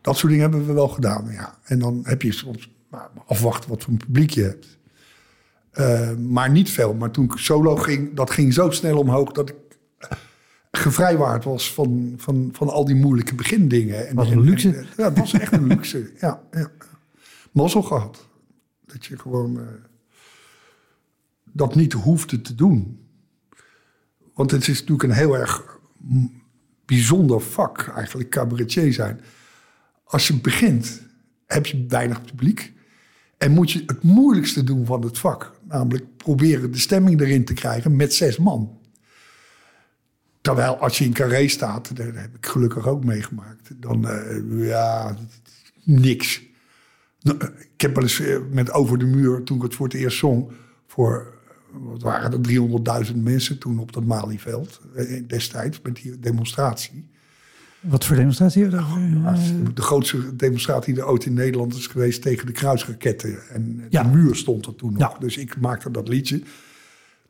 Dat 0.00 0.16
soort 0.16 0.32
dingen 0.32 0.50
hebben 0.50 0.66
we 0.66 0.72
wel 0.72 0.88
gedaan, 0.88 1.28
ja. 1.30 1.58
En 1.64 1.78
dan 1.78 2.00
heb 2.02 2.22
je 2.22 2.32
soms 2.32 2.70
maar 2.88 3.10
afwachten 3.26 3.70
wat 3.70 3.82
voor 3.82 3.92
een 3.92 3.98
publiek 3.98 4.30
je 4.30 4.42
hebt. 4.42 4.78
Eh, 5.70 6.16
maar 6.16 6.50
niet 6.50 6.70
veel. 6.70 6.94
Maar 6.94 7.10
toen 7.10 7.24
ik 7.24 7.32
solo 7.36 7.76
ging, 7.76 8.14
dat 8.14 8.30
ging 8.30 8.52
zo 8.52 8.70
snel 8.70 8.98
omhoog 8.98 9.32
dat 9.32 9.48
ik 9.48 9.54
gevrijwaard 10.72 11.44
was 11.44 11.72
van, 11.74 12.14
van, 12.16 12.48
van 12.52 12.68
al 12.68 12.84
die 12.84 12.94
moeilijke 12.94 13.34
begindingen. 13.34 14.08
En, 14.08 14.14
Wat 14.14 14.26
een 14.26 14.32
en- 14.32 14.40
luxe. 14.40 14.76
en- 14.76 14.86
ja, 14.96 15.04
het 15.08 15.18
was 15.18 15.32
echt 15.32 15.52
een 15.52 15.66
luxe. 15.66 16.10
Ja, 16.20 16.42
ja. 16.50 16.70
Mazzel 17.52 17.82
gehad. 17.82 18.28
Dat 18.86 19.06
je 19.06 19.18
gewoon 19.18 19.60
eh, 19.60 19.66
dat 21.52 21.74
niet 21.74 21.92
hoefde 21.92 22.40
te 22.40 22.54
doen. 22.54 23.00
Want 24.34 24.50
het 24.50 24.68
is 24.68 24.80
natuurlijk 24.80 25.02
een 25.02 25.10
heel 25.16 25.36
erg 25.38 25.78
bijzonder 26.84 27.40
vak, 27.40 27.92
eigenlijk 27.96 28.30
cabaretier 28.30 28.92
zijn. 28.92 29.20
Als 30.04 30.26
je 30.28 30.40
begint, 30.40 31.02
heb 31.46 31.66
je 31.66 31.84
weinig 31.88 32.22
publiek. 32.24 32.72
En 33.38 33.52
moet 33.52 33.70
je 33.70 33.82
het 33.86 34.02
moeilijkste 34.02 34.64
doen 34.64 34.86
van 34.86 35.02
het 35.02 35.18
vak. 35.18 35.52
Namelijk 35.68 36.16
proberen 36.16 36.72
de 36.72 36.78
stemming 36.78 37.20
erin 37.20 37.44
te 37.44 37.54
krijgen 37.54 37.96
met 37.96 38.14
zes 38.14 38.38
man. 38.38 38.78
Terwijl 40.42 40.76
als 40.76 40.98
je 40.98 41.04
in 41.04 41.12
Carré 41.12 41.48
staat, 41.48 41.96
dat 41.96 42.06
heb 42.06 42.36
ik 42.36 42.46
gelukkig 42.46 42.86
ook 42.86 43.04
meegemaakt. 43.04 43.70
Dan, 43.76 44.08
eh, 44.08 44.68
ja, 44.68 45.16
niks. 45.84 46.42
Nou, 47.20 47.38
eh, 47.38 47.48
Ik 47.74 47.80
heb 47.80 47.94
wel 47.94 48.02
eens 48.02 48.20
eh, 48.20 48.36
met 48.50 48.72
Over 48.72 48.98
de 48.98 49.04
Muur, 49.04 49.42
toen 49.42 49.56
ik 49.56 49.62
het 49.62 49.74
voor 49.74 49.86
het 49.86 49.96
eerst 49.96 50.18
zong... 50.18 50.52
voor, 50.86 51.34
wat 51.72 52.02
waren 52.02 52.32
er, 52.32 52.40
300.000 53.06 53.16
mensen 53.16 53.58
toen 53.58 53.78
op 53.78 53.92
dat 53.92 54.04
Malieveld. 54.04 54.80
Destijds, 55.26 55.80
met 55.80 55.96
die 55.96 56.18
demonstratie. 56.18 57.10
Wat 57.80 58.04
voor 58.04 58.16
demonstratie? 58.16 58.70
Ja, 58.70 58.86
De 59.74 59.82
grootste 59.82 60.36
demonstratie 60.36 60.94
die 60.94 61.02
er 61.02 61.08
ooit 61.08 61.24
in 61.24 61.34
Nederland 61.34 61.74
is 61.74 61.86
geweest 61.86 62.22
tegen 62.22 62.46
de 62.46 62.52
kruisraketten. 62.52 63.48
En 63.48 63.86
de 63.90 64.04
muur 64.04 64.36
stond 64.36 64.66
er 64.66 64.74
toen 64.74 64.92
nog. 64.92 65.12
Ja. 65.12 65.18
Dus 65.18 65.36
ik 65.36 65.60
maakte 65.60 65.90
dat 65.90 66.08
liedje. 66.08 66.42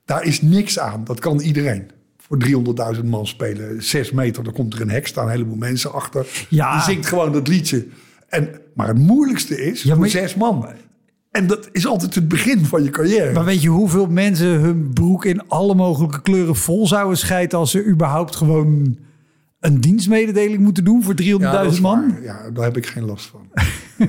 Daar 0.05 0.25
is 0.25 0.43
niks 0.43 0.79
aan. 0.79 1.05
Dat 1.05 1.21
kan 1.21 1.41
iedereen. 1.41 1.91
Voor 2.33 2.97
300.000 2.97 3.05
man 3.05 3.27
spelen. 3.27 3.83
Zes 3.83 4.13
meter, 4.13 4.45
dan 4.45 4.53
komt 4.53 4.75
er 4.75 4.81
een 4.81 4.91
hek, 4.91 5.07
staan 5.07 5.25
een 5.25 5.31
heleboel 5.31 5.57
mensen 5.57 5.93
achter. 5.93 6.47
Ja. 6.49 6.75
Je 6.75 6.83
zingt 6.83 7.07
gewoon 7.07 7.33
dat 7.33 7.49
liedje. 7.49 7.87
En, 8.29 8.49
maar 8.75 8.89
het 8.89 8.99
moeilijkste 8.99 9.65
is 9.65 9.83
Ja, 9.83 9.97
voor 9.97 10.09
zes 10.09 10.35
man. 10.35 10.67
En 11.31 11.47
dat 11.47 11.69
is 11.73 11.87
altijd 11.87 12.15
het 12.15 12.29
begin 12.29 12.65
van 12.65 12.83
je 12.83 12.91
carrière. 12.91 13.33
Maar 13.33 13.45
weet 13.45 13.63
je 13.63 13.69
hoeveel 13.69 14.07
mensen 14.07 14.47
hun 14.47 14.91
broek 14.93 15.25
in 15.25 15.49
alle 15.49 15.75
mogelijke 15.75 16.23
kleuren 16.23 16.57
vol 16.57 16.87
zouden 16.87 17.19
schijten 17.19 17.59
als 17.59 17.71
ze 17.71 17.87
überhaupt 17.87 18.37
gewoon 18.37 18.99
een 19.61 19.81
dienstmededeling 19.81 20.63
moeten 20.63 20.85
doen 20.85 21.03
voor 21.03 21.15
300.000 21.23 21.27
dat 21.39 21.73
is 21.73 21.81
man? 21.81 22.11
waar. 22.11 22.23
Ja, 22.23 22.51
daar 22.51 22.65
heb 22.65 22.77
ik 22.77 22.87
geen 22.87 23.05
last 23.05 23.27
van. 23.27 23.49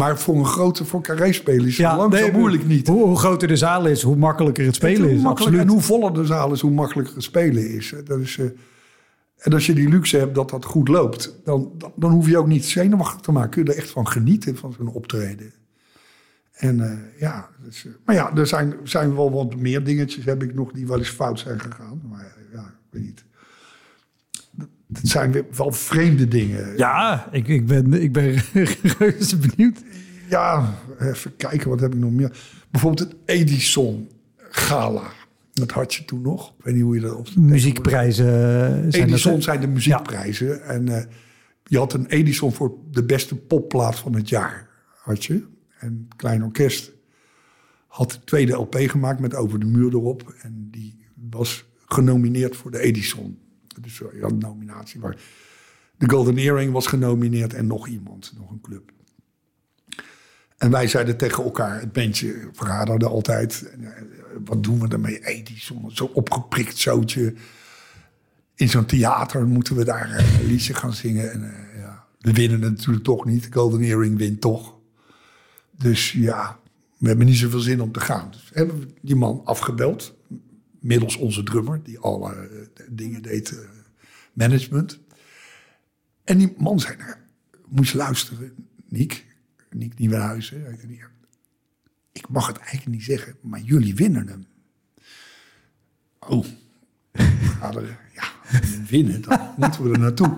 maar 0.00 0.18
voor 0.18 0.36
een 0.36 0.46
grote, 0.46 0.84
voor 0.84 1.02
carré 1.02 1.32
spelen 1.32 1.66
is 1.66 1.78
het 1.78 1.96
lang 1.96 2.12
nee, 2.12 2.24
zo 2.24 2.38
moeilijk 2.38 2.66
niet. 2.66 2.86
Hoe, 2.86 3.04
hoe 3.04 3.18
groter 3.18 3.48
de 3.48 3.56
zaal 3.56 3.86
is, 3.86 4.02
hoe 4.02 4.16
makkelijker 4.16 4.64
het 4.64 4.74
spelen 4.74 5.10
is. 5.10 5.24
Absoluut. 5.24 5.60
En 5.60 5.68
hoe 5.68 5.80
voller 5.80 6.14
de 6.14 6.24
zaal 6.24 6.52
is, 6.52 6.60
hoe 6.60 6.70
makkelijker 6.70 7.14
het 7.14 7.22
spelen 7.22 7.70
is. 7.70 7.94
Dat 8.04 8.18
is 8.18 8.38
eh, 8.38 8.46
en 9.36 9.52
als 9.52 9.66
je 9.66 9.74
die 9.74 9.88
luxe 9.88 10.16
hebt 10.16 10.34
dat 10.34 10.50
dat 10.50 10.64
goed 10.64 10.88
loopt, 10.88 11.40
dan, 11.44 11.72
dan, 11.78 11.92
dan 11.96 12.10
hoef 12.10 12.28
je 12.28 12.38
ook 12.38 12.46
niet 12.46 12.64
zenuwachtig 12.64 13.20
te 13.20 13.32
maken. 13.32 13.50
Kun 13.50 13.64
je 13.64 13.70
er 13.70 13.76
echt 13.76 13.90
van 13.90 14.08
genieten, 14.08 14.56
van 14.56 14.72
zo'n 14.72 14.88
optreden. 14.88 15.52
En 16.52 16.80
eh, 16.80 17.20
ja, 17.20 17.48
dus, 17.64 17.86
eh, 17.86 17.92
maar 18.04 18.14
ja, 18.14 18.36
er 18.36 18.46
zijn, 18.46 18.74
zijn 18.82 19.14
wel 19.14 19.32
wat 19.32 19.56
meer 19.56 19.84
dingetjes 19.84 20.24
heb 20.24 20.42
ik 20.42 20.54
nog 20.54 20.72
die 20.72 20.86
wel 20.86 20.98
eens 20.98 21.08
fout 21.08 21.38
zijn 21.38 21.60
gegaan. 21.60 22.00
Maar 22.08 22.36
ja, 22.52 22.62
ik 22.62 22.90
weet 22.90 23.02
niet. 23.02 23.24
Dat 24.90 25.08
zijn 25.08 25.32
weer 25.32 25.44
wel 25.56 25.72
vreemde 25.72 26.28
dingen. 26.28 26.76
Ja, 26.76 27.28
ik, 27.32 27.48
ik, 27.48 27.66
ben, 27.66 28.02
ik 28.02 28.12
ben 28.12 28.42
reuze 28.98 29.36
benieuwd. 29.36 29.78
Ja, 30.28 30.74
even 30.98 31.36
kijken, 31.36 31.68
wat 31.68 31.80
heb 31.80 31.94
ik 31.94 32.00
nog 32.00 32.10
meer? 32.10 32.36
Bijvoorbeeld 32.70 33.08
het 33.08 33.18
Edison 33.24 34.10
Gala. 34.36 35.10
Dat 35.52 35.70
had 35.70 35.94
je 35.94 36.04
toen 36.04 36.22
nog. 36.22 36.54
Ik 36.58 36.64
weet 36.64 36.74
niet 36.74 36.82
hoe 36.82 36.94
je 36.94 37.00
dat 37.00 37.16
op. 37.16 37.28
Muziekprijzen 37.36 38.26
zijn 38.92 39.08
Edison 39.08 39.32
dat, 39.32 39.42
zijn 39.42 39.60
de 39.60 39.66
muziekprijzen. 39.66 40.64
En 40.64 40.88
eh, 40.88 41.04
je 41.64 41.78
had 41.78 41.92
een 41.92 42.06
Edison 42.06 42.52
voor 42.52 42.74
de 42.90 43.04
beste 43.04 43.36
popplaat 43.36 43.98
van 43.98 44.14
het 44.14 44.28
jaar. 44.28 44.68
Had 45.02 45.24
je. 45.24 45.44
En 45.78 46.08
Klein 46.16 46.44
Orkest 46.44 46.92
had 47.86 48.10
de 48.10 48.24
tweede 48.24 48.52
LP 48.52 48.76
gemaakt 48.78 49.20
met 49.20 49.34
Over 49.34 49.60
de 49.60 49.66
Muur 49.66 49.92
erop. 49.92 50.34
En 50.42 50.68
die 50.70 51.06
was 51.30 51.64
genomineerd 51.86 52.56
voor 52.56 52.70
de 52.70 52.80
Edison. 52.80 53.38
Dus 53.80 53.98
je 53.98 54.18
had 54.20 54.30
een 54.30 54.38
nominatie. 54.38 55.00
Maar 55.00 55.16
de 55.96 56.10
Golden 56.10 56.36
Earring 56.36 56.72
was 56.72 56.86
genomineerd 56.86 57.54
en 57.54 57.66
nog 57.66 57.88
iemand, 57.88 58.32
nog 58.36 58.50
een 58.50 58.60
club. 58.60 58.92
En 60.58 60.70
wij 60.70 60.88
zeiden 60.88 61.16
tegen 61.16 61.44
elkaar, 61.44 61.80
het 61.80 61.92
bandje 61.92 62.48
vergaderde 62.52 63.06
altijd. 63.06 63.74
Wat 64.44 64.62
doen 64.62 64.80
we 64.80 64.88
ermee? 64.88 65.26
Edison, 65.26 65.90
zo 65.90 66.04
opgeprikt 66.04 66.76
zootje. 66.76 67.34
In 68.54 68.68
zo'n 68.68 68.84
theater 68.84 69.46
moeten 69.46 69.76
we 69.76 69.84
daar 69.84 70.24
liedje 70.44 70.74
gaan 70.74 70.92
zingen. 70.92 71.32
En 71.32 71.40
uh, 71.42 71.80
ja, 71.80 72.04
we 72.18 72.32
winnen 72.32 72.62
het 72.62 72.70
natuurlijk 72.70 73.04
toch 73.04 73.24
niet. 73.24 73.48
Golden 73.50 73.80
Earring 73.80 74.18
wint 74.18 74.40
toch. 74.40 74.74
Dus 75.70 76.12
ja, 76.12 76.58
we 76.98 77.08
hebben 77.08 77.26
niet 77.26 77.36
zoveel 77.36 77.60
zin 77.60 77.82
om 77.82 77.92
te 77.92 78.00
gaan. 78.00 78.30
Dus 78.30 78.50
hebben 78.52 78.80
we 78.80 78.86
die 79.00 79.16
man 79.16 79.40
afgebeld. 79.44 80.14
Middels 80.80 81.16
onze 81.16 81.42
drummer, 81.42 81.82
die 81.82 81.98
alle 81.98 82.48
uh, 82.50 82.58
dingen 82.88 83.22
deed, 83.22 83.50
uh, 83.50 83.58
management. 84.32 84.98
En 86.24 86.38
die 86.38 86.54
man 86.58 86.80
zei, 86.80 86.96
nou, 86.96 87.14
moet 87.68 87.88
je 87.88 87.96
luisteren, 87.96 88.54
Niek. 88.88 89.26
Niek 89.70 89.98
Nieuwenhuizen. 89.98 90.78
Ik 92.12 92.28
mag 92.28 92.46
het 92.46 92.56
eigenlijk 92.56 92.88
niet 92.88 93.02
zeggen, 93.02 93.36
maar 93.40 93.60
jullie 93.60 93.94
winnen 93.94 94.28
hem. 94.28 94.46
Oh, 96.18 96.46
ja, 98.14 98.24
winnen, 98.88 99.22
dan 99.22 99.52
moeten 99.56 99.82
we 99.82 99.92
er 99.92 99.98
naartoe. 99.98 100.36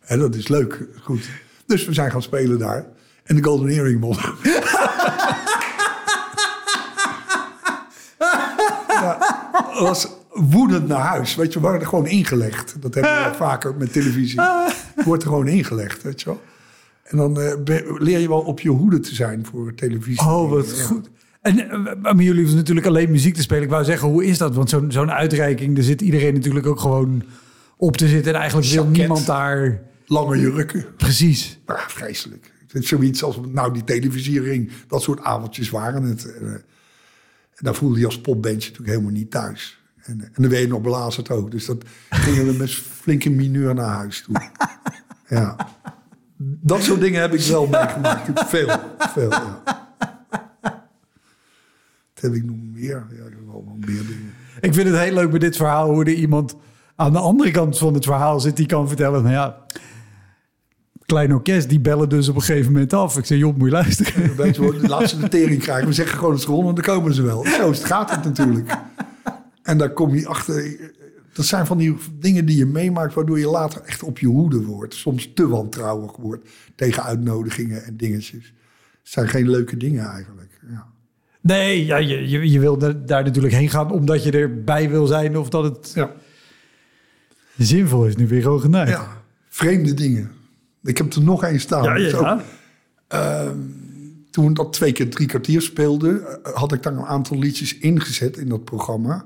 En 0.00 0.18
dat 0.18 0.34
is 0.34 0.48
leuk, 0.48 0.88
goed. 1.00 1.28
Dus 1.66 1.84
we 1.84 1.92
zijn 1.92 2.10
gaan 2.10 2.22
spelen 2.22 2.58
daar. 2.58 2.86
En 3.24 3.36
de 3.36 3.42
Golden 3.42 3.68
Earring 3.68 4.00
won. 4.00 4.16
ja, 8.88 9.18
was 9.80 10.08
woedend 10.30 10.88
naar 10.88 11.00
huis. 11.00 11.34
Weet 11.34 11.52
je, 11.52 11.60
we 11.60 11.66
er 11.66 11.86
gewoon 11.86 12.06
ingelegd. 12.06 12.76
Dat 12.80 12.94
hebben 12.94 13.30
we 13.30 13.36
vaker 13.36 13.74
met 13.74 13.92
televisie. 13.92 14.40
Wordt 15.04 15.22
er 15.22 15.28
gewoon 15.28 15.48
ingelegd, 15.48 16.02
weet 16.02 16.20
je 16.20 16.26
wel. 16.26 16.40
En 17.04 17.16
dan 17.16 17.40
uh, 17.40 17.52
leer 17.98 18.18
je 18.18 18.28
wel 18.28 18.40
op 18.40 18.60
je 18.60 18.68
hoede 18.68 19.00
te 19.00 19.14
zijn 19.14 19.46
voor 19.46 19.74
televisie. 19.74 20.26
Oh, 20.26 20.50
wat 20.50 20.76
ja. 20.76 20.82
goed. 20.82 21.10
En 21.40 21.58
uh, 21.58 21.72
maar 22.02 22.14
jullie 22.14 22.40
hoeven 22.40 22.56
natuurlijk 22.56 22.86
alleen 22.86 23.10
muziek 23.10 23.34
te 23.34 23.42
spelen. 23.42 23.62
Ik 23.62 23.70
wou 23.70 23.84
zeggen, 23.84 24.08
hoe 24.08 24.24
is 24.24 24.38
dat? 24.38 24.54
Want 24.54 24.70
zo'n 24.70 24.92
zo'n 24.92 25.10
uitreiking, 25.10 25.74
daar 25.74 25.84
zit 25.84 26.00
iedereen 26.00 26.34
natuurlijk 26.34 26.66
ook 26.66 26.80
gewoon 26.80 27.22
op 27.76 27.96
te 27.96 28.08
zitten. 28.08 28.32
En 28.32 28.40
eigenlijk 28.40 28.70
wil 28.70 28.86
niemand 28.86 29.26
daar... 29.26 29.80
Lange 30.06 30.38
jurken. 30.38 30.84
Precies. 30.96 31.58
Ah, 31.66 31.78
vreselijk. 31.78 32.52
Zoiets 32.66 33.22
als 33.22 33.40
nou 33.52 33.72
die 33.72 33.84
televisiering, 33.84 34.70
dat 34.88 35.02
soort 35.02 35.20
avondjes 35.20 35.70
waren 35.70 36.02
het. 36.02 36.34
Daar 37.58 37.74
voelde 37.74 37.98
je 37.98 38.06
als 38.06 38.20
popbandje 38.20 38.68
natuurlijk 38.68 38.88
helemaal 38.88 39.10
niet 39.10 39.30
thuis. 39.30 39.82
En, 40.02 40.20
en 40.20 40.42
dan 40.42 40.48
ben 40.48 40.60
je 40.60 40.66
nog 40.66 40.80
belazerd 40.80 41.30
ook. 41.30 41.50
Dus 41.50 41.66
dat 41.66 41.84
gingen 42.10 42.46
we 42.46 42.52
met 42.52 42.70
flinke 42.74 43.30
mineur 43.30 43.74
naar 43.74 43.94
huis 43.94 44.22
toe. 44.22 44.50
ja. 45.28 45.56
Dat 46.36 46.82
soort 46.82 47.00
dingen 47.00 47.20
heb 47.20 47.34
ik 47.34 47.40
wel 47.40 47.66
meegemaakt. 47.66 48.44
Veel, 48.46 48.78
veel, 48.98 49.30
ja. 49.30 49.62
Dat 52.14 52.22
heb 52.22 52.34
ik 52.34 52.44
nog 52.44 52.56
meer. 52.72 53.06
Ja, 53.10 53.24
ik 53.26 53.34
heb 53.46 53.86
meer 53.86 54.06
dingen. 54.06 54.32
Ik 54.60 54.74
vind 54.74 54.88
het 54.88 54.98
heel 54.98 55.14
leuk 55.14 55.30
bij 55.30 55.38
dit 55.38 55.56
verhaal 55.56 55.90
hoe 55.90 56.04
er 56.04 56.12
iemand 56.12 56.56
aan 56.96 57.12
de 57.12 57.18
andere 57.18 57.50
kant 57.50 57.78
van 57.78 57.94
het 57.94 58.04
verhaal 58.04 58.40
zit 58.40 58.56
die 58.56 58.66
kan 58.66 58.88
vertellen, 58.88 59.22
nou 59.22 59.34
ja, 59.34 59.66
klein 61.06 61.32
orkest, 61.32 61.68
die 61.68 61.80
bellen 61.80 62.08
dus 62.08 62.28
op 62.28 62.34
een 62.34 62.42
gegeven 62.42 62.72
moment 62.72 62.92
af. 62.92 63.18
Ik 63.18 63.24
zeg, 63.24 63.38
joh, 63.38 63.56
moet 63.56 63.66
je 63.66 63.72
luisteren. 63.74 64.36
Weet 64.36 64.56
je 64.56 64.78
laat 64.88 65.08
ze 65.08 65.18
de 65.18 65.28
tering 65.28 65.60
krijgen. 65.60 65.86
We 65.86 65.92
zeggen 65.92 66.16
gewoon 66.16 66.30
het 66.30 66.40
is 66.40 66.46
gewonnen, 66.46 66.74
dan 66.74 66.84
komen 66.84 67.14
ze 67.14 67.22
wel. 67.22 67.46
Zo 67.46 67.72
gaat 67.72 68.10
het 68.10 68.24
natuurlijk. 68.24 68.76
En 69.62 69.78
daar 69.78 69.92
kom 69.92 70.14
je 70.14 70.26
achter. 70.26 70.76
Dat 71.32 71.44
zijn 71.44 71.66
van 71.66 71.78
die 71.78 71.96
dingen 72.18 72.46
die 72.46 72.56
je 72.56 72.66
meemaakt, 72.66 73.14
waardoor 73.14 73.38
je 73.38 73.48
later 73.48 73.82
echt 73.82 74.02
op 74.02 74.18
je 74.18 74.26
hoede 74.26 74.62
wordt. 74.62 74.94
Soms 74.94 75.32
te 75.34 75.48
wantrouwig 75.48 76.16
wordt 76.16 76.48
tegen 76.74 77.02
uitnodigingen 77.02 77.84
en 77.84 77.96
dingetjes. 77.96 78.52
Het 79.02 79.12
zijn 79.12 79.28
geen 79.28 79.50
leuke 79.50 79.76
dingen 79.76 80.04
eigenlijk. 80.04 80.60
Ja. 80.70 80.86
Nee, 81.40 81.84
ja, 81.84 81.96
je, 81.96 82.28
je, 82.28 82.50
je 82.50 82.60
wil 82.60 82.78
daar 82.78 83.24
natuurlijk 83.24 83.54
heen 83.54 83.70
gaan 83.70 83.90
omdat 83.90 84.24
je 84.24 84.30
erbij 84.30 84.90
wil 84.90 85.06
zijn 85.06 85.38
of 85.38 85.48
dat 85.48 85.64
het 85.64 85.92
ja. 85.94 86.10
zinvol 87.56 88.06
is. 88.06 88.16
Nu 88.16 88.28
weer 88.28 88.42
gewoon 88.42 88.60
geneigd. 88.60 88.90
Ja, 88.90 89.22
vreemde 89.48 89.94
dingen. 89.94 90.30
Ik 90.84 90.98
heb 90.98 91.12
er 91.12 91.22
nog 91.22 91.44
één 91.44 91.60
staan. 91.60 91.84
Ja, 91.84 91.96
ja, 91.96 92.42
ja. 93.08 93.46
uh, 93.46 93.50
toen 94.30 94.54
dat 94.54 94.72
twee 94.72 94.92
keer 94.92 95.10
drie 95.10 95.26
kwartier 95.28 95.62
speelde, 95.62 96.40
had 96.54 96.72
ik 96.72 96.82
daar 96.82 96.92
een 96.92 97.04
aantal 97.04 97.38
liedjes 97.38 97.78
ingezet 97.78 98.36
in 98.36 98.48
dat 98.48 98.64
programma. 98.64 99.24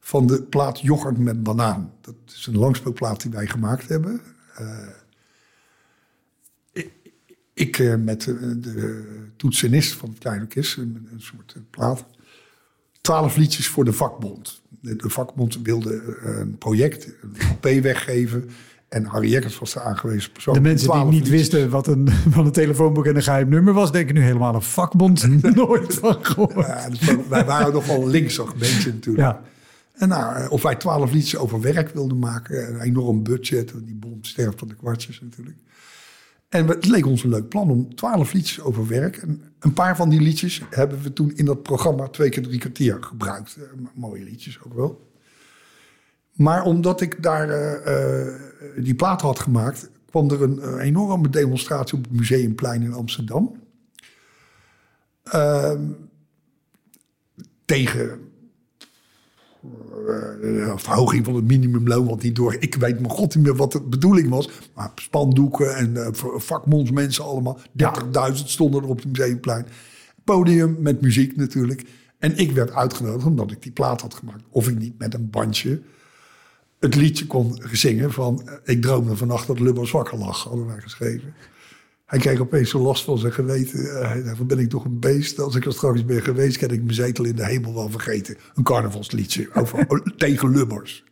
Van 0.00 0.26
de 0.26 0.42
plaat 0.42 0.80
Yoghurt 0.80 1.18
met 1.18 1.42
banaan. 1.42 1.92
Dat 2.00 2.14
is 2.26 2.46
een 2.46 2.58
langspeelplaat 2.58 3.22
die 3.22 3.30
wij 3.30 3.46
gemaakt 3.46 3.88
hebben. 3.88 4.20
Uh, 4.60 4.88
ik, 6.72 6.90
ik 7.54 7.78
uh, 7.78 7.94
met 7.94 8.22
de, 8.22 8.60
de 8.60 9.04
toetsenist 9.36 9.92
van 9.92 10.08
het 10.08 10.18
Kleine 10.18 10.42
Orkest, 10.42 10.76
een, 10.76 11.08
een 11.12 11.20
soort 11.20 11.56
plaat. 11.70 12.04
Twaalf 13.00 13.36
liedjes 13.36 13.68
voor 13.68 13.84
de 13.84 13.92
vakbond. 13.92 14.62
De, 14.68 14.96
de 14.96 15.10
vakbond 15.10 15.58
wilde 15.62 16.18
een 16.22 16.58
project, 16.58 17.12
een 17.22 17.36
LP 17.50 17.82
weggeven. 17.82 18.50
En 18.90 19.04
Harry 19.04 19.30
Jekkers 19.30 19.58
was 19.58 19.72
de 19.72 19.80
aangewezen 19.80 20.32
persoon. 20.32 20.54
De 20.54 20.60
mensen 20.60 20.92
die 20.92 21.04
niet 21.04 21.28
wisten 21.28 21.70
wat 21.70 21.86
een, 21.86 22.08
van 22.34 22.46
een 22.46 22.52
telefoonboek 22.52 23.06
en 23.06 23.16
een 23.16 23.22
geheim 23.22 23.48
nummer 23.48 23.72
was... 23.72 23.92
denken 23.92 24.14
nu 24.14 24.22
helemaal 24.22 24.54
een 24.54 24.62
vakbond. 24.62 25.26
Nooit 25.54 25.94
van 25.94 26.24
gehoord. 26.24 26.66
Ja, 26.66 26.88
dus 26.88 27.00
wij 27.28 27.44
waren 27.44 27.72
nog 27.72 27.86
wel 27.86 28.08
linksig 28.08 28.56
mensen 28.56 28.94
natuurlijk. 28.94 29.26
Ja. 29.26 29.42
En 29.92 30.08
nou, 30.08 30.48
of 30.48 30.62
wij 30.62 30.76
twaalf 30.76 31.12
liedjes 31.12 31.36
over 31.36 31.60
werk 31.60 31.88
wilden 31.88 32.18
maken. 32.18 32.68
Een 32.68 32.80
enorm 32.80 33.22
budget. 33.22 33.72
Die 33.84 33.94
bond 33.94 34.26
sterft 34.26 34.58
van 34.58 34.68
de 34.68 34.74
kwartjes 34.74 35.20
natuurlijk. 35.20 35.56
En 36.48 36.66
het 36.66 36.86
leek 36.86 37.06
ons 37.06 37.22
een 37.22 37.30
leuk 37.30 37.48
plan 37.48 37.70
om 37.70 37.94
twaalf 37.94 38.32
liedjes 38.32 38.60
over 38.60 38.86
werk. 38.86 39.16
En 39.16 39.42
een 39.58 39.72
paar 39.72 39.96
van 39.96 40.08
die 40.08 40.20
liedjes 40.20 40.62
hebben 40.70 41.02
we 41.02 41.12
toen 41.12 41.32
in 41.34 41.44
dat 41.44 41.62
programma 41.62 42.08
twee 42.08 42.28
keer 42.28 42.42
drie 42.42 42.58
kwartier 42.58 42.96
gebruikt. 43.00 43.58
Mooie 43.94 44.24
liedjes 44.24 44.58
ook 44.66 44.74
wel. 44.74 45.09
Maar 46.40 46.64
omdat 46.64 47.00
ik 47.00 47.22
daar 47.22 47.48
uh, 47.48 48.26
uh, 48.26 48.84
die 48.84 48.94
plaat 48.94 49.20
had 49.20 49.38
gemaakt, 49.38 49.90
kwam 50.10 50.30
er 50.30 50.42
een, 50.42 50.58
uh, 50.62 50.84
enorme 50.84 51.28
demonstratie 51.28 51.98
op 51.98 52.04
het 52.04 52.12
Museumplein 52.12 52.82
in 52.82 52.92
Amsterdam. 52.92 53.56
Ehm, 55.22 55.82
tegen 57.64 58.18
uh, 60.42 60.76
verhoging 60.76 61.24
van 61.24 61.34
het 61.34 61.44
minimumloon, 61.44 62.06
want 62.06 62.22
niet 62.22 62.36
door, 62.36 62.56
ik 62.58 62.74
weet 62.74 63.00
mijn 63.00 63.12
god 63.12 63.34
niet 63.34 63.44
meer 63.44 63.56
wat 63.56 63.72
de 63.72 63.82
bedoeling 63.82 64.28
was, 64.28 64.50
maar 64.74 64.90
spandoeken 64.94 65.76
en 65.76 65.90
uh, 65.90 66.08
vakmondsmensen 66.36 67.24
allemaal, 67.24 67.58
30.000 67.58 67.66
ja. 68.12 68.34
stonden 68.34 68.82
er 68.82 68.88
op 68.88 68.96
het 68.96 69.06
museumplein. 69.06 69.66
Podium 70.24 70.76
met 70.78 71.00
muziek 71.00 71.36
natuurlijk. 71.36 71.84
En 72.18 72.36
ik 72.36 72.52
werd 72.52 72.72
uitgenodigd 72.72 73.26
omdat 73.26 73.50
ik 73.50 73.62
die 73.62 73.72
plaat 73.72 74.00
had 74.00 74.14
gemaakt. 74.14 74.44
Of 74.50 74.68
ik 74.68 74.78
niet 74.78 74.98
met 74.98 75.14
een 75.14 75.30
bandje 75.30 75.82
het 76.80 76.94
liedje 76.94 77.26
kon 77.26 77.62
zingen 77.72 78.12
van... 78.12 78.48
Ik 78.64 78.82
droomde 78.82 79.16
vannacht 79.16 79.46
dat 79.46 79.60
Lubbers 79.60 79.90
wakker 79.90 80.18
lag, 80.18 80.44
hadden 80.44 80.66
wij 80.66 80.80
geschreven. 80.80 81.34
Hij 82.06 82.18
kreeg 82.18 82.40
opeens 82.40 82.70
zo 82.70 82.78
last 82.78 83.04
van 83.04 83.18
zijn 83.18 83.32
geweten. 83.32 83.80
Uh, 83.80 84.32
van 84.36 84.46
ben 84.46 84.58
ik 84.58 84.68
toch 84.68 84.84
een 84.84 84.98
beest? 84.98 85.38
Als 85.40 85.54
ik 85.54 85.66
er 85.66 85.72
straks 85.72 86.04
ben 86.04 86.22
geweest, 86.22 86.56
kan 86.58 86.70
ik 86.70 86.82
mijn 86.82 86.94
zetel 86.94 87.24
in 87.24 87.36
de 87.36 87.44
hemel 87.44 87.74
wel 87.74 87.90
vergeten. 87.90 88.36
Een 88.54 88.62
carnavalsliedje 88.62 89.48
over, 89.54 90.02
tegen 90.16 90.50
Lubbers. 90.50 91.04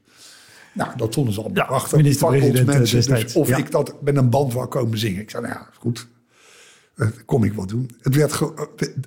Nou, 0.74 0.96
dat 0.96 1.14
vonden 1.14 1.34
ze 1.34 1.40
allemaal 1.40 1.58
ja, 1.58 1.64
prachtig. 1.64 1.96
Minister-president 1.96 3.22
dus 3.22 3.34
of 3.34 3.48
ja. 3.48 3.56
ik 3.56 3.70
dat 3.70 4.02
met 4.02 4.16
een 4.16 4.30
band 4.30 4.52
wou 4.52 4.66
komen 4.66 4.98
zingen. 4.98 5.20
Ik 5.20 5.30
zei, 5.30 5.42
nou 5.42 5.54
ja, 5.54 5.68
goed. 5.78 6.08
Kon 7.24 7.44
ik 7.44 7.52
wel 7.52 7.66
doen. 7.66 7.90
Het 8.00 8.14
werd 8.14 8.40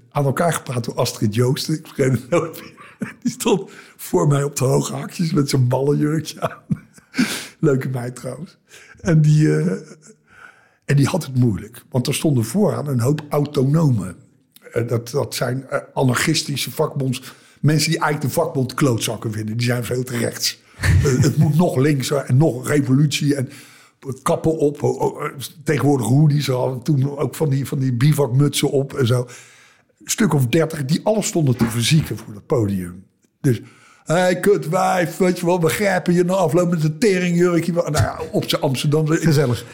aan 0.09 0.25
elkaar 0.25 0.53
gepraat 0.53 0.85
door 0.85 0.95
Astrid 0.95 1.35
Joosten. 1.35 1.73
Ik 1.73 1.87
vergeet 1.87 2.11
het 2.11 2.29
nooit 2.29 2.61
meer. 2.61 2.80
Die 3.23 3.31
stond 3.31 3.71
voor 3.97 4.27
mij 4.27 4.43
op 4.43 4.55
de 4.55 4.63
hoge 4.63 4.93
hakjes 4.93 5.33
met 5.33 5.49
zo'n 5.49 5.67
ballenjurkje 5.67 6.41
aan. 6.41 6.87
Leuke 7.59 7.89
meid 7.89 8.15
trouwens. 8.15 8.57
En 9.01 9.21
die, 9.21 9.43
uh, 9.43 9.71
en 10.85 10.95
die 10.95 11.07
had 11.07 11.25
het 11.25 11.35
moeilijk. 11.35 11.83
Want 11.89 12.07
er 12.07 12.13
stonden 12.13 12.43
vooraan 12.43 12.87
een 12.87 12.99
hoop 12.99 13.21
autonomen. 13.29 14.15
Uh, 14.73 14.87
dat, 14.87 15.09
dat 15.09 15.35
zijn 15.35 15.65
uh, 15.71 15.79
anarchistische 15.93 16.71
vakbonds. 16.71 17.33
Mensen 17.59 17.91
die 17.91 17.99
eigenlijk 17.99 18.33
de 18.33 18.41
vakbond 18.41 18.73
klootzakken 18.73 19.31
vinden. 19.31 19.57
Die 19.57 19.65
zijn 19.65 19.83
veel 19.83 20.03
te 20.03 20.17
rechts. 20.17 20.59
Eh, 20.81 21.21
het 21.21 21.37
moet 21.37 21.55
nog 21.55 21.75
linkser 21.75 22.17
en 22.17 22.37
nog 22.37 22.67
revolutie 22.67 23.35
en 23.35 23.49
kappen 24.21 24.57
op. 24.57 24.79
Tegenwoordig 25.63 26.07
hoodies, 26.07 26.47
hadden 26.47 26.81
toen 26.81 27.17
ook 27.17 27.35
van 27.35 27.49
die, 27.49 27.67
van 27.67 27.79
die 27.79 27.93
bivakmutsen 27.93 28.71
op 28.71 28.93
en 28.93 29.07
zo. 29.07 29.27
Stuk 30.05 30.33
of 30.33 30.45
dertig, 30.47 30.85
die 30.85 30.99
alles 31.03 31.27
stonden 31.27 31.57
te 31.57 31.65
verzieken 31.65 32.17
voor 32.17 32.33
het 32.33 32.45
podium. 32.45 33.03
Dus, 33.41 33.61
hé, 34.03 34.13
hey, 34.13 34.39
kutwijf, 34.39 35.17
weet 35.17 35.39
je 35.39 35.45
wel, 35.45 35.59
begrijpen 35.59 36.13
je 36.13 36.23
na 36.23 36.33
afloop 36.33 36.69
met 36.69 36.83
een 36.83 36.97
teringjurkje. 36.97 37.71
Nou 37.71 37.91
ja, 37.91 38.19
op 38.31 38.49
zijn 38.49 38.61
Amsterdam. 38.61 39.07
Gezellig. 39.07 39.65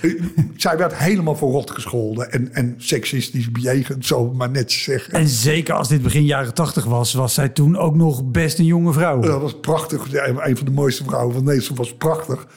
Zij 0.55 0.77
werd 0.77 0.95
helemaal 0.95 1.35
voor 1.35 1.51
rot 1.51 1.71
gescholden 1.71 2.31
en, 2.31 2.53
en 2.53 2.75
seksistisch 2.77 3.51
bejegend, 3.51 4.05
zo 4.05 4.33
maar 4.33 4.49
netjes 4.49 4.83
zeggen. 4.83 5.13
En 5.13 5.27
zeker 5.27 5.73
als 5.73 5.87
dit 5.87 6.01
begin 6.01 6.25
jaren 6.25 6.53
tachtig 6.53 6.85
was, 6.85 7.13
was 7.13 7.33
zij 7.33 7.49
toen 7.49 7.77
ook 7.77 7.95
nog 7.95 8.31
best 8.31 8.59
een 8.59 8.65
jonge 8.65 8.93
vrouw. 8.93 9.21
Dat 9.21 9.41
was 9.41 9.59
prachtig. 9.59 10.13
Een 10.13 10.57
van 10.57 10.65
de 10.65 10.71
mooiste 10.71 11.03
vrouwen 11.03 11.33
van 11.33 11.43
Nederland 11.43 11.77
was 11.77 11.95
prachtig. 11.95 12.47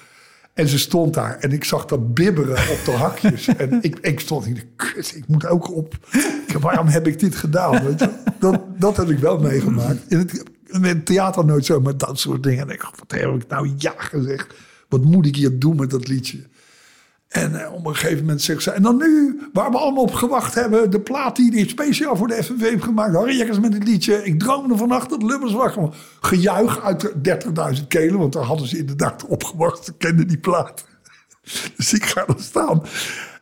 En 0.55 0.69
ze 0.69 0.79
stond 0.79 1.15
daar 1.15 1.39
en 1.39 1.53
ik 1.53 1.65
zag 1.65 1.85
dat 1.85 2.15
bibberen 2.15 2.57
op 2.75 2.81
de 2.85 2.91
hakjes. 2.91 3.47
en 3.47 3.79
ik, 3.83 3.99
ik 3.99 4.21
stond 4.21 4.47
in 4.47 4.55
de 4.55 4.67
kut, 4.77 5.17
ik 5.17 5.29
moet 5.29 5.47
ook 5.47 5.75
op. 5.75 5.95
Waarom 6.61 6.87
heb 6.87 7.07
ik 7.07 7.19
dit 7.19 7.35
gedaan? 7.35 7.85
Weet 7.85 8.01
je? 8.01 8.11
Dat, 8.39 8.61
dat 8.79 8.97
heb 8.97 9.11
ik 9.11 9.19
wel 9.19 9.39
meegemaakt. 9.39 10.01
In 10.09 10.19
het, 10.83 11.07
theater 11.07 11.45
nooit 11.45 11.65
zo, 11.65 11.81
maar 11.81 11.97
dat 11.97 12.19
soort 12.19 12.43
dingen. 12.43 12.69
En 12.69 12.75
ik 12.75 12.81
dacht, 12.81 12.99
wat 12.99 13.21
heb 13.21 13.35
ik 13.43 13.49
nou 13.49 13.73
ja 13.77 13.95
gezegd? 13.97 14.55
Wat 14.89 15.05
moet 15.05 15.27
ik 15.27 15.37
hier 15.37 15.59
doen 15.59 15.77
met 15.77 15.91
dat 15.91 16.09
liedje? 16.09 16.39
En 17.31 17.61
eh, 17.61 17.73
op 17.73 17.87
een 17.87 17.95
gegeven 17.95 18.21
moment 18.21 18.43
zegt 18.43 18.63
ze... 18.63 18.71
En 18.71 18.83
dan 18.83 18.97
nu, 18.97 19.41
waar 19.53 19.71
we 19.71 19.77
allemaal 19.77 20.03
op 20.03 20.15
gewacht 20.15 20.55
hebben... 20.55 20.91
de 20.91 21.01
plaat 21.01 21.37
die 21.37 21.51
die 21.51 21.69
speciaal 21.69 22.17
voor 22.17 22.29
de 22.29 22.43
FNV 22.43 22.61
heeft 22.61 22.85
gemaakt... 22.85 23.15
Harry 23.15 23.37
Jekkers 23.37 23.61
met 23.61 23.75
het 23.75 23.85
liedje... 23.85 24.25
Ik 24.25 24.39
droomde 24.39 24.77
vannacht 24.77 25.11
dat 25.11 25.23
Lubbers 25.23 25.53
was. 25.53 25.75
Gejuich 26.21 26.83
uit 26.83 27.01
de 27.01 27.39
30.000 27.81 27.87
kelen... 27.89 28.19
want 28.19 28.33
daar 28.33 28.43
hadden 28.43 28.67
ze 28.67 28.79
inderdaad 28.79 29.27
opgewacht. 29.27 29.85
Ze 29.85 29.97
kenden 29.97 30.29
die 30.29 30.39
plaat. 30.39 30.85
Dus 31.77 31.93
ik 31.93 32.05
ga 32.05 32.27
er 32.27 32.35
staan. 32.39 32.83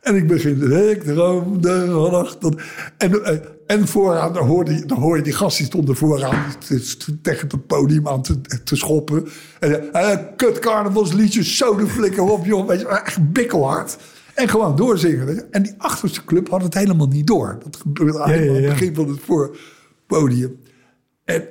En 0.01 0.15
ik 0.15 0.27
begin... 0.27 0.71
Ik 0.89 1.03
droomde 1.03 1.91
vannacht 1.91 2.41
dat... 2.41 2.61
En, 2.97 3.23
eh, 3.23 3.37
en 3.69 3.87
vooraan, 3.87 4.33
dan 4.33 4.47
hoor, 4.47 4.71
je, 4.71 4.85
dan 4.85 4.97
hoor 4.97 5.17
je 5.17 5.23
die 5.23 5.33
gast 5.33 5.57
die 5.57 5.65
stond 5.65 5.89
er 5.89 5.95
vooraan... 5.95 6.45
te- 6.67 6.95
te- 6.97 7.21
tegen 7.21 7.47
het 7.47 7.67
podium 7.67 8.07
aan 8.07 8.21
te, 8.21 8.41
te 8.63 8.75
schoppen. 8.75 9.27
En 9.59 9.89
uh, 9.93 10.17
kut 10.35 10.59
carnavalsliedje, 10.59 11.43
zo 11.43 11.75
de 11.75 11.87
flikker 11.87 12.23
op, 12.23 12.45
joh. 12.45 12.67
Weet 12.67 12.79
je, 12.79 12.87
echt 12.87 13.31
bikkelhard. 13.31 13.97
En 14.33 14.47
gewoon 14.49 14.75
doorzingen. 14.75 15.51
En 15.51 15.63
die 15.63 15.73
achterste 15.77 16.25
club 16.25 16.49
had 16.49 16.61
het 16.61 16.73
helemaal 16.73 17.07
niet 17.07 17.27
door. 17.27 17.57
Dat 17.63 17.75
gebeurde 17.75 18.19
eigenlijk 18.19 18.57
aan 18.57 18.61
ja. 18.61 18.69
het 18.69 18.79
begin 18.79 18.95
van 18.95 19.09
het 19.09 19.19
voorpodium. 19.25 20.59
En 21.25 21.47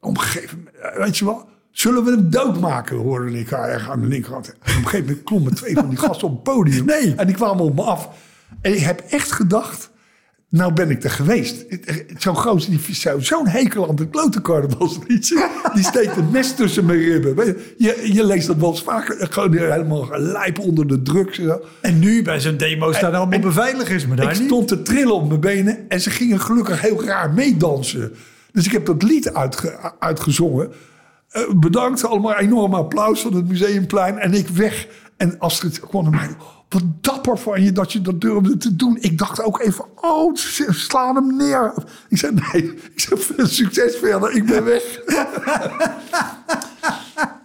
op 0.00 0.16
een 0.16 0.20
gegeven 0.20 0.58
moment, 0.58 0.94
eh, 0.94 1.04
weet 1.04 1.18
je 1.18 1.24
wel... 1.24 1.48
Zullen 1.70 2.04
we 2.04 2.10
hem 2.10 2.30
doodmaken, 2.30 2.96
hoorde 2.96 3.38
ik 3.38 3.50
haar 3.50 3.68
erg 3.68 3.90
aan 3.90 4.00
de 4.00 4.06
linkerkant. 4.06 4.48
En 4.48 4.54
op 4.54 4.66
een 4.66 4.72
gegeven 4.74 5.06
moment 5.06 5.24
klommen 5.24 5.54
twee 5.54 5.74
van 5.74 5.88
die 5.88 5.98
gasten 6.06 6.28
op 6.28 6.34
het 6.34 6.42
podium. 6.42 6.84
Nee. 6.84 7.14
En 7.14 7.26
die 7.26 7.36
kwamen 7.36 7.64
op 7.64 7.74
me 7.74 7.82
af. 7.82 8.08
En 8.60 8.72
ik 8.74 8.80
heb 8.80 9.00
echt 9.10 9.32
gedacht... 9.32 9.89
Nou 10.50 10.72
ben 10.72 10.90
ik 10.90 11.04
er 11.04 11.10
geweest. 11.10 11.64
Zo'n 12.18 12.36
gozer 12.36 12.70
die 12.70 12.94
zou 12.94 13.22
zo'n 13.22 13.46
hekel 13.48 13.88
aan 13.88 13.94
het 13.96 14.10
klote 14.10 14.40
carnavalsliedje. 14.42 15.48
Die 15.74 15.84
steekt 15.84 16.16
een 16.16 16.30
mes 16.30 16.54
tussen 16.54 16.86
mijn 16.86 16.98
ribben. 16.98 17.56
Je, 17.78 18.10
je, 18.12 18.24
leest 18.26 18.46
dat 18.46 18.56
wel 18.56 18.70
eens 18.70 18.82
vaker. 18.82 19.26
Gewoon 19.30 19.52
helemaal 19.56 20.08
lijp 20.18 20.58
onder 20.58 20.86
de 20.86 21.02
drugs. 21.02 21.40
en 21.80 21.98
nu 21.98 22.22
bij 22.22 22.40
zo'n 22.40 22.56
demo 22.56 22.92
staan 22.92 23.14
allemaal 23.14 23.34
en- 23.34 23.40
beveiligers, 23.40 24.06
maar 24.06 24.16
daar 24.16 24.30
Ik 24.32 24.38
niet. 24.38 24.46
stond 24.46 24.68
te 24.68 24.82
trillen 24.82 25.14
op 25.14 25.28
mijn 25.28 25.40
benen. 25.40 25.78
En 25.88 26.00
ze 26.00 26.10
gingen 26.10 26.40
gelukkig 26.40 26.80
heel 26.80 27.04
raar 27.04 27.30
meedansen. 27.32 28.12
Dus 28.52 28.66
ik 28.66 28.72
heb 28.72 28.86
dat 28.86 29.02
lied 29.02 29.34
uitge- 29.34 29.92
uitgezongen. 29.98 30.72
Eh, 31.30 31.42
bedankt, 31.56 32.04
allemaal 32.04 32.36
enorm 32.38 32.74
applaus 32.74 33.20
van 33.20 33.34
het 33.34 33.48
museumplein. 33.48 34.18
En 34.18 34.34
ik 34.34 34.48
weg. 34.48 34.86
En 35.16 35.34
Astrid 35.38 35.80
kwam 35.80 36.02
naar 36.02 36.12
mij. 36.12 36.36
Wat 36.70 36.82
dapper 37.00 37.38
van 37.38 37.62
je 37.62 37.72
dat 37.72 37.92
je 37.92 38.00
dat 38.00 38.20
durfde 38.20 38.56
te 38.56 38.76
doen. 38.76 38.98
Ik 39.00 39.18
dacht 39.18 39.42
ook 39.42 39.60
even, 39.60 39.84
oh, 39.94 40.34
slaan 40.34 41.14
hem 41.14 41.36
neer. 41.36 41.74
Ik 42.08 42.18
zei, 42.18 42.34
nee, 42.34 42.62
ik 42.94 43.00
zei, 43.00 43.20
veel 43.20 43.46
succes 43.46 43.96
verder, 43.96 44.30
ik 44.30 44.46
ben 44.46 44.64
weg. 44.64 44.82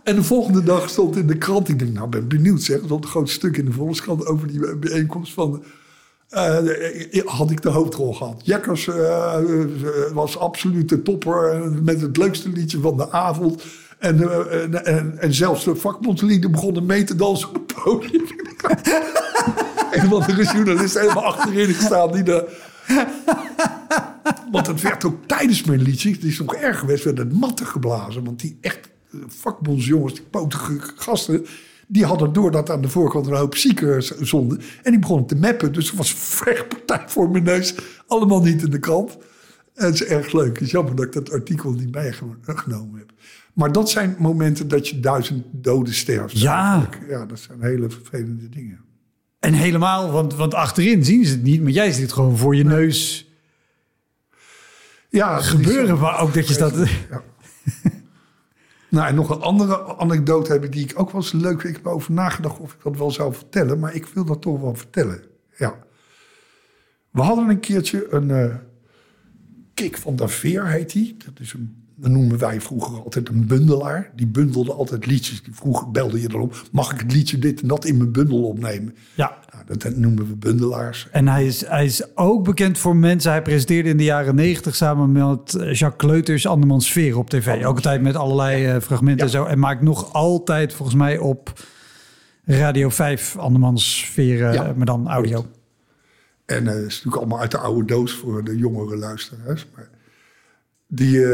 en 0.03 0.15
de 0.15 0.23
volgende 0.23 0.63
dag 0.63 0.89
stond 0.89 1.15
in 1.15 1.27
de 1.27 1.37
krant, 1.37 1.69
ik 1.69 1.79
denk, 1.79 1.93
nou, 1.93 2.07
ben 2.09 2.27
benieuwd 2.27 2.61
zeg. 2.61 2.77
Er 2.77 2.85
stond 2.85 3.03
een 3.03 3.09
groot 3.09 3.29
stuk 3.29 3.57
in 3.57 3.65
de 3.65 3.71
Volkskrant 3.71 4.25
over 4.25 4.47
die 4.47 4.75
bijeenkomst 4.75 5.33
van... 5.33 5.63
eh, 6.29 7.25
had 7.25 7.51
ik 7.51 7.61
de 7.61 7.69
hoofdrol 7.69 8.13
gehad. 8.13 8.41
Jekkers 8.43 8.87
eh, 8.87 9.37
eh, 9.37 9.43
was 10.13 10.37
absoluut 10.37 10.89
de 10.89 11.01
topper 11.01 11.49
eh, 11.51 11.69
met 11.81 12.01
het 12.01 12.17
leukste 12.17 12.49
liedje 12.49 12.79
van 12.79 12.97
de 12.97 13.11
avond. 13.11 13.63
En, 13.99 14.21
eh, 14.21 14.63
en, 14.63 14.85
en, 14.85 15.17
en 15.19 15.33
zelfs 15.33 15.63
de 15.63 15.75
vakbondslieden 15.75 16.51
begonnen 16.51 16.85
mee 16.85 17.03
te 17.03 17.15
dansen 17.15 17.49
op 17.49 17.55
het 17.55 17.83
podium. 17.83 18.23
Een 19.91 20.11
of 20.11 20.21
andere 20.21 20.43
journalist 20.43 20.99
helemaal 20.99 21.23
achterin 21.23 21.73
gestaan 21.73 22.11
die 22.11 22.23
de... 22.23 22.57
Want 24.51 24.67
het 24.67 24.81
werd 24.81 25.05
ook 25.05 25.27
tijdens 25.27 25.63
mijn 25.63 25.81
liedje, 25.81 26.11
het 26.11 26.23
is 26.23 26.39
nog 26.39 26.55
erg 26.55 26.79
geweest, 26.79 27.03
werd 27.03 27.17
het 27.17 27.33
matten 27.33 27.65
geblazen. 27.65 28.23
Want 28.23 28.39
die 28.39 28.57
echt 28.61 28.89
eh, 29.11 29.19
vakbondsjongens, 29.27 30.13
die 30.13 30.23
potige 30.23 30.79
gasten, 30.95 31.45
die 31.87 32.05
hadden 32.05 32.33
door 32.33 32.51
dat 32.51 32.69
aan 32.69 32.81
de 32.81 32.89
voorkant 32.89 33.27
een 33.27 33.35
hoop 33.35 33.55
zieken 33.55 34.03
zonden. 34.27 34.61
En 34.83 34.91
die 34.91 34.99
begonnen 34.99 35.25
te 35.25 35.35
meppen. 35.35 35.73
Dus 35.73 35.89
er 35.89 35.97
was 35.97 36.11
een 36.11 36.17
vechtpartij 36.17 37.03
voor 37.07 37.29
mijn 37.29 37.43
neus. 37.43 37.75
Allemaal 38.07 38.41
niet 38.41 38.63
in 38.63 38.69
de 38.69 38.79
krant. 38.79 39.17
En 39.73 39.85
het 39.85 39.93
is 39.93 40.03
erg 40.03 40.31
leuk. 40.31 40.53
Het 40.53 40.61
is 40.61 40.71
jammer 40.71 40.95
dat 40.95 41.05
ik 41.05 41.13
dat 41.13 41.31
artikel 41.31 41.71
niet 41.71 41.91
bijgenomen 41.91 42.97
heb. 42.97 43.11
Maar 43.55 43.71
dat 43.71 43.89
zijn 43.89 44.15
momenten 44.19 44.67
dat 44.67 44.87
je 44.87 44.99
duizend 44.99 45.45
doden 45.51 45.93
sterft. 45.93 46.39
Ja. 46.39 46.73
eigenlijk. 46.73 47.09
Ja, 47.09 47.25
dat 47.25 47.39
zijn 47.39 47.61
hele 47.61 47.89
vervelende 47.89 48.49
dingen. 48.49 48.83
En 49.39 49.53
helemaal, 49.53 50.11
want, 50.11 50.35
want 50.35 50.53
achterin 50.53 51.05
zien 51.05 51.25
ze 51.25 51.31
het 51.31 51.43
niet, 51.43 51.61
maar 51.61 51.71
jij 51.71 51.91
ziet 51.91 52.01
het 52.01 52.13
gewoon 52.13 52.37
voor 52.37 52.55
je 52.55 52.63
neus 52.63 53.29
Ja, 55.09 55.35
dat 55.35 55.43
gebeuren. 55.43 55.99
Maar 55.99 56.19
ook 56.19 56.33
dat 56.33 56.47
je. 56.47 57.05
Ja. 57.09 57.21
nou, 58.89 59.07
en 59.07 59.15
nog 59.15 59.29
een 59.29 59.41
andere 59.41 59.97
anekdote 59.97 60.51
heb 60.51 60.63
ik 60.63 60.71
die 60.71 60.83
ik 60.83 60.99
ook 60.99 61.11
wel 61.11 61.21
eens 61.21 61.31
leuk 61.31 61.61
vind. 61.61 61.63
Ik 61.63 61.75
heb 61.75 61.85
erover 61.85 62.11
nagedacht 62.11 62.59
of 62.59 62.73
ik 62.73 62.83
dat 62.83 62.97
wel 62.97 63.11
zou 63.11 63.33
vertellen, 63.33 63.79
maar 63.79 63.93
ik 63.95 64.05
wil 64.05 64.25
dat 64.25 64.41
toch 64.41 64.61
wel 64.61 64.75
vertellen. 64.75 65.23
Ja. 65.57 65.75
We 67.11 67.21
hadden 67.21 67.49
een 67.49 67.59
keertje 67.59 68.07
een 68.09 68.31
eh 68.31 68.55
Kik 69.73 69.97
van 69.97 70.15
der 70.15 70.29
Veer 70.29 70.67
heet 70.67 70.91
die. 70.91 71.17
Dat 71.25 71.39
is 71.39 71.53
een, 71.53 71.84
dat 71.95 72.11
noemen 72.11 72.37
wij 72.37 72.61
vroeger 72.61 73.01
altijd 73.03 73.29
een 73.29 73.47
bundelaar. 73.47 74.11
Die 74.15 74.27
bundelde 74.27 74.73
altijd 74.73 75.05
liedjes. 75.05 75.41
Vroeger 75.51 75.91
belde 75.91 76.21
je 76.21 76.27
erom, 76.29 76.51
mag 76.71 76.91
ik 76.93 76.99
het 76.99 77.11
liedje 77.13 77.39
dit 77.39 77.61
en 77.61 77.67
dat 77.67 77.85
in 77.85 77.97
mijn 77.97 78.11
bundel 78.11 78.43
opnemen? 78.43 78.95
Ja. 79.13 79.37
Nou, 79.53 79.65
dat, 79.65 79.81
dat 79.81 79.95
noemen 79.95 80.27
we 80.27 80.35
bundelaars. 80.35 81.07
En 81.11 81.27
hij 81.27 81.45
is, 81.45 81.67
hij 81.67 81.85
is 81.85 82.15
ook 82.15 82.43
bekend 82.43 82.77
voor 82.77 82.95
mensen. 82.95 83.31
Hij 83.31 83.41
presenteerde 83.41 83.89
in 83.89 83.97
de 83.97 84.03
jaren 84.03 84.35
negentig 84.35 84.75
samen 84.75 85.11
met 85.11 85.53
eh, 85.53 85.73
Jacques 85.73 86.09
Kleuters 86.09 86.47
Andermans 86.47 86.87
Sfeer 86.87 87.17
op 87.17 87.29
tv. 87.29 87.65
Ook 87.65 87.75
altijd 87.75 88.01
met 88.01 88.15
allerlei 88.15 88.65
eh, 88.65 88.81
fragmenten 88.81 89.25
en 89.25 89.31
zo. 89.31 89.45
En 89.45 89.59
maakt 89.59 89.81
nog 89.81 90.13
altijd 90.13 90.73
volgens 90.73 90.97
mij 90.97 91.17
op 91.17 91.63
Radio 92.45 92.89
5 92.89 93.37
Andermans 93.37 93.97
Sfeer, 93.97 94.47
eh, 94.47 94.53
Ja. 94.53 94.73
maar 94.75 94.85
dan 94.85 95.07
audio. 95.07 95.45
En 96.45 96.65
het 96.65 96.77
is 96.77 96.83
natuurlijk 96.83 97.15
allemaal 97.15 97.39
uit 97.39 97.51
de 97.51 97.57
oude 97.57 97.85
doos 97.85 98.13
voor 98.13 98.43
de 98.43 98.57
jongere 98.57 98.97
luisteraars. 98.97 99.67
Maar 99.75 99.89
die, 100.87 101.25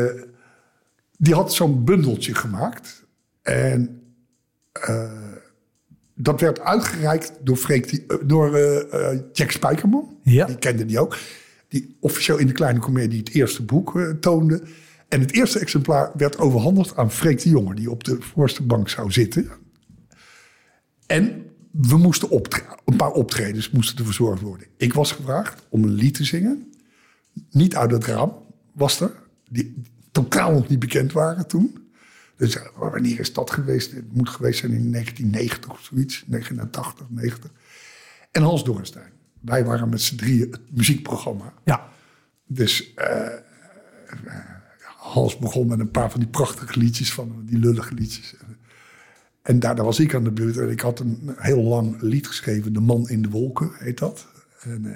die 1.21 1.33
had 1.33 1.53
zo'n 1.53 1.83
bundeltje 1.83 2.35
gemaakt. 2.35 3.05
En 3.41 4.01
eh, 4.71 5.11
dat 6.15 6.41
werd 6.41 6.59
uitgereikt 6.59 7.31
door, 7.43 7.57
Freek 7.57 7.85
eh, 7.85 8.17
door 8.23 8.55
eh, 8.55 9.19
Jack 9.33 9.51
Spijkerman. 9.51 10.17
Ja. 10.23 10.45
Die 10.45 10.57
kende 10.57 10.85
die 10.85 10.99
ook. 10.99 11.17
Die 11.67 11.97
officieel 11.99 12.37
in 12.37 12.47
de 12.47 12.53
Kleine 12.53 12.79
Comedie 12.79 13.19
het 13.19 13.33
eerste 13.33 13.63
boek 13.63 14.15
toonde. 14.19 14.63
En 15.07 15.19
het 15.19 15.33
eerste 15.33 15.59
exemplaar 15.59 16.11
werd 16.17 16.37
overhandigd 16.37 16.97
aan 16.97 17.11
Freek 17.11 17.41
de 17.41 17.49
Jonge... 17.49 17.75
die 17.75 17.91
op 17.91 18.03
de 18.03 18.17
voorste 18.19 18.63
bank 18.63 18.89
zou 18.89 19.11
zitten. 19.11 19.49
En 21.05 21.45
we 21.71 21.97
moesten 21.97 22.31
een 22.85 22.95
paar 22.95 23.11
optredens 23.11 23.71
moesten 23.71 23.97
er 23.97 24.05
verzorgd 24.05 24.41
worden. 24.41 24.67
Ik 24.77 24.93
was 24.93 25.11
gevraagd 25.11 25.65
om 25.69 25.83
een 25.83 25.93
lied 25.93 26.13
te 26.13 26.23
zingen. 26.23 26.73
Niet 27.51 27.75
uit 27.75 27.91
het 27.91 28.05
raam 28.05 28.33
was 28.71 28.99
er. 28.99 29.11
Die 29.49 29.81
totaal 30.11 30.51
nog 30.51 30.67
niet 30.67 30.79
bekend 30.79 31.11
waren 31.11 31.47
toen. 31.47 31.89
Dus 32.35 32.55
eh, 32.55 32.65
wanneer 32.75 33.19
is 33.19 33.33
dat 33.33 33.51
geweest? 33.51 33.91
Het 33.91 34.13
moet 34.13 34.29
geweest 34.29 34.59
zijn 34.59 34.71
in 34.71 34.91
1990 34.91 35.71
of 35.71 35.81
zoiets. 35.81 36.23
89, 36.27 37.05
90. 37.09 37.51
En 38.31 38.41
Hans 38.41 38.63
Dorenstein. 38.63 39.11
Wij 39.39 39.65
waren 39.65 39.89
met 39.89 40.01
z'n 40.01 40.15
drieën 40.15 40.51
het 40.51 40.61
muziekprogramma. 40.71 41.53
Ja. 41.63 41.89
Dus 42.45 42.93
eh, 42.93 43.27
Hans 44.97 45.37
begon 45.37 45.67
met 45.67 45.79
een 45.79 45.91
paar 45.91 46.11
van 46.11 46.19
die 46.19 46.29
prachtige 46.29 46.79
liedjes, 46.79 47.13
van 47.13 47.43
die 47.45 47.57
lullige 47.57 47.93
liedjes. 47.93 48.35
En 49.41 49.59
daarna 49.59 49.83
was 49.83 49.99
ik 49.99 50.15
aan 50.15 50.23
de 50.23 50.31
beurt 50.31 50.57
en 50.57 50.69
ik 50.69 50.79
had 50.79 50.99
een 50.99 51.35
heel 51.37 51.61
lang 51.61 52.01
lied 52.01 52.27
geschreven, 52.27 52.73
De 52.73 52.79
Man 52.79 53.09
in 53.09 53.21
de 53.21 53.29
Wolken 53.29 53.71
heet 53.73 53.97
dat. 53.97 54.27
En, 54.61 54.81
dat 54.83 54.93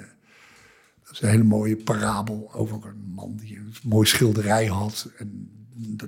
is 1.16 1.22
een 1.22 1.28
hele 1.28 1.44
mooie 1.44 1.76
parabel 1.76 2.50
over 2.52 2.76
een 2.84 3.12
man 3.14 3.36
die 3.36 3.56
een 3.56 3.74
mooie 3.82 4.06
schilderij 4.06 4.66
had. 4.66 5.10
En 5.18 5.50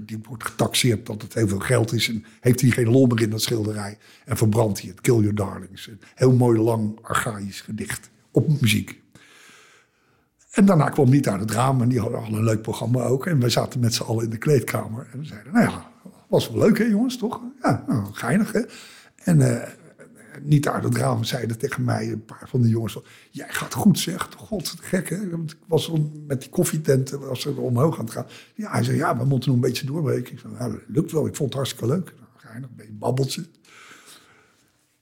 die 0.01 0.19
wordt 0.29 0.45
getaxeerd 0.45 1.07
dat 1.07 1.23
het 1.23 1.35
heel 1.35 1.49
veel 1.49 1.59
geld 1.59 1.93
is. 1.93 2.09
En 2.09 2.25
heeft 2.41 2.61
hij 2.61 2.71
geen 2.71 2.89
lol 2.89 3.07
meer 3.07 3.23
in 3.23 3.31
dat 3.31 3.43
schilderij. 3.43 3.99
En 4.25 4.37
verbrandt 4.37 4.81
hij 4.81 4.91
het. 4.91 5.01
Kill 5.01 5.15
Your 5.15 5.35
Darlings. 5.35 5.87
Een 5.87 6.01
heel 6.15 6.33
mooi 6.33 6.59
lang 6.59 6.99
archaïsch 7.03 7.65
gedicht. 7.65 8.11
Op 8.31 8.61
muziek. 8.61 9.01
En 10.51 10.65
daarna 10.65 10.89
kwam 10.89 11.11
niet 11.11 11.29
uit 11.29 11.41
het 11.41 11.51
raam. 11.51 11.83
En 11.83 11.89
die 11.89 12.01
hadden 12.01 12.21
al 12.21 12.35
een 12.35 12.45
leuk 12.45 12.63
programma 12.63 13.03
ook. 13.03 13.27
En 13.27 13.41
wij 13.41 13.51
zaten 13.51 13.81
met 13.81 13.95
z'n 13.95 14.03
allen 14.03 14.25
in 14.25 14.31
de 14.31 14.39
kleedkamer. 14.39 15.09
En 15.13 15.19
we 15.19 15.25
zeiden, 15.25 15.53
nou 15.53 15.65
ja, 15.65 15.91
was 16.29 16.51
wel 16.51 16.59
leuk 16.59 16.79
hè 16.79 16.85
jongens, 16.85 17.19
toch? 17.19 17.41
Ja, 17.63 17.85
nou, 17.87 18.05
geinig 18.13 18.53
hè. 18.53 18.61
En 19.17 19.39
uh, 19.41 19.63
niet 20.43 20.69
uit 20.69 20.85
het 20.85 20.97
raam 20.97 21.25
zeiden 21.25 21.59
tegen 21.59 21.85
mij 21.85 22.13
een 22.13 22.25
paar 22.25 22.49
van 22.49 22.63
de 22.63 22.69
jongens. 22.69 22.99
Jij 23.31 23.49
gaat 23.49 23.75
goed 23.75 23.99
zeg, 23.99 24.29
god, 24.37 24.75
gek 24.81 25.09
hè. 25.09 25.31
Want 25.31 25.51
ik 25.51 25.59
was 25.67 25.93
met 26.27 26.41
die 26.41 26.51
koffietent, 26.51 27.11
was 27.11 27.45
er 27.45 27.61
omhoog 27.61 27.99
aan 27.99 28.05
het 28.05 28.15
gaan. 28.15 28.27
Ja, 28.55 28.71
hij 28.71 28.83
zei, 28.83 28.97
ja, 28.97 29.17
we 29.17 29.25
moeten 29.25 29.49
nog 29.49 29.59
een 29.59 29.69
beetje 29.69 29.87
doorbreken. 29.87 30.33
Ik 30.33 30.39
zei, 30.39 30.53
nou, 30.53 30.73
dat 30.73 30.81
lukt 30.87 31.13
wel, 31.13 31.27
ik 31.27 31.37
vond 31.37 31.49
het 31.49 31.59
hartstikke 31.59 31.95
leuk. 31.95 32.15
Nou, 32.17 32.29
geinig, 32.37 32.69
een 32.69 32.77
beetje 32.77 32.93
babbeltje. 32.93 33.47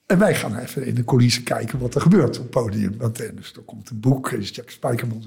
En 0.06 0.18
wij 0.18 0.34
gaan 0.34 0.56
even 0.56 0.86
in 0.86 0.94
de 0.94 1.04
coulissen 1.04 1.42
kijken 1.42 1.78
wat 1.78 1.94
er 1.94 2.00
gebeurt 2.00 2.36
op 2.36 2.42
het 2.42 2.50
podium. 2.50 2.96
Want, 2.98 3.16
dus 3.16 3.52
er 3.52 3.62
komt 3.62 3.90
een 3.90 4.00
boek, 4.00 4.30
is 4.30 4.50
Jack 4.50 4.70
Spijkerman 4.70 5.24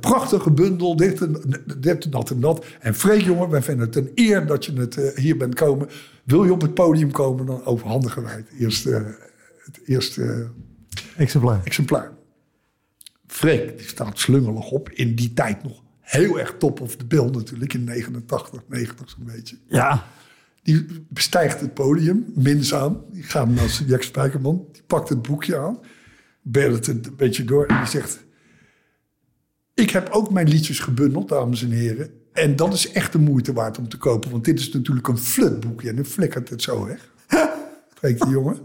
prachtige 0.00 0.50
bundel, 0.50 0.96
dit 0.96 1.20
en, 1.20 1.64
dit 1.78 2.04
en 2.04 2.10
dat 2.10 2.30
en 2.30 2.40
dat. 2.40 2.64
En 2.80 2.94
Freek, 2.94 3.20
jongen, 3.20 3.48
wij 3.48 3.62
vinden 3.62 3.86
het 3.86 3.96
een 3.96 4.10
eer 4.14 4.46
dat 4.46 4.64
je 4.64 4.72
het, 4.72 4.96
uh, 4.96 5.16
hier 5.16 5.36
bent 5.36 5.54
komen. 5.54 5.88
Wil 6.24 6.44
je 6.44 6.52
op 6.52 6.60
het 6.60 6.74
podium 6.74 7.10
komen, 7.10 7.46
dan 7.46 7.64
overhandigen 7.64 8.22
wij 8.22 8.34
het 8.34 8.50
eerste, 8.58 8.90
uh, 8.90 8.96
het 9.64 9.80
eerste 9.84 10.50
exemplaar. 11.16 11.60
exemplaar. 11.64 12.12
Freek, 13.26 13.78
die 13.78 13.86
staat 13.86 14.18
slungelig 14.18 14.70
op. 14.70 14.90
In 14.90 15.14
die 15.14 15.32
tijd 15.32 15.62
nog 15.62 15.82
heel 16.00 16.38
erg 16.38 16.54
top 16.58 16.80
of 16.80 16.96
de 16.96 17.04
bill 17.04 17.30
natuurlijk. 17.30 17.74
In 17.74 17.84
89, 17.84 18.62
90 18.68 19.10
zo'n 19.10 19.24
beetje. 19.24 19.56
Ja. 19.66 20.06
Die 20.62 20.86
bestijgt 21.08 21.60
het 21.60 21.74
podium, 21.74 22.24
minzaam. 22.34 23.04
Die 23.10 23.22
gaat 23.22 23.48
naar 23.48 23.82
Jack 23.86 24.02
Spijkerman. 24.02 24.66
Die 24.72 24.82
pakt 24.86 25.08
het 25.08 25.22
boekje 25.22 25.58
aan. 25.58 25.78
Belt 26.42 26.86
het 26.86 27.06
een 27.06 27.16
beetje 27.16 27.44
door 27.44 27.66
en 27.66 27.76
die 27.76 27.86
zegt... 27.86 28.28
Ik 29.80 29.90
heb 29.90 30.08
ook 30.10 30.30
mijn 30.30 30.48
liedjes 30.48 30.78
gebundeld, 30.80 31.28
dames 31.28 31.62
en 31.62 31.70
heren. 31.70 32.10
En 32.32 32.56
dat 32.56 32.72
is 32.72 32.92
echt 32.92 33.12
de 33.12 33.18
moeite 33.18 33.52
waard 33.52 33.78
om 33.78 33.88
te 33.88 33.96
kopen. 33.96 34.30
Want 34.30 34.44
dit 34.44 34.58
is 34.58 34.72
natuurlijk 34.72 35.08
een 35.08 35.18
flutboekje. 35.18 35.88
En 35.88 35.96
dan 35.96 36.04
flikkert 36.04 36.48
het 36.48 36.62
zo 36.62 36.86
weg. 36.86 37.10
Spreekt 37.94 38.22
die 38.22 38.30
jongen. 38.30 38.58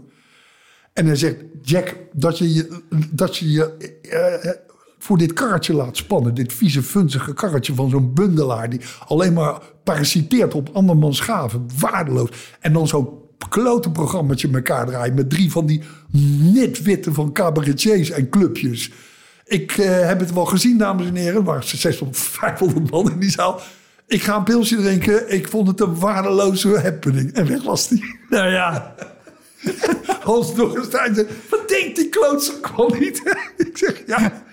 En 0.92 1.06
hij 1.06 1.16
zegt, 1.16 1.36
Jack, 1.62 1.96
dat 2.12 2.38
je 2.38 2.54
je, 2.54 2.80
dat 3.10 3.36
je, 3.36 3.52
je 3.52 3.98
uh, 4.44 4.50
voor 4.98 5.18
dit 5.18 5.32
karretje 5.32 5.74
laat 5.74 5.96
spannen. 5.96 6.34
Dit 6.34 6.52
vieze, 6.52 6.82
funzige 6.82 7.34
karretje 7.34 7.74
van 7.74 7.90
zo'n 7.90 8.14
bundelaar... 8.14 8.70
die 8.70 8.80
alleen 9.06 9.32
maar 9.32 9.62
parasiteert 9.84 10.54
op 10.54 10.70
andermans 10.72 11.20
gaven. 11.20 11.66
Waardeloos. 11.78 12.30
En 12.60 12.72
dan 12.72 12.88
zo'n 12.88 13.08
klote 13.48 13.90
programmaatje 13.90 14.48
elkaar 14.52 14.86
draaien... 14.86 15.14
met 15.14 15.30
drie 15.30 15.50
van 15.50 15.66
die 15.66 15.82
netwitte 16.52 17.12
van 17.12 17.32
cabaretiers 17.32 18.10
en 18.10 18.28
clubjes... 18.28 18.90
Ik 19.46 19.76
uh, 19.76 20.06
heb 20.06 20.20
het 20.20 20.32
wel 20.32 20.44
gezien, 20.44 20.78
dames 20.78 21.06
en 21.06 21.14
heren. 21.14 21.34
Er 21.34 21.44
waren 21.44 21.64
600, 21.64 22.18
500 22.18 22.90
man 22.90 23.10
in 23.10 23.18
die 23.18 23.30
zaal. 23.30 23.60
Ik 24.06 24.22
ga 24.22 24.36
een 24.36 24.44
pilsje 24.44 24.76
drinken. 24.76 25.32
Ik 25.32 25.48
vond 25.48 25.68
het 25.68 25.80
een 25.80 25.98
waardeloze 25.98 26.80
happening. 26.80 27.32
En 27.32 27.46
weg 27.46 27.62
was 27.62 27.88
die. 27.88 28.04
Nou 28.28 28.50
ja. 28.50 28.94
Hans 30.22 30.54
Dorrestein 30.54 31.14
zei, 31.14 31.26
wat 31.50 31.68
denkt 31.68 31.96
die 31.96 32.08
klootzak 32.08 32.76
wel 32.76 32.88
niet? 32.88 33.22
ik 33.56 33.78
zeg, 33.78 34.02
ja... 34.06 34.44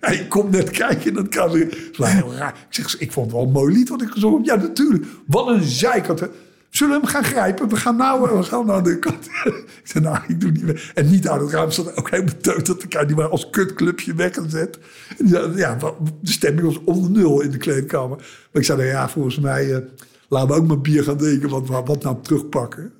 Ja, 0.00 0.08
ik 0.08 0.28
kom 0.28 0.50
net 0.50 0.70
kijken 0.70 1.08
en 1.08 1.14
dat 1.14 1.28
kan 1.28 1.50
weer. 1.50 1.66
Het 1.66 1.96
was 1.96 2.12
heel 2.12 2.34
raar. 2.34 2.54
Ik 2.68 2.74
zeg, 2.74 2.98
ik 2.98 3.12
vond 3.12 3.26
het 3.26 3.34
wel 3.34 3.44
een 3.46 3.52
mooi 3.52 3.74
lied 3.74 3.88
wat 3.88 4.02
ik 4.02 4.10
gezongen 4.10 4.38
heb. 4.38 4.46
Ja, 4.46 4.66
natuurlijk. 4.66 5.04
Wat 5.26 5.48
een 5.48 5.62
zeikert. 5.62 6.28
Zullen 6.70 6.94
we 6.94 7.00
hem 7.00 7.10
gaan 7.10 7.24
grijpen? 7.24 7.68
We 7.68 7.76
gaan 7.76 7.96
nou, 7.96 8.36
we 8.36 8.42
gaan 8.42 8.66
naar 8.66 8.82
de 8.82 8.98
kant. 8.98 9.26
ik 9.54 9.80
zei, 9.84 10.04
nou, 10.04 10.18
ik 10.28 10.40
doe 10.40 10.50
niet 10.50 10.62
meer. 10.62 10.92
En 10.94 11.10
niet 11.10 11.28
uit 11.28 11.40
het 11.40 11.50
raam 11.50 11.70
zat 11.70 11.96
ook 11.96 12.10
helemaal 12.10 12.36
teut. 12.40 12.66
Dat 12.66 12.80
die 13.06 13.16
waren 13.16 13.30
als 13.30 13.50
kutclubje 13.50 14.14
weggezet. 14.14 14.78
En 15.18 15.28
ja, 15.56 15.74
de 16.20 16.30
stemming 16.30 16.66
was 16.66 16.80
onder 16.84 17.10
nul 17.10 17.40
in 17.40 17.50
de 17.50 17.58
kleedkamer. 17.58 18.16
Maar 18.16 18.62
ik 18.62 18.64
zei, 18.64 18.78
nou 18.78 18.90
ja, 18.90 19.08
volgens 19.08 19.38
mij 19.38 19.66
uh, 19.66 19.78
laten 20.28 20.48
we 20.48 20.54
ook 20.54 20.66
maar 20.66 20.80
bier 20.80 21.02
gaan 21.04 21.16
drinken. 21.16 21.48
Wat, 21.48 21.66
wat 21.66 22.02
nou 22.02 22.16
terugpakken. 22.22 22.92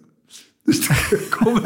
Dus 0.65 0.81
toen 0.87 1.63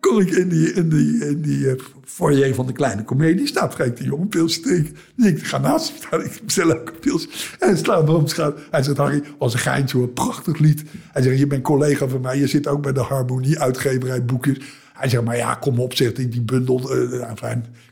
kom, 0.00 0.20
ik 0.20 0.30
in 0.30 0.48
die, 0.48 0.72
in 0.72 0.88
die, 0.88 1.26
in 1.26 1.40
die 1.40 1.58
uh, 1.58 1.72
foyer 2.18 2.54
van 2.54 2.66
de 2.66 2.72
kleine 2.72 3.04
comedie. 3.04 3.46
Staat 3.46 3.74
Freek 3.74 3.96
de 3.96 4.04
jongen 4.04 4.28
pilsje 4.28 4.60
tegen. 4.60 4.96
Dus 5.16 5.26
ik 5.26 5.46
ga 5.46 5.58
naast 5.58 5.88
hem 5.88 5.96
staan. 5.96 6.24
Ik 6.24 6.40
bestel 6.44 6.72
ook 6.72 6.92
een. 7.00 7.28
En 7.58 7.68
hij 7.68 7.76
slaat 7.76 8.06
me 8.06 8.12
op 8.12 8.22
de 8.22 8.28
schouder. 8.28 8.66
Hij 8.70 8.82
zegt, 8.82 8.96
Harry, 8.96 9.22
was 9.38 9.52
een 9.52 9.58
geintje, 9.58 9.98
een 9.98 10.12
prachtig 10.12 10.58
lied. 10.58 10.82
Hij 11.12 11.22
zegt, 11.22 11.38
je 11.38 11.46
bent 11.46 11.62
collega 11.62 12.08
van 12.08 12.20
mij. 12.20 12.38
Je 12.38 12.46
zit 12.46 12.66
ook 12.66 12.82
bij 12.82 12.92
de 12.92 13.00
Harmonie 13.00 13.58
uitgeverij 13.58 14.24
boekjes. 14.24 14.58
Hij 14.92 15.08
zegt, 15.08 15.24
maar 15.24 15.36
ja, 15.36 15.54
kom 15.54 15.80
op, 15.80 15.94
zegt 15.94 16.16
die 16.16 16.40
bundel. 16.40 16.96
Uh, 16.96 17.30
ik 17.30 17.38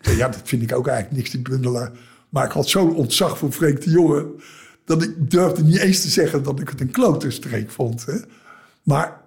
zeg, 0.01 0.17
ja, 0.17 0.29
dat 0.29 0.41
vind 0.45 0.63
ik 0.63 0.75
ook 0.75 0.87
eigenlijk 0.87 1.17
niks, 1.17 1.31
die 1.31 1.43
bundelaar. 1.43 1.91
Maar 2.29 2.45
ik 2.45 2.53
had 2.53 2.69
zo'n 2.69 2.95
ontzag 2.95 3.39
voor 3.39 3.53
Freek 3.53 3.85
de 3.85 3.91
jongen... 3.91 4.27
dat 4.85 5.03
ik 5.03 5.31
durfde 5.31 5.63
niet 5.63 5.79
eens 5.79 6.01
te 6.01 6.09
zeggen 6.09 6.43
dat 6.43 6.61
ik 6.61 6.69
het 6.69 6.81
een 6.81 6.91
klotenstreek 6.91 7.71
vond. 7.71 8.07
Hè. 8.07 8.15
Maar 8.83 9.21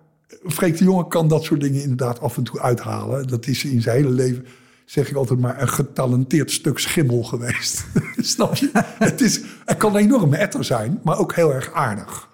Freek 0.47 0.77
de 0.77 0.83
Jonge 0.83 1.07
kan 1.07 1.27
dat 1.27 1.43
soort 1.43 1.61
dingen 1.61 1.81
inderdaad 1.81 2.19
af 2.19 2.37
en 2.37 2.43
toe 2.43 2.59
uithalen. 2.59 3.27
Dat 3.27 3.47
is 3.47 3.63
in 3.63 3.81
zijn 3.81 3.95
hele 3.95 4.13
leven, 4.13 4.45
zeg 4.89 5.09
ik 5.09 5.15
altijd 5.15 5.39
maar, 5.39 5.61
een 5.61 5.69
getalenteerd 5.69 6.51
stuk 6.51 6.79
schimmel 6.79 7.23
geweest. 7.23 7.85
Snap 8.17 8.55
je? 8.55 8.69
het, 8.97 9.21
is, 9.21 9.41
het 9.65 9.77
kan 9.77 9.95
een 9.95 10.01
enorme 10.01 10.37
etter 10.37 10.63
zijn, 10.63 10.99
maar 11.03 11.17
ook 11.17 11.35
heel 11.35 11.53
erg 11.53 11.73
aardig. 11.73 12.29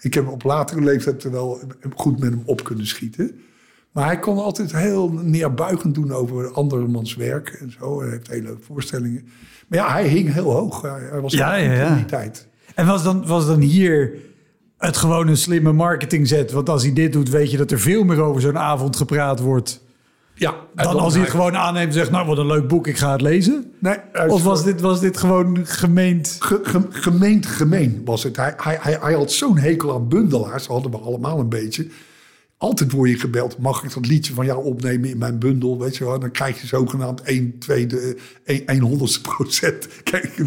Ik 0.00 0.14
heb 0.14 0.28
op 0.28 0.42
latere 0.42 0.80
leeftijd 0.80 1.24
er 1.24 1.30
wel 1.30 1.60
goed 1.94 2.18
met 2.18 2.30
hem 2.30 2.42
op 2.44 2.64
kunnen 2.64 2.86
schieten. 2.86 3.40
Maar 3.92 4.04
hij 4.04 4.18
kon 4.18 4.38
altijd 4.38 4.72
heel 4.72 5.08
neerbuigend 5.08 5.94
doen 5.94 6.12
over 6.12 6.52
andermans 6.52 7.14
werk 7.14 7.48
en 7.48 7.72
zo. 7.78 8.00
Hij 8.00 8.10
heeft 8.10 8.28
hele 8.28 8.56
voorstellingen. 8.60 9.28
Maar 9.68 9.78
ja, 9.78 9.92
hij 9.92 10.08
hing 10.08 10.32
heel 10.32 10.52
hoog. 10.52 10.82
Hij 10.82 11.20
was 11.20 11.32
ja, 11.32 11.54
ja, 11.54 11.72
ja. 11.72 11.88
in 11.88 11.96
die 11.96 12.04
tijd. 12.04 12.48
En 12.74 12.86
was 12.86 13.02
dan, 13.02 13.26
was 13.26 13.46
dan 13.46 13.60
hier 13.60 14.12
het 14.76 14.96
gewoon 14.96 15.28
een 15.28 15.36
slimme 15.36 15.72
marketing 15.72 16.28
zet. 16.28 16.52
Want 16.52 16.68
als 16.68 16.82
hij 16.82 16.92
dit 16.92 17.12
doet, 17.12 17.28
weet 17.28 17.50
je 17.50 17.56
dat 17.56 17.70
er 17.70 17.80
veel 17.80 18.04
meer 18.04 18.20
over 18.20 18.40
zo'n 18.40 18.58
avond 18.58 18.96
gepraat 18.96 19.40
wordt. 19.40 19.86
Ja, 20.38 20.54
dan 20.74 20.98
als 20.98 21.12
hij 21.12 21.22
het 21.22 21.30
gewoon 21.30 21.56
aanneemt 21.56 21.86
en 21.86 21.92
zegt, 21.92 22.10
nou 22.10 22.26
wat 22.26 22.38
een 22.38 22.46
leuk 22.46 22.68
boek, 22.68 22.86
ik 22.86 22.96
ga 22.96 23.12
het 23.12 23.20
lezen. 23.20 23.72
Nee, 23.78 23.96
of 24.28 24.42
was 24.42 24.64
dit, 24.64 24.80
was 24.80 25.00
dit 25.00 25.16
gewoon 25.16 25.66
gemeend? 25.66 26.36
Ge, 26.38 26.60
ge, 26.62 26.80
gemeend 26.90 27.46
gemeen 27.46 28.02
was 28.04 28.22
het. 28.22 28.36
Hij, 28.36 28.54
hij, 28.56 28.78
hij, 28.80 28.98
hij 29.00 29.12
had 29.12 29.32
zo'n 29.32 29.58
hekel 29.58 29.94
aan 29.94 30.08
bundelaars, 30.08 30.66
dat 30.66 30.72
hadden 30.72 30.90
we 30.90 31.06
allemaal 31.06 31.38
een 31.38 31.48
beetje. 31.48 31.86
Altijd 32.56 32.92
word 32.92 33.10
je 33.10 33.18
gebeld, 33.18 33.58
mag 33.58 33.84
ik 33.84 33.94
dat 33.94 34.06
liedje 34.06 34.34
van 34.34 34.46
jou 34.46 34.64
opnemen 34.64 35.10
in 35.10 35.18
mijn 35.18 35.38
bundel? 35.38 35.78
Weet 35.78 35.96
je 35.96 36.04
wel? 36.04 36.18
Dan 36.18 36.30
krijg 36.30 36.60
je 36.60 36.66
zogenaamd 36.66 37.22
1 37.22 37.58
tweede, 37.58 38.16
1 38.44 38.80
honderdste 38.80 39.20
procent. 39.20 39.88
Kijk, 40.10 40.42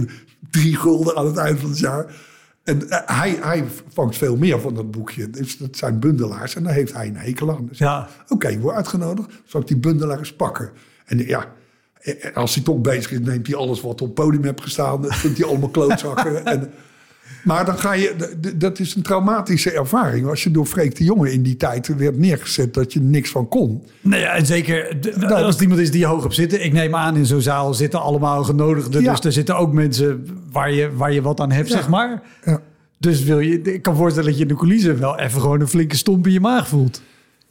drie 0.52 0.76
gulden 0.76 1.16
aan 1.16 1.26
het 1.26 1.38
eind 1.38 1.60
van 1.60 1.70
het 1.70 1.80
jaar. 1.80 2.16
En 2.64 2.84
uh, 2.84 2.98
hij, 3.06 3.38
hij 3.42 3.64
vangt 3.88 4.18
veel 4.18 4.38
meer 4.38 4.60
van 4.60 4.74
dat 4.74 4.92
boekje. 4.92 5.30
Dus 5.30 5.58
dat 5.58 5.78
zijn 5.78 6.00
bundelaars 6.00 6.56
en 6.56 6.64
daar 6.64 6.74
heeft 6.74 6.94
hij 6.94 7.08
een 7.08 7.16
hekel 7.16 7.52
aan. 7.52 7.66
Dus 7.66 7.78
ja. 7.78 8.08
Oké, 8.24 8.34
okay, 8.34 8.60
word 8.60 8.76
uitgenodigd. 8.76 9.42
Zal 9.46 9.62
ik 9.62 9.68
die 9.68 9.78
bundelaars 9.78 10.36
pakken? 10.36 10.72
En 11.06 11.18
ja, 11.18 11.54
als 12.34 12.56
hij 12.56 12.64
toch 12.64 12.82
bezig 12.82 13.12
is, 13.12 13.20
neemt 13.20 13.48
hij 13.48 13.56
alles 13.56 13.82
wat 13.82 14.02
op 14.02 14.08
het 14.08 14.14
podium 14.14 14.44
heeft 14.44 14.62
gestaan. 14.62 15.06
Vindt 15.06 15.38
hij 15.38 15.48
allemaal 15.48 15.70
klootzakken. 15.78 16.46
en, 16.46 16.72
maar 17.44 17.66
dan 17.66 17.78
ga 17.78 17.94
je, 17.94 18.16
dat 18.56 18.80
is 18.80 18.96
een 18.96 19.02
traumatische 19.02 19.72
ervaring. 19.72 20.28
Als 20.28 20.44
je 20.44 20.52
door 20.52 20.66
Freek 20.66 20.96
de 20.96 21.04
Jonge 21.04 21.32
in 21.34 21.44
die 21.44 21.56
tijd 21.56 21.96
werd 21.96 22.18
neergezet 22.18 22.74
dat 22.74 22.94
je 22.94 23.02
niks 23.02 23.30
van 23.30 23.48
kon. 23.48 23.84
Nee, 24.02 24.20
ja, 24.20 24.34
en 24.34 24.46
zeker 24.46 24.98
nou, 25.18 25.34
als 25.34 25.54
het 25.54 25.62
iemand 25.62 25.80
is 25.80 25.92
die 25.92 26.06
hoog 26.06 26.26
op 26.26 26.34
zitten. 26.34 26.64
Ik 26.64 26.74
neem 26.74 26.96
aan, 26.96 27.16
in 27.16 27.26
zo'n 27.26 27.42
zaal 27.42 27.74
zitten 27.74 28.02
allemaal 28.02 28.44
genodigden. 28.44 29.02
Ja. 29.02 29.12
Dus 29.12 29.26
er 29.26 29.32
zitten 29.32 29.58
ook 29.58 29.74
mensen 29.74 30.28
waar 30.52 30.72
je, 30.72 30.96
waar 30.96 31.14
je 31.14 31.22
wat 31.22 31.40
aan 31.40 31.52
hebt, 31.52 31.68
Ja. 31.70 31.76
zeg 31.76 31.90
maar. 31.90 32.22
Ja. 32.46 32.62
Dus 32.98 33.24
wil 33.24 33.40
je, 33.40 33.62
ik 33.62 33.82
kan 33.82 33.96
voorstellen 33.96 34.30
dat 34.30 34.38
je 34.38 34.44
in 34.44 34.50
de 34.50 34.56
coulissen 34.56 35.00
wel 35.00 35.20
even 35.20 35.42
gewoon 35.42 35.62
een 35.62 35.68
flinke 35.68 35.96
stomp 35.96 36.26
in 36.28 36.34
je 36.34 36.40
maag 36.40 36.68
voelt. 36.68 37.02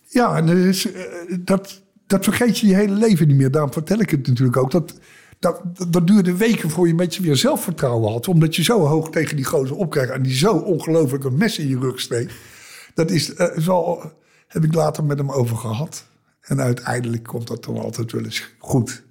Ja, 0.09 0.37
en 0.37 0.47
dus, 0.47 0.93
eh, 0.93 1.03
dat, 1.41 1.83
dat 2.07 2.25
vergeet 2.25 2.59
je 2.59 2.67
je 2.67 2.75
hele 2.75 2.95
leven 2.95 3.29
niet 3.29 3.37
meer. 3.37 3.51
Daarom 3.51 3.73
vertel 3.73 4.01
ik 4.01 4.11
het 4.11 4.27
natuurlijk 4.27 4.57
ook. 4.57 4.71
Dat, 4.71 4.95
dat, 5.41 5.63
dat 5.89 6.07
duurde 6.07 6.37
weken 6.37 6.71
voor 6.71 6.87
je 6.87 6.95
met 6.95 7.15
je 7.15 7.23
weer 7.23 7.37
zelfvertrouwen 7.37 8.13
had. 8.13 8.29
Omdat 8.29 8.57
je 8.57 8.63
zo 8.63 8.87
hoog 8.87 9.11
tegen 9.11 9.37
die 9.37 9.45
gozer 9.45 9.77
opkrijgt. 9.77 10.13
En 10.13 10.23
die 10.23 10.35
zo 10.35 10.53
ongelooflijk 10.53 11.25
een 11.25 11.37
mes 11.37 11.59
in 11.59 11.69
je 11.69 11.79
rug 11.79 12.01
steekt. 12.01 12.35
Dat 12.95 13.11
is, 13.11 13.35
zo 13.59 14.03
heb 14.47 14.65
ik 14.65 14.75
later 14.75 15.05
met 15.05 15.19
hem 15.19 15.31
over 15.31 15.57
gehad. 15.57 16.07
En 16.41 16.61
uiteindelijk 16.61 17.25
komt 17.25 17.47
dat 17.47 17.65
dan 17.65 17.79
altijd 17.79 18.13
wel 18.13 18.25
eens 18.25 18.55
goed. 18.59 19.03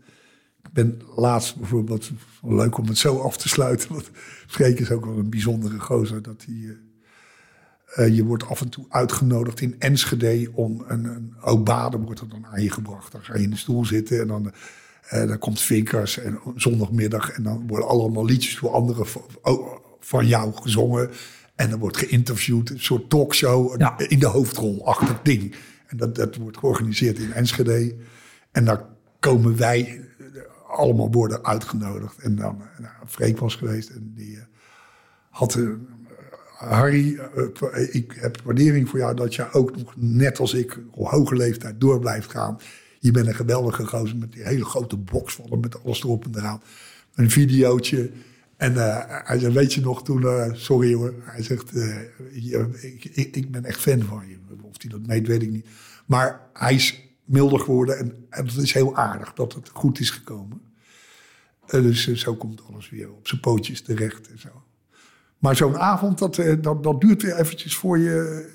Ik 0.64 0.74
ben 0.74 1.02
laatst 1.16 1.56
bijvoorbeeld, 1.58 2.12
leuk 2.42 2.78
om 2.78 2.88
het 2.88 2.98
zo 2.98 3.18
af 3.18 3.38
te 3.38 3.50
sluiten. 3.50 3.94
Want 3.94 4.10
Freek 4.48 4.80
is 4.80 4.92
ook 4.92 5.06
wel 5.06 5.18
een 5.18 5.30
bijzondere 5.30 5.80
gozer. 5.80 6.22
Dat 6.22 6.44
hij, 6.46 6.56
uh, 6.56 6.76
uh, 7.98 8.16
je 8.16 8.24
wordt 8.24 8.48
af 8.48 8.62
en 8.62 8.70
toe 8.70 8.86
uitgenodigd 8.90 9.62
in 9.62 9.76
Enschede 9.80 10.52
om 10.54 10.84
een, 10.88 11.06
een 11.06 11.36
obade 11.42 11.98
wordt 11.98 12.20
er 12.20 12.30
dan 12.30 12.46
aan 12.46 12.64
je 12.64 12.72
gebracht. 12.72 13.12
Dan 13.12 13.24
ga 13.24 13.38
je 13.38 13.44
in 13.44 13.50
de 13.50 13.58
stoel 13.58 13.86
zitten 13.86 14.22
en 14.22 14.28
dan... 14.28 14.52
Uh, 15.14 15.28
dan 15.28 15.38
komt 15.38 15.62
Vinkers 15.62 16.18
en 16.20 16.40
zondagmiddag 16.56 17.30
en 17.32 17.44
dan 17.44 17.68
worden 17.68 17.88
allemaal 17.88 18.26
liedjes 18.26 18.60
door 18.60 18.70
anderen 18.72 19.08
van, 19.08 19.22
van 20.00 20.28
jou 20.28 20.54
gezongen. 20.54 21.10
En 21.56 21.70
dan 21.70 21.80
wordt 21.80 21.98
geïnterviewd, 21.98 22.70
een 22.70 22.80
soort 22.80 23.10
talkshow 23.10 23.80
Ja. 23.80 24.00
in 24.00 24.20
de 24.20 24.26
hoofdrol-achtig 24.26 25.22
ding. 25.22 25.56
En 25.88 25.98
dat, 25.98 26.16
dat 26.16 26.36
wordt 26.36 26.58
georganiseerd 26.58 27.20
in 27.20 27.34
Enschede. 27.34 27.96
En 28.52 28.66
daar 28.66 28.86
komen 29.20 29.58
wij 29.58 30.02
eh, 30.20 30.26
allemaal 30.78 31.12
worden 31.12 31.46
uitgenodigd. 31.46 32.18
En 32.18 32.36
dan, 32.36 32.62
eh, 32.62 32.80
nou, 32.80 32.94
Freek 33.08 33.38
was 33.38 33.56
geweest 33.56 33.90
en 33.90 34.14
die 34.16 34.36
eh, 34.38 34.44
had... 35.30 35.56
eh, 35.56 35.64
Harry, 36.60 37.20
eh, 37.72 37.96
ik 37.96 38.14
heb 38.20 38.42
waardering 38.44 38.90
voor 38.90 39.00
jou 39.00 39.16
dat 39.16 39.36
je 39.36 39.52
ook 39.52 39.78
nog 39.78 39.94
net 39.96 40.40
als 40.40 40.54
ik 40.54 40.80
op 40.92 41.08
hoge 41.08 41.36
leeftijd 41.36 41.80
door 41.82 42.00
blijft 42.00 42.32
gaan. 42.32 42.60
Je 43.00 43.12
bent 43.12 43.28
een 43.28 43.36
geweldige 43.36 43.86
gozer 43.86 44.18
met 44.18 44.32
die 44.32 44.44
hele 44.44 44.66
grote 44.66 44.98
box 44.98 45.40
hem, 45.50 45.60
met 45.60 45.84
alles 45.84 46.04
erop 46.04 46.26
en 46.26 46.38
eraan. 46.38 46.62
Een 47.14 47.30
videootje. 47.30 48.12
En 48.58 48.78
eh, 48.78 49.04
hij 49.28 49.40
zei, 49.40 49.54
weet 49.54 49.74
je 49.74 49.82
nog 49.82 50.04
toen, 50.04 50.28
eh, 50.28 50.54
sorry 50.54 50.94
hoor, 50.94 51.14
hij 51.22 51.44
zegt, 51.44 51.72
eh, 51.72 52.02
ik, 52.82 53.06
ik, 53.06 53.36
ik 53.36 53.52
ben 53.52 53.66
echt 53.66 53.80
fan 53.80 54.02
van 54.02 54.28
je. 54.28 54.38
Of 54.62 54.82
hij 54.82 54.90
dat 54.92 55.08
meet, 55.08 55.28
weet 55.28 55.42
ik 55.42 55.50
niet. 55.50 55.66
Maar 56.06 56.42
hij 56.54 56.74
is 56.74 57.02
milder 57.24 57.60
geworden 57.60 57.98
en, 57.98 58.26
het 58.30 58.56
is 58.56 58.74
heel 58.74 58.96
aardig 58.96 59.34
dat 59.34 59.54
het 59.54 59.70
goed 59.74 60.00
is 60.00 60.10
gekomen. 60.10 60.62
Dus 61.66 62.14
zo 62.14 62.36
komt 62.36 62.62
alles 62.70 62.90
weer 62.90 63.12
op 63.12 63.28
zijn 63.28 63.42
pootjes 63.42 63.82
terecht 63.82 64.30
en 64.30 64.40
zo. 64.40 64.64
Maar 65.38 65.56
zo'n 65.56 65.78
avond, 65.78 66.18
dat, 66.18 66.36
dat, 66.62 66.84
dat 66.84 67.02
duurt 67.02 67.22
weer 67.22 67.36
eventjes 67.36 67.76
voor 67.76 67.98
je... 67.98 68.48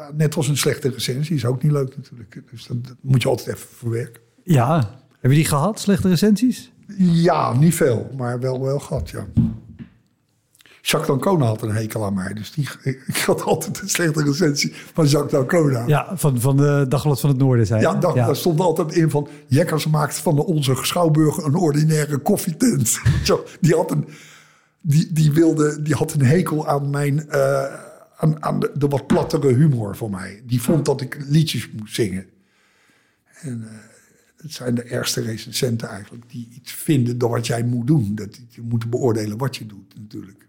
ja, 0.00 0.10
net 0.16 0.36
als 0.36 0.48
een 0.48 0.56
slechte 0.56 0.88
recensie, 0.90 1.36
is 1.36 1.44
ook 1.44 1.62
niet 1.62 1.72
leuk 1.72 1.96
natuurlijk. 1.96 2.42
Dus 2.50 2.66
dat, 2.66 2.86
dat 2.86 2.96
moet 3.00 3.22
je 3.22 3.28
altijd 3.28 3.48
even 3.56 3.68
verwerken. 3.76 4.22
Ja. 4.42 4.98
Heb 5.20 5.30
je 5.30 5.36
die 5.36 5.46
gehad, 5.46 5.80
slechte 5.80 6.08
recensies? 6.08 6.72
Ja, 6.98 7.52
niet 7.52 7.74
veel, 7.74 8.10
maar 8.16 8.40
wel 8.40 8.60
wel 8.60 8.78
gehad, 8.78 9.10
ja. 9.10 9.26
Jacques 10.82 11.06
D'Ancona 11.06 11.46
had 11.46 11.62
een 11.62 11.70
hekel 11.70 12.04
aan 12.04 12.14
mij. 12.14 12.32
Dus 12.32 12.52
die, 12.52 12.68
ik 13.06 13.16
had 13.26 13.42
altijd 13.42 13.80
een 13.80 13.88
slechte 13.88 14.22
recensie 14.22 14.72
van 14.92 15.06
Jacques 15.06 15.32
D'Ancona. 15.32 15.86
Ja, 15.86 16.16
van, 16.16 16.40
van 16.40 16.56
de 16.56 16.86
Dagblad 16.88 17.20
van 17.20 17.30
het 17.30 17.38
Noorden, 17.38 17.66
zei 17.66 17.80
je. 17.80 17.86
Ja, 17.86 17.94
daar, 17.94 18.14
daar 18.14 18.36
stond 18.36 18.60
altijd 18.60 18.94
in 18.94 19.10
van... 19.10 19.28
Jekkers 19.46 19.86
maakt 19.86 20.18
van 20.18 20.34
de 20.34 20.44
onze 20.44 20.74
Schouwburg 20.74 21.36
een 21.36 21.54
ordinaire 21.54 22.18
koffietent. 22.18 23.00
Zo, 23.24 23.44
die, 23.60 23.74
had 23.74 23.90
een, 23.90 24.08
die, 24.80 25.12
die, 25.12 25.32
wilde, 25.32 25.82
die 25.82 25.94
had 25.94 26.12
een 26.12 26.24
hekel 26.24 26.68
aan, 26.68 26.90
mijn, 26.90 27.28
eh, 27.28 27.64
aan, 28.20 28.42
aan 28.42 28.60
de, 28.60 28.72
de 28.74 28.88
wat 28.88 29.06
plattere 29.06 29.54
humor 29.54 29.96
van 29.96 30.10
mij. 30.10 30.42
Die 30.46 30.62
vond 30.62 30.84
dat 30.84 31.00
ik 31.00 31.24
liedjes 31.28 31.70
moest 31.70 31.94
zingen. 31.94 32.26
En 33.24 33.68
eh, 33.68 33.76
het 34.36 34.52
zijn 34.52 34.74
de 34.74 34.82
ergste 34.82 35.20
recensenten 35.20 35.88
eigenlijk... 35.88 36.30
die 36.30 36.48
iets 36.54 36.72
vinden 36.72 37.18
door 37.18 37.30
wat 37.30 37.46
jij 37.46 37.64
moet 37.64 37.86
doen. 37.86 38.14
Dat 38.14 38.40
je 38.48 38.62
moet 38.62 38.90
beoordelen 38.90 39.38
wat 39.38 39.56
je 39.56 39.66
doet 39.66 39.94
natuurlijk. 39.94 40.48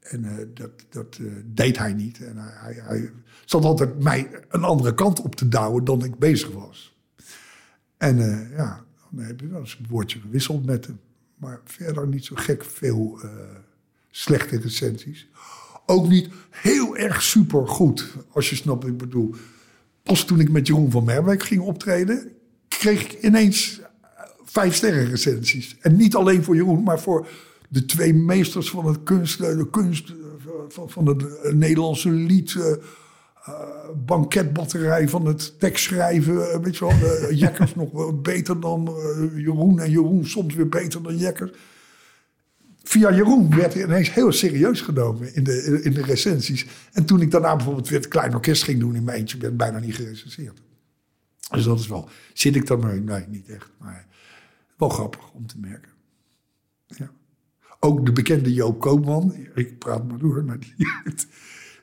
En 0.00 0.24
eh, 0.24 0.46
dat, 0.54 0.70
dat 0.88 1.18
eh, 1.20 1.26
deed 1.44 1.78
hij 1.78 1.92
niet. 1.92 2.24
En 2.24 2.36
hij, 2.36 2.52
hij, 2.54 2.82
hij 2.84 3.10
zat 3.44 3.64
altijd 3.64 4.02
mij 4.02 4.30
een 4.48 4.64
andere 4.64 4.94
kant 4.94 5.20
op 5.20 5.34
te 5.34 5.48
douwen 5.48 5.84
dan 5.84 6.04
ik 6.04 6.18
bezig 6.18 6.50
was. 6.50 6.96
En 7.96 8.16
ja, 8.56 8.84
dan 9.10 9.24
heb 9.24 9.40
je 9.40 9.46
wel 9.46 9.60
eens 9.60 9.76
een 9.78 9.86
woordje 9.88 10.20
gewisseld 10.20 10.66
met 10.66 10.86
hem. 10.86 11.00
Maar 11.36 11.60
verder 11.64 12.08
niet 12.08 12.24
zo 12.24 12.34
gek 12.36 12.64
veel 12.64 13.20
slechte 14.10 14.58
recensies. 14.58 15.28
Ook 15.92 16.08
niet 16.08 16.28
heel 16.50 16.96
erg 16.96 17.22
super 17.22 17.68
goed, 17.68 18.16
als 18.30 18.50
je 18.50 18.56
snapt 18.56 18.82
wat 18.82 18.92
ik 18.92 18.98
bedoel. 18.98 19.34
Pas 20.02 20.24
toen 20.24 20.40
ik 20.40 20.50
met 20.50 20.66
Jeroen 20.66 20.90
van 20.90 21.04
Merwijk 21.04 21.42
ging 21.42 21.60
optreden, 21.60 22.32
kreeg 22.68 23.02
ik 23.02 23.22
ineens 23.22 23.80
eh, 23.80 23.86
vijf 24.44 24.74
sterren 24.74 25.08
recensies. 25.08 25.76
En 25.80 25.96
niet 25.96 26.14
alleen 26.14 26.44
voor 26.44 26.54
Jeroen, 26.54 26.82
maar 26.82 27.00
voor 27.00 27.26
de 27.68 27.84
twee 27.84 28.14
meesters 28.14 28.70
van 28.70 28.86
het 28.86 29.02
kunst, 29.02 29.40
eh, 29.40 29.56
de 29.56 29.70
kunst 29.70 30.08
eh, 30.08 30.16
van, 30.68 30.90
van 30.90 31.06
het 31.06 31.54
Nederlandse 31.54 32.10
lied. 32.10 32.56
banketbatterij 34.06 35.08
van 35.08 35.26
het 35.26 35.58
tekstschrijven. 35.58 36.62
weet 36.62 36.76
je 36.76 36.86
wel, 36.86 37.32
Jekkers 37.32 37.74
nog 37.82 38.20
beter 38.22 38.60
dan 38.60 38.90
Jeroen. 39.34 39.80
En 39.80 39.90
Jeroen 39.90 40.26
soms 40.26 40.54
weer 40.54 40.68
beter 40.68 41.02
dan 41.02 41.16
Jekkers. 41.16 41.50
Via 42.84 43.14
Jeroen 43.14 43.56
werd 43.56 43.74
hij 43.74 43.82
ineens 43.82 44.14
heel 44.14 44.32
serieus 44.32 44.80
genomen 44.80 45.34
in 45.34 45.44
de, 45.44 45.82
in 45.82 45.92
de 45.92 46.02
recensies. 46.02 46.66
En 46.92 47.04
toen 47.04 47.20
ik 47.20 47.30
daarna 47.30 47.56
bijvoorbeeld 47.56 47.88
weer 47.88 47.98
het 47.98 48.08
klein 48.08 48.34
orkest 48.34 48.62
ging 48.62 48.80
doen 48.80 48.94
in 48.94 49.04
mijn 49.04 49.18
eentje, 49.18 49.38
werd 49.38 49.56
bijna 49.56 49.78
niet 49.78 49.94
gerecenseerd. 49.94 50.62
Dus 51.50 51.64
dat 51.64 51.78
is 51.78 51.86
wel. 51.86 52.08
Zit 52.32 52.56
ik 52.56 52.66
dan 52.66 52.80
mee? 52.86 53.00
Nee, 53.00 53.24
niet 53.28 53.48
echt. 53.48 53.70
Maar 53.78 54.06
wel 54.76 54.88
grappig 54.88 55.30
om 55.32 55.46
te 55.46 55.58
merken. 55.58 55.90
Ja. 56.86 57.10
Ook 57.80 58.06
de 58.06 58.12
bekende 58.12 58.52
Joop 58.52 58.80
Koopman, 58.80 59.34
ik 59.54 59.78
praat 59.78 60.08
maar 60.08 60.18
door, 60.18 60.44
maar 60.44 60.58
die, 60.58 60.74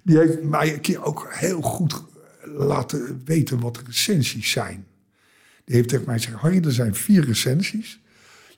die 0.03 0.17
heeft 0.17 0.43
mij 0.43 0.73
een 0.73 0.81
keer 0.81 1.03
ook 1.03 1.27
heel 1.29 1.61
goed 1.61 2.03
laten 2.43 3.21
weten 3.25 3.59
wat 3.59 3.81
recensies 3.85 4.51
zijn. 4.51 4.85
Die 5.65 5.75
heeft 5.75 5.89
tegen 5.89 6.05
mij 6.05 6.15
gezegd, 6.15 6.37
Harry, 6.37 6.63
er 6.63 6.73
zijn 6.73 6.95
vier 6.95 7.25
recensies. 7.25 8.01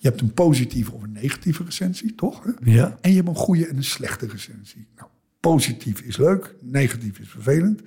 Je 0.02 0.08
hebt 0.08 0.22
een 0.22 0.34
positieve 0.34 0.92
of 0.92 1.04
een 1.04 1.12
negatieve 1.12 1.64
recensie, 1.64 2.16
toch? 2.16 2.46
Ja. 2.64 2.98
En 3.02 3.10
je 3.10 3.16
hebt 3.16 3.28
een 3.28 3.36
goede 3.36 3.68
en 3.68 3.76
een 3.76 3.84
slechte 3.84 4.28
recensie. 4.28 4.88
Nou, 4.96 5.10
positief 5.40 6.02
is 6.02 6.18
leuk, 6.18 6.56
negatief 6.62 7.20
is 7.20 7.30
vervelend. 7.30 7.82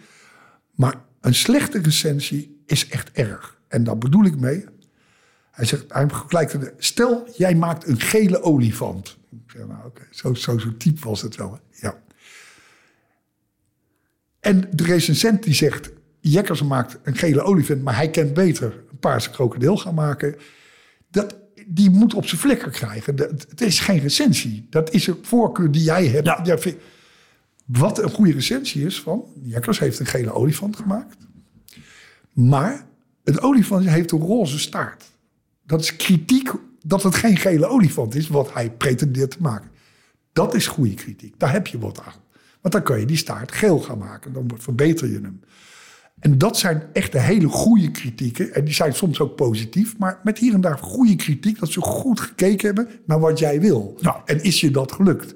Maar 0.74 0.94
een 1.20 1.34
slechte 1.34 1.78
recensie 1.78 2.62
is 2.66 2.88
echt 2.88 3.10
erg. 3.12 3.60
En 3.68 3.84
daar 3.84 3.98
bedoel 3.98 4.24
ik 4.24 4.36
mee. 4.36 4.64
Hij 5.50 5.64
zegt, 5.64 5.84
hij 5.92 6.08
vergelijkt. 6.08 6.72
Stel, 6.78 7.28
jij 7.36 7.54
maakt 7.54 7.88
een 7.88 8.00
gele 8.00 8.42
olifant. 8.42 9.18
Ik 9.30 9.50
zeg, 9.50 9.66
nou 9.66 9.84
oké, 9.86 10.02
zo, 10.10 10.34
zo, 10.34 10.58
zo 10.58 10.76
type 10.76 11.08
was 11.08 11.22
het 11.22 11.36
wel. 11.36 11.52
hè? 11.52 11.86
Ja. 11.86 12.02
En 14.40 14.68
de 14.72 14.84
recensent 14.84 15.42
die 15.42 15.54
zegt, 15.54 15.90
Jekkers 16.20 16.62
maakt 16.62 16.98
een 17.02 17.16
gele 17.16 17.42
olifant, 17.42 17.82
maar 17.82 17.96
hij 17.96 18.10
kent 18.10 18.34
beter 18.34 18.84
een 18.90 18.98
paarse 18.98 19.30
krokodil 19.30 19.76
gaan 19.76 19.94
maken. 19.94 20.36
Dat, 21.10 21.42
die 21.66 21.90
moet 21.90 22.14
op 22.14 22.26
zijn 22.26 22.40
flikker 22.40 22.70
krijgen. 22.70 23.16
Dat, 23.16 23.30
het 23.48 23.60
is 23.60 23.80
geen 23.80 23.98
recensie. 23.98 24.66
Dat 24.70 24.90
is 24.92 25.06
een 25.06 25.18
voorkeur 25.22 25.70
die 25.70 25.82
jij 25.82 26.06
hebt. 26.06 26.26
Ja. 26.26 26.40
Ja, 26.44 26.58
vind- 26.58 26.76
Wat 27.64 28.02
een 28.02 28.10
goede 28.10 28.32
recensie 28.32 28.86
is 28.86 29.00
van, 29.00 29.24
Jekkers 29.42 29.78
heeft 29.78 29.98
een 29.98 30.06
gele 30.06 30.32
olifant 30.32 30.76
gemaakt. 30.76 31.16
Maar 32.32 32.86
het 33.24 33.40
olifant 33.42 33.84
heeft 33.88 34.10
een 34.12 34.20
roze 34.20 34.58
staart. 34.58 35.04
Dat 35.66 35.80
is 35.80 35.96
kritiek 35.96 36.50
dat 36.84 37.02
het 37.02 37.14
geen 37.14 37.36
gele 37.36 37.66
olifant 37.66 38.14
is, 38.14 38.28
wat 38.28 38.52
hij 38.52 38.70
pretendeert 38.70 39.30
te 39.30 39.36
maken. 39.40 39.70
Dat 40.32 40.54
is 40.54 40.66
goede 40.66 40.94
kritiek. 40.94 41.34
Daar 41.38 41.52
heb 41.52 41.66
je 41.66 41.78
wat 41.78 42.00
aan. 42.00 42.22
Want 42.60 42.74
dan 42.74 42.82
kan 42.82 43.00
je 43.00 43.06
die 43.06 43.16
staart 43.16 43.52
geel 43.52 43.78
gaan 43.80 43.98
maken. 43.98 44.32
Dan 44.32 44.50
verbeter 44.56 45.08
je 45.08 45.20
hem. 45.20 45.40
En 46.24 46.38
dat 46.38 46.58
zijn 46.58 46.82
echt 46.92 47.12
de 47.12 47.20
hele 47.20 47.48
goede 47.48 47.90
kritieken. 47.90 48.54
En 48.54 48.64
die 48.64 48.74
zijn 48.74 48.94
soms 48.94 49.20
ook 49.20 49.36
positief. 49.36 49.98
Maar 49.98 50.20
met 50.22 50.38
hier 50.38 50.54
en 50.54 50.60
daar 50.60 50.78
goede 50.78 51.16
kritiek. 51.16 51.58
Dat 51.58 51.70
ze 51.70 51.80
goed 51.80 52.20
gekeken 52.20 52.66
hebben 52.66 52.88
naar 53.06 53.20
wat 53.20 53.38
jij 53.38 53.60
wil. 53.60 53.96
Ja. 54.00 54.22
En 54.24 54.42
is 54.42 54.60
je 54.60 54.70
dat 54.70 54.92
gelukt? 54.92 55.34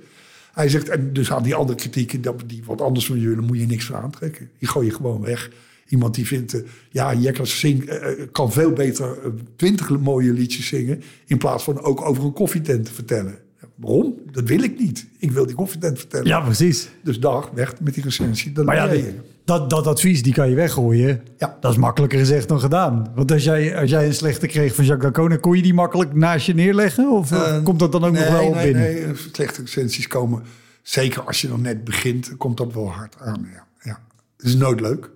Hij 0.53 0.69
zegt, 0.69 0.89
en 0.89 1.13
dus 1.13 1.33
aan 1.33 1.43
die 1.43 1.55
andere 1.55 1.79
kritieken, 1.79 2.23
die 2.47 2.63
wat 2.65 2.81
anders 2.81 3.07
van 3.07 3.19
jullie, 3.19 3.47
moet 3.47 3.59
je 3.59 3.67
niks 3.67 3.85
van 3.85 3.97
aantrekken. 3.97 4.51
Die 4.59 4.69
gooi 4.69 4.87
je 4.87 4.93
gewoon 4.93 5.21
weg. 5.21 5.51
Iemand 5.89 6.15
die 6.15 6.27
vindt, 6.27 6.55
eh, 6.55 6.61
ja, 6.91 7.15
Jekkers 7.15 7.59
zing, 7.59 7.85
eh, 7.85 8.27
kan 8.33 8.53
veel 8.53 8.73
beter 8.73 9.19
eh, 9.25 9.31
twintig 9.57 9.99
mooie 9.99 10.33
liedjes 10.33 10.67
zingen. 10.67 11.03
In 11.27 11.39
plaats 11.39 11.65
van 11.65 11.81
ook 11.81 12.01
over 12.03 12.25
een 12.25 12.33
koffietent 12.33 12.85
te 12.85 12.93
vertellen. 12.93 13.39
Waarom? 13.75 14.15
Dat 14.31 14.45
wil 14.45 14.63
ik 14.63 14.79
niet. 14.79 15.07
Ik 15.19 15.31
wil 15.31 15.47
die 15.47 15.55
koffietent 15.55 15.99
vertellen. 15.99 16.27
Ja, 16.27 16.41
precies. 16.41 16.89
Dus 17.03 17.21
dag, 17.21 17.51
weg 17.55 17.81
met 17.81 17.95
die 17.95 18.03
recensie. 18.03 18.53
Dat 18.53 18.65
Maar 18.65 18.77
ja, 18.77 18.89
die-. 18.89 19.15
Dat, 19.49 19.71
dat 19.71 19.87
advies 19.87 20.23
die 20.23 20.33
kan 20.33 20.49
je 20.49 20.55
weggooien. 20.55 21.23
Ja. 21.39 21.57
Dat 21.61 21.71
is 21.71 21.77
makkelijker 21.77 22.19
gezegd 22.19 22.49
dan 22.49 22.61
gedaan. 22.61 23.13
Want 23.15 23.33
als 23.33 23.45
jij, 23.45 23.77
als 23.77 23.91
jij 23.91 24.07
een 24.07 24.15
slechte 24.15 24.47
kreeg 24.47 24.75
van 24.75 24.85
Jacques 24.85 25.13
D'Ancona... 25.13 25.37
kon 25.37 25.57
je 25.57 25.63
die 25.63 25.75
makkelijk 25.75 26.15
naast 26.15 26.47
je 26.47 26.55
neerleggen? 26.55 27.11
Of 27.11 27.33
eh, 27.33 27.57
Eh, 27.57 27.65
komt 27.65 27.79
dat 27.79 27.93
dan 27.93 28.05
ook 28.05 28.13
nog 28.13 28.31
wel 28.31 28.51
nee, 28.51 28.63
binnen? 28.63 28.83
Nee, 28.83 29.15
slechte 29.15 29.61
recensies 29.61 30.07
komen. 30.07 30.43
Zeker 30.83 31.23
als 31.23 31.41
je 31.41 31.49
dan 31.49 31.61
net 31.61 31.85
begint, 31.85 32.37
komt 32.37 32.57
dat 32.57 32.73
wel 32.73 32.91
hard 32.91 33.17
aan. 33.21 33.49
Ja, 33.53 33.67
ja. 33.81 34.01
Het 34.37 34.47
is 34.47 34.57
nooit 34.57 34.81
leuk. 34.81 35.11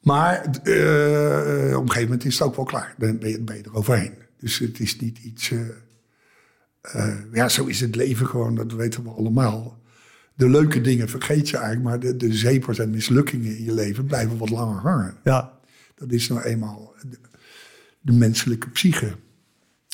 Maar 0.00 0.34
eh, 0.34 1.76
op 1.76 1.82
een 1.82 1.90
gegeven 1.90 2.02
moment 2.02 2.24
is 2.24 2.38
het 2.38 2.48
ook 2.48 2.56
wel 2.56 2.64
klaar. 2.64 2.94
Dan 2.98 3.18
ben 3.18 3.28
je, 3.28 3.40
ben 3.40 3.56
je 3.56 3.62
er 3.62 3.74
overheen. 3.74 4.12
Dus 4.40 4.58
het 4.58 4.80
is 4.80 5.00
niet 5.00 5.18
iets. 5.18 5.52
ja, 7.32 7.48
zo 7.48 7.64
is 7.64 7.80
het 7.80 7.96
leven 7.96 8.26
gewoon, 8.26 8.54
dat 8.54 8.72
weten 8.72 9.02
we 9.02 9.10
allemaal. 9.10 9.80
De 10.34 10.48
leuke 10.48 10.80
dingen 10.80 11.08
vergeet 11.08 11.48
je 11.48 11.56
eigenlijk, 11.56 11.84
maar 11.88 12.00
de, 12.00 12.16
de 12.16 12.34
zepers 12.34 12.78
en 12.78 12.90
mislukkingen 12.90 13.56
in 13.56 13.64
je 13.64 13.74
leven 13.74 14.04
blijven 14.04 14.38
wat 14.38 14.50
langer 14.50 14.80
hangen. 14.80 15.16
Ja, 15.24 15.58
Dat 15.94 16.12
is 16.12 16.28
nou 16.28 16.42
eenmaal 16.42 16.94
de, 17.10 17.18
de 18.00 18.12
menselijke 18.12 18.68
psyche. 18.68 19.12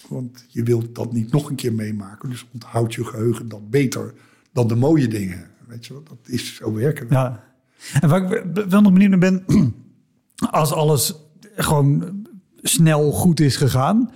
Want 0.09 0.44
je 0.48 0.62
wilt 0.62 0.94
dat 0.94 1.12
niet 1.12 1.32
nog 1.32 1.51
een 1.51 1.56
keer 1.56 1.73
meemaken. 1.73 2.31
Dus 2.31 2.47
onthoud 2.52 2.94
je 2.94 3.05
geheugen 3.05 3.48
dat 3.48 3.70
beter 3.70 4.15
dan 4.52 4.69
de 4.69 4.74
mooie 4.74 5.09
dingen. 5.09 5.51
Weet 5.66 5.86
je 5.86 5.93
wel, 5.93 6.02
dat 6.02 6.19
is 6.24 6.55
zo 6.55 6.73
werken. 6.73 7.09
we. 7.09 7.15
ja. 7.15 7.44
En 8.01 8.09
waar 8.09 8.32
ik 8.32 8.44
wel 8.69 8.81
nog 8.81 8.93
benieuwd 8.93 9.10
naar 9.10 9.19
ben... 9.19 9.44
als 10.51 10.73
alles 10.73 11.15
gewoon 11.56 12.27
snel 12.62 13.12
goed 13.12 13.40
is 13.40 13.56
gegaan... 13.56 14.10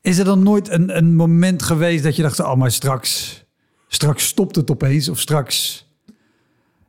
is 0.00 0.18
er 0.18 0.24
dan 0.24 0.42
nooit 0.42 0.68
een, 0.68 0.96
een 0.96 1.14
moment 1.14 1.62
geweest 1.62 2.02
dat 2.02 2.16
je 2.16 2.22
dacht... 2.22 2.40
oh, 2.40 2.54
maar 2.54 2.70
straks 2.70 3.43
straks 3.88 4.26
stopt 4.26 4.56
het 4.56 4.70
opeens 4.70 5.08
of 5.08 5.20
straks... 5.20 5.82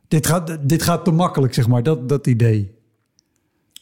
Dit 0.08 0.26
gaat, 0.26 0.68
dit 0.68 0.82
gaat 0.82 1.04
te 1.04 1.10
makkelijk, 1.10 1.54
zeg 1.54 1.68
maar, 1.68 1.82
dat, 1.82 2.08
dat 2.08 2.26
idee. 2.26 2.74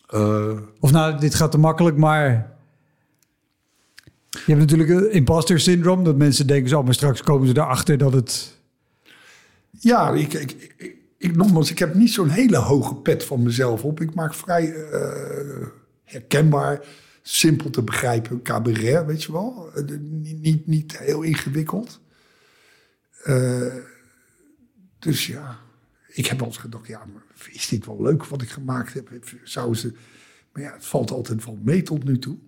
Eh, 0.06 0.58
Of 0.80 0.90
nou, 0.90 1.18
dit 1.18 1.34
gaat 1.34 1.50
te 1.50 1.58
makkelijk, 1.58 1.96
maar... 1.96 2.52
Je 4.30 4.54
hebt 4.54 4.58
natuurlijk 4.58 4.90
een 4.90 5.12
imposter 5.12 5.60
syndroom, 5.60 6.04
dat 6.04 6.16
mensen 6.16 6.46
denken 6.46 6.68
zo, 6.68 6.82
maar 6.82 6.94
straks 6.94 7.22
komen 7.22 7.48
ze 7.48 7.56
erachter 7.56 7.98
dat 7.98 8.12
het... 8.12 8.58
ja, 9.70 10.10
ik, 10.10 10.32
ik, 10.32 10.72
ik, 10.76 10.96
ik, 11.18 11.36
nogmaals, 11.36 11.70
ik 11.70 11.78
heb 11.78 11.94
niet 11.94 12.12
zo'n 12.12 12.28
hele 12.28 12.56
hoge 12.56 12.94
pet 12.94 13.24
van 13.24 13.42
mezelf 13.42 13.84
op. 13.84 14.00
Ik 14.00 14.14
maak 14.14 14.34
vrij 14.34 14.74
eh, 14.74 15.66
herkenbaar, 16.04 16.84
simpel 17.22 17.70
te 17.70 17.82
begrijpen 17.82 18.42
cabaret, 18.42 19.06
weet 19.06 19.22
je 19.22 19.32
wel. 19.32 19.70
Eh, 19.74 19.84
niet, 20.40 20.66
niet 20.66 20.98
heel 20.98 21.22
ingewikkeld. 21.22 22.00
Eh, 23.24 23.74
dus 24.98 25.26
ja, 25.26 25.58
ik 26.08 26.26
heb 26.26 26.42
altijd 26.42 26.60
gedacht, 26.60 26.86
ja, 26.86 27.06
is 27.50 27.68
dit 27.68 27.86
wel 27.86 28.02
leuk 28.02 28.24
wat 28.24 28.42
ik 28.42 28.48
gemaakt 28.48 28.94
heb? 28.94 29.10
Zou 29.42 29.74
ze... 29.74 29.94
Maar 30.52 30.62
ja, 30.62 30.72
het 30.72 30.86
valt 30.86 31.10
altijd 31.10 31.44
wel 31.44 31.58
mee 31.62 31.82
tot 31.82 32.04
nu 32.04 32.18
toe. 32.18 32.38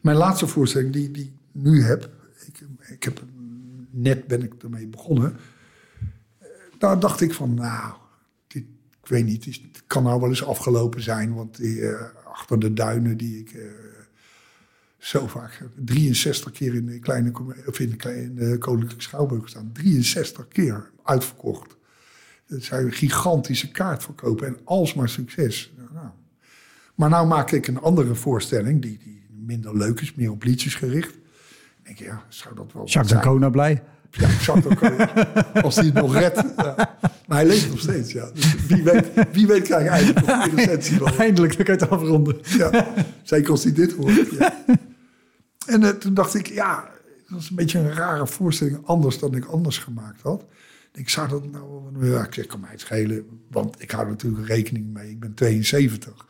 Mijn 0.00 0.16
laatste 0.16 0.46
voorstelling 0.46 0.92
die, 0.92 1.10
die 1.10 1.24
ik 1.24 1.32
nu 1.52 1.82
heb, 1.82 2.10
ik, 2.46 2.60
ik 2.88 3.02
heb 3.02 3.22
net 3.90 4.26
ben 4.26 4.42
ik 4.42 4.62
ermee 4.62 4.86
begonnen. 4.86 5.36
Eh, 6.38 6.48
Daar 6.78 7.00
dacht 7.00 7.20
ik 7.20 7.32
van, 7.32 7.54
nou, 7.54 7.94
dit, 8.46 8.64
ik 9.02 9.08
weet 9.08 9.24
niet, 9.24 9.44
het 9.44 9.82
kan 9.86 10.02
nou 10.02 10.20
wel 10.20 10.28
eens 10.28 10.44
afgelopen 10.44 11.02
zijn, 11.02 11.34
want 11.34 11.58
eh, 11.58 12.02
achter 12.24 12.60
de 12.60 12.72
duinen 12.72 13.16
die 13.16 13.38
ik 13.38 13.56
zo 15.04 15.26
vaak, 15.26 15.62
63 15.74 16.52
keer 16.52 16.74
in 16.74 16.86
de 16.86 16.98
kleine 16.98 17.32
of 17.66 17.78
in 17.78 17.90
de 17.90 17.96
kleine 17.96 18.58
Koninklijke 18.58 19.02
Schouwburg 19.02 19.48
staan, 19.48 19.70
63 19.72 20.48
keer 20.48 20.90
uitverkocht. 21.02 21.76
Het 22.46 22.64
zijn 22.64 22.92
gigantische 22.92 23.70
kaartverkopen 23.70 24.46
en 24.46 24.58
alsmaar 24.64 25.08
succes. 25.08 25.72
Nou, 25.92 26.06
maar 26.94 27.08
nou 27.08 27.26
maak 27.26 27.50
ik 27.50 27.66
een 27.66 27.80
andere 27.80 28.14
voorstelling 28.14 28.82
die, 28.82 28.98
die 28.98 29.26
minder 29.44 29.76
leuk 29.76 30.00
is, 30.00 30.14
meer 30.14 30.30
op 30.30 30.42
liedjes 30.42 30.74
gericht. 30.74 31.12
Dan 31.12 31.20
denk 31.82 31.98
je, 31.98 32.04
ja, 32.04 32.24
zou 32.28 32.54
dat 32.54 32.72
wel 32.72 32.86
Jacques 32.86 33.08
zijn? 33.08 33.22
Dancona 33.22 33.50
blij. 33.50 33.82
Ja, 34.10 34.28
Jacques 34.28 34.64
Dancona. 34.64 35.12
Als 35.62 35.76
hij 35.76 35.84
het 35.84 35.94
nog 35.94 36.14
redt. 36.14 36.42
Ja. 36.56 36.96
Maar 37.26 37.38
hij 37.38 37.46
leeft 37.46 37.70
nog 37.70 37.80
steeds, 37.80 38.12
ja. 38.12 38.30
Dus 38.34 38.66
wie 38.66 38.82
weet, 38.82 39.06
wie 39.32 39.46
weet 39.46 39.62
krijg 39.62 39.82
je 39.82 39.88
eigenlijk 39.88 40.26
nog 40.26 40.44
een 40.46 40.56
recensie 40.64 40.98
van. 40.98 41.16
Eindelijk, 41.16 41.56
dan 41.56 41.64
kan 41.64 41.74
je 41.74 41.80
het 41.80 41.90
afronden. 41.90 42.38
Ja. 42.42 42.94
Zeker 43.22 43.50
als 43.50 43.64
hij 43.64 43.72
dit 43.72 43.92
hoort. 43.92 44.30
Ja. 44.30 44.64
En 45.66 45.82
eh, 45.82 45.88
toen 45.90 46.14
dacht 46.14 46.34
ik, 46.34 46.46
ja, 46.46 46.90
dat 47.28 47.40
is 47.40 47.50
een 47.50 47.56
beetje 47.56 47.78
een 47.78 47.92
rare 47.94 48.26
voorstelling. 48.26 48.86
Anders 48.86 49.18
dan 49.18 49.34
ik 49.34 49.44
anders 49.44 49.78
gemaakt 49.78 50.20
had. 50.22 50.44
Ik 50.92 51.08
zou 51.08 51.28
dat 51.28 51.50
nou... 51.50 52.06
Ja, 52.10 52.24
ik 52.24 52.34
zeg, 52.34 52.46
kan 52.46 52.60
mij 52.60 52.70
het 52.70 52.80
schelen. 52.80 53.40
Want 53.50 53.82
ik 53.82 53.90
hou 53.90 54.08
natuurlijk 54.08 54.46
rekening 54.46 54.92
mee. 54.92 55.10
Ik 55.10 55.20
ben 55.20 55.34
72. 55.34 56.26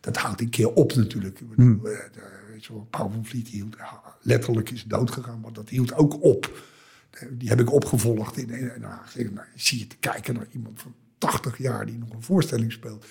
Dat 0.00 0.16
houdt 0.16 0.40
een 0.40 0.48
keer 0.50 0.72
op 0.72 0.94
natuurlijk. 0.94 1.40
Bedoel, 1.48 1.88
eh, 1.88 1.98
de- 2.12 2.42
weet 2.52 2.64
je 2.64 2.72
wel, 2.72 2.86
Paul 2.90 3.10
van 3.10 3.24
Vliet 3.26 3.48
hield, 3.48 3.76
letterlijk 4.20 4.70
is 4.70 4.84
dood 4.84 5.10
gegaan. 5.10 5.40
Maar 5.40 5.52
dat 5.52 5.68
hield 5.68 5.94
ook 5.94 6.22
op. 6.22 6.62
Eh, 7.10 7.28
Die 7.32 7.48
heb 7.48 7.60
ik 7.60 7.72
opgevolgd. 7.72 8.36
In, 8.36 8.70
nou, 8.80 8.94
zeg, 9.08 9.30
nou, 9.30 9.46
zie 9.54 9.78
je 9.78 9.86
te 9.86 9.96
kijken 10.00 10.34
naar 10.34 10.46
iemand 10.50 10.80
van 10.82 10.94
80 11.18 11.58
jaar 11.58 11.86
die 11.86 11.98
nog 11.98 12.10
een 12.10 12.22
voorstelling 12.22 12.72
speelt. 12.72 13.04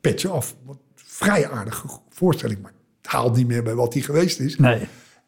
Petje 0.00 0.28
af. 0.28 0.56
Wat 0.64 0.78
vrij 0.94 1.50
aardige 1.50 1.88
voorstelling. 2.10 2.62
Maar 2.62 2.72
het 3.02 3.10
haalt 3.10 3.36
niet 3.36 3.46
meer 3.46 3.62
bij 3.62 3.74
wat 3.74 3.92
hij 3.92 4.02
geweest 4.02 4.40
is. 4.40 4.56
Nee. 4.58 4.86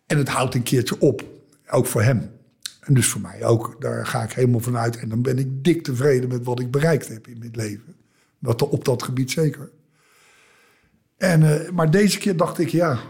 En 0.08 0.18
het 0.18 0.28
houdt 0.28 0.54
een 0.54 0.62
keertje 0.62 1.00
op. 1.00 1.24
Ook 1.70 1.86
voor 1.86 2.02
hem. 2.02 2.30
En 2.80 2.94
dus 2.94 3.06
voor 3.06 3.20
mij 3.20 3.44
ook. 3.44 3.76
Daar 3.80 4.06
ga 4.06 4.22
ik 4.22 4.32
helemaal 4.32 4.60
vanuit. 4.60 4.96
En 4.96 5.08
dan 5.08 5.22
ben 5.22 5.38
ik 5.38 5.64
dik 5.64 5.82
tevreden 5.82 6.28
met 6.28 6.44
wat 6.44 6.60
ik 6.60 6.70
bereikt 6.70 7.08
heb 7.08 7.26
in 7.26 7.38
mijn 7.38 7.54
leven. 7.54 7.96
Dat, 8.38 8.62
op 8.62 8.84
dat 8.84 9.02
gebied 9.02 9.30
zeker. 9.30 9.70
En, 11.16 11.42
eh, 11.42 11.70
maar 11.70 11.90
deze 11.90 12.18
keer 12.18 12.36
dacht 12.36 12.58
ik, 12.58 12.68
ja, 12.68 13.00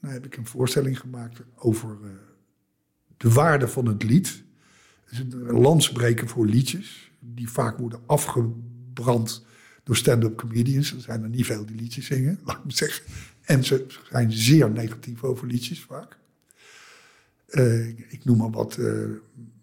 nou 0.00 0.14
heb 0.14 0.24
ik 0.24 0.36
een 0.36 0.46
voorstelling 0.46 0.98
gemaakt 0.98 1.40
over 1.56 1.96
eh, 2.02 2.10
de 3.16 3.30
waarde 3.30 3.68
van 3.68 3.86
het 3.86 4.02
lied. 4.02 4.42
Is 5.10 5.18
een 5.18 5.60
landsbreken 5.60 6.28
voor 6.28 6.46
liedjes, 6.46 7.12
die 7.18 7.50
vaak 7.50 7.78
worden 7.78 8.00
afgebrand 8.06 9.44
door 9.84 9.96
stand-up 9.96 10.36
comedians. 10.36 10.92
Er 10.92 11.00
zijn 11.00 11.22
er 11.22 11.28
niet 11.28 11.46
veel 11.46 11.66
die 11.66 11.76
liedjes 11.76 12.06
zingen, 12.06 12.40
laat 12.44 12.56
ik 12.56 12.64
maar 12.64 12.72
zeggen. 12.72 13.04
En 13.42 13.64
ze 13.64 13.86
zijn 14.10 14.32
zeer 14.32 14.70
negatief 14.70 15.24
over 15.24 15.46
liedjes 15.46 15.82
vaak. 15.82 16.20
Eh, 17.52 17.88
ik 17.88 18.20
noem 18.24 18.38
maar 18.38 18.50
wat 18.50 18.76
uh, 18.78 19.10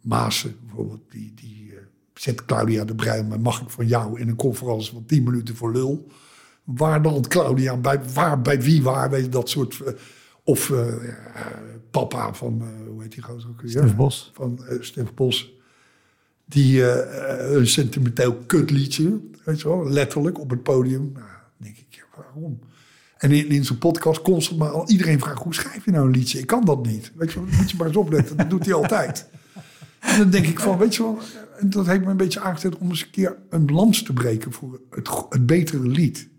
Maassen 0.01 0.55
bijvoorbeeld, 0.65 1.01
die, 1.09 1.33
die 1.35 1.71
uh, 1.71 1.77
zet 2.13 2.45
Claudia 2.45 2.85
de 2.85 2.95
Bruin, 2.95 3.27
maar 3.27 3.39
mag 3.39 3.61
ik 3.61 3.69
van 3.69 3.87
jou 3.87 4.19
in 4.19 4.27
een 4.27 4.35
conferentie 4.35 4.93
van 4.93 5.05
10 5.05 5.23
minuten 5.23 5.55
voor 5.55 5.71
lul? 5.71 6.07
Waar 6.63 7.01
dan 7.01 7.21
Claudia, 7.27 7.77
bij, 7.77 8.03
waar, 8.13 8.41
bij 8.41 8.61
wie 8.61 8.83
waar, 8.83 9.09
weet 9.09 9.23
je, 9.23 9.29
dat 9.29 9.49
soort... 9.49 9.81
Of 10.43 10.73
papa 11.91 12.33
van, 12.33 12.63
hoe 12.87 13.01
heet 13.01 13.11
die 13.11 13.23
gozer 13.23 13.49
ook? 13.49 13.61
Stef 13.65 13.95
Bos. 13.95 14.31
Van 14.33 14.59
Stef 14.79 15.13
Bos. 15.13 15.53
Die 16.45 16.83
een 17.53 17.67
sentimenteel 17.67 18.35
kutliedje, 18.35 19.19
weet 19.43 19.61
je 19.61 19.67
wel, 19.67 19.89
letterlijk 19.89 20.39
op 20.39 20.49
het 20.49 20.63
podium. 20.63 21.11
Nou, 21.13 21.25
denk 21.57 21.77
ik, 21.77 22.07
waarom? 22.15 22.59
En 23.19 23.31
in, 23.31 23.49
in 23.49 23.65
zijn 23.65 23.77
podcast 23.77 24.21
constant 24.21 24.59
maar 24.59 24.69
al 24.69 24.89
iedereen 24.89 25.19
vraagt, 25.19 25.43
hoe 25.43 25.53
schrijf 25.53 25.85
je 25.85 25.91
nou 25.91 26.05
een 26.05 26.11
liedje? 26.11 26.39
Ik 26.39 26.47
kan 26.47 26.65
dat 26.65 26.85
niet. 26.85 27.11
Weet 27.15 27.31
je 27.31 27.39
moet 27.39 27.71
je 27.71 27.77
maar 27.77 27.87
eens 27.87 27.95
opletten, 27.95 28.37
dat 28.37 28.49
doet 28.49 28.65
hij 28.65 28.73
altijd. 28.73 29.29
En 29.99 30.17
dan 30.17 30.29
denk 30.29 30.45
ik 30.45 30.59
van, 30.59 30.77
weet 30.77 30.95
je 30.95 31.03
wel, 31.03 31.19
dat 31.61 31.85
heeft 31.85 32.01
me 32.01 32.09
een 32.09 32.17
beetje 32.17 32.39
aangezet 32.39 32.77
om 32.77 32.89
eens 32.89 33.01
een 33.01 33.09
keer 33.09 33.37
een 33.49 33.65
lans 33.65 34.03
te 34.03 34.13
breken 34.13 34.51
voor 34.51 34.79
het, 34.89 35.09
het 35.29 35.45
betere 35.45 35.87
lied. 35.87 36.29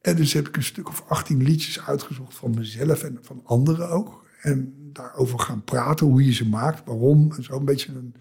En 0.00 0.16
dus 0.16 0.32
heb 0.32 0.48
ik 0.48 0.56
een 0.56 0.62
stuk 0.62 0.88
of 0.88 1.04
18 1.08 1.42
liedjes 1.42 1.80
uitgezocht 1.80 2.34
van 2.34 2.54
mezelf 2.54 3.02
en 3.02 3.18
van 3.20 3.40
anderen 3.44 3.90
ook. 3.90 4.26
En 4.40 4.74
daarover 4.92 5.38
gaan 5.38 5.64
praten, 5.64 6.06
hoe 6.06 6.24
je 6.24 6.32
ze 6.32 6.48
maakt, 6.48 6.82
waarom. 6.84 7.32
En 7.36 7.42
zo 7.42 7.56
een 7.56 7.64
beetje 7.64 7.92
een. 7.92 8.14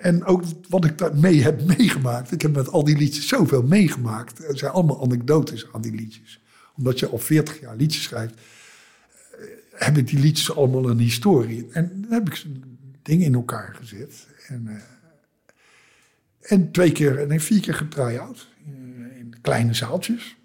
En 0.00 0.24
ook 0.24 0.42
wat 0.68 0.84
ik 0.84 0.98
daarmee 0.98 1.42
heb 1.42 1.64
meegemaakt. 1.76 2.32
Ik 2.32 2.42
heb 2.42 2.54
met 2.54 2.68
al 2.68 2.84
die 2.84 2.96
liedjes 2.96 3.28
zoveel 3.28 3.62
meegemaakt. 3.62 4.44
Er 4.44 4.58
zijn 4.58 4.72
allemaal 4.72 5.02
anekdotes 5.02 5.66
aan 5.72 5.80
die 5.80 5.94
liedjes. 5.94 6.40
Omdat 6.76 6.98
je 6.98 7.08
al 7.08 7.18
40 7.18 7.60
jaar 7.60 7.76
liedjes 7.76 8.02
schrijft, 8.02 8.34
uh, 8.34 9.46
hebben 9.72 10.04
die 10.04 10.18
liedjes 10.18 10.56
allemaal 10.56 10.90
een 10.90 10.98
historie. 10.98 11.66
En 11.72 11.90
dan 12.00 12.12
heb 12.12 12.28
ik 12.28 12.34
zo'n 12.34 12.78
ding 13.02 13.22
in 13.22 13.34
elkaar 13.34 13.74
gezet. 13.80 14.26
En, 14.48 14.64
uh, 14.68 14.74
en 16.40 16.70
twee 16.70 16.92
keer, 16.92 17.26
nee, 17.26 17.40
vier 17.40 17.60
keer 17.60 17.74
getry-out 17.74 18.48
kleine 19.40 19.74
zaaltjes. 19.74 20.36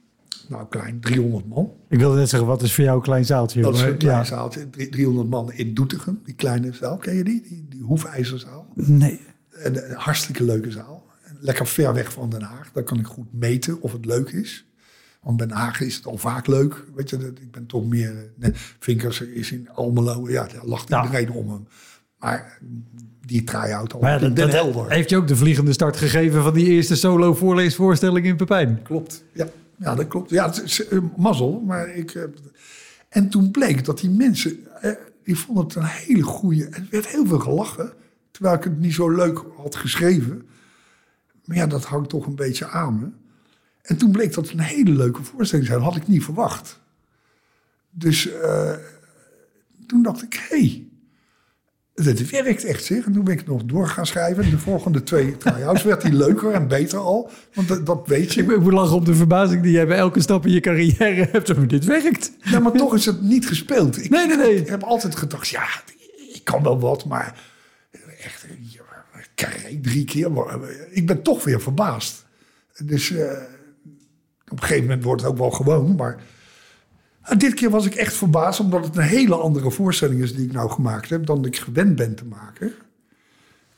Nou, 0.47 0.67
klein, 0.69 0.99
300 0.99 1.47
man. 1.47 1.71
Ik 1.89 1.99
wilde 1.99 2.17
net 2.17 2.29
zeggen, 2.29 2.47
wat 2.47 2.61
is 2.61 2.73
voor 2.73 2.83
jou 2.83 2.97
een 2.97 3.03
klein 3.03 3.25
zaaltje? 3.25 3.61
Dat 3.61 3.75
is 3.75 3.81
een 3.81 3.97
klein 3.97 4.17
ja. 4.17 4.23
zaaltje, 4.23 4.69
300 4.69 5.29
man 5.29 5.51
in 5.51 5.73
Doetinchem. 5.73 6.19
Die 6.23 6.33
kleine 6.33 6.73
zaal, 6.73 6.97
ken 6.97 7.15
je 7.15 7.23
die? 7.23 7.41
Die, 7.41 7.65
die 7.69 7.81
hoefijzerzaal. 7.81 8.67
Nee. 8.75 9.19
Een, 9.53 9.93
hartstikke 9.93 10.43
leuke 10.43 10.71
zaal. 10.71 11.05
Lekker 11.39 11.67
ver 11.67 11.93
weg 11.93 12.11
van 12.11 12.29
Den 12.29 12.41
Haag. 12.41 12.71
Daar 12.73 12.83
kan 12.83 12.99
ik 12.99 13.05
goed 13.05 13.33
meten 13.33 13.81
of 13.81 13.91
het 13.91 14.05
leuk 14.05 14.29
is. 14.29 14.65
Want 15.21 15.39
Den 15.39 15.51
Haag 15.51 15.81
is 15.81 15.95
het 15.95 16.05
al 16.05 16.17
vaak 16.17 16.47
leuk. 16.47 16.83
Weet 16.95 17.09
je, 17.09 17.17
ik 17.17 17.51
ben 17.51 17.65
toch 17.65 17.85
meer... 17.85 18.31
Nee, 18.35 18.51
Vinkers 18.79 19.21
is 19.21 19.51
in 19.51 19.69
Almelo. 19.73 20.29
Ja, 20.29 20.47
daar 20.47 20.65
lacht 20.65 20.89
ja. 20.89 21.03
iedereen 21.03 21.31
om 21.31 21.49
hem. 21.49 21.67
Maar 22.19 22.59
die 23.25 23.43
try-out 23.43 23.93
al 23.93 23.99
maar 23.99 24.11
ja, 24.11 24.17
dat, 24.17 24.35
Den 24.35 24.45
dat 24.45 24.55
Helder. 24.55 24.91
Heeft 24.91 25.09
je 25.09 25.17
ook 25.17 25.27
de 25.27 25.35
vliegende 25.35 25.73
start 25.73 25.97
gegeven 25.97 26.43
van 26.43 26.53
die 26.53 26.65
eerste 26.65 26.95
solo 26.95 27.33
voorleesvoorstelling 27.33 28.25
in 28.25 28.35
Pepijn? 28.35 28.79
Klopt, 28.83 29.23
ja. 29.31 29.47
Ja, 29.77 29.95
dat 29.95 30.07
klopt. 30.07 30.29
Ja, 30.29 30.45
het 30.45 30.63
is 30.63 30.89
uh, 30.89 30.99
mazzel. 31.17 31.63
Maar 31.65 31.95
ik, 31.95 32.13
uh, 32.13 32.23
en 33.09 33.29
toen 33.29 33.51
bleek 33.51 33.85
dat 33.85 33.99
die 33.99 34.09
mensen, 34.09 34.59
uh, 34.83 34.91
die 35.23 35.37
vonden 35.37 35.63
het 35.63 35.75
een 35.75 35.83
hele 35.83 36.21
goede... 36.21 36.65
Er 36.65 36.87
werd 36.89 37.07
heel 37.07 37.25
veel 37.25 37.39
gelachen, 37.39 37.93
terwijl 38.33 38.55
ik 38.55 38.63
het 38.63 38.79
niet 38.79 38.93
zo 38.93 39.09
leuk 39.09 39.43
had 39.57 39.75
geschreven. 39.75 40.47
Maar 41.45 41.57
ja, 41.57 41.67
dat 41.67 41.85
hangt 41.85 42.09
toch 42.09 42.25
een 42.25 42.35
beetje 42.35 42.67
aan 42.67 42.99
me. 42.99 43.09
En 43.81 43.97
toen 43.97 44.11
bleek 44.11 44.33
dat 44.33 44.49
een 44.49 44.59
hele 44.59 44.91
leuke 44.91 45.23
voorstelling 45.23 45.67
zijn. 45.67 45.81
had 45.81 45.95
ik 45.95 46.07
niet 46.07 46.23
verwacht. 46.23 46.79
Dus 47.89 48.29
toen 49.87 50.03
dacht 50.03 50.23
ik, 50.23 50.33
hé... 50.49 50.57
Hey, 50.57 50.87
het 51.93 52.29
werkt 52.29 52.63
echt, 52.63 52.83
zeg. 52.83 53.05
En 53.05 53.13
toen 53.13 53.23
ben 53.23 53.33
ik 53.33 53.45
nog 53.45 53.63
door 53.63 53.87
gaan 53.87 54.05
schrijven. 54.05 54.49
De 54.49 54.57
volgende 54.57 55.03
twee 55.03 55.37
try-outs 55.37 55.83
werd 55.83 56.01
die 56.01 56.13
leuker 56.13 56.51
en 56.51 56.67
beter 56.67 56.99
al. 56.99 57.29
Want 57.53 57.67
dat, 57.67 57.85
dat 57.85 58.07
weet 58.07 58.33
je. 58.33 58.41
Ik 58.41 58.59
moet 58.59 58.73
lachen 58.73 58.95
op 58.95 59.05
de 59.05 59.15
verbazing 59.15 59.63
die 59.63 59.71
jij 59.71 59.87
bij 59.87 59.97
elke 59.97 60.21
stap 60.21 60.45
in 60.45 60.51
je 60.51 60.59
carrière 60.59 61.27
hebt. 61.31 61.55
Maar 61.55 61.67
dit 61.67 61.85
werkt. 61.85 62.31
Ja, 62.41 62.59
maar 62.59 62.71
toch 62.71 62.93
is 62.93 63.05
het 63.05 63.21
niet 63.21 63.47
gespeeld. 63.47 64.03
Ik, 64.03 64.09
nee, 64.09 64.27
nee, 64.27 64.37
nee. 64.37 64.55
Ik 64.55 64.67
heb 64.67 64.83
altijd 64.83 65.15
gedacht, 65.15 65.47
ja, 65.47 65.67
ik 66.33 66.41
kan 66.43 66.63
wel 66.63 66.79
wat. 66.79 67.05
Maar 67.05 67.51
echt, 68.23 68.45
drie 69.83 70.05
keer. 70.05 70.31
Ik 70.91 71.07
ben 71.07 71.21
toch 71.21 71.43
weer 71.43 71.61
verbaasd. 71.61 72.25
Dus 72.77 73.09
uh, 73.09 73.31
op 74.45 74.51
een 74.51 74.59
gegeven 74.59 74.83
moment 74.83 75.03
wordt 75.03 75.21
het 75.21 75.31
ook 75.31 75.37
wel 75.37 75.51
gewoon. 75.51 75.95
Maar 75.95 76.23
En 77.21 77.37
dit 77.37 77.53
keer 77.53 77.69
was 77.69 77.85
ik 77.85 77.95
echt 77.95 78.13
verbaasd, 78.13 78.59
omdat 78.59 78.85
het 78.85 78.95
een 78.95 79.03
hele 79.03 79.35
andere 79.35 79.71
voorstelling 79.71 80.21
is 80.21 80.35
die 80.35 80.45
ik 80.45 80.53
nou 80.53 80.69
gemaakt 80.69 81.09
heb 81.09 81.25
dan 81.25 81.45
ik 81.45 81.57
gewend 81.57 81.95
ben 81.95 82.15
te 82.15 82.25
maken. 82.25 82.73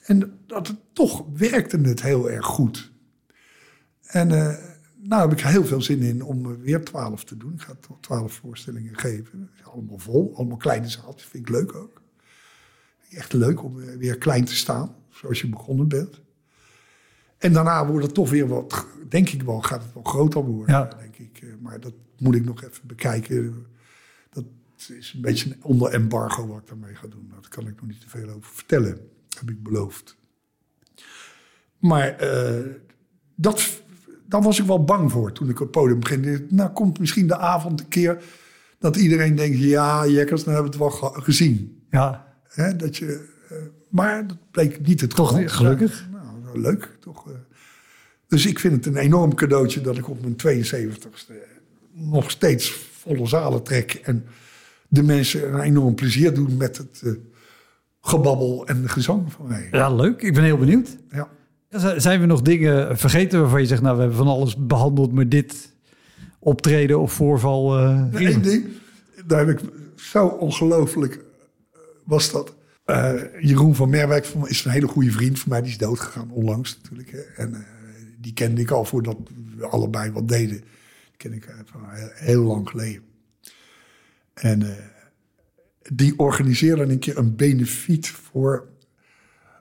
En 0.01 0.39
dat 0.47 0.67
het 0.67 0.77
toch 0.93 1.25
werkte 1.33 1.77
het 1.77 2.01
heel 2.01 2.29
erg 2.29 2.45
goed. 2.45 2.91
En 4.01 4.29
uh, 4.29 4.53
nou 4.95 5.29
heb 5.29 5.39
ik 5.39 5.45
heel 5.45 5.65
veel 5.65 5.81
zin 5.81 6.01
in 6.01 6.23
om 6.23 6.57
weer 6.61 6.83
twaalf 6.83 7.23
te 7.23 7.37
doen. 7.37 7.53
Ik 7.53 7.61
ga 7.61 7.75
twaalf 7.99 8.33
voorstellingen 8.33 8.97
geven. 8.97 9.49
Allemaal 9.63 9.97
vol, 9.97 10.33
allemaal 10.35 10.57
kleine 10.57 10.89
zaaltjes. 10.89 11.29
Vind 11.29 11.49
ik 11.49 11.55
leuk 11.55 11.75
ook. 11.75 12.01
Echt 13.15 13.33
leuk 13.33 13.63
om 13.63 13.75
weer 13.75 14.17
klein 14.17 14.45
te 14.45 14.55
staan, 14.55 14.95
zoals 15.09 15.41
je 15.41 15.49
begonnen 15.49 15.87
bent. 15.87 16.21
En 17.37 17.53
daarna 17.53 17.87
wordt 17.87 18.05
het 18.05 18.15
toch 18.15 18.29
weer 18.29 18.47
wat, 18.47 18.87
denk 19.09 19.29
ik 19.29 19.43
wel, 19.43 19.61
gaat 19.61 19.83
het 19.83 19.93
wel 19.93 20.03
groter 20.03 20.43
worden, 20.43 20.75
ja. 20.75 20.89
denk 20.99 21.17
ik. 21.17 21.39
Eh, 21.41 21.49
maar 21.61 21.79
dat 21.79 21.93
moet 22.17 22.35
ik 22.35 22.45
nog 22.45 22.63
even 22.63 22.87
bekijken. 22.87 23.65
Dat 24.29 24.45
is 24.87 25.13
een 25.15 25.21
beetje 25.21 25.57
onder 25.61 25.91
embargo 25.91 26.47
wat 26.47 26.57
ik 26.57 26.67
daarmee 26.67 26.95
ga 26.95 27.07
doen. 27.07 27.27
Daar 27.31 27.49
kan 27.49 27.67
ik 27.67 27.75
nog 27.75 27.89
niet 27.89 28.01
te 28.01 28.09
veel 28.09 28.29
over 28.29 28.53
vertellen, 28.53 28.99
heb 29.39 29.49
ik 29.49 29.63
beloofd. 29.63 30.15
Maar 31.79 32.23
uh, 32.23 32.65
dat, 33.35 33.81
daar 34.27 34.41
was 34.41 34.59
ik 34.59 34.65
wel 34.65 34.83
bang 34.83 35.11
voor 35.11 35.31
toen 35.31 35.49
ik 35.49 35.59
op 35.59 35.61
het 35.61 35.71
podium 35.71 35.99
begin. 35.99 36.47
Nou 36.49 36.69
komt 36.69 36.99
misschien 36.99 37.27
de 37.27 37.37
avond 37.37 37.79
een 37.79 37.87
keer 37.87 38.23
dat 38.79 38.95
iedereen 38.95 39.35
denkt... 39.35 39.57
ja, 39.57 40.07
jekkers, 40.07 40.43
nou 40.43 40.55
hebben 40.55 40.79
we 40.79 40.85
het 40.85 41.01
wel 41.01 41.11
gezien. 41.11 41.85
Ja. 41.89 42.24
Hè, 42.55 42.75
dat 42.75 42.97
je, 42.97 43.27
uh, 43.51 43.57
maar 43.89 44.27
dat 44.27 44.37
bleek 44.51 44.87
niet 44.87 45.01
het 45.01 45.15
Toch 45.15 45.27
geval. 45.29 45.47
gelukkig? 45.47 46.07
Nou, 46.11 46.59
leuk, 46.59 46.97
toch... 46.99 47.27
Dus 48.27 48.45
ik 48.45 48.59
vind 48.59 48.73
het 48.73 48.85
een 48.85 49.01
enorm 49.01 49.35
cadeautje 49.35 49.81
dat 49.81 49.97
ik 49.97 50.09
op 50.09 50.21
mijn 50.21 50.65
72ste 50.65 51.33
nog 51.93 52.31
steeds 52.31 52.71
volle 52.71 53.27
zalen 53.27 53.63
trek. 53.63 53.93
En 54.03 54.25
de 54.87 55.03
mensen 55.03 55.53
een 55.53 55.59
enorm 55.59 55.95
plezier 55.95 56.33
doen 56.33 56.57
met 56.57 56.77
het 56.77 57.01
uh, 57.03 57.13
gebabbel 58.01 58.67
en 58.67 58.89
gezang 58.89 59.31
van 59.31 59.47
mij. 59.47 59.67
Ja, 59.71 59.95
leuk. 59.95 60.21
Ik 60.21 60.33
ben 60.33 60.43
heel 60.43 60.57
benieuwd. 60.57 60.97
Ja. 61.11 61.27
Zijn 61.97 62.19
we 62.19 62.25
nog 62.25 62.41
dingen 62.41 62.97
vergeten 62.97 63.39
waarvan 63.39 63.61
je 63.61 63.67
zegt, 63.67 63.81
nou, 63.81 63.95
we 63.95 64.01
hebben 64.01 64.17
van 64.17 64.27
alles 64.27 64.55
behandeld, 64.55 65.11
maar 65.11 65.29
dit 65.29 65.73
optreden 66.39 66.99
of 66.99 67.13
voorval. 67.13 67.79
Uh, 67.79 68.05
Eén 68.11 68.41
ding, 68.41 68.65
daar 69.25 69.47
heb 69.47 69.59
ik 69.59 69.69
zo 69.95 70.27
ongelooflijk 70.27 71.24
was 72.05 72.31
dat. 72.31 72.55
Uh, 72.85 73.13
Jeroen 73.41 73.75
van 73.75 73.89
Merwijk 73.89 74.25
is 74.25 74.65
een 74.65 74.71
hele 74.71 74.87
goede 74.87 75.11
vriend 75.11 75.39
van 75.39 75.49
mij, 75.49 75.61
die 75.61 75.71
is 75.71 75.77
doodgegaan 75.77 76.31
onlangs 76.31 76.77
natuurlijk. 76.81 77.11
Hè. 77.11 77.21
En 77.21 77.65
die 78.17 78.33
kende 78.33 78.61
ik 78.61 78.71
al 78.71 78.85
voordat 78.85 79.17
we 79.55 79.65
allebei 79.65 80.11
wat 80.11 80.27
deden. 80.27 80.57
Die 80.57 81.17
ken 81.17 81.33
ik 81.33 81.55
van 81.65 81.81
heel 82.13 82.43
lang 82.43 82.69
geleden. 82.69 83.01
En 84.33 84.77
die 85.91 86.19
organiseerde 86.19 86.83
een 86.83 86.99
keer 86.99 87.17
een 87.17 87.35
benefiet 87.35 88.09
voor 88.09 88.67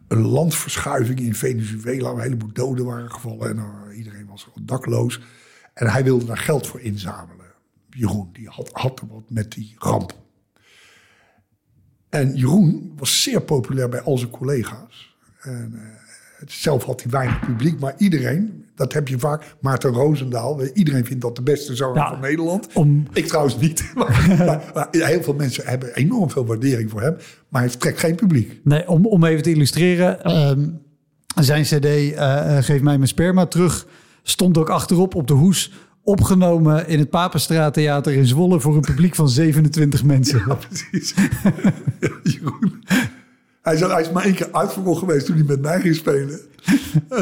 een 0.09 0.27
landverschuiving 0.27 1.21
in 1.21 1.35
Venezuela. 1.35 2.03
Waar 2.03 2.15
een 2.15 2.21
heleboel 2.21 2.53
doden 2.53 2.85
waren 2.85 3.11
gevallen 3.11 3.59
en 3.59 3.93
iedereen 3.97 4.27
was 4.27 4.49
dakloos. 4.63 5.21
En 5.75 5.87
hij 5.87 6.05
wilde 6.05 6.25
daar 6.25 6.39
geld 6.39 6.67
voor 6.67 6.81
inzamelen. 6.81 7.47
Jeroen, 7.91 8.29
die 8.33 8.49
had, 8.49 8.71
had 8.73 9.03
wat 9.09 9.31
met 9.31 9.53
die 9.53 9.75
ramp. 9.79 10.24
En 12.15 12.35
Jeroen 12.35 12.93
was 12.97 13.23
zeer 13.23 13.41
populair 13.41 13.89
bij 13.89 14.03
al 14.03 14.19
zijn 14.19 14.31
collega's. 14.31 15.17
En, 15.41 15.73
uh, 15.75 15.81
zelf 16.47 16.85
had 16.85 17.03
hij 17.03 17.11
weinig 17.11 17.41
publiek, 17.41 17.81
maar 17.81 17.95
iedereen, 17.99 18.65
dat 18.75 18.93
heb 18.93 19.09
je 19.09 19.19
vaak. 19.19 19.55
Maarten 19.61 19.91
Roosendaal, 19.91 20.63
iedereen 20.65 21.05
vindt 21.05 21.23
dat 21.23 21.37
de 21.37 21.43
beste 21.43 21.75
zanger 21.75 22.07
van 22.09 22.21
Nederland. 22.21 22.69
Om... 22.73 23.07
Ik 23.13 23.27
trouwens 23.27 23.59
niet. 23.59 23.85
Maar, 23.95 24.71
maar, 24.75 24.89
heel 24.91 25.23
veel 25.23 25.35
mensen 25.35 25.67
hebben 25.67 25.95
enorm 25.95 26.31
veel 26.31 26.47
waardering 26.47 26.91
voor 26.91 27.01
hem, 27.01 27.17
maar 27.49 27.63
hij 27.63 27.71
trekt 27.71 27.99
geen 27.99 28.15
publiek. 28.15 28.61
Nee, 28.65 28.89
om, 28.89 29.07
om 29.07 29.25
even 29.25 29.43
te 29.43 29.51
illustreren. 29.51 30.19
Uh, 30.25 31.45
zijn 31.45 31.63
cd 31.63 31.85
uh, 31.85 32.57
Geef 32.61 32.81
mij 32.81 32.97
mijn 32.97 33.09
sperma 33.09 33.47
terug 33.47 33.87
stond 34.23 34.59
ook 34.59 34.71
achterop 34.71 35.15
op 35.15 35.27
de 35.27 35.35
hoes 35.35 35.73
opgenomen 36.05 36.89
in 36.89 36.99
het 36.99 37.11
Papenstraattheater 37.11 38.13
in 38.13 38.27
Zwolle 38.27 38.61
voor 38.61 38.75
een 38.75 38.81
publiek 38.81 39.15
van 39.15 39.29
27 39.29 40.05
mensen. 40.05 40.43
Ja, 40.47 40.55
precies. 40.55 41.15
Jeroen. 42.35 42.83
Hij, 43.63 43.75
is 44.01 44.11
maar 44.11 44.25
één 44.25 44.35
keer 44.35 44.53
uitverkocht 44.53 44.99
geweest 44.99 45.27
toen 45.27 45.37
hij 45.37 45.45
met 45.45 45.61
mij 45.61 45.81
ging 45.81 45.95
spelen. 45.95 46.41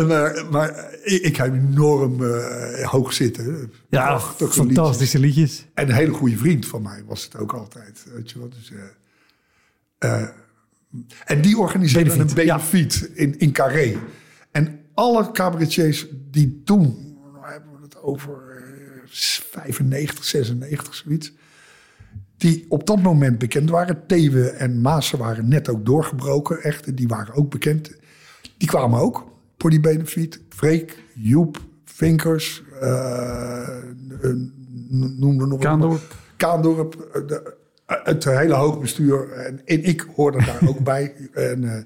maar, 0.06 0.44
maar 0.50 0.94
ik, 1.02 1.22
ik 1.22 1.36
heb 1.36 1.54
enorm 1.54 2.22
uh, 2.22 2.88
hoog 2.88 3.12
zitten. 3.12 3.72
Ja, 3.88 4.06
Prachtige 4.06 4.52
fantastische 4.52 5.18
liedjes. 5.18 5.66
En 5.74 5.88
een 5.88 5.94
hele 5.94 6.12
goede 6.12 6.36
vriend 6.36 6.66
van 6.66 6.82
mij 6.82 7.02
was 7.06 7.24
het 7.24 7.36
ook 7.36 7.52
altijd. 7.52 8.04
Weet 8.14 8.30
je 8.30 8.38
wel. 8.38 8.48
Dus, 8.48 8.70
uh, 8.70 8.80
uh, 9.98 10.28
en 11.24 11.40
die 11.40 11.58
organiseerde 11.58 12.12
een 12.12 12.34
benefiet 12.34 13.10
in, 13.14 13.38
in 13.38 13.52
Carré. 13.52 13.96
En 14.50 14.80
alle 14.94 15.30
cabaretiers 15.30 16.06
die 16.30 16.62
toen, 16.64 17.16
hebben 17.40 17.70
we 17.76 17.82
het 17.82 18.02
over 18.02 18.51
95, 19.12 20.24
96, 20.24 20.94
zoiets 20.94 21.32
die 22.42 22.66
op 22.68 22.86
dat 22.86 23.02
moment 23.02 23.38
bekend 23.38 23.70
waren. 23.70 24.06
Tewe 24.06 24.48
en 24.48 24.80
Maassen 24.80 25.18
waren 25.18 25.48
net 25.48 25.68
ook 25.68 25.86
doorgebroken, 25.86 26.62
echt. 26.62 26.96
Die 26.96 27.08
waren 27.08 27.34
ook 27.34 27.50
bekend. 27.50 27.92
Die 28.56 28.68
kwamen 28.68 29.00
ook 29.00 29.26
voor 29.58 29.70
die 29.70 29.80
benefiet. 29.80 30.40
Freek, 30.48 31.02
Joep, 31.14 31.60
Vinkers, 31.84 32.62
uh, 32.82 33.68
noemde 34.90 35.46
nog 35.46 35.60
Kaandorp. 35.60 36.16
Kaandorp, 36.36 36.94
eh, 36.94 37.26
de, 37.26 37.54
het 37.86 38.24
hele 38.24 38.54
hoogbestuur. 38.54 39.32
En, 39.32 39.60
en 39.64 39.84
ik 39.84 40.06
hoorde 40.14 40.44
daar 40.44 40.68
ook 40.68 40.84
bij. 40.94 41.14
En 41.32 41.62
uh, 41.62 41.76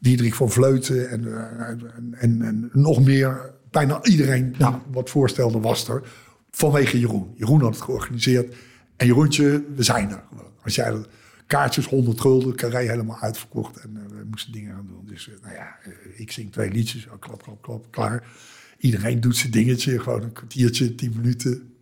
Diederik 0.00 0.34
van 0.34 0.50
Vleuten 0.50 1.10
en, 1.10 1.26
en, 1.58 2.14
en, 2.14 2.42
en, 2.42 2.70
nog 2.72 3.04
meer. 3.04 3.52
Bijna 3.70 4.02
iedereen 4.02 4.54
die 4.58 4.66
wat 4.92 5.10
voorstelde 5.10 5.60
was 5.60 5.88
er. 5.88 6.02
Vanwege 6.54 6.98
Jeroen. 7.00 7.32
Jeroen 7.36 7.60
had 7.60 7.74
het 7.74 7.84
georganiseerd. 7.84 8.56
En 8.96 9.06
Jeroentje, 9.06 9.64
we 9.76 9.82
zijn 9.82 10.10
er. 10.10 10.24
Als 10.62 10.74
jij 10.74 11.04
kaartjes 11.46 11.86
100 11.86 12.20
gulden, 12.20 12.56
carré 12.56 12.78
helemaal 12.78 13.18
uitverkocht. 13.20 13.76
En 13.76 13.90
uh, 13.96 14.18
we 14.18 14.24
moesten 14.30 14.52
dingen 14.52 14.74
gaan 14.74 14.86
doen. 14.86 15.06
Dus 15.06 15.26
uh, 15.26 15.34
nou 15.42 15.54
ja, 15.54 15.76
uh, 15.86 16.20
ik 16.20 16.32
zing 16.32 16.52
twee 16.52 16.70
liedjes. 16.70 17.06
Oh, 17.06 17.20
klap, 17.20 17.42
klap, 17.42 17.62
klap, 17.62 17.90
klaar. 17.90 18.26
Iedereen 18.78 19.20
doet 19.20 19.36
zijn 19.36 19.52
dingetje. 19.52 20.00
Gewoon 20.00 20.22
een 20.22 20.32
kwartiertje, 20.32 20.94
tien 20.94 21.12
minuten. 21.16 21.74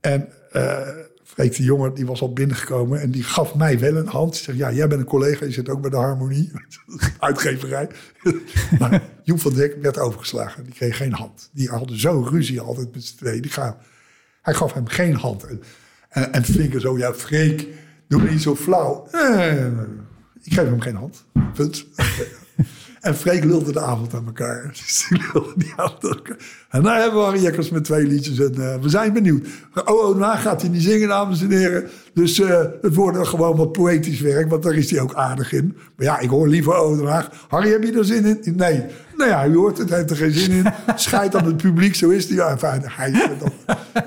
En 0.00 0.28
Freek 1.24 1.56
de 1.56 1.62
jongen, 1.62 1.94
die 1.94 2.06
was 2.06 2.20
al 2.20 2.32
binnengekomen. 2.32 3.00
En 3.00 3.10
die 3.10 3.22
gaf 3.22 3.54
mij 3.54 3.78
wel 3.78 3.96
een 3.96 4.06
hand. 4.06 4.36
Zeg, 4.36 4.56
ja, 4.56 4.72
jij 4.72 4.88
bent 4.88 5.00
een 5.00 5.06
collega. 5.06 5.44
Je 5.44 5.52
zit 5.52 5.68
ook 5.68 5.80
bij 5.80 5.90
de 5.90 5.96
Harmonie. 5.96 6.52
Uitgeverij. 7.18 7.88
maar 8.78 9.02
Joep 9.22 9.40
van 9.40 9.54
Dek 9.54 9.76
werd 9.82 9.98
overgeslagen. 9.98 10.64
Die 10.64 10.72
kreeg 10.72 10.96
geen 10.96 11.12
hand. 11.12 11.50
Die 11.52 11.68
hadden 11.68 12.00
zo'n 12.00 12.28
ruzie 12.28 12.60
altijd 12.60 12.94
met 12.94 13.04
z'n 13.04 13.16
tweeën. 13.16 13.42
Die 13.42 13.52
hij 14.42 14.54
gaf 14.54 14.72
hem 14.72 14.88
geen 14.88 15.14
hand. 15.14 15.44
En, 15.44 15.62
en, 16.08 16.32
en 16.32 16.80
zo, 16.80 16.98
ja, 16.98 17.14
Freek, 17.14 17.68
doe 18.08 18.22
niet 18.30 18.42
zo 18.42 18.56
flauw. 18.56 19.08
Eh, 19.10 19.66
ik 20.42 20.52
geef 20.52 20.64
hem 20.64 20.80
geen 20.80 20.96
hand. 20.96 21.24
Punt. 21.54 21.86
En 23.04 23.16
Freek 23.16 23.44
lulde 23.44 23.72
de 23.72 23.80
avond 23.80 24.14
aan 24.14 24.26
elkaar. 24.26 24.62
Dus 24.72 25.06
die 25.08 25.18
die 25.56 25.72
avond 25.76 26.04
aan 26.04 26.10
elkaar. 26.10 26.36
En 26.70 26.82
daar 26.82 27.00
hebben 27.00 27.32
we 27.32 27.40
Jekkers 27.40 27.70
met 27.70 27.84
twee 27.84 28.06
liedjes. 28.06 28.38
En 28.38 28.54
uh, 28.56 28.74
we 28.76 28.88
zijn 28.88 29.12
benieuwd. 29.12 29.46
Oh, 29.84 30.08
oh, 30.08 30.16
nou 30.16 30.38
gaat 30.38 30.60
hij 30.60 30.70
niet 30.70 30.82
zingen, 30.82 31.08
dames 31.08 31.42
en 31.42 31.50
heren. 31.50 31.88
Dus 32.14 32.38
uh, 32.38 32.60
het 32.82 32.94
wordt 32.94 33.28
gewoon 33.28 33.56
wat 33.56 33.72
poëtisch 33.72 34.20
werk. 34.20 34.50
Want 34.50 34.62
daar 34.62 34.74
is 34.74 34.90
hij 34.90 35.00
ook 35.00 35.14
aardig 35.14 35.52
in. 35.52 35.76
Maar 35.96 36.06
ja, 36.06 36.18
ik 36.18 36.28
hoor 36.28 36.48
liever 36.48 36.80
Oh, 36.80 36.96
Den 36.96 37.06
Haag. 37.06 37.30
Harry, 37.48 37.70
heb 37.70 37.82
je 37.82 37.92
er 37.92 38.04
zin 38.04 38.24
in? 38.42 38.56
Nee. 38.56 38.84
Nou 39.16 39.30
ja, 39.30 39.46
u 39.46 39.56
hoort 39.56 39.78
het, 39.78 39.90
heeft 39.90 40.10
er 40.10 40.16
geen 40.16 40.32
zin 40.32 40.50
in. 40.50 40.72
Schijt 40.94 41.34
aan 41.34 41.46
het 41.46 41.56
publiek, 41.56 41.94
zo 41.94 42.08
is 42.08 42.26
hij. 42.26 42.36
Ja, 42.36 42.58
fijn, 42.58 42.82
hij, 42.84 43.36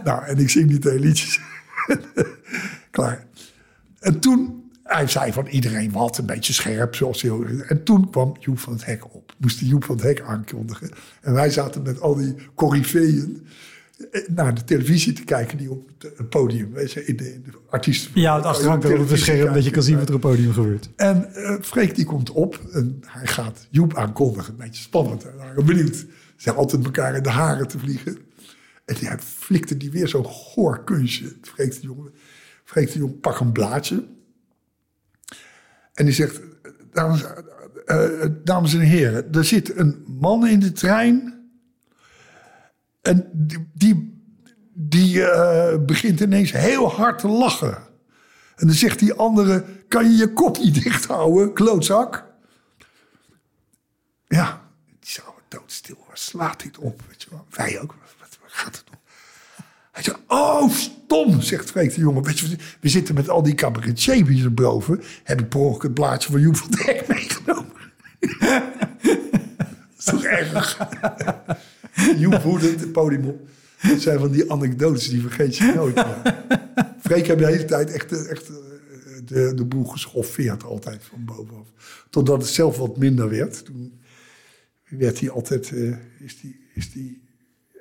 nou, 0.03 0.25
en 0.25 0.37
ik 0.37 0.49
zing 0.49 0.69
die 0.69 0.79
twee 0.79 0.99
liedjes. 0.99 1.39
Klaar. 2.91 3.25
En 3.99 4.19
toen, 4.19 4.66
hij 4.87 5.07
zei 5.07 5.31
van 5.31 5.47
iedereen 5.47 5.91
wat, 5.91 6.17
een 6.17 6.25
beetje 6.25 6.53
scherp. 6.53 6.95
Zoals 6.95 7.23
en 7.67 7.83
toen 7.83 8.09
kwam 8.09 8.35
Joep 8.39 8.59
van 8.59 8.73
het 8.73 8.85
Hek 8.85 9.15
op. 9.15 9.33
Moest 9.37 9.59
Joep 9.59 9.83
van 9.83 9.95
het 9.95 10.03
Hek 10.03 10.21
aankondigen. 10.21 10.89
En 11.21 11.33
wij 11.33 11.49
zaten 11.49 11.81
met 11.81 12.01
al 12.01 12.15
die 12.15 12.35
corifeeën 12.55 13.47
eh, 14.11 14.21
naar 14.27 14.55
de 14.55 14.63
televisie 14.63 15.13
te 15.13 15.23
kijken 15.23 15.57
die 15.57 15.71
op 15.71 15.89
het 15.99 16.29
podium, 16.29 16.71
weet 16.71 16.91
je, 16.91 17.05
in 17.05 17.15
de, 17.15 17.33
in 17.33 17.43
de 17.45 17.57
artiesten. 17.69 18.11
Ja, 18.13 18.35
het 18.35 18.45
achterhangt 18.45 18.85
op 18.85 19.09
het 19.09 19.19
scherm 19.19 19.53
dat 19.53 19.63
je 19.63 19.71
kan 19.71 19.83
zien 19.83 19.97
wat 19.97 20.09
er 20.09 20.15
op 20.15 20.23
het 20.23 20.31
podium 20.31 20.53
gebeurt. 20.53 20.89
En 20.95 21.29
uh, 21.35 21.55
Freek 21.61 21.95
die 21.95 22.05
komt 22.05 22.31
op 22.31 22.61
en 22.71 22.99
hij 23.05 23.27
gaat 23.27 23.67
Joep 23.69 23.95
aankondigen. 23.95 24.53
Een 24.53 24.59
beetje 24.59 24.81
spannend. 24.81 25.23
Hè? 25.23 25.29
Ik 25.59 25.65
benieuwd. 25.65 25.95
Ze 25.95 26.05
zijn 26.35 26.55
altijd 26.55 26.85
elkaar 26.85 27.15
in 27.15 27.23
de 27.23 27.29
haren 27.29 27.67
te 27.67 27.79
vliegen. 27.79 28.17
En 28.85 28.95
hij 28.99 29.19
flikte 29.19 29.77
die 29.77 29.91
weer 29.91 30.07
zo'n 30.07 30.25
goor 30.25 30.83
kunstje. 30.83 31.35
Freek 31.41 31.73
de 31.73 31.87
jongen, 31.87 32.11
Freek 32.63 32.91
de 32.91 32.99
jongen, 32.99 33.19
pak 33.19 33.39
een 33.39 33.51
blaadje. 33.51 34.03
En 35.97 36.05
die 36.05 36.13
zegt, 36.13 36.39
dames, 36.93 37.23
uh, 37.85 38.25
dames 38.43 38.73
en 38.73 38.79
heren, 38.79 39.33
er 39.33 39.45
zit 39.45 39.77
een 39.77 40.05
man 40.19 40.47
in 40.47 40.59
de 40.59 40.71
trein. 40.71 41.41
En 43.01 43.29
die, 43.73 44.21
die, 44.73 45.23
eh, 45.23 45.85
begint 45.85 46.19
ineens 46.19 46.51
heel 46.51 46.91
hard 46.91 47.19
te 47.19 47.27
lachen. 47.27 47.75
En 48.55 48.67
dan 48.67 48.75
zegt 48.75 48.99
die 48.99 49.13
andere, 49.13 49.65
kan 49.87 50.11
je 50.11 50.17
je 50.17 50.33
kop 50.33 50.57
niet 50.57 50.73
dicht 50.83 51.05
houden, 51.05 51.53
klootzak? 51.53 52.25
Ja, 54.27 54.61
die 54.85 55.09
zou 55.09 55.27
doodstil. 55.47 56.05
Slaat 56.13 56.61
dit 56.61 56.77
op? 56.77 57.01
Weet 57.07 57.23
je 57.23 57.29
wel? 57.29 57.45
Wij 57.49 57.81
ook. 57.81 57.95
Wat, 58.19 58.37
wat 58.41 58.51
gaat 58.51 58.77
het 58.77 58.85
om? 58.89 58.96
Hij 59.97 60.05
zegt, 60.05 60.19
oh, 60.27 60.71
stom, 60.71 61.41
zegt 61.41 61.69
Freek 61.69 61.93
de 61.93 62.01
jongen. 62.01 62.23
We 62.79 62.89
zitten 62.89 63.15
met 63.15 63.29
al 63.29 63.43
die 63.43 63.53
cabaretiers 63.53 64.53
boven. 64.53 65.01
Heb 65.23 65.41
ik 65.41 65.49
per 65.49 65.59
ongeluk 65.59 65.83
het 65.83 65.93
blaadje 65.93 66.31
van 66.31 66.41
Joep 66.41 66.55
van 66.55 66.69
Dijk 66.71 67.07
meegenomen. 67.13 67.71
dat 68.19 69.97
is 69.97 70.03
toch 70.03 70.23
erg? 70.23 70.77
Joep 72.17 72.61
het 72.61 72.91
podium. 72.91 73.39
Dat 73.81 74.01
zijn 74.01 74.19
van 74.19 74.31
die 74.31 74.51
anekdotes, 74.51 75.09
die 75.09 75.21
vergeet 75.21 75.57
je 75.57 75.71
nooit. 75.75 76.05
Freek 76.99 77.27
heeft 77.27 77.39
de 77.39 77.45
hele 77.45 77.65
tijd 77.65 77.91
echt, 77.91 78.27
echt 78.27 78.49
eh, 78.49 78.55
de, 79.25 79.53
de 79.53 79.65
boel 79.65 79.85
geschoffeerd 79.85 80.63
altijd 80.63 81.03
van 81.03 81.25
bovenaf. 81.25 81.67
Totdat 82.09 82.41
het 82.41 82.51
zelf 82.51 82.77
wat 82.77 82.97
minder 82.97 83.29
werd. 83.29 83.65
Toen 83.65 83.99
werd 84.87 85.19
hij 85.19 85.29
altijd, 85.29 85.71
eh, 85.71 85.95
is 86.19 86.39
die, 86.41 86.59
is 86.73 86.91
die 86.91 87.26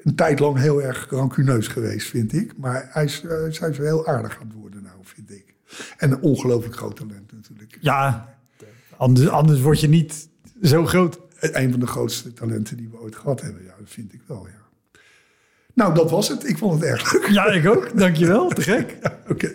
een 0.06 0.14
tijd 0.14 0.38
lang 0.38 0.58
heel 0.58 0.82
erg 0.82 1.06
rancuneus 1.10 1.68
geweest, 1.68 2.08
vind 2.08 2.32
ik. 2.32 2.52
Maar 2.56 2.88
hij 2.90 3.04
is, 3.04 3.22
eh, 3.22 3.30
hij 3.30 3.48
is 3.48 3.78
wel 3.78 3.86
heel 3.86 4.06
aardig 4.06 4.38
aan 4.40 4.46
het 4.46 4.56
worden 4.56 4.82
nou, 4.82 4.96
vind 5.02 5.30
ik. 5.30 5.54
En 5.96 6.10
een 6.10 6.20
ongelooflijk 6.20 6.76
groot 6.76 6.96
talent 6.96 7.32
natuurlijk. 7.32 7.78
Ja, 7.80 8.34
anders, 8.96 9.28
anders 9.28 9.60
word 9.60 9.80
je 9.80 9.88
niet 9.88 10.28
zo 10.62 10.86
groot. 10.86 11.20
Een 11.40 11.70
van 11.70 11.80
de 11.80 11.86
grootste 11.86 12.32
talenten 12.32 12.76
die 12.76 12.88
we 12.88 13.00
ooit 13.00 13.16
gehad 13.16 13.40
hebben, 13.40 13.64
ja, 13.64 13.74
dat 13.78 13.90
vind 13.90 14.12
ik 14.12 14.20
wel, 14.26 14.46
ja. 14.46 14.64
Nou, 15.74 15.94
dat 15.94 16.10
was 16.10 16.28
het. 16.28 16.48
Ik 16.48 16.58
vond 16.58 16.74
het 16.74 16.82
erg 16.82 17.12
leuk. 17.12 17.26
Ja, 17.26 17.46
ik 17.46 17.66
ook. 17.68 17.98
Dankjewel. 17.98 18.48
Te 18.48 18.62
gek. 18.62 18.98
Oké. 19.30 19.54